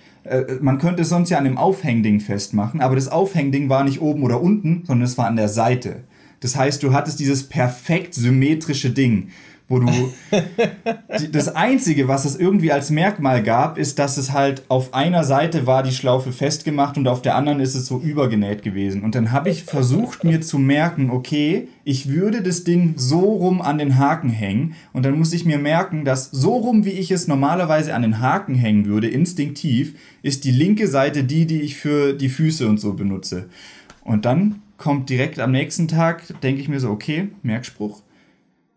man 0.62 0.78
könnte 0.78 1.04
es 1.04 1.10
sonst 1.10 1.30
ja 1.30 1.38
an 1.38 1.44
dem 1.44 1.58
Aufhängding 1.58 2.20
festmachen, 2.20 2.82
aber 2.82 2.96
das 2.96 3.08
Aufhängding 3.08 3.70
war 3.70 3.84
nicht 3.84 4.02
oben 4.02 4.24
oder 4.24 4.42
unten, 4.42 4.84
sondern 4.86 5.06
es 5.06 5.18
war 5.18 5.28
an 5.28 5.36
der 5.36 5.50
Seite. 5.50 6.04
Das 6.40 6.56
heißt, 6.56 6.84
du 6.84 6.94
hattest 6.94 7.20
dieses 7.20 7.48
perfekt 7.48 8.14
symmetrische 8.14 8.92
Ding 8.92 9.30
wo 9.70 9.80
du 9.80 10.14
die, 11.20 11.30
das 11.30 11.50
einzige, 11.50 12.08
was 12.08 12.24
es 12.24 12.38
irgendwie 12.38 12.72
als 12.72 12.90
Merkmal 12.90 13.44
gab, 13.44 13.78
ist, 13.78 14.00
dass 14.00 14.18
es 14.18 14.32
halt 14.32 14.64
auf 14.70 14.94
einer 14.94 15.26
Seite 15.26 15.68
war 15.68 15.84
die 15.84 15.92
Schlaufe 15.92 16.32
festgemacht 16.32 16.98
und 16.98 17.08
auf 17.08 17.22
der 17.22 17.36
anderen 17.36 17.60
ist 17.60 17.76
es 17.76 17.86
so 17.86 18.00
übergenäht 18.00 18.64
gewesen. 18.64 19.04
Und 19.04 19.14
dann 19.16 19.34
habe 19.34 19.50
ich 19.50 19.66
versucht 19.66 20.24
mir 20.24 20.40
zu 20.40 20.58
merken, 20.58 21.10
okay, 21.10 21.68
ich 21.84 22.10
würde 22.10 22.42
das 22.42 22.64
Ding 22.64 22.94
so 22.96 23.20
rum 23.20 23.62
an 23.62 23.78
den 23.78 23.98
Haken 23.98 24.30
hängen 24.30 24.76
und 24.94 25.06
dann 25.06 25.18
muss 25.18 25.34
ich 25.34 25.44
mir 25.44 25.58
merken, 25.58 26.06
dass 26.06 26.32
so 26.32 26.56
rum 26.56 26.86
wie 26.86 26.92
ich 26.92 27.12
es 27.12 27.28
normalerweise 27.28 27.94
an 27.94 28.04
den 28.04 28.22
Haken 28.22 28.56
hängen 28.56 28.86
würde, 28.86 29.10
instinktiv, 29.10 29.96
ist 30.22 30.46
die 30.46 30.52
linke 30.52 30.88
Seite 30.88 31.26
die, 31.26 31.46
die 31.46 31.62
ich 31.62 31.76
für 31.76 32.14
die 32.14 32.30
Füße 32.30 32.68
und 32.68 32.80
so 32.80 32.94
benutze. 32.94 33.50
Und 34.02 34.24
dann 34.24 34.62
kommt 34.78 35.10
direkt 35.10 35.40
am 35.40 35.52
nächsten 35.52 35.90
Tag, 35.90 36.24
denke 36.42 36.62
ich 36.62 36.70
mir 36.70 36.80
so, 36.80 36.90
okay, 36.90 37.30
Merkspruch, 37.44 38.02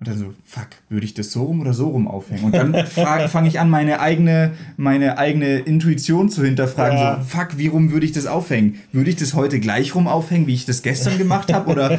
und 0.01 0.09
dann 0.09 0.17
so, 0.17 0.33
fuck, 0.47 0.69
würde 0.89 1.05
ich 1.05 1.13
das 1.13 1.31
so 1.31 1.45
rum 1.45 1.61
oder 1.61 1.75
so 1.75 1.89
rum 1.89 2.09
aufhängen? 2.09 2.45
Und 2.45 2.55
dann 2.55 2.87
fange 3.29 3.49
ich 3.49 3.61
an, 3.61 3.69
meine 3.69 4.01
eigene, 4.01 4.53
meine 4.79 5.19
eigene 5.19 5.59
Intuition 5.59 6.31
zu 6.31 6.43
hinterfragen. 6.43 6.97
Ja. 6.97 7.17
So, 7.19 7.39
fuck, 7.39 7.59
wie 7.59 7.67
rum 7.67 7.93
würde 7.93 8.07
ich 8.07 8.13
das 8.13 8.25
aufhängen? 8.25 8.81
Würde 8.93 9.11
ich 9.11 9.17
das 9.17 9.35
heute 9.35 9.61
gleich 9.61 9.95
rum 9.95 10.09
aufhängen, 10.09 10.47
wie 10.47 10.55
ich 10.55 10.65
das 10.65 10.81
gestern 10.81 11.19
gemacht 11.19 11.53
habe? 11.53 11.71
Oder? 11.71 11.99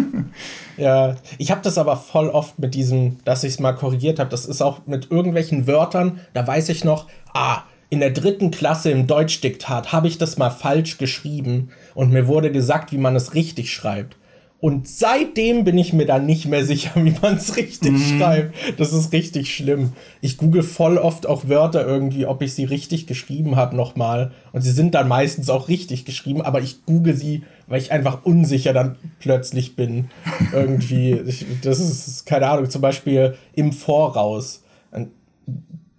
ja, 0.76 1.16
ich 1.38 1.50
habe 1.50 1.62
das 1.62 1.78
aber 1.78 1.96
voll 1.96 2.28
oft 2.28 2.58
mit 2.58 2.74
diesem, 2.74 3.16
dass 3.24 3.42
ich 3.42 3.54
es 3.54 3.58
mal 3.58 3.72
korrigiert 3.72 4.18
habe. 4.18 4.28
Das 4.28 4.44
ist 4.44 4.60
auch 4.60 4.86
mit 4.86 5.10
irgendwelchen 5.10 5.66
Wörtern, 5.66 6.20
da 6.34 6.46
weiß 6.46 6.68
ich 6.68 6.84
noch, 6.84 7.08
ah, 7.32 7.62
in 7.88 8.00
der 8.00 8.10
dritten 8.10 8.50
Klasse 8.50 8.90
im 8.90 9.06
Deutschdiktat 9.06 9.92
habe 9.92 10.08
ich 10.08 10.18
das 10.18 10.36
mal 10.36 10.50
falsch 10.50 10.98
geschrieben 10.98 11.70
und 11.94 12.12
mir 12.12 12.26
wurde 12.26 12.52
gesagt, 12.52 12.92
wie 12.92 12.98
man 12.98 13.16
es 13.16 13.32
richtig 13.32 13.72
schreibt. 13.72 14.16
Und 14.64 14.88
seitdem 14.88 15.64
bin 15.64 15.76
ich 15.76 15.92
mir 15.92 16.06
dann 16.06 16.24
nicht 16.24 16.46
mehr 16.46 16.64
sicher, 16.64 16.92
wie 17.04 17.14
man 17.20 17.36
es 17.36 17.54
richtig 17.58 17.92
mhm. 17.92 18.18
schreibt. 18.18 18.54
Das 18.78 18.94
ist 18.94 19.12
richtig 19.12 19.54
schlimm. 19.54 19.92
Ich 20.22 20.38
google 20.38 20.62
voll 20.62 20.96
oft 20.96 21.26
auch 21.26 21.50
Wörter 21.50 21.86
irgendwie, 21.86 22.24
ob 22.24 22.40
ich 22.40 22.54
sie 22.54 22.64
richtig 22.64 23.06
geschrieben 23.06 23.56
habe 23.56 23.76
nochmal. 23.76 24.32
Und 24.52 24.62
sie 24.62 24.70
sind 24.70 24.94
dann 24.94 25.06
meistens 25.06 25.50
auch 25.50 25.68
richtig 25.68 26.06
geschrieben, 26.06 26.40
aber 26.40 26.62
ich 26.62 26.86
google 26.86 27.12
sie, 27.12 27.42
weil 27.66 27.78
ich 27.78 27.92
einfach 27.92 28.24
unsicher 28.24 28.72
dann 28.72 28.96
plötzlich 29.20 29.76
bin. 29.76 30.08
irgendwie. 30.54 31.12
Ich, 31.12 31.44
das 31.60 31.78
ist, 31.78 32.24
keine 32.24 32.48
Ahnung, 32.48 32.70
zum 32.70 32.80
Beispiel 32.80 33.34
im 33.52 33.70
Voraus. 33.70 34.62
Dann 34.90 35.10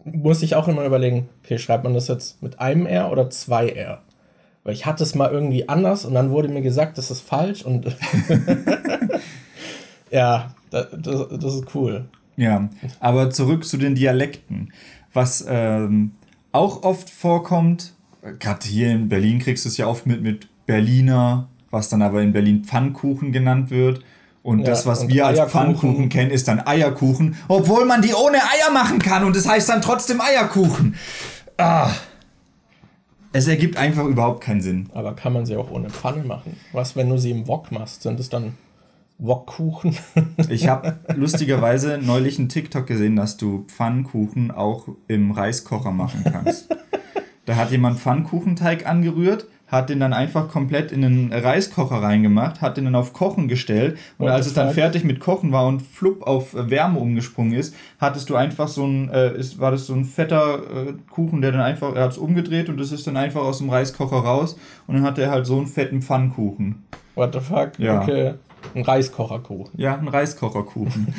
muss 0.06 0.42
ich 0.42 0.56
auch 0.56 0.68
immer 0.68 0.86
überlegen, 0.86 1.30
okay, 1.44 1.60
schreibt 1.60 1.84
man 1.84 1.94
das 1.94 2.08
jetzt 2.08 2.42
mit 2.42 2.60
einem 2.60 2.88
R 2.88 3.12
oder 3.12 3.30
zwei 3.30 3.70
R? 3.70 4.02
Weil 4.66 4.74
ich 4.74 4.88
hatte 4.88 5.04
es 5.04 5.14
mal 5.14 5.32
irgendwie 5.32 5.70
anders 5.70 6.06
und 6.06 6.16
dann 6.16 6.32
wurde 6.32 6.50
mir 6.50 6.64
gesagt, 6.64 6.98
das 6.98 7.12
ist 7.12 7.22
falsch 7.22 7.62
und 7.62 7.86
ja, 10.12 10.56
das, 10.72 10.88
das, 10.92 11.56
ist 11.56 11.76
cool. 11.76 12.06
Ja, 12.36 12.68
aber 13.00 13.30
zurück 13.30 13.64
zu 13.64 13.78
den 13.78 13.94
Dialekten. 13.94 14.74
Was 15.14 15.46
ähm, 15.48 16.14
auch 16.52 16.82
oft 16.82 17.12
vorkommt, 17.12 17.94
gerade 18.40 18.66
hier 18.68 18.90
in 18.90 19.08
Berlin 19.08 19.38
kriegst 19.38 19.66
du 19.66 19.70
es 19.70 19.78
ja 19.78 19.86
oft 19.86 20.08
mit, 20.08 20.24
mit 20.24 20.48
Berliner, 20.66 21.48
was 21.70 21.88
dann 21.88 22.02
aber 22.02 22.24
in 22.24 22.34
Berlin 22.34 22.64
Pfannkuchen 22.64 23.32
genannt 23.32 23.70
wird. 23.70 24.04
Und 24.42 24.60
ja, 24.60 24.66
das, 24.66 24.88
was 24.88 25.08
wir 25.08 25.28
als 25.28 25.40
Pfannkuchen 25.52 26.10
kennen, 26.10 26.32
ist 26.32 26.48
dann 26.48 26.60
Eierkuchen, 26.66 27.36
obwohl 27.48 27.86
man 27.86 28.02
die 28.02 28.14
ohne 28.14 28.38
Eier 28.38 28.72
machen 28.74 28.98
kann 28.98 29.24
und 29.24 29.36
es 29.36 29.44
das 29.44 29.52
heißt 29.52 29.70
dann 29.70 29.82
trotzdem 29.84 30.22
Eierkuchen. 30.22 30.96
Ah. 31.58 31.92
Es 33.36 33.50
ergibt 33.50 33.76
einfach 33.76 34.06
überhaupt 34.06 34.40
keinen 34.40 34.62
Sinn. 34.62 34.88
Aber 34.94 35.14
kann 35.14 35.34
man 35.34 35.46
sie 35.46 35.58
auch 35.58 35.70
ohne 35.70 35.90
Pfanne 35.90 36.24
machen? 36.24 36.56
Was, 36.72 36.96
wenn 36.96 37.10
du 37.10 37.18
sie 37.18 37.32
im 37.32 37.50
Wok 37.50 37.70
machst? 37.70 38.02
Sind 38.02 38.18
es 38.18 38.30
dann 38.30 38.54
Wokkuchen? 39.18 39.98
ich 40.50 40.70
habe 40.70 41.00
lustigerweise 41.14 41.98
neulich 42.02 42.40
einen 42.40 42.48
TikTok 42.48 42.88
gesehen, 42.88 43.18
dass 43.18 43.36
du 43.36 43.66
Pfannkuchen 43.68 44.52
auch 44.52 44.88
im 45.10 45.32
Reiskocher 45.32 45.92
machen 45.92 46.24
kannst. 46.24 46.74
da 47.44 47.58
hat 47.58 47.72
jemand 47.72 48.00
Pfannkuchenteig 48.00 48.88
angerührt, 48.88 49.48
hat 49.68 49.90
den 49.90 50.00
dann 50.00 50.14
einfach 50.14 50.48
komplett 50.48 50.92
in 50.92 51.02
den 51.02 51.34
Reiskocher 51.34 52.02
reingemacht, 52.02 52.62
hat 52.62 52.78
den 52.78 52.86
dann 52.86 52.96
auf 52.96 53.14
Kochen 53.14 53.48
gestellt 53.48 53.98
und, 54.18 54.30
als 54.30 54.48
es 54.48 54.54
dann 54.54 54.72
fertig 54.72 55.04
mit 55.04 55.20
Kochen 55.20 55.52
war 55.52 55.68
und 55.68 55.82
flupp 55.82 56.26
auf 56.28 56.54
Wärme 56.54 57.00
umgesprungen 57.00 57.54
ist, 57.54 57.76
hattest 58.00 58.30
du 58.30 58.36
einfach 58.36 58.68
so 58.68 58.86
ein, 58.86 59.10
äh, 59.10 59.36
ist, 59.36 59.60
war 59.60 59.72
das 59.72 59.88
so 59.88 59.94
ein 59.94 60.06
fetter 60.06 60.58
äh, 60.58 60.94
Kuchen, 61.10 61.42
der 61.42 61.52
dann 61.52 61.62
einfach, 61.62 61.96
er 61.96 62.04
hat 62.04 62.12
es 62.12 62.18
umgedreht 62.18 62.70
und 62.70 62.80
das 62.80 62.92
ist 62.92 63.08
dann 63.08 63.18
einfach 63.18 63.42
aus 63.42 63.58
dem 63.58 63.70
Reiskocher 63.70 64.18
raus 64.18 64.58
und 64.88 64.96
dann 64.96 65.04
hat 65.04 65.18
er 65.18 65.32
halt 65.32 65.46
so 65.46 65.58
einen 65.58 65.68
fetten 65.68 66.02
Pfannkuchen. 66.02 66.84
What 67.16 67.34
the 67.34 67.40
fuck? 67.40 67.72
Ja. 67.80 68.02
Okay. 68.02 68.34
Ein 68.74 68.82
Reiskocherkuchen. 68.82 69.80
Ja, 69.80 69.96
ein 69.96 70.08
Reiskocherkuchen. 70.08 71.14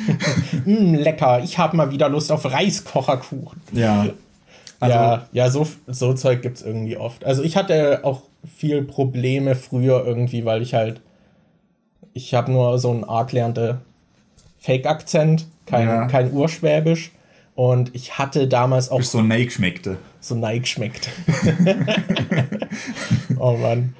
mm, 0.65 0.95
lecker, 0.95 1.41
ich 1.43 1.57
habe 1.57 1.77
mal 1.77 1.91
wieder 1.91 2.09
Lust 2.09 2.31
auf 2.31 2.45
Reiskocherkuchen. 2.45 3.61
Ja. 3.71 4.05
Also, 4.79 4.95
ja, 4.95 5.27
ja, 5.31 5.49
so, 5.49 5.67
so 5.87 6.13
Zeug 6.13 6.41
gibt 6.41 6.57
es 6.57 6.63
irgendwie 6.63 6.97
oft. 6.97 7.25
Also 7.25 7.43
ich 7.43 7.57
hatte 7.57 8.01
auch 8.03 8.23
viel 8.45 8.83
Probleme 8.83 9.55
früher 9.55 10.05
irgendwie, 10.05 10.45
weil 10.45 10.61
ich 10.61 10.73
halt, 10.73 11.01
ich 12.13 12.33
habe 12.33 12.51
nur 12.51 12.77
so 12.77 12.91
einen 12.91 13.03
arg 13.03 13.31
lernte 13.31 13.81
Fake-Akzent, 14.59 15.47
kein, 15.65 15.87
ja. 15.87 16.07
kein 16.07 16.31
Urschwäbisch. 16.31 17.11
Und 17.55 17.95
ich 17.95 18.19
hatte 18.19 18.47
damals 18.47 18.89
auch. 18.91 18.99
Bis 18.99 19.11
so 19.11 19.21
neig 19.21 19.51
schmeckte. 19.51 19.97
So 20.19 20.35
neig 20.35 20.67
schmeckte. 20.67 21.09
oh 23.39 23.57
Mann. 23.57 23.95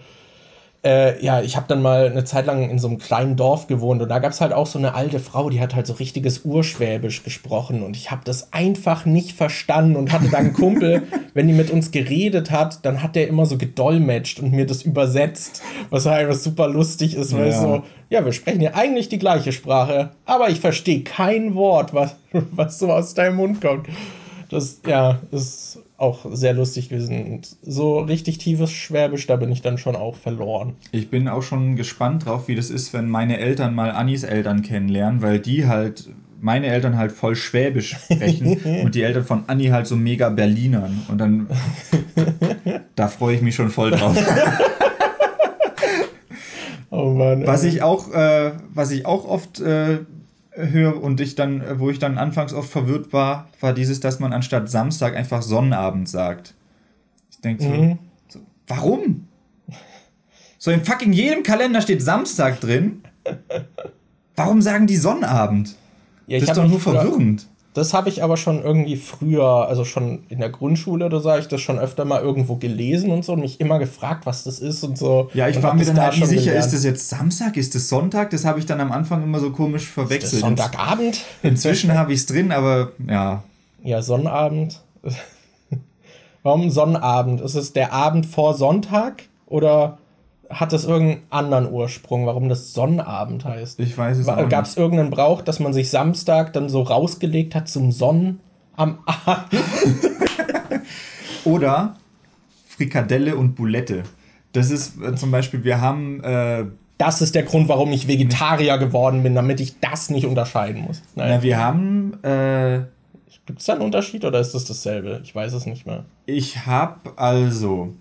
Äh, 0.83 1.23
ja, 1.25 1.41
ich 1.41 1.55
habe 1.57 1.65
dann 1.67 1.81
mal 1.81 2.05
eine 2.05 2.23
Zeit 2.23 2.45
lang 2.45 2.69
in 2.69 2.77
so 2.77 2.87
einem 2.87 2.99
kleinen 2.99 3.35
Dorf 3.35 3.65
gewohnt 3.65 4.01
und 4.01 4.09
da 4.09 4.19
gab 4.19 4.31
es 4.31 4.41
halt 4.41 4.53
auch 4.53 4.67
so 4.67 4.77
eine 4.77 4.93
alte 4.93 5.19
Frau, 5.19 5.49
die 5.49 5.59
hat 5.59 5.73
halt 5.73 5.87
so 5.87 5.93
richtiges 5.93 6.45
Urschwäbisch 6.45 7.23
gesprochen 7.23 7.81
und 7.81 7.97
ich 7.97 8.11
habe 8.11 8.21
das 8.23 8.53
einfach 8.53 9.05
nicht 9.05 9.31
verstanden 9.31 9.95
und 9.95 10.11
hatte 10.11 10.29
dann 10.29 10.45
einen 10.45 10.53
Kumpel, 10.53 11.03
wenn 11.33 11.47
die 11.47 11.53
mit 11.53 11.71
uns 11.71 11.89
geredet 11.89 12.51
hat, 12.51 12.85
dann 12.85 13.01
hat 13.01 13.15
der 13.15 13.27
immer 13.27 13.47
so 13.47 13.57
gedolmetscht 13.57 14.39
und 14.39 14.51
mir 14.51 14.67
das 14.67 14.83
übersetzt, 14.83 15.63
was 15.89 16.05
halt 16.05 16.27
einfach 16.27 16.39
super 16.39 16.67
lustig 16.67 17.15
ist, 17.15 17.35
weil 17.35 17.49
ja. 17.49 17.59
so, 17.59 17.83
ja, 18.09 18.23
wir 18.23 18.31
sprechen 18.31 18.61
ja 18.61 18.75
eigentlich 18.75 19.09
die 19.09 19.19
gleiche 19.19 19.53
Sprache, 19.53 20.11
aber 20.25 20.49
ich 20.49 20.59
verstehe 20.59 21.01
kein 21.01 21.55
Wort, 21.55 21.95
was, 21.95 22.15
was 22.51 22.77
so 22.77 22.91
aus 22.91 23.15
deinem 23.15 23.37
Mund 23.37 23.61
kommt. 23.61 23.87
Das, 24.49 24.79
ja, 24.85 25.19
ist 25.31 25.79
auch 25.97 26.25
sehr 26.31 26.53
lustig 26.53 26.89
gewesen. 26.89 27.33
Und 27.33 27.57
so 27.63 27.99
richtig 27.99 28.37
tiefes 28.37 28.71
Schwäbisch, 28.71 29.27
da 29.27 29.35
bin 29.35 29.51
ich 29.51 29.61
dann 29.61 29.77
schon 29.77 29.95
auch 29.95 30.15
verloren. 30.15 30.75
Ich 30.91 31.09
bin 31.09 31.27
auch 31.27 31.41
schon 31.41 31.75
gespannt 31.75 32.25
drauf, 32.25 32.47
wie 32.47 32.55
das 32.55 32.69
ist, 32.69 32.93
wenn 32.93 33.09
meine 33.09 33.39
Eltern 33.39 33.73
mal 33.73 33.91
Annis 33.91 34.23
Eltern 34.23 34.61
kennenlernen, 34.61 35.21
weil 35.21 35.39
die 35.39 35.67
halt, 35.67 36.09
meine 36.39 36.67
Eltern 36.67 36.97
halt 36.97 37.11
voll 37.11 37.35
Schwäbisch 37.35 37.97
sprechen 37.97 38.57
und 38.83 38.93
die 38.93 39.01
Eltern 39.01 39.25
von 39.25 39.43
Anni 39.47 39.65
halt 39.65 39.87
so 39.87 39.95
mega 39.95 40.29
Berlinern. 40.29 41.05
Und 41.07 41.17
dann, 41.17 41.47
da 42.95 43.07
freue 43.07 43.35
ich 43.35 43.41
mich 43.41 43.55
schon 43.55 43.71
voll 43.71 43.89
drauf. 43.91 44.15
oh 46.91 47.09
Mann. 47.09 47.47
Was 47.47 47.63
ich 47.63 47.81
auch, 47.81 48.13
äh, 48.13 48.51
was 48.71 48.91
ich 48.91 49.07
auch 49.07 49.27
oft 49.27 49.59
äh, 49.61 49.99
höre 50.57 51.01
und 51.01 51.21
ich 51.21 51.35
dann, 51.35 51.79
wo 51.79 51.89
ich 51.89 51.99
dann 51.99 52.17
anfangs 52.17 52.53
oft 52.53 52.69
verwirrt 52.69 53.13
war, 53.13 53.47
war 53.59 53.73
dieses, 53.73 53.99
dass 53.99 54.19
man 54.19 54.33
anstatt 54.33 54.69
Samstag 54.69 55.15
einfach 55.15 55.41
Sonnabend 55.41 56.09
sagt. 56.09 56.55
Ich 57.31 57.41
denke 57.41 57.63
so, 57.63 57.69
mhm. 57.69 57.99
so, 58.27 58.39
warum? 58.67 59.27
So 60.57 60.71
in 60.71 60.83
fucking 60.83 61.13
jedem 61.13 61.43
Kalender 61.43 61.81
steht 61.81 62.01
Samstag 62.01 62.59
drin. 62.59 63.03
Warum 64.35 64.61
sagen 64.61 64.87
die 64.87 64.97
Sonnabend? 64.97 65.75
Ja, 66.27 66.39
das 66.39 66.49
ist 66.49 66.57
doch 66.57 66.67
nur 66.67 66.79
verwirrend. 66.79 67.47
Das 67.77 67.93
habe 67.93 68.09
ich 68.09 68.23
aber 68.23 68.37
schon 68.37 68.63
irgendwie 68.63 68.95
früher, 68.95 69.67
also 69.67 69.85
schon 69.85 70.23
in 70.29 70.39
der 70.39 70.49
Grundschule 70.49 71.05
oder 71.05 71.19
so, 71.19 71.29
habe 71.29 71.41
ich 71.41 71.47
das 71.47 71.61
schon 71.61 71.77
öfter 71.77 72.05
mal 72.05 72.23
irgendwo 72.23 72.55
gelesen 72.55 73.11
und 73.11 73.23
so 73.23 73.33
und 73.33 73.41
mich 73.41 73.59
immer 73.61 73.77
gefragt, 73.77 74.25
was 74.25 74.43
das 74.43 74.57
ist 74.57 74.83
und 74.83 74.97
so. 74.97 75.29
Ja, 75.35 75.47
ich 75.47 75.61
war 75.61 75.75
mir 75.75 75.85
dann 75.85 75.95
da 75.95 76.05
halt 76.05 76.17
nie 76.17 76.25
sicher, 76.25 76.45
gelernt. 76.45 76.65
ist 76.65 76.73
das 76.73 76.83
jetzt 76.83 77.07
Samstag, 77.07 77.55
ist 77.55 77.75
das 77.75 77.87
Sonntag? 77.87 78.31
Das 78.31 78.45
habe 78.45 78.57
ich 78.57 78.65
dann 78.65 78.81
am 78.81 78.91
Anfang 78.91 79.21
immer 79.21 79.39
so 79.39 79.51
komisch 79.51 79.85
verwechselt. 79.85 80.23
Ist 80.23 80.33
das 80.33 80.39
Sonntagabend? 80.39 81.23
Inzwischen 81.43 81.93
habe 81.93 82.13
ich 82.13 82.21
es 82.21 82.25
drin, 82.25 82.51
aber 82.51 82.93
ja. 83.07 83.43
Ja, 83.83 84.01
Sonnabend. 84.01 84.81
Warum 86.41 86.71
Sonnabend? 86.71 87.41
Ist 87.41 87.53
es 87.53 87.73
der 87.73 87.93
Abend 87.93 88.25
vor 88.25 88.55
Sonntag 88.55 89.21
oder 89.45 89.99
hat 90.49 90.73
das 90.73 90.85
irgendeinen 90.85 91.23
anderen 91.29 91.71
Ursprung, 91.71 92.25
warum 92.25 92.49
das 92.49 92.73
Sonnabend 92.73 93.45
heißt? 93.45 93.79
Ich 93.79 93.97
weiß 93.97 94.17
es 94.17 94.27
nicht. 94.27 94.49
Gab 94.49 94.65
es 94.65 94.77
irgendeinen 94.77 95.09
Brauch, 95.09 95.41
dass 95.41 95.59
man 95.59 95.73
sich 95.73 95.89
Samstag 95.89 96.53
dann 96.53 96.69
so 96.69 96.81
rausgelegt 96.81 97.55
hat 97.55 97.67
zum 97.67 97.91
Sonnen 97.91 98.39
am 98.75 98.99
Abend? 99.25 99.61
Oder 101.43 101.95
Frikadelle 102.67 103.35
und 103.35 103.55
Boulette. 103.55 104.03
Das 104.53 104.71
ist 104.71 105.01
äh, 105.01 105.15
zum 105.15 105.31
Beispiel, 105.31 105.63
wir 105.63 105.81
haben. 105.81 106.23
Äh, 106.23 106.65
das 106.97 107.21
ist 107.21 107.35
der 107.35 107.43
Grund, 107.43 107.67
warum 107.69 107.91
ich 107.91 108.07
Vegetarier 108.07 108.77
geworden 108.77 109.21
bin, 109.21 109.35
damit 109.35 109.59
ich 109.59 109.79
das 109.79 110.09
nicht 110.09 110.25
unterscheiden 110.25 110.81
muss. 110.81 111.01
Naja. 111.15 111.37
Na, 111.37 111.43
wir 111.43 111.57
haben. 111.57 112.23
Äh, 112.23 112.81
Gibt 113.45 113.59
es 113.59 113.65
da 113.65 113.73
einen 113.73 113.81
Unterschied 113.83 114.25
oder 114.25 114.39
ist 114.39 114.53
das 114.53 114.65
dasselbe? 114.65 115.21
Ich 115.23 115.33
weiß 115.33 115.53
es 115.53 115.65
nicht 115.65 115.85
mehr. 115.85 116.05
Ich 116.25 116.65
habe 116.65 117.13
also. 117.15 117.93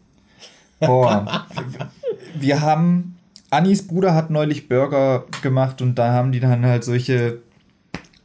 Boah. 0.81 1.47
wir 2.35 2.61
haben, 2.61 3.16
Annis 3.51 3.87
Bruder 3.87 4.14
hat 4.14 4.31
neulich 4.31 4.68
Burger 4.68 5.24
gemacht 5.43 5.83
und 5.83 5.97
da 5.97 6.12
haben 6.12 6.33
die 6.33 6.41
dann 6.41 6.64
halt 6.64 6.85
solche 6.85 7.39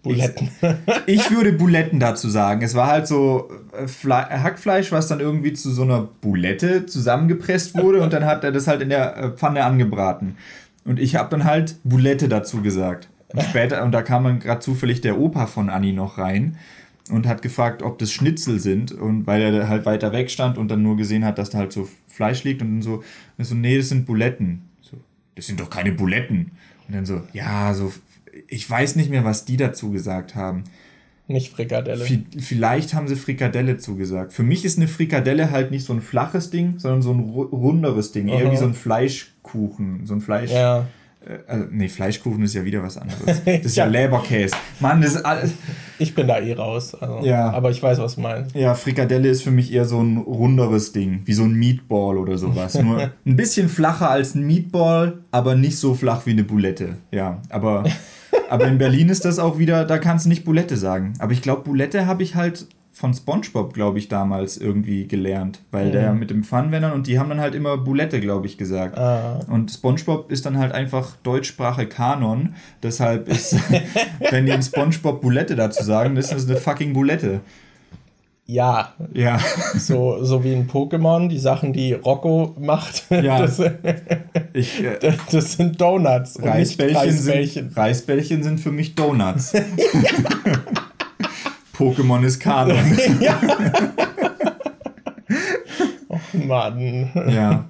Buletten. 0.04 0.50
Ich, 1.06 1.20
ich, 1.20 1.32
würde 1.32 1.54
Buletten 1.54 2.00
dazu 2.00 2.28
sagen. 2.28 2.62
Es 2.64 2.74
war 2.74 2.88
halt 2.88 3.08
so 3.08 3.52
äh, 3.78 3.88
Fle 3.88 4.16
Hackfleisch, 4.16 4.92
was 4.92 5.08
dann 5.08 5.20
irgendwie 5.20 5.54
zu 5.54 5.72
so 5.72 5.84
einer 5.84 6.08
Bulette 6.22 6.88
zusammengepresst 6.88 7.78
wurde 7.78 8.02
und 8.02 8.12
dann 8.12 8.26
hat 8.26 8.44
er 8.44 8.52
das 8.52 8.68
halt 8.68 8.82
in 8.82 8.90
der 8.90 9.18
äh, 9.18 9.30
Pfanne 9.32 9.64
angebraten. 9.64 10.38
Und 10.86 11.00
ich 11.00 11.16
habe 11.16 11.30
dann 11.30 11.44
halt 11.44 11.76
Bulette 11.84 12.28
dazu 12.28 12.62
gesagt. 12.62 13.10
Und 13.28 13.44
später, 13.44 13.84
und 13.84 13.92
da 13.92 14.02
kam 14.02 14.24
dann 14.24 14.40
gerade 14.40 14.60
zufällig 14.60 15.02
der 15.02 15.20
Opa 15.20 15.46
von 15.46 15.70
Anni 15.70 15.94
noch 15.94 16.18
rein 16.18 16.58
und 17.10 17.28
hat 17.28 17.42
gefragt, 17.42 17.82
ob 17.82 17.98
das 18.00 18.12
Schnitzel 18.12 18.60
sind. 18.60 18.92
Und 18.92 19.28
weil 19.28 19.42
er 19.42 19.68
halt 19.68 19.86
weiter 19.86 20.12
weg 20.12 20.30
stand 20.30 20.58
und 20.58 20.70
dann 20.70 20.84
nur 20.84 20.98
gesehen 20.98 21.26
hat, 21.26 21.38
dass 21.38 21.50
da 21.50 21.60
halt 21.60 21.72
so 21.72 21.88
Fleisch 22.08 22.44
liegt 22.44 22.62
und 22.62 22.70
dann 22.70 22.82
so, 22.82 23.04
und 23.38 23.46
so 23.46 23.56
nee, 23.56 23.78
das 23.78 23.90
sind 23.90 24.06
Buletten. 24.06 24.64
So, 24.82 24.98
das 25.36 25.48
sind 25.48 25.60
doch 25.60 25.70
keine 25.70 25.92
Buletten. 25.92 26.52
Und 26.88 26.96
dann 26.96 27.06
so, 27.06 27.22
ja, 27.34 27.74
so, 27.74 27.92
ich 28.48 28.70
weiß 28.70 28.96
nicht 28.96 29.10
mehr, 29.10 29.24
was 29.24 29.46
die 29.46 29.58
dazu 29.58 29.92
gesagt 29.92 30.36
haben. 30.36 30.64
Nicht 31.28 31.52
Frikadelle. 31.52 32.06
Vielleicht 32.40 32.94
haben 32.94 33.08
sie 33.08 33.16
Frikadelle 33.16 33.78
zugesagt. 33.78 34.34
Für 34.34 34.44
mich 34.44 34.66
ist 34.66 34.78
eine 34.78 34.88
Frikadelle 34.88 35.52
halt 35.52 35.72
nicht 35.72 35.86
so 35.86 35.94
ein 35.94 36.02
flaches 36.02 36.50
Ding, 36.50 36.78
sondern 36.78 37.02
so 37.02 37.14
ein 37.14 37.22
runderes 37.22 38.12
Ding. 38.12 38.28
Eher 38.28 38.52
wie 38.52 38.58
so 38.58 38.66
ein 38.66 38.74
Fleischkuchen. 38.74 40.06
So 40.06 40.14
ein 40.14 40.22
Fleisch. 40.22 40.52
Ja. 40.52 40.88
Äh, 41.26 41.40
also, 41.48 41.66
nee, 41.72 41.88
Fleischkuchen 41.88 42.44
ist 42.44 42.54
ja 42.54 42.64
wieder 42.66 42.82
was 42.84 42.98
anderes. 42.98 43.22
Das 43.46 43.66
ist 43.66 43.76
ja, 43.76 43.86
ja 43.86 43.92
Leberkäse. 43.92 44.56
Mann, 44.80 45.02
das 45.02 45.16
ist 45.16 45.26
alles. 45.26 45.54
Ich 46.00 46.16
bin 46.16 46.28
da 46.28 46.40
eh 46.40 46.54
raus. 46.54 46.96
Also, 46.96 47.26
ja. 47.26 47.52
Aber 47.52 47.70
ich 47.70 47.82
weiß, 47.82 48.00
was 48.00 48.16
du 48.16 48.22
meinst. 48.22 48.56
Ja, 48.56 48.74
Frikadelle 48.74 49.30
ist 49.30 49.44
für 49.44 49.52
mich 49.52 49.72
eher 49.72 49.86
so 49.86 50.02
ein 50.02 50.18
runderes 50.18 50.92
Ding, 50.92 51.22
wie 51.26 51.34
so 51.34 51.44
ein 51.44 51.54
Meatball 51.54 52.18
oder 52.18 52.38
sowas. 52.38 52.76
Nur 52.82 53.12
ein 53.26 53.36
bisschen 53.36 53.70
flacher 53.70 54.10
als 54.10 54.36
ein 54.36 54.46
Meatball, 54.46 55.20
aber 55.32 55.56
nicht 55.56 55.78
so 55.78 55.94
flach 55.94 56.26
wie 56.26 56.32
eine 56.32 56.44
Boulette. 56.44 56.98
Ja, 57.12 57.42
aber, 57.50 57.84
aber 58.50 58.68
in 58.68 58.78
Berlin 58.78 59.10
ist 59.10 59.26
das 59.26 59.38
auch 59.40 59.60
wieder, 59.60 59.86
da 59.86 59.98
kannst 59.98 60.26
du 60.26 60.30
nicht 60.30 60.44
Boulette 60.44 60.78
sagen. 60.78 61.14
Aber 61.20 61.34
ich 61.34 61.42
glaube, 61.42 61.64
Boulette 61.64 62.08
habe 62.08 62.24
ich 62.24 62.36
halt 62.36 62.68
von 62.92 63.14
SpongeBob, 63.14 63.74
glaube 63.74 64.00
ich, 64.00 64.10
damals 64.10 64.58
irgendwie 64.58 65.08
gelernt, 65.08 65.62
weil 65.72 65.88
mhm. 65.88 65.92
der 65.92 66.14
mit 66.14 66.30
dem 66.30 66.44
Funwennern 66.44 66.92
und 66.92 67.08
die 67.08 67.20
haben 67.20 67.30
dann 67.30 67.40
halt 67.40 67.56
immer 67.56 67.78
Boulette, 67.78 68.20
glaube 68.20 68.48
ich, 68.48 68.58
gesagt. 68.58 68.98
Ah. 68.98 69.40
Und 69.48 69.72
SpongeBob 69.72 70.30
ist 70.32 70.46
dann 70.46 70.58
halt 70.58 70.74
einfach 70.74 71.16
Deutschsprache 71.24 71.88
Kanon, 71.88 72.56
deshalb 72.84 73.28
ist, 73.28 73.56
wenn 74.30 74.46
die 74.46 74.52
in 74.52 74.62
SpongeBob 74.62 75.22
Boulette 75.22 75.56
dazu 75.56 75.84
sagen, 75.84 76.18
ist 76.18 76.32
das 76.32 76.48
eine 76.48 76.58
fucking 76.58 76.94
Boulette. 76.94 77.42
Ja. 78.52 78.94
Ja. 79.14 79.40
So, 79.76 80.24
so 80.24 80.44
wie 80.44 80.52
in 80.52 80.68
Pokémon, 80.68 81.30
die 81.30 81.40
Sachen, 81.40 81.72
die 81.72 81.94
Rocco 81.94 82.54
macht. 82.60 83.06
Ja. 83.22 83.40
Das, 83.40 83.62
ich, 84.54 84.84
äh, 84.84 84.98
das 85.32 85.54
sind 85.54 85.80
Donuts. 85.80 86.42
Reisbällchen, 86.42 86.98
Reisbällchen. 86.98 87.64
Sind, 87.70 87.78
Reisbällchen 87.78 88.44
sind 88.44 88.60
für 88.60 88.72
mich 88.72 88.96
Donuts. 88.96 89.54
Pokémon 91.82 92.24
ist 92.24 92.40
Kanon. 92.40 92.78
ja. 93.20 93.40
Och 96.08 96.34
Mann. 96.34 97.10
Ja. 97.30 97.66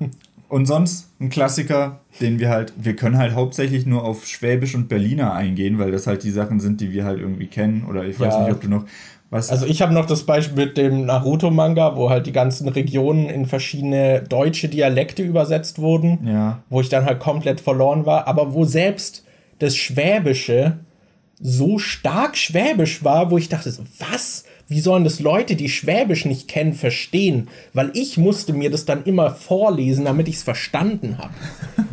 Und 0.50 0.66
sonst 0.66 1.10
ein 1.22 1.30
Klassiker, 1.30 2.02
den 2.20 2.40
wir 2.40 2.50
halt, 2.50 2.74
wir 2.76 2.98
können 2.98 3.18
halt 3.18 3.34
hauptsächlich 3.36 3.86
nur 3.86 4.04
auf 4.04 4.26
Schwäbisch 4.26 4.76
und 4.76 4.90
Berliner 4.90 5.34
eingehen, 5.34 5.80
weil 5.80 5.92
das 5.92 6.08
halt 6.08 6.24
die 6.24 6.32
Sachen 6.32 6.60
sind, 6.60 6.82
die 6.82 6.92
wir 6.92 7.06
halt 7.06 7.20
irgendwie 7.20 7.48
kennen. 7.48 7.86
Oder 7.88 8.04
ich 8.04 8.20
weiß 8.20 8.34
ja. 8.34 8.44
nicht, 8.44 8.52
ob 8.52 8.60
du 8.60 8.68
noch 8.68 8.84
was. 9.30 9.50
Also 9.50 9.66
ich 9.66 9.82
habe 9.82 9.94
noch 9.94 10.06
das 10.06 10.26
Beispiel 10.26 10.66
mit 10.66 10.76
dem 10.76 11.06
Naruto-Manga, 11.06 11.96
wo 11.96 12.10
halt 12.10 12.26
die 12.26 12.34
ganzen 12.34 12.68
Regionen 12.68 13.30
in 13.30 13.46
verschiedene 13.46 14.24
deutsche 14.24 14.68
Dialekte 14.68 15.24
übersetzt 15.24 15.80
wurden. 15.80 16.28
Ja. 16.28 16.60
Wo 16.70 16.82
ich 16.82 16.90
dann 16.90 17.06
halt 17.06 17.22
komplett 17.22 17.62
verloren 17.62 18.06
war, 18.06 18.28
aber 18.28 18.54
wo 18.54 18.66
selbst 18.66 19.24
das 19.60 19.78
Schwäbische 19.78 20.80
so 21.42 21.80
stark 21.80 22.38
schwäbisch 22.38 23.04
war, 23.04 23.32
wo 23.32 23.38
ich 23.38 23.50
dachte 23.50 23.72
so, 23.72 23.84
was? 24.00 24.46
Wie 24.68 24.80
sollen 24.80 25.04
das 25.04 25.20
Leute, 25.20 25.58
die 25.58 25.68
Schwäbisch 25.68 26.24
nicht 26.24 26.48
kennen, 26.48 26.74
verstehen? 26.74 27.50
Weil 27.74 27.92
ich 27.94 28.18
musste 28.18 28.54
mir 28.54 28.72
das 28.72 28.86
dann 28.86 29.04
immer 29.04 29.32
vorlesen, 29.32 30.06
damit 30.06 30.30
ich 30.30 30.36
es 30.36 30.44
verstanden 30.44 31.18
habe. 31.18 31.34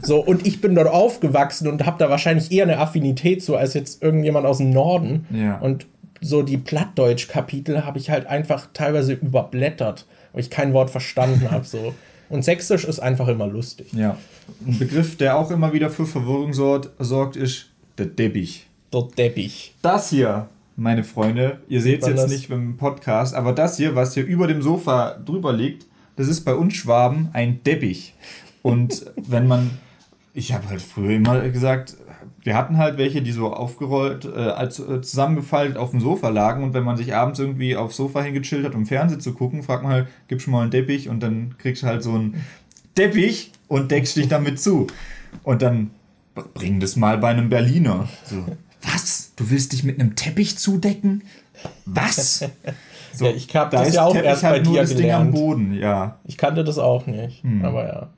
So, 0.01 0.21
und 0.21 0.47
ich 0.47 0.61
bin 0.61 0.77
dort 0.77 0.87
aufgewachsen 0.87 1.67
und 1.67 1.85
habe 1.85 1.99
da 1.99 2.09
wahrscheinlich 2.09 2.53
eher 2.53 2.63
eine 2.63 2.79
Affinität 2.79 3.43
zu 3.43 3.57
als 3.57 3.75
jetzt 3.75 4.01
irgendjemand 4.01 4.47
aus 4.47 4.59
dem 4.59 4.71
Norden. 4.71 5.27
Ja. 5.31 5.59
Und 5.59 5.87
so 6.21 6.43
die 6.43 6.57
Plattdeutsch-Kapitel 6.57 7.85
habe 7.85 7.99
ich 7.99 8.11
halt 8.11 8.27
einfach 8.27 8.69
teilweise 8.73 9.15
überblättert, 9.15 10.07
weil 10.33 10.43
ich 10.43 10.51
kein 10.51 10.73
Wort 10.73 10.91
verstanden 10.91 11.51
habe. 11.51 11.65
So. 11.65 11.95
Und 12.29 12.45
Sächsisch 12.45 12.85
ist 12.85 13.01
einfach 13.01 13.27
immer 13.27 13.49
lustig. 13.49 13.93
Ja. 13.93 14.17
Ein 14.65 14.79
Begriff, 14.79 15.17
der 15.17 15.37
auch 15.37 15.51
immer 15.51 15.73
wieder 15.73 15.91
für 15.91 16.07
Verwirrung 16.07 16.53
sorgt, 16.53 17.37
ist 17.37 17.71
der 17.99 18.07
Debbich 18.07 18.68
der 18.93 19.09
Teppich. 19.09 19.75
Das 19.83 20.11
hier, 20.11 20.49
meine 20.77 21.05
Freunde, 21.05 21.61
ihr 21.69 21.83
seht 21.83 22.03
es 22.03 22.09
jetzt 22.09 22.25
das? 22.25 22.31
nicht 22.31 22.49
beim 22.49 22.77
Podcast, 22.77 23.35
aber 23.35 23.53
das 23.53 23.77
hier, 23.77 23.95
was 23.95 24.15
hier 24.15 24.25
über 24.25 24.47
dem 24.47 24.63
Sofa 24.63 25.19
drüber 25.25 25.53
liegt, 25.53 25.87
das 26.17 26.29
ist 26.29 26.43
bei 26.45 26.55
uns 26.55 26.75
Schwaben 26.75 27.29
ein 27.33 27.63
Teppich. 27.65 28.15
Und 28.63 29.07
wenn 29.17 29.47
man, 29.47 29.71
ich 30.35 30.53
habe 30.53 30.69
halt 30.69 30.83
früher 30.83 31.17
immer 31.17 31.41
gesagt, 31.49 31.97
wir 32.43 32.57
hatten 32.57 32.79
halt 32.79 32.99
welche, 32.99 33.23
die 33.23 33.33
so 33.33 33.53
aufgerollt, 33.53 34.25
äh, 34.25 34.39
als, 34.39 34.79
äh, 34.79 35.01
zusammengefaltet 35.01 35.77
auf 35.77 35.91
dem 35.91 36.01
Sofa 36.01 36.29
lagen 36.29 36.63
und 36.63 36.75
wenn 36.75 36.85
man 36.85 36.97
sich 36.97 37.15
abends 37.15 37.39
irgendwie 37.39 37.77
aufs 37.77 37.97
Sofa 37.97 38.23
hingechillt 38.23 38.65
hat, 38.65 38.75
um 38.75 38.87
Fernsehen 38.87 39.21
zu 39.21 39.35
gucken, 39.35 39.63
fragt 39.63 39.83
man 39.83 39.93
halt, 39.93 40.09
gib 40.29 40.41
schon 40.41 40.53
mal 40.53 40.63
einen 40.63 40.71
Teppich 40.71 41.09
und 41.09 41.21
dann 41.23 41.57
kriegst 41.59 41.83
du 41.83 41.87
halt 41.87 42.03
so 42.03 42.15
einen 42.15 42.43
Teppich 42.95 43.53
und 43.69 43.91
deckst 43.91 44.17
dich 44.17 44.29
damit 44.29 44.61
zu. 44.61 44.87
Und 45.43 45.63
dann 45.63 45.91
bring 46.55 46.81
das 46.81 46.97
mal 46.97 47.19
bei 47.19 47.29
einem 47.29 47.49
Berliner. 47.49 48.09
So. 48.25 48.45
Was? 48.83 49.33
Du 49.37 49.51
willst 49.51 49.73
dich 49.73 49.85
mit 49.85 50.01
einem 50.01 50.17
Teppich 50.17 50.59
zudecken? 50.59 51.23
Was? 51.85 52.45
So, 53.11 53.25
ja, 53.25 53.33
ich 53.33 53.53
habe 53.57 53.77
das 53.77 53.95
ja 53.95 54.05
auch 54.05 54.13
Teppich 54.13 54.29
erst 54.29 54.43
bei 54.43 54.61
dir 54.61 54.83
das 54.83 54.91
gelernt. 54.91 55.01
Ding 55.01 55.11
am 55.11 55.31
Boden, 55.33 55.73
ja. 55.73 56.21
Ich 56.25 56.37
kannte 56.39 56.63
das 56.63 56.79
auch 56.79 57.07
nicht, 57.07 57.43
hm. 57.43 57.65
aber 57.65 57.87
ja. 57.87 58.11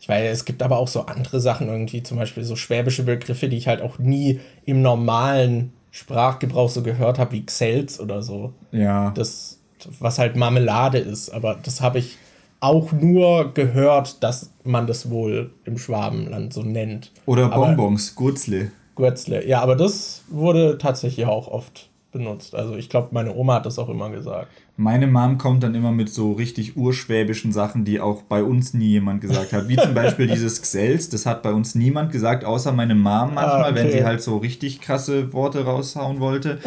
Ich 0.00 0.08
weiß, 0.08 0.32
es 0.32 0.44
gibt 0.44 0.62
aber 0.62 0.78
auch 0.78 0.88
so 0.88 1.06
andere 1.06 1.40
Sachen 1.40 1.68
irgendwie, 1.68 2.02
zum 2.02 2.18
Beispiel 2.18 2.42
so 2.42 2.56
schwäbische 2.56 3.04
Begriffe, 3.04 3.48
die 3.48 3.56
ich 3.56 3.68
halt 3.68 3.82
auch 3.82 3.98
nie 3.98 4.40
im 4.64 4.82
normalen 4.82 5.72
Sprachgebrauch 5.90 6.70
so 6.70 6.82
gehört 6.82 7.18
habe, 7.18 7.32
wie 7.32 7.44
Xels 7.44 8.00
oder 8.00 8.22
so. 8.22 8.52
Ja. 8.72 9.10
Das, 9.10 9.58
was 10.00 10.18
halt 10.18 10.34
Marmelade 10.34 10.98
ist, 10.98 11.30
aber 11.30 11.56
das 11.62 11.80
habe 11.80 11.98
ich 11.98 12.16
auch 12.60 12.92
nur 12.92 13.54
gehört, 13.54 14.22
dass 14.22 14.50
man 14.64 14.86
das 14.86 15.10
wohl 15.10 15.50
im 15.64 15.78
Schwabenland 15.78 16.52
so 16.52 16.62
nennt. 16.62 17.12
Oder 17.26 17.48
Bonbons, 17.48 18.14
Gurzle. 18.14 18.72
Guetzle. 18.98 19.46
Ja, 19.46 19.60
aber 19.60 19.76
das 19.76 20.24
wurde 20.28 20.76
tatsächlich 20.76 21.24
auch 21.26 21.48
oft 21.48 21.88
benutzt. 22.10 22.54
Also 22.54 22.76
ich 22.76 22.88
glaube, 22.88 23.08
meine 23.12 23.34
Oma 23.34 23.54
hat 23.54 23.66
das 23.66 23.78
auch 23.78 23.88
immer 23.88 24.10
gesagt. 24.10 24.50
Meine 24.76 25.06
Mom 25.06 25.38
kommt 25.38 25.62
dann 25.62 25.74
immer 25.74 25.92
mit 25.92 26.08
so 26.08 26.32
richtig 26.32 26.76
urschwäbischen 26.76 27.52
Sachen, 27.52 27.84
die 27.84 28.00
auch 28.00 28.22
bei 28.22 28.42
uns 28.42 28.74
nie 28.74 28.88
jemand 28.88 29.20
gesagt 29.20 29.52
hat. 29.52 29.68
Wie 29.68 29.76
zum 29.76 29.94
Beispiel 29.94 30.26
dieses 30.34 30.62
Xels, 30.62 31.08
das 31.08 31.26
hat 31.26 31.42
bei 31.42 31.52
uns 31.52 31.74
niemand 31.74 32.10
gesagt, 32.12 32.44
außer 32.44 32.72
meine 32.72 32.94
Mom 32.94 33.34
manchmal, 33.34 33.64
ah, 33.64 33.70
okay. 33.70 33.74
wenn 33.74 33.92
sie 33.92 34.04
halt 34.04 34.22
so 34.22 34.38
richtig 34.38 34.80
krasse 34.80 35.32
Worte 35.32 35.64
raushauen 35.64 36.20
wollte. 36.20 36.58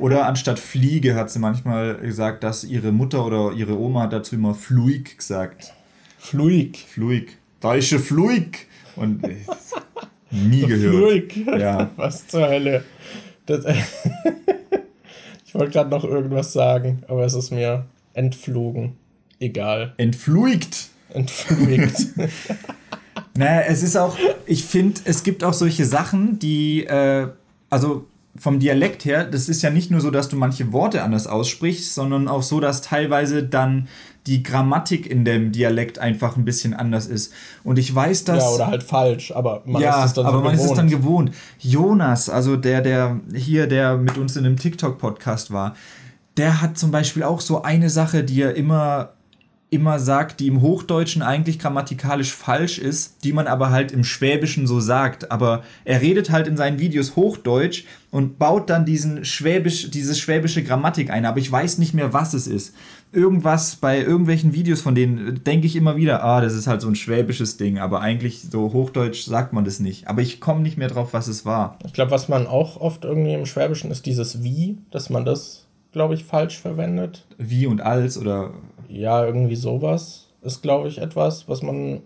Oder 0.00 0.26
anstatt 0.26 0.58
Fliege 0.58 1.14
hat 1.14 1.30
sie 1.30 1.38
manchmal 1.38 1.96
gesagt, 1.96 2.44
dass 2.44 2.64
ihre 2.64 2.92
Mutter 2.92 3.24
oder 3.26 3.52
ihre 3.52 3.78
Oma 3.78 4.06
dazu 4.06 4.34
immer 4.34 4.54
Fluig 4.54 5.18
gesagt. 5.18 5.74
Fluig. 6.18 6.78
Fluig. 6.78 7.38
Deutsche 7.60 7.98
Fluig. 7.98 8.66
Und 8.96 9.22
Nie 10.30 10.62
so 10.62 10.66
gehört. 10.66 11.32
Fluig. 11.32 11.46
Ja. 11.58 11.90
Was 11.96 12.26
zur 12.26 12.48
Hölle. 12.48 12.84
Das, 13.46 13.64
ich 15.46 15.54
wollte 15.54 15.72
gerade 15.72 15.90
noch 15.90 16.04
irgendwas 16.04 16.52
sagen, 16.52 17.02
aber 17.08 17.24
es 17.24 17.34
ist 17.34 17.50
mir 17.50 17.86
entflogen. 18.14 18.96
Egal. 19.38 19.94
Entfluigt. 19.98 20.88
Entfluigt. 21.10 22.06
naja, 23.36 23.62
es 23.68 23.82
ist 23.82 23.96
auch, 23.96 24.16
ich 24.46 24.64
finde, 24.64 25.00
es 25.04 25.22
gibt 25.22 25.44
auch 25.44 25.52
solche 25.52 25.84
Sachen, 25.84 26.38
die, 26.38 26.84
äh, 26.84 27.28
also 27.70 28.06
vom 28.38 28.58
Dialekt 28.58 29.04
her, 29.04 29.24
das 29.24 29.48
ist 29.48 29.62
ja 29.62 29.70
nicht 29.70 29.90
nur 29.90 30.00
so, 30.00 30.10
dass 30.10 30.28
du 30.28 30.36
manche 30.36 30.72
Worte 30.72 31.02
anders 31.02 31.26
aussprichst, 31.26 31.94
sondern 31.94 32.28
auch 32.28 32.42
so, 32.42 32.60
dass 32.60 32.82
teilweise 32.82 33.42
dann 33.42 33.88
die 34.26 34.42
Grammatik 34.42 35.06
in 35.08 35.24
dem 35.24 35.52
Dialekt 35.52 35.98
einfach 35.98 36.36
ein 36.36 36.44
bisschen 36.44 36.74
anders 36.74 37.06
ist. 37.06 37.32
Und 37.62 37.78
ich 37.78 37.94
weiß, 37.94 38.24
dass. 38.24 38.42
Ja, 38.42 38.50
oder 38.50 38.66
halt 38.66 38.82
falsch, 38.82 39.32
aber 39.32 39.62
man 39.66 39.80
ja, 39.80 40.00
ist 40.00 40.06
es 40.06 40.12
dann 40.14 40.26
aber 40.26 40.38
so 40.38 40.44
man 40.44 40.52
gewohnt. 40.52 40.64
ist 40.64 40.70
es 40.70 40.76
dann 40.76 40.90
gewohnt. 40.90 41.30
Jonas, 41.60 42.28
also 42.28 42.56
der, 42.56 42.80
der 42.80 43.20
hier, 43.34 43.66
der 43.66 43.96
mit 43.96 44.18
uns 44.18 44.36
in 44.36 44.44
einem 44.44 44.56
TikTok-Podcast 44.56 45.52
war, 45.52 45.74
der 46.36 46.60
hat 46.60 46.76
zum 46.76 46.90
Beispiel 46.90 47.22
auch 47.22 47.40
so 47.40 47.62
eine 47.62 47.88
Sache, 47.88 48.24
die 48.24 48.42
er 48.42 48.54
immer 48.54 49.10
immer 49.76 49.98
sagt, 49.98 50.40
die 50.40 50.46
im 50.46 50.62
Hochdeutschen 50.62 51.20
eigentlich 51.20 51.58
grammatikalisch 51.58 52.32
falsch 52.32 52.78
ist, 52.78 53.22
die 53.24 53.34
man 53.34 53.46
aber 53.46 53.70
halt 53.70 53.92
im 53.92 54.04
Schwäbischen 54.04 54.66
so 54.66 54.80
sagt. 54.80 55.30
Aber 55.30 55.62
er 55.84 56.00
redet 56.00 56.30
halt 56.30 56.48
in 56.48 56.56
seinen 56.56 56.78
Videos 56.78 57.14
Hochdeutsch 57.14 57.84
und 58.10 58.38
baut 58.38 58.70
dann 58.70 58.86
diesen 58.86 59.24
Schwäbisch, 59.26 59.90
diese 59.90 60.14
schwäbische 60.14 60.64
Grammatik 60.64 61.10
ein. 61.10 61.26
Aber 61.26 61.38
ich 61.38 61.52
weiß 61.52 61.76
nicht 61.76 61.92
mehr, 61.92 62.14
was 62.14 62.32
es 62.32 62.46
ist. 62.46 62.74
Irgendwas 63.12 63.76
bei 63.76 64.00
irgendwelchen 64.00 64.54
Videos 64.54 64.80
von 64.80 64.94
denen 64.94 65.44
denke 65.44 65.66
ich 65.66 65.76
immer 65.76 65.96
wieder, 65.96 66.24
ah, 66.24 66.40
das 66.40 66.54
ist 66.54 66.66
halt 66.66 66.80
so 66.80 66.88
ein 66.88 66.96
schwäbisches 66.96 67.58
Ding. 67.58 67.78
Aber 67.78 68.00
eigentlich 68.00 68.40
so 68.40 68.72
Hochdeutsch 68.72 69.24
sagt 69.26 69.52
man 69.52 69.66
das 69.66 69.78
nicht. 69.78 70.08
Aber 70.08 70.22
ich 70.22 70.40
komme 70.40 70.62
nicht 70.62 70.78
mehr 70.78 70.88
drauf, 70.88 71.12
was 71.12 71.28
es 71.28 71.44
war. 71.44 71.78
Ich 71.84 71.92
glaube, 71.92 72.10
was 72.10 72.28
man 72.28 72.46
auch 72.46 72.80
oft 72.80 73.04
irgendwie 73.04 73.34
im 73.34 73.44
Schwäbischen 73.44 73.90
ist 73.90 74.06
dieses 74.06 74.42
Wie, 74.42 74.78
dass 74.90 75.10
man 75.10 75.26
das, 75.26 75.66
glaube 75.92 76.14
ich, 76.14 76.24
falsch 76.24 76.58
verwendet. 76.58 77.26
Wie 77.36 77.66
und 77.66 77.82
als 77.82 78.16
oder 78.16 78.54
ja, 78.88 79.24
irgendwie 79.24 79.56
sowas 79.56 80.28
ist, 80.42 80.62
glaube 80.62 80.88
ich, 80.88 80.98
etwas, 80.98 81.48
was 81.48 81.62
man 81.62 82.00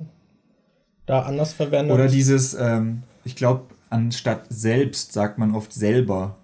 da 1.06 1.22
anders 1.22 1.52
verwendet. 1.52 1.94
Oder 1.94 2.08
dieses, 2.08 2.54
ähm, 2.54 3.02
ich 3.24 3.36
glaube, 3.36 3.62
anstatt 3.90 4.44
selbst 4.48 5.12
sagt 5.12 5.38
man 5.38 5.54
oft 5.54 5.72
selber. 5.72 6.36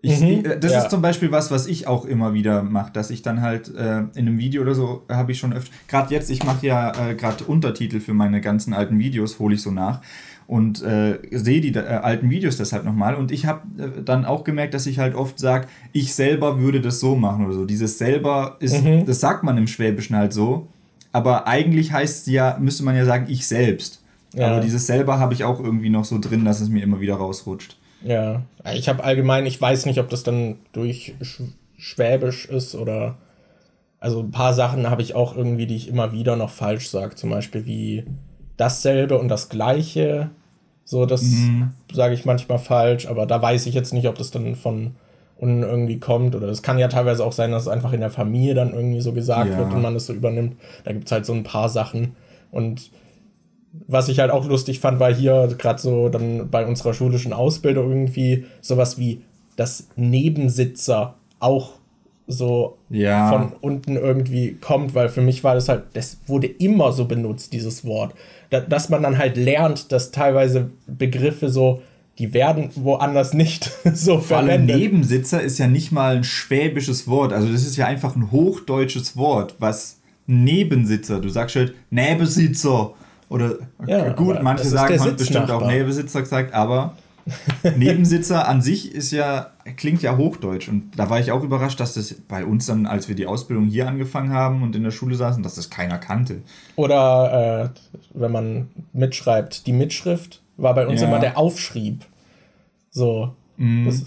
Ich, 0.00 0.20
mhm, 0.20 0.44
äh, 0.44 0.58
das 0.58 0.72
ja. 0.72 0.82
ist 0.82 0.90
zum 0.90 1.02
Beispiel 1.02 1.30
was, 1.30 1.50
was 1.50 1.66
ich 1.66 1.86
auch 1.86 2.04
immer 2.04 2.34
wieder 2.34 2.62
mache, 2.62 2.92
dass 2.92 3.10
ich 3.10 3.22
dann 3.22 3.40
halt 3.40 3.72
äh, 3.74 3.98
in 3.98 4.10
einem 4.14 4.38
Video 4.38 4.62
oder 4.62 4.74
so 4.74 5.02
habe 5.08 5.32
ich 5.32 5.38
schon 5.38 5.52
öfter, 5.52 5.72
gerade 5.86 6.12
jetzt, 6.12 6.30
ich 6.30 6.44
mache 6.44 6.66
ja 6.66 7.10
äh, 7.10 7.14
gerade 7.14 7.44
Untertitel 7.44 8.00
für 8.00 8.14
meine 8.14 8.40
ganzen 8.40 8.72
alten 8.74 8.98
Videos, 8.98 9.38
hole 9.38 9.54
ich 9.54 9.62
so 9.62 9.70
nach 9.70 10.00
und 10.46 10.82
äh, 10.82 11.18
sehe 11.30 11.60
die 11.60 11.74
äh, 11.74 11.80
alten 11.80 12.30
Videos 12.30 12.56
deshalb 12.56 12.84
nochmal. 12.84 13.14
Und 13.14 13.32
ich 13.32 13.46
habe 13.46 13.60
äh, 13.78 14.02
dann 14.02 14.24
auch 14.24 14.44
gemerkt, 14.44 14.74
dass 14.74 14.86
ich 14.86 14.98
halt 14.98 15.14
oft 15.14 15.38
sage, 15.38 15.68
ich 15.92 16.14
selber 16.14 16.58
würde 16.60 16.80
das 16.80 17.00
so 17.00 17.16
machen 17.16 17.46
oder 17.46 17.54
so. 17.54 17.64
Dieses 17.64 17.98
selber 17.98 18.56
ist, 18.60 18.82
mhm. 18.82 19.06
das 19.06 19.20
sagt 19.20 19.44
man 19.44 19.58
im 19.58 19.66
Schwäbischen 19.66 20.16
halt 20.16 20.32
so. 20.32 20.68
Aber 21.12 21.46
eigentlich 21.46 21.92
heißt 21.92 22.26
es 22.26 22.32
ja, 22.32 22.56
müsste 22.60 22.84
man 22.84 22.96
ja 22.96 23.04
sagen, 23.04 23.26
ich 23.28 23.46
selbst. 23.46 24.02
Ja. 24.34 24.48
Aber 24.48 24.60
dieses 24.60 24.86
selber 24.86 25.18
habe 25.18 25.34
ich 25.34 25.44
auch 25.44 25.60
irgendwie 25.60 25.90
noch 25.90 26.04
so 26.04 26.18
drin, 26.18 26.44
dass 26.44 26.60
es 26.60 26.70
mir 26.70 26.82
immer 26.82 27.00
wieder 27.00 27.14
rausrutscht. 27.14 27.76
Ja, 28.02 28.42
ich 28.74 28.88
habe 28.88 29.04
allgemein, 29.04 29.46
ich 29.46 29.60
weiß 29.60 29.86
nicht, 29.86 30.00
ob 30.00 30.08
das 30.08 30.22
dann 30.22 30.56
durch 30.72 31.14
Schwäbisch 31.76 32.46
ist 32.46 32.74
oder. 32.74 33.16
Also 34.00 34.18
ein 34.18 34.32
paar 34.32 34.52
Sachen 34.52 34.90
habe 34.90 35.00
ich 35.00 35.14
auch 35.14 35.36
irgendwie, 35.36 35.66
die 35.66 35.76
ich 35.76 35.86
immer 35.86 36.10
wieder 36.10 36.34
noch 36.34 36.50
falsch 36.50 36.88
sage. 36.88 37.14
Zum 37.14 37.30
Beispiel 37.30 37.66
wie 37.66 38.04
dasselbe 38.62 39.18
und 39.18 39.28
das 39.28 39.48
gleiche. 39.48 40.30
So, 40.84 41.06
das 41.06 41.22
mhm. 41.22 41.70
sage 41.92 42.14
ich 42.14 42.24
manchmal 42.24 42.58
falsch, 42.58 43.06
aber 43.06 43.26
da 43.26 43.42
weiß 43.42 43.66
ich 43.66 43.74
jetzt 43.74 43.92
nicht, 43.92 44.08
ob 44.08 44.16
das 44.16 44.30
dann 44.30 44.54
von 44.54 44.92
unten 45.36 45.62
irgendwie 45.64 45.98
kommt. 45.98 46.36
Oder 46.36 46.48
es 46.48 46.62
kann 46.62 46.78
ja 46.78 46.88
teilweise 46.88 47.24
auch 47.24 47.32
sein, 47.32 47.50
dass 47.50 47.62
es 47.62 47.68
einfach 47.68 47.92
in 47.92 48.00
der 48.00 48.10
Familie 48.10 48.54
dann 48.54 48.72
irgendwie 48.72 49.00
so 49.00 49.12
gesagt 49.12 49.50
ja. 49.50 49.58
wird 49.58 49.72
und 49.72 49.82
man 49.82 49.96
es 49.96 50.06
so 50.06 50.12
übernimmt. 50.12 50.56
Da 50.84 50.92
gibt 50.92 51.06
es 51.06 51.12
halt 51.12 51.26
so 51.26 51.32
ein 51.32 51.42
paar 51.42 51.68
Sachen. 51.68 52.14
Und 52.52 52.90
was 53.88 54.08
ich 54.08 54.20
halt 54.20 54.30
auch 54.30 54.46
lustig 54.46 54.78
fand, 54.78 55.00
war 55.00 55.12
hier 55.12 55.48
gerade 55.58 55.80
so 55.80 56.08
dann 56.08 56.48
bei 56.50 56.64
unserer 56.64 56.94
schulischen 56.94 57.32
Ausbildung 57.32 57.90
irgendwie 57.90 58.44
sowas 58.60 58.98
wie 58.98 59.22
das 59.56 59.88
Nebensitzer 59.96 61.14
auch 61.40 61.72
so 62.26 62.78
ja. 62.88 63.28
von 63.30 63.52
unten 63.60 63.96
irgendwie 63.96 64.54
kommt, 64.54 64.94
weil 64.94 65.08
für 65.08 65.20
mich 65.20 65.42
war 65.44 65.54
das 65.54 65.68
halt, 65.68 65.84
das 65.94 66.18
wurde 66.26 66.46
immer 66.46 66.92
so 66.92 67.06
benutzt, 67.06 67.52
dieses 67.52 67.84
Wort. 67.84 68.14
Da, 68.52 68.60
dass 68.60 68.90
man 68.90 69.02
dann 69.02 69.16
halt 69.16 69.38
lernt, 69.38 69.92
dass 69.92 70.10
teilweise 70.10 70.68
Begriffe 70.86 71.48
so, 71.48 71.80
die 72.18 72.34
werden 72.34 72.68
woanders 72.74 73.32
nicht 73.32 73.70
so 73.94 74.18
Vor 74.18 74.36
allem 74.36 74.66
Nebensitzer 74.66 75.40
ist 75.40 75.56
ja 75.58 75.66
nicht 75.66 75.90
mal 75.90 76.16
ein 76.16 76.24
schwäbisches 76.24 77.08
Wort, 77.08 77.32
also 77.32 77.48
das 77.48 77.62
ist 77.62 77.78
ja 77.78 77.86
einfach 77.86 78.14
ein 78.14 78.30
hochdeutsches 78.30 79.16
Wort, 79.16 79.54
was 79.58 80.00
Nebensitzer, 80.26 81.18
du 81.18 81.30
sagst 81.30 81.56
halt 81.56 81.74
Nebensitzer 81.88 82.92
oder 83.30 83.54
ja, 83.86 84.12
gut, 84.12 84.42
manche 84.42 84.66
sagen, 84.66 84.98
man 84.98 85.16
bestimmt 85.16 85.50
auch 85.50 85.66
Nebensitzer 85.66 86.20
gesagt, 86.20 86.52
aber 86.52 86.94
Nebensitzer 87.76 88.48
an 88.48 88.62
sich 88.62 88.92
ist 88.92 89.12
ja, 89.12 89.50
klingt 89.76 90.02
ja 90.02 90.16
hochdeutsch. 90.16 90.68
Und 90.68 90.92
da 90.96 91.10
war 91.10 91.20
ich 91.20 91.32
auch 91.32 91.42
überrascht, 91.42 91.80
dass 91.80 91.94
das 91.94 92.14
bei 92.28 92.44
uns 92.44 92.66
dann, 92.66 92.86
als 92.86 93.08
wir 93.08 93.14
die 93.14 93.26
Ausbildung 93.26 93.66
hier 93.66 93.88
angefangen 93.88 94.32
haben 94.32 94.62
und 94.62 94.74
in 94.76 94.82
der 94.82 94.90
Schule 94.90 95.14
saßen, 95.14 95.42
dass 95.42 95.54
das 95.54 95.70
keiner 95.70 95.98
kannte. 95.98 96.42
Oder 96.76 97.72
äh, 97.74 97.80
wenn 98.14 98.32
man 98.32 98.70
mitschreibt, 98.92 99.66
die 99.66 99.72
Mitschrift 99.72 100.42
war 100.56 100.74
bei 100.74 100.86
uns 100.86 101.00
ja. 101.00 101.08
immer 101.08 101.18
der 101.18 101.38
Aufschrieb. 101.38 102.04
So. 102.90 103.34
Mm. 103.56 103.86
Das, 103.86 104.04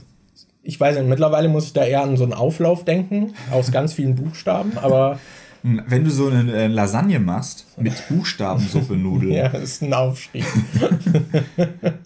ich 0.63 0.80
weiß 0.80 0.97
nicht, 0.97 1.07
mittlerweile 1.07 1.47
muss 1.47 1.66
ich 1.66 1.74
da 1.74 1.84
eher 1.84 2.01
an 2.01 2.18
so 2.18 2.24
einen 2.24 2.34
Auflauf 2.34 2.86
denken, 2.86 3.34
aus 3.51 3.72
ganz 3.72 3.93
vielen 3.93 4.16
Buchstaben, 4.16 4.78
aber. 4.78 5.20
Wenn 5.63 6.03
du 6.03 6.11
so 6.11 6.28
eine 6.28 6.53
äh, 6.53 6.68
Lasagne 6.68 7.20
machst 7.20 7.66
mit 7.80 7.93
Buchstabensuppe-Nudeln. 8.07 9.32
ja, 9.34 9.49
das 9.49 9.63
ist 9.63 9.82
ein 9.82 9.95
Aufstieg. 9.95 10.45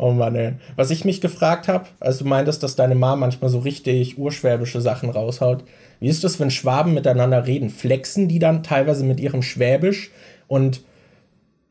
oh 0.00 0.12
Mann, 0.12 0.34
ey. 0.34 0.52
Was 0.76 0.90
ich 0.90 1.04
mich 1.04 1.20
gefragt 1.20 1.68
habe, 1.68 1.86
als 2.00 2.18
du 2.18 2.24
meintest, 2.24 2.62
dass 2.62 2.76
deine 2.76 2.94
Mama 2.94 3.16
manchmal 3.16 3.50
so 3.50 3.58
richtig 3.58 4.18
urschwäbische 4.18 4.80
Sachen 4.80 5.10
raushaut, 5.10 5.64
wie 6.00 6.08
ist 6.08 6.24
das, 6.24 6.40
wenn 6.40 6.50
Schwaben 6.50 6.94
miteinander 6.94 7.46
reden? 7.46 7.68
Flexen 7.70 8.26
die 8.26 8.38
dann 8.38 8.62
teilweise 8.62 9.04
mit 9.04 9.20
ihrem 9.20 9.42
Schwäbisch 9.42 10.10
und 10.48 10.80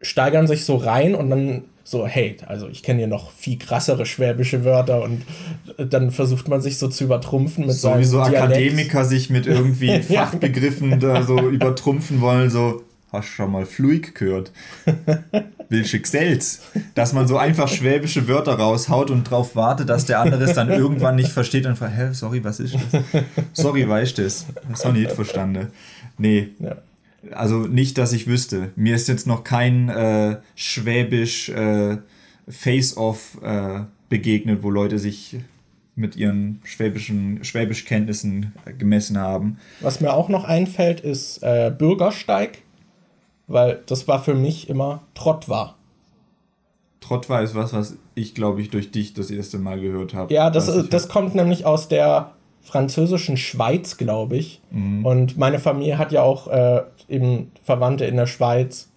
steigern 0.01 0.47
sich 0.47 0.63
so 0.63 0.75
rein 0.75 1.15
und 1.15 1.29
dann 1.29 1.63
so, 1.83 2.05
hey, 2.05 2.37
also 2.45 2.67
ich 2.67 2.83
kenne 2.83 2.99
hier 2.99 3.07
noch 3.07 3.31
viel 3.31 3.57
krassere 3.57 4.05
schwäbische 4.05 4.63
Wörter 4.63 5.01
und 5.01 5.23
dann 5.77 6.11
versucht 6.11 6.47
man 6.47 6.61
sich 6.61 6.77
so 6.77 6.87
zu 6.87 7.05
übertrumpfen 7.05 7.65
mit 7.65 7.75
so. 7.75 7.91
Sowieso 7.91 8.21
Akademiker 8.21 9.05
sich 9.05 9.31
mit 9.31 9.47
irgendwie 9.47 9.99
Fachbegriffen 10.01 10.99
da 10.99 11.23
so 11.23 11.39
übertrumpfen 11.49 12.21
wollen, 12.21 12.51
so, 12.51 12.83
hast 13.11 13.29
du 13.29 13.33
schon 13.33 13.51
mal 13.51 13.65
Fluig 13.65 14.15
gehört? 14.15 14.51
Welche 15.69 15.99
Xels? 15.99 16.61
Dass 16.95 17.13
man 17.13 17.27
so 17.27 17.37
einfach 17.37 17.67
schwäbische 17.67 18.27
Wörter 18.27 18.53
raushaut 18.53 19.11
und 19.11 19.27
darauf 19.27 19.55
wartet, 19.55 19.89
dass 19.89 20.05
der 20.05 20.19
andere 20.19 20.43
es 20.43 20.53
dann 20.53 20.69
irgendwann 20.69 21.15
nicht 21.15 21.31
versteht 21.31 21.65
und 21.65 21.77
fragt, 21.77 21.97
hä, 21.97 22.09
sorry, 22.13 22.43
was 22.43 22.59
ist 22.59 22.75
das? 22.75 23.03
Sorry, 23.53 23.87
weißt 23.87 24.17
du 24.17 24.23
das? 24.23 24.45
Das 24.69 24.85
habe 24.85 24.97
ich 24.97 25.03
nicht 25.05 25.15
verstanden. 25.15 25.67
Nee. 26.17 26.49
Ja. 26.59 26.77
Also 27.31 27.59
nicht, 27.59 27.97
dass 27.97 28.13
ich 28.13 28.27
wüsste. 28.27 28.71
Mir 28.75 28.95
ist 28.95 29.07
jetzt 29.07 29.27
noch 29.27 29.43
kein 29.43 29.89
äh, 29.89 30.37
schwäbisch 30.55 31.49
äh, 31.49 31.97
Face-Off 32.47 33.37
äh, 33.43 33.81
begegnet, 34.09 34.63
wo 34.63 34.69
Leute 34.69 34.99
sich 34.99 35.37
mit 35.95 36.15
ihren 36.15 36.61
schwäbischen 36.63 37.43
Schwäbischkenntnissen 37.43 38.53
gemessen 38.77 39.17
haben. 39.17 39.57
Was 39.81 39.99
mir 39.99 40.13
auch 40.13 40.29
noch 40.29 40.45
einfällt, 40.45 41.01
ist 41.01 41.43
äh, 41.43 41.71
Bürgersteig, 41.77 42.59
weil 43.49 43.81
das 43.87 44.07
war 44.07 44.23
für 44.23 44.35
mich 44.35 44.69
immer 44.69 45.01
Trott 45.15 45.49
war. 45.49 45.75
Trott 47.01 47.29
war 47.29 47.41
ist 47.41 47.55
was, 47.55 47.73
was 47.73 47.97
ich 48.15 48.35
glaube 48.35 48.61
ich 48.61 48.69
durch 48.69 48.91
dich 48.91 49.13
das 49.13 49.31
erste 49.31 49.57
Mal 49.57 49.79
gehört 49.81 50.13
habe. 50.13 50.33
Ja, 50.33 50.49
das, 50.49 50.71
das 50.89 51.09
kommt 51.09 51.35
nämlich 51.35 51.65
aus 51.65 51.87
der 51.89 52.31
französischen 52.61 53.37
Schweiz, 53.37 53.97
glaube 53.97 54.37
ich. 54.37 54.61
Mhm. 54.71 55.05
Und 55.05 55.37
meine 55.37 55.59
Familie 55.59 55.97
hat 55.97 56.11
ja 56.11 56.21
auch 56.21 56.47
äh, 56.47 56.83
eben 57.07 57.51
Verwandte 57.63 58.05
in 58.05 58.15
der 58.15 58.27
Schweiz. 58.27 58.89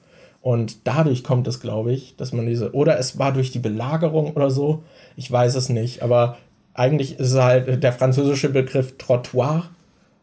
Und 0.42 0.86
dadurch 0.86 1.22
kommt 1.22 1.46
es, 1.46 1.60
glaube 1.60 1.92
ich, 1.92 2.16
dass 2.16 2.32
man 2.32 2.46
diese. 2.46 2.74
Oder 2.74 2.98
es 2.98 3.18
war 3.18 3.32
durch 3.32 3.52
die 3.52 3.60
Belagerung 3.60 4.32
oder 4.32 4.50
so. 4.50 4.82
Ich 5.16 5.30
weiß 5.30 5.54
es 5.54 5.68
nicht. 5.68 6.02
Aber 6.02 6.36
eigentlich 6.74 7.18
ist 7.18 7.32
es 7.32 7.40
halt 7.40 7.82
der 7.82 7.92
französische 7.92 8.48
Begriff 8.48 8.98
Trottoir 8.98 9.64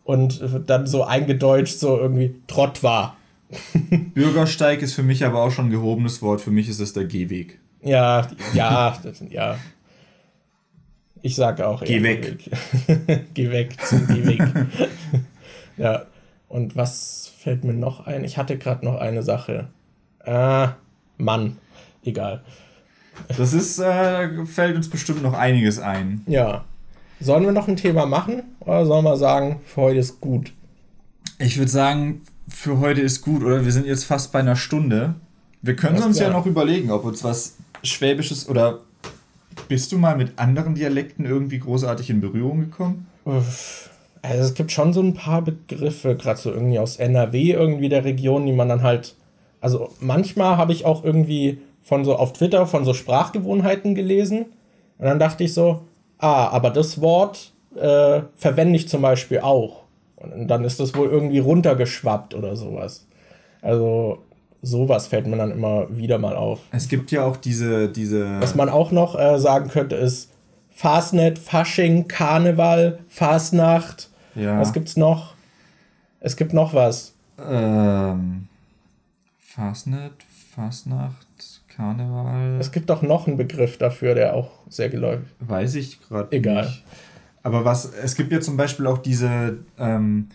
und 0.03 0.41
dann 0.67 0.88
so 0.88 1.03
eingedeutscht 1.03 1.80
so 1.80 1.97
irgendwie 1.97 2.36
Trottoir. 2.47 3.15
Bürgersteig 4.14 4.82
ist 4.82 4.93
für 4.93 5.04
mich 5.04 5.26
aber 5.26 5.43
auch 5.43 5.52
schon 5.52 5.68
ein 5.68 5.72
gehobenes 5.72 6.22
Wort. 6.22 6.41
Für 6.41 6.52
mich 6.52 6.70
ist 6.70 6.80
es 6.80 6.93
der 6.93 7.06
Gehweg. 7.06 7.60
Ja, 7.82 8.28
ja, 8.54 8.97
ja. 9.30 9.58
Ich 11.22 11.36
sage 11.36 11.68
auch. 11.68 11.84
Geh 11.84 12.02
weg. 12.04 12.39
Geh 13.34 13.52
weg 13.52 13.76
zum 13.86 14.08
Gehweg. 14.08 14.41
ja. 15.78 16.06
Und 16.47 16.76
was 16.76 17.32
fällt 17.38 17.64
mir 17.64 17.74
noch 17.74 18.08
ein? 18.08 18.24
Ich 18.24 18.38
hatte 18.38 18.58
gerade 18.58 18.86
noch 18.86 19.00
eine 19.00 19.24
Sache. 19.24 19.68
Ah, 20.26 20.74
Mann. 21.18 21.58
Egal. 22.04 22.41
Das 23.38 23.54
ist, 23.54 23.80
äh, 23.80 24.45
fällt 24.45 24.76
uns 24.76 24.89
bestimmt 24.89 25.22
noch 25.22 25.34
einiges 25.34 25.80
ein. 25.80 26.24
Ja. 26.26 26.66
Sollen 27.20 27.43
wir 27.43 27.52
noch 27.52 27.68
ein 27.68 27.76
Thema 27.76 28.06
machen? 28.06 28.43
Oder 28.62 28.86
sollen 28.86 29.04
wir 29.04 29.18
sagen, 29.18 29.60
für 29.66 29.82
heute 29.82 30.00
ist 30.00 30.22
gut? 30.22 30.54
Ich 31.38 31.58
würde 31.58 31.72
sagen, 31.72 32.22
für 32.50 32.80
heute 32.80 33.02
ist 33.02 33.22
gut, 33.22 33.43
oder? 33.43 33.64
Wir 33.64 33.72
sind 33.72 33.86
jetzt 33.86 34.06
fast 34.06 34.32
bei 34.32 34.39
einer 34.39 34.56
Stunde. 34.56 35.16
Wir 35.62 35.76
können 35.76 36.02
uns 36.02 36.20
ja 36.20 36.30
noch 36.30 36.45
überlegen, 36.45 36.91
ob 36.91 37.06
uns 37.06 37.24
was 37.24 37.58
Schwäbisches 37.84 38.50
oder 38.50 38.80
bist 39.68 39.91
du 39.91 39.97
mal 39.97 40.16
mit 40.16 40.38
anderen 40.38 40.76
Dialekten 40.76 41.26
irgendwie 41.26 41.60
großartig 41.60 42.10
in 42.10 42.22
Berührung 42.22 42.62
gekommen? 42.62 43.08
Also 44.22 44.43
es 44.43 44.54
gibt 44.54 44.72
schon 44.72 44.93
so 44.93 45.02
ein 45.02 45.14
paar 45.14 45.41
Begriffe, 45.41 46.16
gerade 46.16 46.39
so 46.39 46.52
irgendwie 46.52 46.80
aus 46.80 46.97
NRW, 46.97 47.52
irgendwie 47.52 47.89
der 47.89 48.04
Region, 48.04 48.45
die 48.45 48.54
man 48.54 48.70
dann 48.70 48.84
halt. 48.84 49.16
Also 49.62 49.93
manchmal 50.00 50.58
habe 50.58 50.72
ich 50.72 50.86
auch 50.86 51.04
irgendwie 51.04 51.60
von 51.82 52.06
so 52.06 52.16
auf 52.16 52.34
Twitter 52.34 52.66
von 52.68 52.86
so 52.86 52.93
Sprachgewohnheiten 52.93 53.95
gelesen. 53.95 54.45
Und 54.97 55.06
dann 55.06 55.20
dachte 55.20 55.43
ich 55.43 55.54
so, 55.54 55.82
ah, 56.18 56.47
aber 56.47 56.70
das 56.70 57.02
Wort 57.02 57.52
äh, 57.76 58.22
verwende 58.36 58.76
ich 58.76 58.89
zum 58.89 59.02
Beispiel 59.02 59.39
auch. 59.39 59.84
Und 60.20 60.47
dann 60.47 60.63
ist 60.63 60.80
das 60.80 60.95
wohl 60.95 61.09
irgendwie 61.09 61.39
runtergeschwappt 61.39 62.34
oder 62.34 62.55
sowas. 62.55 63.05
Also 63.61 64.24
sowas 64.61 65.07
fällt 65.07 65.28
mir 65.28 65.38
dann 65.38 65.51
immer 65.51 65.88
wieder 65.95 66.17
mal 66.17 66.36
auf. 66.36 66.59
Es 66.72 66.88
gibt 66.88 67.11
ja 67.11 67.24
auch 67.24 67.38
diese. 67.38 67.89
diese 67.89 68.41
Was 68.41 68.55
man 68.55 68.70
auch 68.70 68.91
noch 68.91 69.17
äh, 69.17 69.39
sagen 69.39 69.70
könnte, 69.70 69.95
ist 69.95 70.30
Fastnet, 70.70 71.39
Fasching, 71.39 72.07
Karneval, 72.07 72.99
Fastnacht. 73.07 74.09
Ja. 74.36 74.59
Was 74.59 74.74
gibt's 74.74 74.95
noch? 74.97 75.36
Es 76.20 76.36
gibt 76.36 76.53
noch 76.53 76.74
was. 76.74 77.13
Ähm, 77.38 78.47
Fastnet, 79.39 80.13
Fastnacht, 80.53 81.28
Karneval. 81.67 82.57
Es 82.59 82.72
gibt 82.72 82.89
doch 82.89 83.01
noch 83.01 83.28
einen 83.28 83.38
Begriff 83.38 83.78
dafür, 83.78 84.15
der 84.15 84.36
auch 84.36 84.51
sehr 84.70 84.89
geläufig 84.89 85.28
ist. 85.39 85.49
Weiß 85.49 85.76
ich 85.76 86.01
gerade 86.01 86.36
Egal. 86.36 86.65
Nicht. 86.65 86.84
Aber 87.44 87.66
was, 87.66 87.86
es 87.86 88.16
gibt 88.16 88.32
ja 88.32 88.42
zum 88.42 88.58
Beispiel 88.58 88.88
auch 88.88 88.98
diese, 88.98 89.60
ähm, 89.78 90.28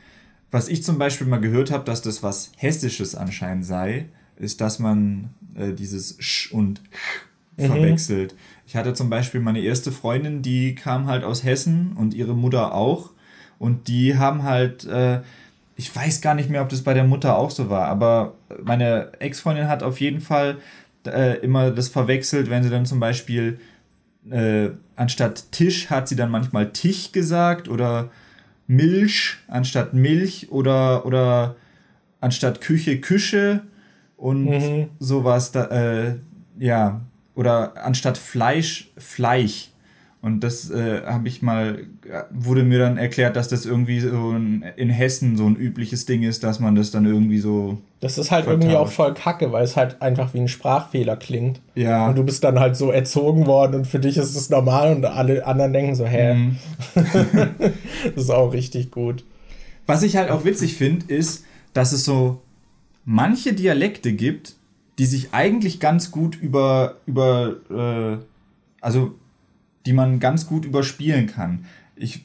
was 0.50 0.68
ich 0.68 0.82
zum 0.82 0.98
Beispiel 0.98 1.26
mal 1.26 1.40
gehört 1.40 1.70
habe, 1.70 1.84
dass 1.84 2.02
das 2.02 2.22
was 2.22 2.52
Hessisches 2.56 3.14
anscheinend 3.14 3.66
sei, 3.66 4.06
ist, 4.36 4.60
dass 4.60 4.78
man 4.78 5.30
äh, 5.54 5.72
dieses 5.72 6.16
Sch 6.18 6.52
und 6.52 6.80
Ch 6.90 7.26
mhm. 7.56 7.66
verwechselt. 7.66 8.34
Ich 8.66 8.76
hatte 8.76 8.94
zum 8.94 9.10
Beispiel 9.10 9.40
meine 9.40 9.60
erste 9.60 9.92
Freundin, 9.92 10.42
die 10.42 10.74
kam 10.74 11.06
halt 11.06 11.24
aus 11.24 11.44
Hessen 11.44 11.92
und 11.96 12.14
ihre 12.14 12.34
Mutter 12.34 12.74
auch. 12.74 13.10
Und 13.58 13.88
die 13.88 14.16
haben 14.16 14.42
halt, 14.42 14.84
äh, 14.84 15.20
ich 15.76 15.94
weiß 15.94 16.20
gar 16.20 16.34
nicht 16.34 16.50
mehr, 16.50 16.62
ob 16.62 16.68
das 16.68 16.82
bei 16.82 16.94
der 16.94 17.04
Mutter 17.04 17.36
auch 17.36 17.50
so 17.50 17.70
war, 17.70 17.86
aber 17.86 18.34
meine 18.62 19.12
Ex-Freundin 19.20 19.68
hat 19.68 19.82
auf 19.82 20.00
jeden 20.00 20.20
Fall 20.20 20.58
äh, 21.06 21.38
immer 21.38 21.70
das 21.70 21.88
verwechselt, 21.88 22.50
wenn 22.50 22.62
sie 22.62 22.70
dann 22.70 22.86
zum 22.86 23.00
Beispiel 23.00 23.60
äh, 24.30 24.70
anstatt 24.96 25.52
Tisch 25.52 25.90
hat 25.90 26.08
sie 26.08 26.16
dann 26.16 26.30
manchmal 26.30 26.72
Tich 26.72 27.12
gesagt 27.12 27.68
oder 27.68 28.10
Milch 28.66 29.36
anstatt 29.48 29.94
Milch 29.94 30.50
oder, 30.50 31.04
oder 31.06 31.56
anstatt 32.20 32.60
Küche 32.60 33.00
Küche 33.00 33.62
und 34.16 34.46
mhm. 34.46 34.88
sowas. 34.98 35.52
Da, 35.52 35.66
äh, 35.66 36.14
ja, 36.58 37.00
oder 37.34 37.84
anstatt 37.84 38.18
Fleisch 38.18 38.90
Fleisch. 38.96 39.70
Und 40.22 40.40
das 40.40 40.70
äh, 40.70 41.02
habe 41.04 41.28
ich 41.28 41.42
mal, 41.42 41.84
wurde 42.30 42.62
mir 42.62 42.78
dann 42.78 42.96
erklärt, 42.96 43.36
dass 43.36 43.48
das 43.48 43.66
irgendwie 43.66 44.00
so 44.00 44.30
ein, 44.30 44.64
in 44.76 44.88
Hessen 44.88 45.36
so 45.36 45.46
ein 45.46 45.54
übliches 45.54 46.06
Ding 46.06 46.22
ist, 46.22 46.42
dass 46.44 46.60
man 46.60 46.74
das 46.74 46.90
dann 46.90 47.04
irgendwie 47.04 47.38
so. 47.38 47.78
Das 48.04 48.18
ist 48.18 48.30
halt 48.30 48.44
vertauscht. 48.44 48.64
irgendwie 48.64 48.76
auch 48.76 48.90
voll 48.90 49.14
kacke, 49.14 49.50
weil 49.50 49.64
es 49.64 49.78
halt 49.78 50.02
einfach 50.02 50.34
wie 50.34 50.38
ein 50.40 50.48
Sprachfehler 50.48 51.16
klingt. 51.16 51.62
Ja. 51.74 52.06
Und 52.06 52.16
du 52.16 52.22
bist 52.22 52.44
dann 52.44 52.60
halt 52.60 52.76
so 52.76 52.90
erzogen 52.90 53.46
worden 53.46 53.76
und 53.76 53.86
für 53.86 53.98
dich 53.98 54.18
ist 54.18 54.36
es 54.36 54.50
normal 54.50 54.94
und 54.94 55.06
alle 55.06 55.46
anderen 55.46 55.72
denken 55.72 55.94
so, 55.94 56.04
hä? 56.04 56.34
Mhm. 56.34 56.58
das 58.14 58.24
ist 58.24 58.30
auch 58.30 58.52
richtig 58.52 58.90
gut. 58.90 59.24
Was 59.86 60.02
ich 60.02 60.16
halt 60.16 60.30
auch 60.30 60.44
witzig 60.44 60.74
finde, 60.74 61.06
ist, 61.06 61.46
dass 61.72 61.92
es 61.92 62.04
so 62.04 62.42
manche 63.06 63.54
Dialekte 63.54 64.12
gibt, 64.12 64.56
die 64.98 65.06
sich 65.06 65.32
eigentlich 65.32 65.80
ganz 65.80 66.10
gut 66.10 66.36
über, 66.36 66.96
über 67.06 67.56
äh, 67.70 68.22
also 68.82 69.14
die 69.86 69.94
man 69.94 70.20
ganz 70.20 70.46
gut 70.46 70.66
überspielen 70.66 71.26
kann. 71.26 71.64
Ich, 71.96 72.20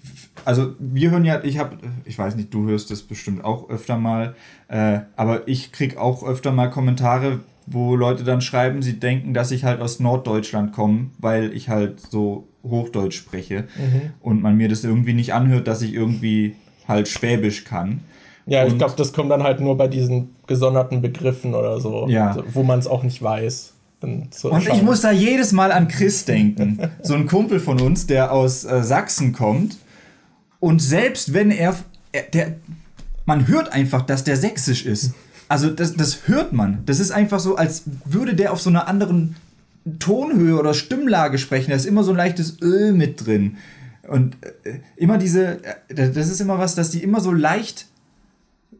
also 0.46 0.74
wir 0.80 1.12
hören 1.12 1.26
ja, 1.26 1.44
ich 1.44 1.58
habe, 1.58 1.78
ich 2.06 2.18
weiß 2.18 2.36
nicht, 2.36 2.54
du 2.54 2.68
hörst 2.68 2.92
das 2.92 3.04
bestimmt 3.04 3.44
auch 3.44 3.70
öfter 3.70 3.98
mal, 3.98 4.36
äh, 4.68 5.00
aber 5.16 5.48
ich 5.48 5.72
krieg 5.72 5.98
auch 5.98 6.24
öfter 6.24 6.52
mal 6.52 6.68
Kommentare, 6.68 7.40
wo 7.66 7.96
Leute 7.96 8.24
dann 8.24 8.42
schreiben, 8.42 8.82
sie 8.82 9.00
denken, 9.00 9.34
dass 9.34 9.52
ich 9.52 9.64
halt 9.64 9.82
aus 9.82 10.00
Norddeutschland 10.00 10.74
komme, 10.74 11.12
weil 11.20 11.54
ich 11.54 11.70
halt 11.70 12.00
so 12.00 12.48
Hochdeutsch 12.64 13.16
spreche 13.16 13.66
mhm. 13.78 14.14
und 14.22 14.42
man 14.42 14.58
mir 14.58 14.70
das 14.70 14.84
irgendwie 14.84 15.14
nicht 15.14 15.34
anhört, 15.34 15.68
dass 15.68 15.82
ich 15.82 15.94
irgendwie 15.94 16.56
halt 16.88 17.08
Schwäbisch 17.08 17.64
kann. 17.64 18.02
Ja, 18.46 18.64
und 18.64 18.70
ich 18.72 18.78
glaube, 18.80 18.96
das 18.98 19.14
kommt 19.14 19.30
dann 19.30 19.44
halt 19.44 19.60
nur 19.60 19.78
bei 19.78 19.88
diesen 19.88 20.36
gesonderten 20.48 21.02
Begriffen 21.02 21.54
oder 21.54 21.80
so, 21.80 22.08
ja. 22.10 22.36
wo 22.52 22.64
man 22.64 22.80
es 22.80 22.88
auch 22.88 23.04
nicht 23.04 23.22
weiß. 23.22 23.74
Und 24.02 24.68
ich 24.74 24.82
muss 24.82 25.02
da 25.02 25.12
jedes 25.12 25.52
Mal 25.52 25.72
an 25.72 25.88
Chris 25.88 26.26
denken. 26.26 26.80
so 27.04 27.14
ein 27.16 27.28
Kumpel 27.28 27.60
von 27.60 27.82
uns, 27.82 28.08
der 28.08 28.32
aus 28.32 28.64
äh, 28.64 28.82
Sachsen 28.82 29.34
kommt. 29.34 29.78
Und 30.60 30.82
selbst 30.82 31.34
wenn 31.34 31.52
er, 31.52 31.76
er, 32.12 32.24
der, 32.24 32.56
man 33.26 33.48
hört 33.48 33.72
einfach, 33.72 34.02
dass 34.02 34.24
der 34.24 34.38
sächsisch 34.38 34.86
ist. 34.86 35.14
Also 35.48 35.70
das, 35.70 35.96
das 35.96 36.28
hört 36.28 36.54
man. 36.54 36.80
Das 36.86 37.00
ist 37.00 37.12
einfach 37.12 37.40
so, 37.40 37.56
als 37.56 37.84
würde 38.06 38.36
der 38.36 38.54
auf 38.54 38.62
so 38.62 38.70
einer 38.70 38.88
anderen 38.88 39.36
Tonhöhe 40.00 40.60
oder 40.60 40.74
Stimmlage 40.74 41.38
sprechen. 41.38 41.72
Da 41.72 41.78
ist 41.78 41.86
immer 41.86 42.04
so 42.04 42.12
ein 42.12 42.18
leichtes 42.18 42.62
Öl 42.62 42.94
mit 42.94 43.26
drin. 43.26 43.58
Und 44.08 44.38
äh, 44.64 44.80
immer 44.96 45.18
diese, 45.18 45.64
äh, 45.64 46.12
das 46.12 46.30
ist 46.30 46.42
immer 46.42 46.60
was, 46.60 46.76
dass 46.76 46.92
die 46.92 47.02
immer 47.04 47.22
so 47.22 47.32
leicht 47.32 47.88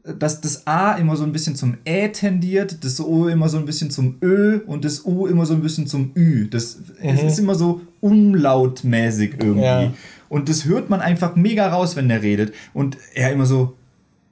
dass 0.04 0.42
das 0.42 0.66
A 0.66 0.94
immer 0.94 1.16
so 1.16 1.24
ein 1.24 1.32
bisschen 1.32 1.56
zum 1.56 1.78
Ä 1.86 2.10
tendiert, 2.10 2.84
das 2.84 3.00
O 3.00 3.28
immer 3.28 3.50
so 3.50 3.58
ein 3.58 3.66
bisschen 3.66 3.92
zum 3.92 4.16
Ö 4.22 4.60
und 4.66 4.86
das 4.86 5.06
U 5.06 5.28
immer 5.28 5.46
so 5.46 5.54
ein 5.54 5.62
bisschen 5.62 5.88
zum 5.88 6.12
Ü. 6.16 6.48
Das 6.50 6.78
mhm. 7.02 7.28
ist 7.28 7.40
immer 7.40 7.56
so 7.56 7.82
umlautmäßig 8.02 9.36
irgendwie. 9.40 9.64
Ja. 9.64 9.94
Und 10.30 10.48
das 10.48 10.66
hört 10.66 10.90
man 10.90 11.02
einfach 11.02 11.36
mega 11.36 11.68
raus, 11.68 11.96
wenn 11.96 12.08
der 12.08 12.22
redet. 12.22 12.54
Und 12.74 12.98
er 13.14 13.32
immer 13.32 13.46
so, 13.46 13.76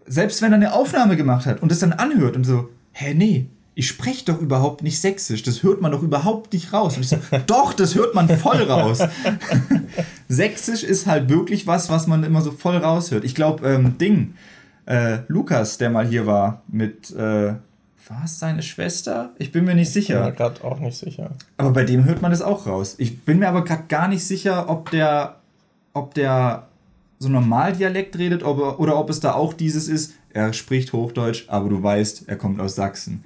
selbst 0.06 0.42
wenn 0.42 0.54
er 0.54 0.58
eine 0.58 0.74
Aufnahme 0.74 1.18
gemacht 1.18 1.46
hat 1.46 1.62
und 1.62 1.72
das 1.72 1.80
dann 1.80 1.94
anhört 1.94 2.36
und 2.36 2.46
so, 2.46 2.70
hä, 2.94 3.14
nee, 3.14 3.48
ich 3.76 3.88
spreche 3.88 4.26
doch 4.26 4.40
überhaupt 4.40 4.82
nicht 4.82 5.00
sächsisch, 5.00 5.44
das 5.44 5.62
hört 5.62 5.82
man 5.82 5.92
doch 5.92 6.02
überhaupt 6.02 6.54
nicht 6.54 6.74
raus. 6.74 6.96
Und 6.96 7.04
ich 7.04 7.10
so, 7.10 7.18
doch, 7.46 7.74
das 7.74 7.94
hört 7.94 8.16
man 8.16 8.28
voll 8.28 8.64
raus. 8.64 9.00
sächsisch 10.28 10.84
ist 10.84 11.06
halt 11.06 11.30
wirklich 11.30 11.68
was, 11.68 11.90
was 11.90 12.08
man 12.08 12.24
immer 12.24 12.42
so 12.42 12.52
voll 12.52 12.78
raushört. 12.78 13.24
Ich 13.24 13.36
glaube, 13.36 13.68
ähm, 13.68 13.98
Ding, 14.00 14.34
äh, 14.88 15.20
Lukas, 15.28 15.78
der 15.78 15.90
mal 15.90 16.08
hier 16.08 16.26
war, 16.26 16.64
mit, 16.68 17.12
äh, 17.12 17.54
war 18.10 18.24
es 18.24 18.40
seine 18.40 18.64
Schwester? 18.64 19.34
Ich 19.38 19.52
bin 19.52 19.66
mir 19.66 19.76
nicht 19.76 19.92
sicher. 19.92 20.16
Ich 20.16 20.20
bin 20.22 20.30
mir 20.30 20.36
gerade 20.36 20.64
auch 20.64 20.80
nicht 20.80 20.98
sicher. 20.98 21.32
Aber 21.58 21.72
bei 21.72 21.84
dem 21.84 22.06
hört 22.06 22.22
man 22.22 22.32
das 22.32 22.42
auch 22.42 22.66
raus. 22.66 22.96
Ich 22.98 23.26
bin 23.26 23.40
mir 23.40 23.50
aber 23.50 23.64
gerade 23.64 23.84
gar 23.90 24.08
nicht 24.08 24.26
sicher, 24.26 24.70
ob 24.70 24.90
der, 24.92 25.37
ob 25.98 26.14
der 26.14 26.68
so 27.20 27.30
normal 27.30 27.74
Dialekt 27.74 28.18
redet 28.18 28.44
ob, 28.44 28.80
oder 28.80 29.00
ob 29.00 29.10
es 29.10 29.20
da 29.20 29.34
auch 29.34 29.54
dieses 29.54 29.88
ist, 29.88 30.14
er 30.34 30.54
spricht 30.54 30.94
Hochdeutsch, 30.94 31.46
aber 31.48 31.70
du 31.70 31.82
weißt, 31.82 32.28
er 32.28 32.36
kommt 32.36 32.62
aus 32.62 32.76
Sachsen. 32.76 33.24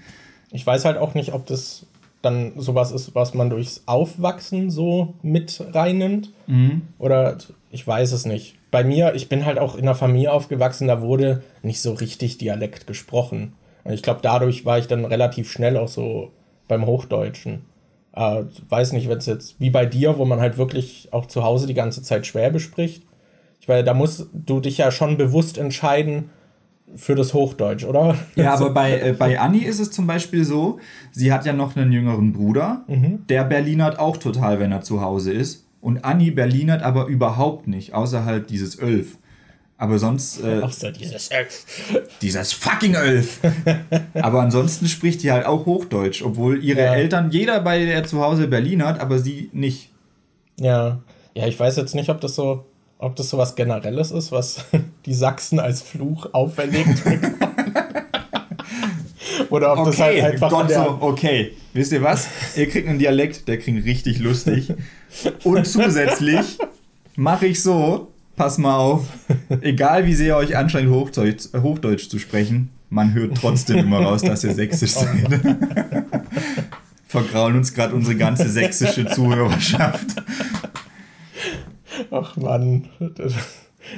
Ich 0.51 0.65
weiß 0.65 0.86
halt 0.86 0.97
auch 0.97 1.13
nicht, 1.13 1.34
ob 1.34 1.45
das 1.45 1.86
dann 2.22 2.53
sowas 2.55 2.91
ist, 2.91 3.15
was 3.15 3.34
man 3.34 3.49
durchs 3.49 3.84
Aufwachsen 3.86 4.69
so 4.69 5.15
mit 5.22 5.63
reinnimmt. 5.74 6.32
Mhm. 6.47 6.84
Oder 6.99 7.38
ich 7.72 7.86
weiß 7.86 8.11
es 8.11 8.26
nicht 8.26 8.55
bei 8.72 8.86
mir, 8.86 9.13
ich 9.15 9.28
bin 9.28 9.45
halt 9.45 9.59
auch 9.59 9.76
in 9.76 9.82
einer 9.82 9.95
Familie 9.95 10.32
aufgewachsen, 10.32 10.88
da 10.88 11.01
wurde 11.01 11.43
nicht 11.61 11.82
so 11.82 11.93
richtig 11.93 12.38
Dialekt 12.38 12.88
gesprochen. 12.88 13.53
Und 13.84 13.93
ich 13.93 14.01
glaube, 14.01 14.22
dadurch 14.24 14.65
war 14.65 14.80
ich 14.80 14.88
dann 14.88 15.03
relativ 15.05 15.51
schnell 15.51 15.78
auch 15.78 15.89
so 15.89 16.32
beim 16.67 16.86
Hochdeutschen. 16.86 17.63
Äh, 18.14 18.43
weiß 18.70 18.93
nicht, 18.93 19.07
wenn 19.09 19.18
es 19.18 19.26
jetzt 19.26 19.59
wie 19.59 19.70
bei 19.70 19.86
dir, 19.86 20.18
wo 20.18 20.26
man 20.26 20.39
halt 20.39 20.57
wirklich 20.57 21.09
auch 21.12 21.26
zu 21.26 21.43
Hause 21.43 21.68
die 21.68 21.74
ganze 21.74 22.03
Zeit 22.03 22.26
Schwäbisch 22.26 22.64
spricht. 22.64 23.03
Ich 23.59 23.68
meine, 23.68 23.84
da 23.84 23.93
musst 23.93 24.28
du 24.34 24.59
dich 24.59 24.78
ja 24.78 24.91
schon 24.91 25.18
bewusst 25.18 25.57
entscheiden 25.57 26.30
für 26.95 27.16
das 27.16 27.34
Hochdeutsch, 27.34 27.86
oder? 27.86 28.16
Ja, 28.36 28.53
aber 28.55 28.72
bei, 28.72 28.99
äh, 28.99 29.14
bei 29.14 29.39
Anni 29.39 29.59
ist 29.59 29.80
es 29.80 29.91
zum 29.91 30.07
Beispiel 30.07 30.43
so, 30.43 30.80
sie 31.12 31.32
hat 31.32 31.45
ja 31.45 31.53
noch 31.53 31.76
einen 31.76 31.91
jüngeren 31.91 32.34
Bruder, 32.34 32.84
mhm. 32.88 33.26
der 33.28 33.43
Berlinert 33.43 33.99
auch 33.99 34.18
total, 34.18 34.59
wenn 34.59 34.72
er 34.72 34.82
zu 34.82 35.01
Hause 35.01 35.32
ist. 35.32 35.68
Und 35.80 36.05
Anni 36.05 36.32
Berlinert 36.32 36.84
aber 36.84 37.07
überhaupt 37.07 37.68
nicht, 37.68 37.93
außerhalb 37.93 38.45
dieses 38.45 38.80
Ölf. 38.80 39.18
Aber 39.82 39.97
sonst. 39.97 40.43
Äh, 40.43 40.61
Außer 40.61 40.91
dieses 40.91 41.32
Ölf. 41.32 41.65
Dieses 42.21 42.53
fucking 42.53 42.95
Ölf! 42.95 43.39
aber 44.13 44.41
ansonsten 44.41 44.88
spricht 44.88 45.23
die 45.23 45.32
halt 45.32 45.47
auch 45.47 45.65
Hochdeutsch, 45.65 46.21
obwohl 46.21 46.63
ihre 46.63 46.82
ja. 46.82 46.93
Eltern, 46.93 47.32
jeder 47.32 47.61
bei 47.61 47.84
der 47.84 48.03
zu 48.03 48.21
Hause 48.21 48.47
Berlin 48.47 48.86
hat, 48.86 48.99
aber 48.99 49.17
sie 49.17 49.49
nicht. 49.53 49.89
Ja. 50.59 50.99
Ja, 51.34 51.47
ich 51.47 51.59
weiß 51.59 51.77
jetzt 51.77 51.95
nicht, 51.95 52.09
ob 52.09 52.21
das 52.21 52.36
so, 52.36 52.65
ob 52.99 53.15
das 53.15 53.32
so 53.32 53.39
was 53.39 53.55
Generelles 53.55 54.11
ist, 54.11 54.32
was 54.32 54.65
die 55.07 55.15
Sachsen 55.15 55.59
als 55.59 55.82
Fluch 55.82 56.32
auferlegt 56.32 57.03
bekommen. 57.03 57.39
Oder 59.49 59.73
ob 59.73 59.79
okay, 59.79 59.89
das 59.89 59.99
halt 59.99 60.23
einfach. 60.23 60.49
Gott 60.51 60.71
so, 60.71 60.97
okay, 60.99 61.53
wisst 61.73 61.91
ihr 61.91 62.03
was? 62.03 62.27
Ihr 62.55 62.69
kriegt 62.69 62.88
einen 62.88 62.99
Dialekt, 62.99 63.47
der 63.47 63.57
klingt 63.57 63.84
richtig 63.84 64.19
lustig. 64.19 64.71
Und 65.43 65.65
zusätzlich 65.65 66.59
mache 67.15 67.47
ich 67.47 67.63
so, 67.63 68.11
pass 68.36 68.57
mal 68.57 68.77
auf, 68.77 69.05
egal 69.62 70.06
wie 70.06 70.14
sehr 70.14 70.28
ihr 70.28 70.38
euch 70.38 70.58
anstrengt, 70.58 70.89
Hochdeutsch, 70.89 71.49
Hochdeutsch 71.54 72.10
zu 72.10 72.20
sprechen, 72.20 72.70
man 72.89 73.14
hört 73.14 73.38
trotzdem 73.38 73.78
immer 73.78 73.99
raus, 73.99 74.22
dass 74.22 74.43
ihr 74.43 74.54
sächsisch 74.54 74.91
seid. 74.93 75.41
Vergrauen 77.08 77.58
uns 77.58 77.74
gerade 77.74 77.93
unsere 77.93 78.16
ganze 78.16 78.47
sächsische 78.47 79.06
Zuhörerschaft. 79.08 80.24
Ach 82.10 82.38
Mann, 82.38 82.88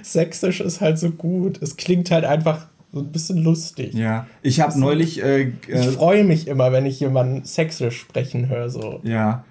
sächsisch 0.02 0.62
ist 0.62 0.82
halt 0.82 0.98
so 0.98 1.12
gut. 1.12 1.62
Es 1.62 1.78
klingt 1.78 2.10
halt 2.12 2.26
einfach 2.26 2.68
so 2.92 3.00
ein 3.00 3.12
bisschen 3.12 3.38
lustig. 3.38 3.94
Ja, 3.94 4.28
ich 4.42 4.62
habe 4.62 4.80
neulich. 4.80 5.22
Äh, 5.22 5.54
ich 5.68 5.70
äh, 5.70 5.84
freue 5.84 6.24
mich 6.24 6.48
immer, 6.48 6.72
wenn 6.72 6.86
ich 6.86 7.00
jemanden 7.00 7.44
sächsisch 7.44 8.00
sprechen 8.00 8.50
höre. 8.50 8.70
So. 8.70 9.00
Ja, 9.04 9.44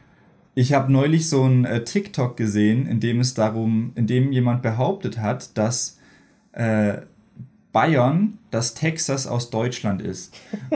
ich 0.54 0.72
habe 0.72 0.92
neulich 0.92 1.28
so 1.28 1.44
ein 1.44 1.64
äh, 1.64 1.84
TikTok 1.84 2.36
gesehen, 2.36 2.86
in 2.86 3.00
dem 3.00 3.20
es 3.20 3.34
darum, 3.34 3.92
in 3.94 4.06
dem 4.06 4.32
jemand 4.32 4.62
behauptet 4.62 5.18
hat, 5.18 5.56
dass 5.56 5.98
äh, 6.52 6.98
Bayern 7.72 8.36
das 8.50 8.74
Texas 8.74 9.26
aus 9.26 9.48
Deutschland 9.48 10.02
ist. 10.02 10.34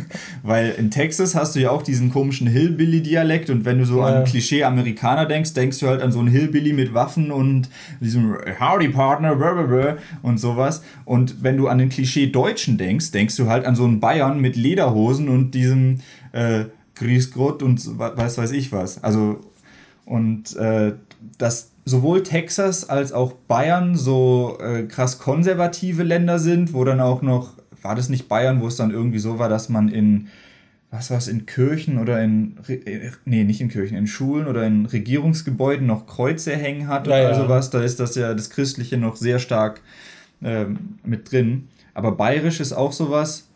Weil 0.44 0.70
in 0.78 0.92
Texas 0.92 1.34
hast 1.34 1.56
du 1.56 1.60
ja 1.60 1.70
auch 1.70 1.82
diesen 1.82 2.12
komischen 2.12 2.46
Hillbilly-Dialekt 2.46 3.50
und 3.50 3.64
wenn 3.64 3.78
du 3.78 3.84
so 3.84 3.98
ja. 3.98 4.06
an 4.06 4.24
Klischee-Amerikaner 4.24 5.26
denkst, 5.26 5.54
denkst 5.54 5.80
du 5.80 5.88
halt 5.88 6.02
an 6.02 6.12
so 6.12 6.20
einen 6.20 6.28
Hillbilly 6.28 6.72
mit 6.72 6.94
Waffen 6.94 7.32
und 7.32 7.68
diesem 8.00 8.36
Howdy 8.60 8.90
Partner 8.90 9.96
und 10.22 10.38
sowas. 10.38 10.84
Und 11.04 11.42
wenn 11.42 11.56
du 11.56 11.66
an 11.66 11.78
den 11.78 11.88
Klischee-Deutschen 11.88 12.78
denkst, 12.78 13.10
denkst 13.10 13.34
du 13.34 13.48
halt 13.48 13.64
an 13.64 13.74
so 13.74 13.84
einen 13.84 13.98
Bayern 13.98 14.40
mit 14.40 14.54
Lederhosen 14.54 15.28
und 15.28 15.50
diesem 15.50 15.98
äh, 16.30 16.66
Grüß 16.96 17.32
Gott 17.32 17.62
und 17.62 17.98
was 17.98 18.38
weiß 18.38 18.52
ich 18.52 18.72
was. 18.72 19.02
Also, 19.04 19.40
und 20.04 20.56
äh, 20.56 20.94
dass 21.38 21.70
sowohl 21.84 22.22
Texas 22.22 22.88
als 22.88 23.12
auch 23.12 23.32
Bayern 23.32 23.94
so 23.94 24.58
äh, 24.60 24.82
krass 24.82 25.18
konservative 25.18 26.02
Länder 26.02 26.38
sind, 26.38 26.74
wo 26.74 26.84
dann 26.84 27.00
auch 27.00 27.22
noch, 27.22 27.52
war 27.80 27.94
das 27.94 28.08
nicht 28.08 28.28
Bayern, 28.28 28.60
wo 28.60 28.66
es 28.66 28.76
dann 28.76 28.90
irgendwie 28.90 29.20
so 29.20 29.38
war, 29.38 29.48
dass 29.48 29.68
man 29.68 29.88
in, 29.88 30.26
was 30.90 31.10
war 31.10 31.18
es, 31.18 31.28
in 31.28 31.46
Kirchen 31.46 31.98
oder 31.98 32.22
in, 32.22 32.56
äh, 32.66 33.10
nee, 33.24 33.44
nicht 33.44 33.60
in 33.60 33.68
Kirchen, 33.68 33.96
in 33.96 34.06
Schulen 34.06 34.48
oder 34.48 34.66
in 34.66 34.86
Regierungsgebäuden 34.86 35.86
noch 35.86 36.06
Kreuze 36.06 36.56
hängen 36.56 36.88
hat 36.88 37.06
ja, 37.06 37.26
oder 37.26 37.34
sowas. 37.34 37.70
Da 37.70 37.82
ist 37.82 38.00
das 38.00 38.16
ja 38.16 38.34
das 38.34 38.50
Christliche 38.50 38.96
noch 38.96 39.16
sehr 39.16 39.38
stark 39.38 39.80
ähm, 40.42 40.98
mit 41.04 41.30
drin. 41.30 41.68
Aber 41.94 42.12
bayerisch 42.12 42.60
ist 42.60 42.72
auch 42.72 42.92
sowas. 42.92 43.48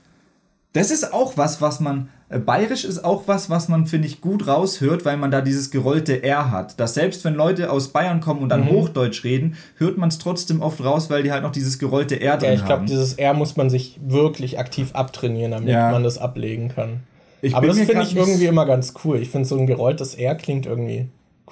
Das 0.72 0.93
ist 0.93 1.12
auch 1.12 1.36
was, 1.36 1.61
was 1.61 1.80
man 1.80 2.09
bayerisch 2.39 2.85
ist 2.85 3.05
auch 3.05 3.24
was, 3.26 3.51
was 3.51 3.68
man, 3.68 3.87
finde 3.87 4.07
ich, 4.07 4.20
gut 4.20 4.47
raushört, 4.47 5.05
weil 5.05 5.16
man 5.16 5.33
da 5.33 5.41
dieses 5.41 5.70
gerollte 5.70 6.22
R 6.22 6.53
hat. 6.53 6.78
Dass 6.78 6.95
selbst 6.95 7.24
wenn 7.24 7.35
Leute 7.35 7.70
aus 7.72 7.89
Bayern 7.89 8.20
kommen 8.20 8.41
und 8.41 8.51
dann 8.51 8.62
mhm. 8.62 8.70
Hochdeutsch 8.70 9.24
reden, 9.24 9.57
hört 9.76 9.99
man 9.99 10.11
es 10.11 10.18
trotzdem 10.18 10.62
oft 10.62 10.83
raus, 10.85 11.11
weil 11.11 11.24
die 11.24 11.33
halt 11.33 11.43
noch 11.43 11.51
dieses 11.51 11.81
gerollte 11.81 12.20
R 12.20 12.37
drin 12.37 12.51
ja, 12.51 12.55
ich 12.55 12.64
glaube, 12.64 12.87
dieses 12.87 13.14
R 13.14 13.35
muss 13.35 13.57
man 13.57 13.68
sich 13.68 13.99
wirklich 14.07 14.61
aktiv 14.61 14.91
abtrainieren, 14.95 15.51
damit 15.51 15.70
ja. 15.70 15.91
man 15.91 16.05
das 16.05 16.18
ablegen 16.18 16.68
kann. 16.68 17.01
Ich 17.43 17.57
Aber 17.57 17.66
das 17.66 17.78
finde 17.78 18.03
ich 18.03 18.14
irgendwie 18.14 18.47
immer 18.47 18.66
ganz 18.66 18.95
cool. 19.05 19.18
Ich 19.18 19.31
finde, 19.31 19.49
so 19.49 19.59
ein 19.59 19.66
gerolltes 19.66 20.14
R 20.14 20.35
klingt 20.35 20.66
irgendwie 20.66 21.09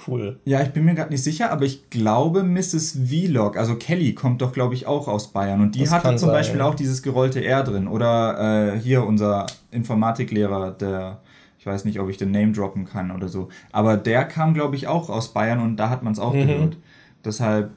Cool. 0.06 0.38
Ja, 0.44 0.62
ich 0.62 0.68
bin 0.68 0.84
mir 0.84 0.94
gerade 0.94 1.10
nicht 1.10 1.24
sicher, 1.24 1.50
aber 1.50 1.64
ich 1.64 1.90
glaube, 1.90 2.42
Mrs. 2.42 2.98
Vlog, 3.08 3.56
also 3.56 3.76
Kelly, 3.76 4.14
kommt 4.14 4.42
doch, 4.42 4.52
glaube 4.52 4.74
ich, 4.74 4.86
auch 4.86 5.08
aus 5.08 5.32
Bayern. 5.32 5.60
Und 5.60 5.74
die 5.74 5.80
das 5.80 5.92
hatte 5.92 6.08
zum 6.16 6.28
sein, 6.28 6.30
Beispiel 6.30 6.60
ja. 6.60 6.66
auch 6.66 6.74
dieses 6.74 7.02
gerollte 7.02 7.44
R 7.44 7.64
drin. 7.64 7.88
Oder 7.88 8.74
äh, 8.74 8.78
hier 8.78 9.04
unser 9.04 9.46
Informatiklehrer, 9.70 10.70
der, 10.72 11.20
ich 11.58 11.66
weiß 11.66 11.84
nicht, 11.84 11.98
ob 11.98 12.08
ich 12.08 12.16
den 12.16 12.30
Name 12.30 12.52
droppen 12.52 12.84
kann 12.84 13.10
oder 13.10 13.28
so. 13.28 13.48
Aber 13.72 13.96
der 13.96 14.24
kam, 14.24 14.54
glaube 14.54 14.76
ich, 14.76 14.86
auch 14.86 15.10
aus 15.10 15.32
Bayern 15.32 15.60
und 15.60 15.76
da 15.76 15.90
hat 15.90 16.02
man 16.02 16.12
es 16.12 16.18
auch 16.18 16.34
mhm. 16.34 16.46
gehört. 16.46 16.76
Deshalb, 17.24 17.70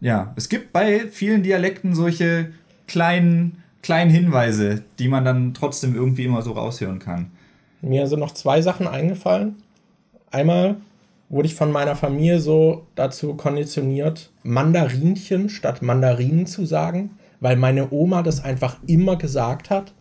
ja, 0.00 0.32
es 0.36 0.48
gibt 0.48 0.72
bei 0.72 1.00
vielen 1.10 1.42
Dialekten 1.42 1.94
solche 1.94 2.52
kleinen, 2.86 3.62
kleinen 3.82 4.10
Hinweise, 4.10 4.82
die 4.98 5.08
man 5.08 5.24
dann 5.24 5.54
trotzdem 5.54 5.94
irgendwie 5.94 6.24
immer 6.24 6.42
so 6.42 6.52
raushören 6.52 6.98
kann. 6.98 7.30
Mir 7.80 8.08
sind 8.08 8.18
noch 8.18 8.32
zwei 8.32 8.60
Sachen 8.60 8.88
eingefallen. 8.88 9.56
Einmal 10.30 10.76
wurde 11.28 11.46
ich 11.46 11.54
von 11.54 11.70
meiner 11.70 11.96
Familie 11.96 12.40
so 12.40 12.86
dazu 12.94 13.34
konditioniert, 13.34 14.30
Mandarinchen 14.42 15.48
statt 15.48 15.82
Mandarinen 15.82 16.46
zu 16.46 16.64
sagen, 16.64 17.18
weil 17.40 17.56
meine 17.56 17.90
Oma 17.92 18.22
das 18.22 18.42
einfach 18.42 18.76
immer 18.86 19.16
gesagt 19.16 19.70
hat. 19.70 19.92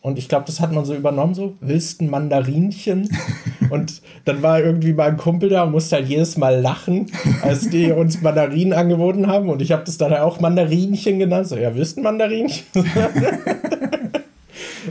Und 0.00 0.16
ich 0.16 0.28
glaube, 0.28 0.46
das 0.46 0.60
hat 0.60 0.72
man 0.72 0.84
so 0.84 0.94
übernommen, 0.94 1.34
so, 1.34 1.56
willst 1.60 2.00
ein 2.00 2.08
Mandarinchen? 2.08 3.08
und 3.70 4.00
dann 4.24 4.42
war 4.42 4.60
irgendwie 4.60 4.92
mein 4.92 5.16
Kumpel 5.16 5.48
da 5.48 5.64
und 5.64 5.72
musste 5.72 5.96
halt 5.96 6.08
jedes 6.08 6.36
Mal 6.36 6.60
lachen, 6.60 7.10
als 7.42 7.68
die 7.68 7.90
uns 7.90 8.22
Mandarinen 8.22 8.72
angeboten 8.72 9.26
haben. 9.26 9.48
Und 9.48 9.60
ich 9.60 9.72
habe 9.72 9.82
das 9.84 9.98
dann 9.98 10.14
auch 10.14 10.38
Mandarinchen 10.38 11.18
genannt. 11.18 11.48
So, 11.48 11.56
ja, 11.56 11.74
willst 11.74 11.98
ein 11.98 12.04
Mandarinchen? 12.04 12.64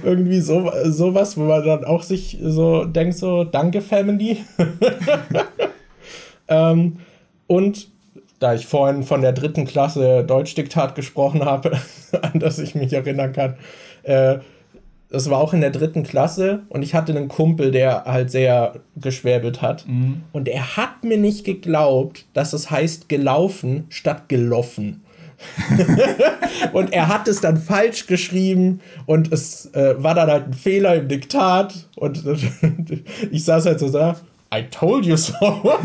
irgendwie 0.08 0.40
so 0.40 0.72
sowas, 0.86 1.38
wo 1.38 1.44
man 1.44 1.66
dann 1.66 1.84
auch 1.84 2.02
sich 2.02 2.38
so 2.42 2.86
denkt, 2.86 3.18
so, 3.18 3.44
danke 3.44 3.82
Family. 3.82 4.38
Ähm, 6.48 6.98
und 7.48 7.88
da 8.40 8.54
ich 8.54 8.68
vorhin 8.68 9.04
von 9.04 9.22
der 9.22 9.34
dritten 9.34 9.66
Klasse 9.66 10.24
Deutschdiktat 10.24 10.96
gesprochen 10.96 11.46
habe, 11.46 11.80
an 12.22 12.40
das 12.40 12.60
ich 12.60 12.76
mich 12.76 12.94
erinnern 12.94 13.34
kann, 13.34 13.56
äh, 14.04 14.40
das 15.10 15.30
war 15.30 15.40
auch 15.40 15.54
in 15.54 15.62
der 15.62 15.70
dritten 15.70 16.04
Klasse 16.04 16.64
und 16.68 16.84
ich 16.84 16.94
hatte 16.94 17.16
einen 17.16 17.30
Kumpel, 17.30 17.72
der 17.72 18.04
halt 18.04 18.30
sehr 18.30 18.82
geschwäbelt 18.98 19.62
hat. 19.62 19.88
Mhm. 19.88 20.24
Und 20.34 20.50
er 20.50 20.76
hat 20.76 21.04
mir 21.04 21.18
nicht 21.18 21.46
geglaubt, 21.46 22.26
dass 22.34 22.52
es 22.52 22.70
heißt 22.70 23.08
gelaufen 23.08 23.86
statt 23.90 24.28
geloffen. 24.28 25.04
und 26.74 26.94
er 26.94 27.08
hat 27.08 27.28
es 27.28 27.42
dann 27.42 27.58
falsch 27.58 28.08
geschrieben 28.08 28.82
und 29.06 29.32
es 29.32 29.68
äh, 29.74 29.96
war 30.02 30.16
dann 30.16 30.30
halt 30.30 30.48
ein 30.48 30.54
Fehler 30.54 30.96
im 30.96 31.08
Diktat 31.08 31.88
und 31.96 32.24
ich 33.32 33.44
saß 33.44 33.66
halt 33.66 33.80
so 33.80 33.90
da, 33.90 34.16
I 34.54 34.64
told 34.72 35.06
you 35.06 35.18
so. 35.18 35.34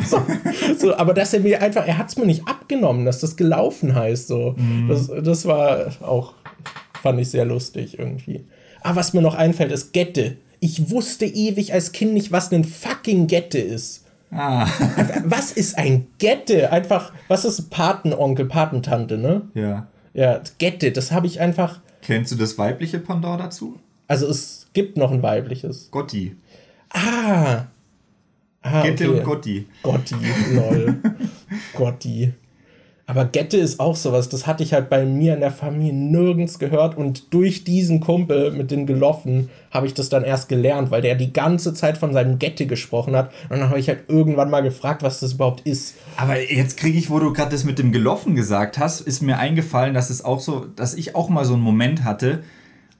so. 0.06 0.22
so. 0.78 0.96
aber 0.96 1.14
dass 1.14 1.34
er 1.34 1.40
mir 1.40 1.60
einfach, 1.60 1.86
er 1.86 1.98
hat 1.98 2.08
es 2.08 2.16
mir 2.16 2.26
nicht 2.26 2.46
abgenommen, 2.46 3.04
dass 3.04 3.20
das 3.20 3.36
gelaufen 3.36 3.94
heißt. 3.94 4.28
So. 4.28 4.54
Mhm. 4.56 4.88
Das, 4.88 5.10
das 5.22 5.46
war 5.46 5.92
auch, 6.00 6.34
fand 7.02 7.20
ich 7.20 7.30
sehr 7.30 7.44
lustig 7.44 7.98
irgendwie. 7.98 8.44
Ah, 8.82 8.94
was 8.94 9.12
mir 9.12 9.22
noch 9.22 9.34
einfällt, 9.34 9.72
ist 9.72 9.92
Gette. 9.92 10.36
Ich 10.60 10.90
wusste 10.90 11.26
ewig 11.26 11.72
als 11.72 11.90
Kind 11.92 12.14
nicht, 12.14 12.30
was 12.30 12.52
ein 12.52 12.64
fucking 12.64 13.26
Gette 13.26 13.58
ist. 13.58 14.04
Ah. 14.32 14.66
was 15.24 15.52
ist 15.52 15.76
ein 15.78 16.06
Gette? 16.18 16.72
Einfach, 16.72 17.12
was 17.28 17.44
ist 17.44 17.70
Patenonkel, 17.70 18.46
Patentante, 18.46 19.18
ne? 19.18 19.42
Ja. 19.54 19.86
Ja, 20.14 20.40
Gette, 20.58 20.92
das 20.92 21.12
habe 21.12 21.26
ich 21.26 21.40
einfach. 21.40 21.80
Kennst 22.02 22.32
du 22.32 22.36
das 22.36 22.58
weibliche 22.58 22.98
Pendant 22.98 23.40
dazu? 23.40 23.78
Also 24.08 24.26
es 24.26 24.66
gibt 24.72 24.96
noch 24.96 25.12
ein 25.12 25.22
weibliches. 25.22 25.90
Gotti. 25.90 26.36
Ah, 26.90 27.66
Ah, 28.64 28.82
Gette 28.82 29.08
okay. 29.10 29.18
und 29.18 29.24
Gotti. 29.24 29.66
Gotti, 29.82 30.14
lol. 30.52 30.96
Gotti. 31.74 32.32
Aber 33.12 33.26
Gette 33.26 33.58
ist 33.58 33.78
auch 33.78 33.94
sowas, 33.94 34.30
das 34.30 34.46
hatte 34.46 34.62
ich 34.62 34.72
halt 34.72 34.88
bei 34.88 35.04
mir 35.04 35.34
in 35.34 35.40
der 35.40 35.50
Familie 35.50 35.92
nirgends 35.92 36.58
gehört 36.58 36.96
und 36.96 37.34
durch 37.34 37.62
diesen 37.62 38.00
Kumpel 38.00 38.52
mit 38.52 38.70
den 38.70 38.86
Geloffen 38.86 39.50
habe 39.70 39.86
ich 39.86 39.92
das 39.92 40.08
dann 40.08 40.24
erst 40.24 40.48
gelernt, 40.48 40.90
weil 40.90 41.02
der 41.02 41.14
die 41.14 41.30
ganze 41.30 41.74
Zeit 41.74 41.98
von 41.98 42.14
seinem 42.14 42.38
Gette 42.38 42.64
gesprochen 42.64 43.14
hat 43.14 43.30
und 43.50 43.58
dann 43.58 43.68
habe 43.68 43.78
ich 43.78 43.88
halt 43.88 44.04
irgendwann 44.08 44.48
mal 44.48 44.62
gefragt, 44.62 45.02
was 45.02 45.20
das 45.20 45.34
überhaupt 45.34 45.60
ist. 45.66 45.96
Aber 46.16 46.40
jetzt 46.40 46.78
kriege 46.78 46.96
ich, 46.96 47.10
wo 47.10 47.18
du 47.18 47.34
gerade 47.34 47.50
das 47.50 47.64
mit 47.64 47.78
dem 47.78 47.92
Geloffen 47.92 48.34
gesagt 48.34 48.78
hast, 48.78 49.02
ist 49.02 49.20
mir 49.20 49.38
eingefallen, 49.38 49.92
dass 49.92 50.08
es 50.08 50.24
auch 50.24 50.40
so, 50.40 50.64
dass 50.74 50.94
ich 50.94 51.14
auch 51.14 51.28
mal 51.28 51.44
so 51.44 51.52
einen 51.52 51.62
Moment 51.62 52.04
hatte, 52.04 52.42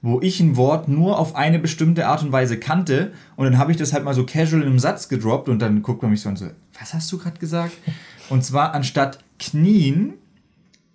wo 0.03 0.21
ich 0.21 0.39
ein 0.41 0.57
Wort 0.57 0.89
nur 0.89 1.17
auf 1.17 1.35
eine 1.35 1.57
bestimmte 1.57 2.05
Art 2.05 2.21
und 2.21 2.31
Weise 2.31 2.59
kannte 2.59 3.13
und 3.35 3.45
dann 3.45 3.57
habe 3.57 3.71
ich 3.71 3.77
das 3.77 3.93
halt 3.93 4.03
mal 4.03 4.13
so 4.13 4.27
casual 4.27 4.61
in 4.61 4.67
einem 4.67 4.77
Satz 4.77 5.09
gedroppt 5.09 5.49
und 5.49 5.57
dann 5.57 5.81
guckt 5.81 6.03
man 6.03 6.11
mich 6.11 6.21
so 6.21 6.29
und 6.29 6.37
so, 6.37 6.45
was 6.79 6.93
hast 6.93 7.11
du 7.11 7.17
gerade 7.17 7.39
gesagt? 7.39 7.73
Und 8.29 8.45
zwar 8.45 8.75
anstatt 8.75 9.22
knien, 9.39 10.13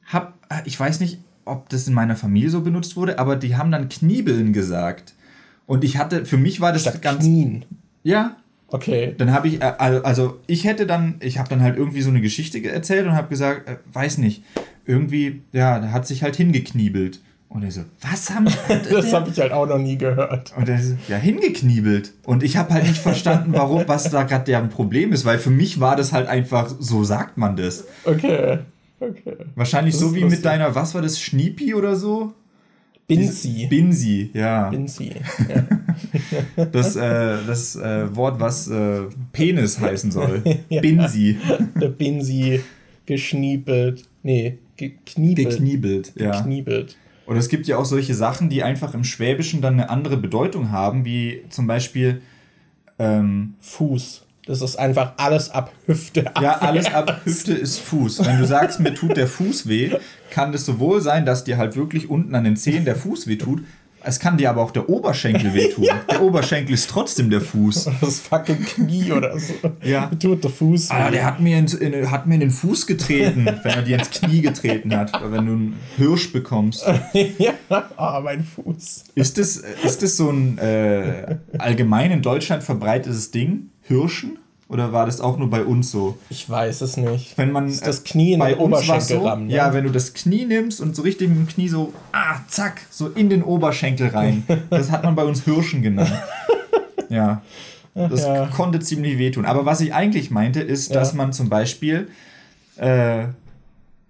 hab, 0.05 0.35
ich 0.65 0.79
weiß 0.79 1.01
nicht, 1.01 1.19
ob 1.45 1.69
das 1.69 1.89
in 1.89 1.95
meiner 1.95 2.17
Familie 2.17 2.51
so 2.51 2.61
benutzt 2.61 2.97
wurde, 2.97 3.19
aber 3.19 3.37
die 3.37 3.57
haben 3.57 3.71
dann 3.71 3.89
Kniebeln 3.89 4.53
gesagt. 4.53 5.15
Und 5.67 5.85
ich 5.85 5.99
hatte, 5.99 6.25
für 6.25 6.37
mich 6.37 6.61
war 6.61 6.73
das 6.73 6.83
Statt 6.83 7.03
ganz. 7.03 7.25
Knien. 7.25 7.65
Ja. 8.03 8.37
Okay. 8.69 9.15
Dann 9.17 9.33
habe 9.33 9.49
ich, 9.49 9.63
äh, 9.63 9.65
also 9.65 10.41
ich 10.47 10.65
hätte 10.65 10.87
dann, 10.87 11.17
ich 11.21 11.39
habe 11.39 11.49
dann 11.49 11.63
halt 11.63 11.77
irgendwie 11.77 12.03
so 12.03 12.11
eine 12.11 12.21
Geschichte 12.21 12.63
erzählt 12.63 13.07
und 13.07 13.15
habe 13.15 13.29
gesagt, 13.29 13.69
äh, 13.69 13.77
weiß 13.93 14.19
nicht, 14.19 14.45
irgendwie, 14.85 15.43
ja, 15.53 15.79
da 15.79 15.91
hat 15.91 16.07
sich 16.07 16.23
halt 16.23 16.37
hingekniebelt. 16.37 17.21
Und 17.49 17.65
er 17.65 17.71
so, 17.71 17.81
was 18.03 18.31
haben 18.31 18.47
Das 18.91 19.13
habe 19.13 19.31
ich 19.31 19.41
halt 19.41 19.53
auch 19.53 19.67
noch 19.67 19.79
nie 19.79 19.97
gehört. 19.97 20.53
Und 20.57 20.69
er 20.69 20.83
so, 20.83 20.97
ja, 21.09 21.17
hingekniebelt. 21.17 22.13
Und 22.25 22.43
ich 22.43 22.57
habe 22.57 22.75
halt 22.75 22.87
nicht 22.87 22.99
verstanden, 22.99 23.53
warum, 23.55 23.85
was 23.87 24.11
da 24.11 24.25
gerade 24.25 24.45
deren 24.45 24.69
Problem 24.69 25.13
ist, 25.13 25.25
weil 25.25 25.39
für 25.39 25.51
mich 25.51 25.81
war 25.81 25.97
das 25.97 26.13
halt 26.13 26.29
einfach, 26.29 26.75
so 26.79 27.05
sagt 27.05 27.39
man 27.39 27.57
das. 27.57 27.85
Okay. 28.05 28.59
Okay. 29.01 29.37
Wahrscheinlich 29.55 29.95
das 29.95 30.01
so 30.01 30.15
wie 30.15 30.21
lustig. 30.21 30.39
mit 30.39 30.45
deiner, 30.45 30.75
was 30.75 30.95
war 30.95 31.03
das, 31.03 31.21
Schniepi 31.21 31.75
oder 31.75 31.97
so? 31.97 32.35
Binsi. 33.07 33.67
Binsi, 33.71 34.31
ja. 34.35 34.69
Binsi, 34.69 35.13
ja. 35.49 36.65
das 36.73 36.95
äh, 36.95 37.39
das 37.47 37.75
äh, 37.77 38.15
Wort, 38.15 38.39
was 38.39 38.69
äh, 38.69 39.05
Penis 39.33 39.81
heißen 39.81 40.11
soll. 40.11 40.43
ja. 40.69 40.83
Binsi. 40.83 41.39
Der 41.81 41.89
Binsi 41.89 42.61
geschniepelt. 43.07 44.05
Nee, 44.23 44.59
gekniebelt. 44.77 45.51
Gekniebelt, 45.51 46.13
ja. 46.17 46.33
Gekniebelt. 46.33 46.97
Oder 47.29 47.41
es 47.41 47.51
gibt 47.51 47.67
ja 47.67 47.77
auch 47.77 47.85
solche 47.85 48.15
Sachen, 48.15 48.49
die 48.49 48.63
einfach 48.63 48.95
im 48.95 49.05
Schwäbischen 49.05 49.61
dann 49.61 49.75
eine 49.75 49.91
andere 49.91 50.17
Bedeutung 50.17 50.71
haben, 50.71 51.05
wie 51.05 51.45
zum 51.51 51.67
Beispiel 51.67 52.23
ähm, 52.99 53.55
Fuß. 53.61 54.25
Das 54.47 54.63
ist 54.63 54.77
einfach 54.77 55.13
alles 55.19 55.51
ab 55.51 55.71
Hüfte. 55.85 56.27
Ab 56.27 56.43
ja, 56.43 56.53
alles 56.57 56.87
ab 56.87 57.21
Hüfte 57.25 57.53
ist 57.53 57.81
Fuß. 57.81 58.25
Wenn 58.25 58.39
du 58.39 58.47
sagst, 58.47 58.81
mir 58.81 58.95
tut 58.95 59.19
der 59.19 59.27
Fuß 59.27 59.69
weh, 59.69 59.91
kann 60.31 60.53
das 60.53 60.65
sowohl 60.65 61.03
sein, 61.03 61.27
dass 61.27 61.45
dir 61.45 61.59
halt 61.59 61.77
wirklich 61.77 62.09
unten 62.09 62.35
an 62.35 62.45
den 62.45 62.57
Zehen 62.57 62.87
der 62.87 62.97
Fuß 62.97 63.27
weh 63.27 63.37
tut, 63.37 63.63
es 64.03 64.19
kann 64.21 64.37
dir 64.39 64.51
aber 64.51 64.63
auch 64.63 64.71
der 64.71 64.89
Oberschenkel 64.89 65.55
wehtun. 65.55 65.85
ja. 65.85 66.01
Der 66.11 66.23
Oberschenkel 66.23 66.75
ist 66.75 66.89
trotzdem 66.91 67.31
der 67.31 67.41
Fuß. 67.41 67.91
Das 68.01 68.21
fucking 68.21 68.65
Knie 68.65 69.13
oder 69.13 69.39
so. 69.39 69.55
Ja. 69.83 70.07
Tut 70.21 70.45
der 70.45 70.51
Fuß. 70.51 70.91
Ah, 70.91 71.11
der 71.11 71.25
hat 71.25 71.41
mir, 71.41 71.59
in, 71.59 71.67
in, 71.67 72.11
hat 72.11 72.27
mir 72.27 72.35
in 72.35 72.41
den 72.41 72.51
Fuß 72.51 72.87
getreten, 72.87 73.47
wenn 73.63 73.73
er 73.73 73.83
dir 73.83 73.99
ins 73.99 74.11
Knie 74.11 74.41
getreten 74.41 74.95
hat. 74.97 75.15
Oder 75.21 75.33
wenn 75.33 75.47
du 75.47 75.53
einen 75.53 75.77
Hirsch 75.97 76.33
bekommst. 76.33 76.85
ja, 77.39 77.55
ah, 77.97 78.21
mein 78.23 78.45
Fuß. 78.45 79.05
Ist 79.15 79.39
das, 79.39 79.57
ist 79.57 80.03
das 80.03 80.17
so 80.17 80.31
ein 80.31 80.59
äh, 80.59 81.37
allgemein 81.59 82.11
in 82.11 82.23
Deutschland 82.23 82.63
verbreitetes 82.63 83.31
Ding? 83.31 83.71
Hirschen? 83.83 84.39
Oder 84.69 84.93
war 84.93 85.07
das 85.07 85.23
auch 85.23 85.39
nur 85.39 85.49
bei 85.49 85.65
uns 85.65 85.91
so? 85.91 86.19
Ich 86.29 86.49
weiß 86.49 86.83
es 86.83 86.99
nicht. 86.99 87.39
Wenn 87.39 87.53
man 87.53 87.69
das, 87.69 87.81
das 87.81 88.05
Knie 88.05 88.35
in 88.35 88.41
den 88.41 88.59
Oberschenkel 88.59 89.19
so, 89.19 89.27
rammen. 89.27 89.47
Ne? 89.47 89.55
Ja, 89.55 89.73
wenn 89.73 89.85
du 89.85 89.91
das 89.91 90.13
Knie 90.13 90.45
nimmst 90.45 90.83
und 90.83 90.95
so 90.95 91.03
richtig 91.03 91.31
mit 91.31 91.39
dem 91.39 91.49
Knie 91.49 91.69
so, 91.69 91.95
ah, 92.13 92.41
zack, 92.49 92.83
so 92.91 93.09
in 93.09 93.31
den 93.31 93.43
Oberschenkel 93.43 94.09
rein. 94.09 94.45
Das 94.71 94.91
hat 94.91 95.05
man 95.05 95.15
bei 95.15 95.25
uns 95.25 95.45
Hirschen 95.45 95.83
genannt. 95.83 96.13
Ja. 97.11 97.41
Das 97.95 98.23
ja. 98.23 98.47
konnte 98.49 98.81
ziemlich 98.81 99.17
wehtun. 99.17 99.47
Aber 99.47 99.65
was 99.65 99.81
ich 99.81 99.95
eigentlich 99.95 100.31
meinte, 100.31 100.61
ist, 100.61 100.95
dass 100.95 101.15
man 101.15 101.33
zum 101.33 101.49
Beispiel 101.49 102.09
äh, 102.77 103.29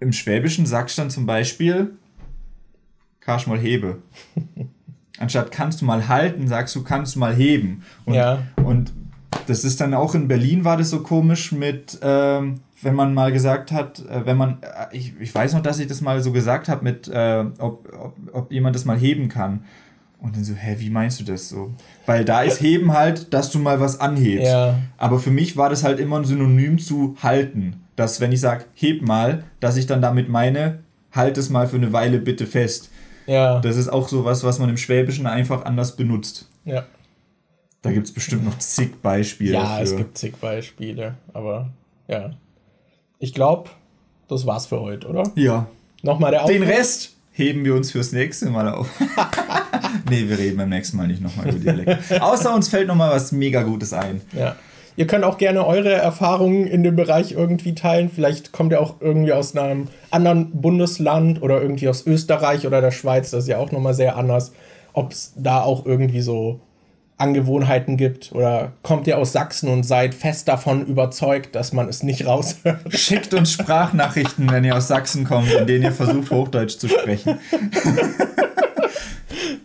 im 0.01 0.11
Schwäbischen 0.11 0.65
sagst 0.65 0.97
dann 0.97 1.09
zum 1.09 1.25
Beispiel, 1.25 1.91
kannst 3.21 3.47
mal 3.47 3.57
hebe. 3.57 3.99
Anstatt 5.17 5.51
kannst 5.51 5.79
du 5.79 5.85
mal 5.85 6.09
halten, 6.09 6.49
sagst 6.49 6.75
du, 6.75 6.83
kannst 6.83 7.15
du 7.15 7.19
mal 7.19 7.33
heben. 7.33 7.83
Und, 8.03 8.15
ja. 8.15 8.43
und 8.57 8.91
das 9.49 9.63
ist 9.63 9.81
dann 9.81 9.93
auch 9.95 10.13
in 10.13 10.27
Berlin 10.27 10.63
war 10.63 10.77
das 10.77 10.91
so 10.91 11.01
komisch 11.01 11.51
mit, 11.51 11.97
ähm, 12.03 12.59
wenn 12.81 12.93
man 12.93 13.13
mal 13.13 13.31
gesagt 13.31 13.71
hat, 13.71 13.99
äh, 13.99 14.25
wenn 14.25 14.37
man, 14.37 14.59
äh, 14.61 14.95
ich, 14.95 15.13
ich 15.19 15.33
weiß 15.33 15.53
noch, 15.53 15.61
dass 15.61 15.79
ich 15.79 15.87
das 15.87 16.01
mal 16.01 16.21
so 16.21 16.31
gesagt 16.31 16.69
habe 16.69 16.83
mit, 16.83 17.07
äh, 17.07 17.43
ob, 17.57 17.91
ob, 17.93 18.15
ob 18.31 18.51
jemand 18.51 18.75
das 18.75 18.85
mal 18.85 18.97
heben 18.97 19.27
kann. 19.27 19.65
Und 20.21 20.35
dann 20.35 20.43
so, 20.43 20.53
hä, 20.53 20.75
wie 20.79 20.89
meinst 20.89 21.19
du 21.19 21.23
das 21.23 21.49
so? 21.49 21.73
Weil 22.05 22.25
da 22.25 22.41
ist 22.41 22.61
heben 22.61 22.93
halt, 22.93 23.33
dass 23.33 23.51
du 23.51 23.57
mal 23.57 23.79
was 23.79 24.01
anhebst. 24.01 24.47
Ja. 24.51 24.77
Aber 24.97 25.17
für 25.17 25.31
mich 25.31 25.55
war 25.55 25.69
das 25.69 25.83
halt 25.83 25.97
immer 25.99 26.17
ein 26.17 26.25
Synonym 26.25 26.77
zu 26.77 27.15
halten. 27.23 27.85
Dass, 27.95 28.19
wenn 28.19 28.31
ich 28.31 28.41
sage, 28.41 28.65
heb 28.75 29.01
mal, 29.01 29.43
dass 29.61 29.77
ich 29.77 29.87
dann 29.87 30.01
damit 30.01 30.27
meine, 30.29 30.79
halt 31.13 31.37
es 31.37 31.49
mal 31.49 31.67
für 31.67 31.77
eine 31.77 31.93
Weile 31.93 32.19
bitte 32.19 32.45
fest. 32.45 32.89
Ja. 33.27 33.59
Das 33.61 33.77
ist 33.77 33.87
auch 33.87 34.09
so 34.09 34.25
was, 34.25 34.43
was 34.43 34.59
man 34.59 34.69
im 34.69 34.77
Schwäbischen 34.77 35.25
einfach 35.25 35.63
anders 35.63 35.95
benutzt. 35.95 36.49
Ja. 36.65 36.83
Da 37.81 37.91
gibt 37.91 38.07
es 38.07 38.13
bestimmt 38.13 38.45
noch 38.45 38.57
zig 38.59 39.01
Beispiele. 39.01 39.53
Ja, 39.53 39.61
dafür. 39.61 39.83
es 39.83 39.95
gibt 39.95 40.17
zig 40.17 40.35
Beispiele, 40.37 41.15
aber 41.33 41.69
Ja. 42.07 42.31
Ich 43.19 43.33
glaube, 43.33 43.69
das 44.27 44.45
war's 44.45 44.67
für 44.67 44.79
heute, 44.79 45.07
oder? 45.07 45.23
Ja. 45.35 45.67
Nochmal 46.03 46.31
der 46.31 46.43
Aufruf. 46.43 46.55
Den 46.55 46.63
Rest 46.63 47.15
heben 47.31 47.65
wir 47.65 47.75
uns 47.75 47.91
fürs 47.91 48.11
nächste 48.11 48.49
Mal 48.49 48.69
auf. 48.69 48.89
nee, 50.09 50.27
wir 50.27 50.37
reden 50.37 50.57
beim 50.57 50.69
nächsten 50.69 50.97
Mal 50.97 51.07
nicht 51.07 51.21
nochmal 51.21 51.49
über 51.49 51.59
Dialekt. 51.59 52.11
Außer 52.21 52.53
uns 52.53 52.69
fällt 52.69 52.87
nochmal 52.87 53.11
was 53.11 53.31
mega 53.31 53.63
Gutes 53.63 53.93
ein. 53.93 54.21
Ja. 54.33 54.55
Ihr 54.95 55.07
könnt 55.07 55.23
auch 55.23 55.37
gerne 55.37 55.65
eure 55.65 55.93
Erfahrungen 55.93 56.67
in 56.67 56.83
dem 56.83 56.95
Bereich 56.95 57.31
irgendwie 57.31 57.73
teilen. 57.75 58.09
Vielleicht 58.13 58.51
kommt 58.51 58.73
ihr 58.73 58.81
auch 58.81 58.95
irgendwie 58.99 59.31
aus 59.31 59.55
einem 59.55 59.87
anderen 60.11 60.51
Bundesland 60.61 61.41
oder 61.41 61.61
irgendwie 61.61 61.87
aus 61.87 62.05
Österreich 62.05 62.67
oder 62.67 62.81
der 62.81 62.91
Schweiz. 62.91 63.31
Das 63.31 63.43
ist 63.43 63.49
ja 63.49 63.57
auch 63.59 63.71
nochmal 63.71 63.93
sehr 63.93 64.17
anders. 64.17 64.51
Ob 64.91 65.11
es 65.11 65.33
da 65.37 65.61
auch 65.61 65.85
irgendwie 65.85 66.21
so 66.21 66.59
Angewohnheiten 67.19 67.97
gibt 67.97 68.31
oder 68.31 68.71
kommt 68.81 69.07
ihr 69.07 69.17
aus 69.17 69.31
Sachsen 69.31 69.69
und 69.69 69.83
seid 69.83 70.13
fest 70.13 70.47
davon 70.47 70.85
überzeugt, 70.85 71.55
dass 71.55 71.73
man 71.73 71.87
es 71.89 72.03
nicht 72.03 72.25
raushört? 72.25 72.93
Schickt 72.93 73.33
uns 73.33 73.51
Sprachnachrichten, 73.51 74.49
wenn 74.51 74.63
ihr 74.63 74.75
aus 74.75 74.87
Sachsen 74.87 75.25
kommt, 75.25 75.51
in 75.51 75.67
denen 75.67 75.83
ihr 75.83 75.91
versucht, 75.91 76.31
Hochdeutsch 76.31 76.77
zu 76.77 76.87
sprechen. 76.87 77.39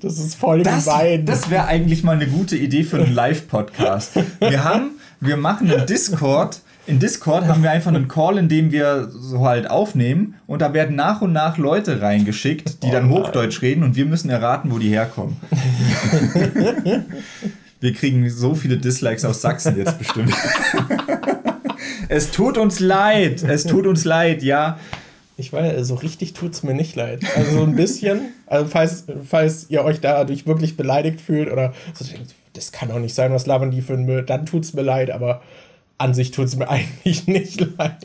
Das 0.00 0.18
ist 0.18 0.34
voll 0.34 0.62
das, 0.62 0.84
gemein. 0.84 1.24
Das 1.24 1.48
wäre 1.48 1.64
eigentlich 1.64 2.04
mal 2.04 2.16
eine 2.16 2.26
gute 2.26 2.58
Idee 2.58 2.82
für 2.82 2.98
einen 2.98 3.14
Live-Podcast. 3.14 4.12
Wir 4.38 4.62
haben 4.62 4.90
wir 5.24 5.38
machen 5.38 5.70
einen 5.70 5.86
Discord. 5.86 6.60
In 6.86 6.98
Discord 6.98 7.46
haben 7.46 7.62
wir 7.62 7.70
einfach 7.70 7.92
einen 7.92 8.08
Call, 8.08 8.36
in 8.36 8.48
dem 8.48 8.70
wir 8.70 9.08
so 9.08 9.46
halt 9.46 9.70
aufnehmen 9.70 10.34
und 10.46 10.60
da 10.60 10.74
werden 10.74 10.96
nach 10.96 11.22
und 11.22 11.32
nach 11.32 11.56
Leute 11.56 12.02
reingeschickt, 12.02 12.82
die 12.82 12.90
dann 12.90 13.10
oh 13.10 13.20
Hochdeutsch 13.20 13.62
reden 13.62 13.82
und 13.84 13.96
wir 13.96 14.04
müssen 14.04 14.28
erraten, 14.28 14.70
wo 14.70 14.78
die 14.78 14.90
herkommen. 14.90 15.36
wir 17.80 17.92
kriegen 17.94 18.28
so 18.28 18.54
viele 18.54 18.76
Dislikes 18.76 19.24
aus 19.24 19.40
Sachsen 19.40 19.78
jetzt 19.78 19.98
bestimmt. 19.98 20.34
es 22.08 22.30
tut 22.30 22.58
uns 22.58 22.80
leid, 22.80 23.42
es 23.42 23.64
tut 23.64 23.86
uns 23.86 24.04
leid, 24.04 24.42
ja. 24.42 24.78
Ich 25.36 25.52
weiß, 25.52 25.86
so 25.86 25.94
richtig 25.94 26.34
tut 26.34 26.52
es 26.52 26.62
mir 26.62 26.74
nicht 26.74 26.94
leid. 26.96 27.22
Also 27.34 27.58
so 27.58 27.62
ein 27.64 27.74
bisschen, 27.74 28.32
also 28.46 28.66
falls, 28.66 29.04
falls 29.24 29.70
ihr 29.70 29.84
euch 29.84 30.00
dadurch 30.00 30.46
wirklich 30.46 30.76
beleidigt 30.76 31.20
fühlt 31.20 31.50
oder 31.50 31.72
so 31.94 32.04
denkt, 32.04 32.34
das 32.52 32.72
kann 32.72 32.88
doch 32.88 33.00
nicht 33.00 33.14
sein, 33.14 33.32
was 33.32 33.46
labern 33.46 33.70
die 33.70 33.82
für 33.82 33.94
ein 33.94 34.04
Müll, 34.04 34.22
dann 34.22 34.46
tut 34.46 34.64
es 34.64 34.74
mir 34.74 34.82
leid, 34.82 35.10
aber 35.10 35.42
an 36.04 36.14
sich 36.14 36.30
tut 36.30 36.46
es 36.46 36.56
mir 36.56 36.68
eigentlich 36.68 37.26
nicht 37.26 37.60
leid. 37.78 37.96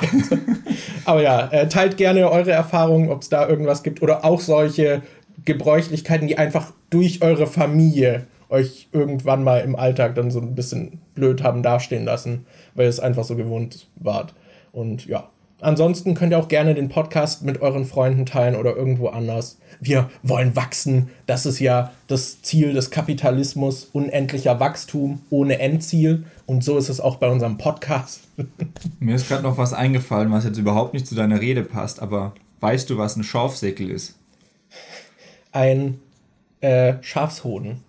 aber 1.06 1.22
ja, 1.22 1.48
äh, 1.52 1.68
teilt 1.68 1.98
gerne 1.98 2.32
eure 2.32 2.52
Erfahrungen, 2.52 3.10
ob 3.10 3.22
es 3.22 3.30
da 3.30 3.48
irgendwas 3.48 3.84
gibt 3.84 4.02
oder 4.02 4.26
auch 4.26 4.40
solche 4.40 5.02
Gebräuchlichkeiten, 5.46 6.28
die 6.28 6.38
einfach 6.38 6.74
durch 6.90 7.22
eure 7.22 7.48
Familie 7.48 8.26
euch 8.50 8.90
irgendwann 8.92 9.44
mal 9.44 9.60
im 9.60 9.76
Alltag 9.76 10.16
dann 10.16 10.32
so 10.32 10.40
ein 10.40 10.56
bisschen 10.56 11.00
blöd 11.14 11.44
haben 11.44 11.62
dastehen 11.62 12.06
lassen, 12.06 12.48
weil 12.74 12.86
ihr 12.86 12.90
es 12.90 13.00
einfach 13.00 13.24
so 13.24 13.36
gewohnt 13.36 13.88
wart. 13.96 14.34
Und 14.72 15.06
ja, 15.06 15.30
Ansonsten 15.62 16.14
könnt 16.14 16.32
ihr 16.32 16.40
auch 16.40 16.48
gerne 16.48 16.74
den 16.74 16.88
Podcast 16.88 17.44
mit 17.44 17.62
euren 17.62 17.86
Freunden 17.86 18.26
teilen 18.26 18.56
oder 18.56 18.76
irgendwo 18.76 19.08
anders. 19.08 19.58
Wir 19.82 20.10
wollen 20.24 20.56
wachsen. 20.56 21.10
Das 21.26 21.46
ist 21.46 21.60
ja 21.60 21.92
das 22.08 22.42
Ziel 22.42 22.74
des 22.74 22.92
Kapitalismus. 22.92 23.90
Unendlicher 23.92 24.60
Wachstum 24.60 25.22
ohne 25.30 25.60
Endziel. 25.60 26.24
Und 26.46 26.64
so 26.64 26.78
ist 26.78 26.90
es 26.90 27.02
auch 27.02 27.18
bei 27.18 27.30
unserem 27.30 27.58
Podcast. 27.58 28.22
Mir 29.00 29.16
ist 29.16 29.28
gerade 29.28 29.44
noch 29.44 29.58
was 29.58 29.74
eingefallen, 29.74 30.32
was 30.32 30.46
jetzt 30.46 30.58
überhaupt 30.58 30.94
nicht 30.94 31.08
zu 31.08 31.16
deiner 31.16 31.42
Rede 31.42 31.64
passt. 31.64 32.02
Aber 32.02 32.34
weißt 32.62 32.90
du, 32.90 32.98
was 32.98 33.18
ein 33.18 33.24
Schorfsäckel 33.24 33.90
ist? 33.90 34.18
Ein 35.52 36.00
äh, 36.62 36.96
Schafshoden. 37.02 37.84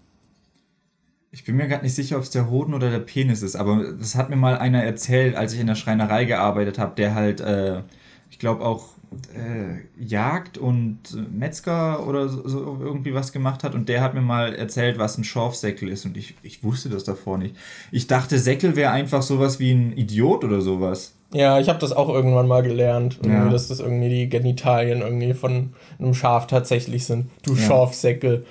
Ich 1.33 1.45
bin 1.45 1.57
mir 1.57 1.69
gerade 1.69 1.85
nicht 1.85 1.95
sicher, 1.95 2.17
ob 2.17 2.25
es 2.25 2.31
der 2.31 2.51
Hoden 2.51 2.75
oder 2.75 2.91
der 2.91 2.99
Penis 2.99 3.43
ist, 3.43 3.55
aber 3.55 3.93
das 3.93 4.17
hat 4.17 4.31
mir 4.31 4.37
mal 4.37 4.59
einer 4.59 4.83
erzählt, 4.83 5.37
als 5.37 5.53
ich 5.53 5.61
in 5.61 5.69
der 5.69 5.77
Schreinerei 5.77 6.25
gearbeitet 6.25 6.79
habe, 6.79 6.97
der 6.97 7.15
halt, 7.15 7.41
äh, 7.41 7.83
ich 8.31 8.41
glaube 8.41 8.65
auch 8.65 8.89
äh, 9.35 10.03
Jagd 10.03 10.59
und 10.59 10.99
Metzger 11.33 12.07
oder 12.07 12.29
so, 12.29 12.49
so, 12.49 12.79
irgendwie 12.81 13.15
was 13.15 13.33
gemacht 13.33 13.65
hat 13.65 13.75
und 13.75 13.89
der 13.89 14.03
hat 14.03 14.15
mir 14.15 14.21
mal 14.21 14.55
erzählt, 14.55 14.99
was 14.99 15.19
ein 15.19 15.25
Schorfsäckel 15.25 15.89
ist 15.89 16.05
und 16.05 16.17
ich, 16.17 16.35
ich 16.43 16.63
wusste 16.63 16.89
das 16.89 17.05
davor 17.05 17.39
nicht. 17.39 17.57
Ich 17.91 18.07
dachte, 18.07 18.39
Säckel 18.39 18.77
wäre 18.77 18.93
einfach 18.93 19.23
sowas 19.23 19.59
wie 19.61 19.73
ein 19.73 19.97
Idiot 19.97 20.45
oder 20.45 20.61
sowas. 20.61 21.15
Ja, 21.33 21.61
ich 21.61 21.69
habe 21.69 21.79
das 21.79 21.93
auch 21.93 22.09
irgendwann 22.09 22.49
mal 22.49 22.63
gelernt, 22.63 23.21
ja. 23.25 23.49
dass 23.49 23.69
das 23.69 23.79
irgendwie 23.79 24.09
die 24.09 24.29
Genitalien 24.29 25.01
irgendwie 25.01 25.35
von 25.35 25.75
einem 25.99 26.15
Schaf 26.15 26.49
tatsächlich 26.49 27.07
sind. 27.07 27.31
Du 27.45 27.55
ja. 27.55 27.63
Schorfsäckel. 27.63 28.45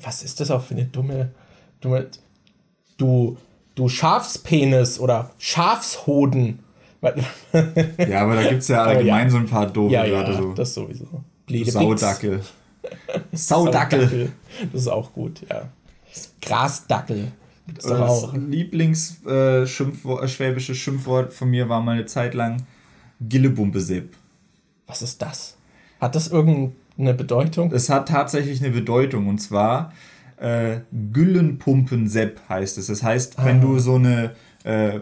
Was 0.00 0.22
ist 0.22 0.40
das 0.40 0.50
auch 0.50 0.62
für 0.62 0.74
eine 0.74 0.84
dumme 0.84 1.30
Du, 1.80 1.98
du, 2.96 3.36
du 3.74 3.88
Schafspenis 3.88 4.98
oder 4.98 5.30
Schafshoden. 5.38 6.60
ja, 7.02 8.22
aber 8.22 8.36
da 8.36 8.42
gibt 8.48 8.62
es 8.62 8.68
ja 8.68 8.82
allgemein 8.84 9.26
ja. 9.26 9.30
so 9.30 9.38
ein 9.38 9.46
paar 9.46 9.66
doofe 9.66 9.94
ja, 9.94 10.04
ja, 10.04 10.32
so. 10.32 10.52
das 10.52 10.74
sowieso. 10.74 11.06
Saudackel. 11.64 12.42
Saudackel. 13.32 14.32
Das 14.72 14.82
ist 14.82 14.88
auch 14.88 15.12
gut, 15.12 15.42
ja. 15.48 15.68
Grasdackel. 16.40 17.32
Auch. 17.84 18.32
Das 18.32 18.34
Lieblingsschwäbische 18.34 19.84
äh, 20.22 20.28
schwäbische 20.28 20.74
Schimpfwort 20.74 21.32
von 21.32 21.50
mir 21.50 21.68
war 21.68 21.80
mal 21.80 21.92
eine 21.92 22.06
Zeit 22.06 22.34
lang 22.34 22.66
Gillebumpesepp. 23.20 24.16
Was 24.86 25.02
ist 25.02 25.22
das? 25.22 25.56
Hat 26.00 26.14
das 26.14 26.28
irgendeine 26.28 27.14
Bedeutung? 27.14 27.70
Es 27.72 27.88
hat 27.88 28.08
tatsächlich 28.08 28.62
eine 28.62 28.72
Bedeutung 28.72 29.28
und 29.28 29.38
zwar 29.38 29.92
äh, 30.40 30.80
Güllenpumpen-Sepp 31.12 32.40
heißt 32.48 32.78
es. 32.78 32.86
Das 32.86 33.02
heißt, 33.02 33.38
ah. 33.38 33.44
wenn 33.44 33.60
du 33.60 33.78
so 33.78 33.96
eine 33.96 34.32
äh, 34.64 35.00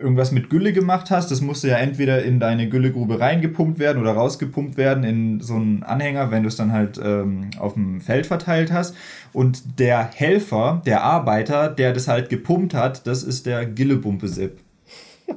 irgendwas 0.00 0.32
mit 0.32 0.50
Gülle 0.50 0.72
gemacht 0.72 1.10
hast, 1.10 1.30
das 1.30 1.40
musste 1.40 1.68
ja 1.68 1.76
entweder 1.76 2.22
in 2.22 2.40
deine 2.40 2.68
Güllegrube 2.68 3.20
reingepumpt 3.20 3.78
werden 3.78 4.00
oder 4.00 4.12
rausgepumpt 4.12 4.76
werden 4.76 5.04
in 5.04 5.40
so 5.40 5.54
einen 5.54 5.82
Anhänger, 5.82 6.30
wenn 6.30 6.42
du 6.42 6.48
es 6.48 6.56
dann 6.56 6.72
halt 6.72 7.00
ähm, 7.02 7.50
auf 7.58 7.74
dem 7.74 8.00
Feld 8.00 8.26
verteilt 8.26 8.72
hast. 8.72 8.94
Und 9.32 9.78
der 9.78 10.10
Helfer, 10.14 10.82
der 10.86 11.02
Arbeiter, 11.02 11.68
der 11.68 11.92
das 11.92 12.08
halt 12.08 12.28
gepumpt 12.28 12.74
hat, 12.74 13.06
das 13.06 13.22
ist 13.22 13.46
der 13.46 13.66
Gillepumpe-Sepp. 13.66 14.58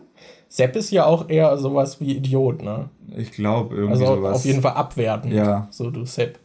Sepp 0.49 0.75
ist 0.75 0.91
ja 0.91 1.05
auch 1.05 1.29
eher 1.29 1.57
sowas 1.57 1.99
wie 1.99 2.17
Idiot, 2.17 2.63
ne? 2.63 2.89
Ich 3.15 3.31
glaube 3.31 3.75
irgendwie 3.75 4.03
also 4.03 4.15
sowas. 4.15 4.35
auf 4.37 4.45
jeden 4.45 4.61
Fall 4.61 4.73
abwertend. 4.73 5.33
Ja. 5.33 5.67
So, 5.71 5.89
du 5.89 6.05
Sepp. 6.05 6.39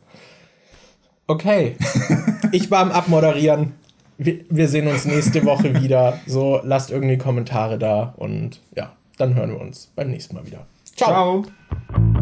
Okay. 1.27 1.77
ich 2.53 2.71
war 2.71 2.81
am 2.81 2.93
Abmoderieren. 2.93 3.73
Wir, 4.19 4.41
wir 4.51 4.69
sehen 4.69 4.87
uns 4.87 5.05
nächste 5.05 5.45
Woche 5.45 5.81
wieder. 5.83 6.19
So, 6.27 6.61
lasst 6.63 6.91
irgendwie 6.91 7.17
Kommentare 7.17 7.79
da 7.79 8.15
und 8.17 8.61
ja, 8.77 8.93
dann 9.17 9.35
hören 9.35 9.51
wir 9.51 9.61
uns 9.61 9.91
beim 9.97 10.11
nächsten 10.11 10.35
Mal 10.35 10.47
wieder. 10.47 10.67
Ciao. 10.97 11.45
Ciao. 11.45 12.20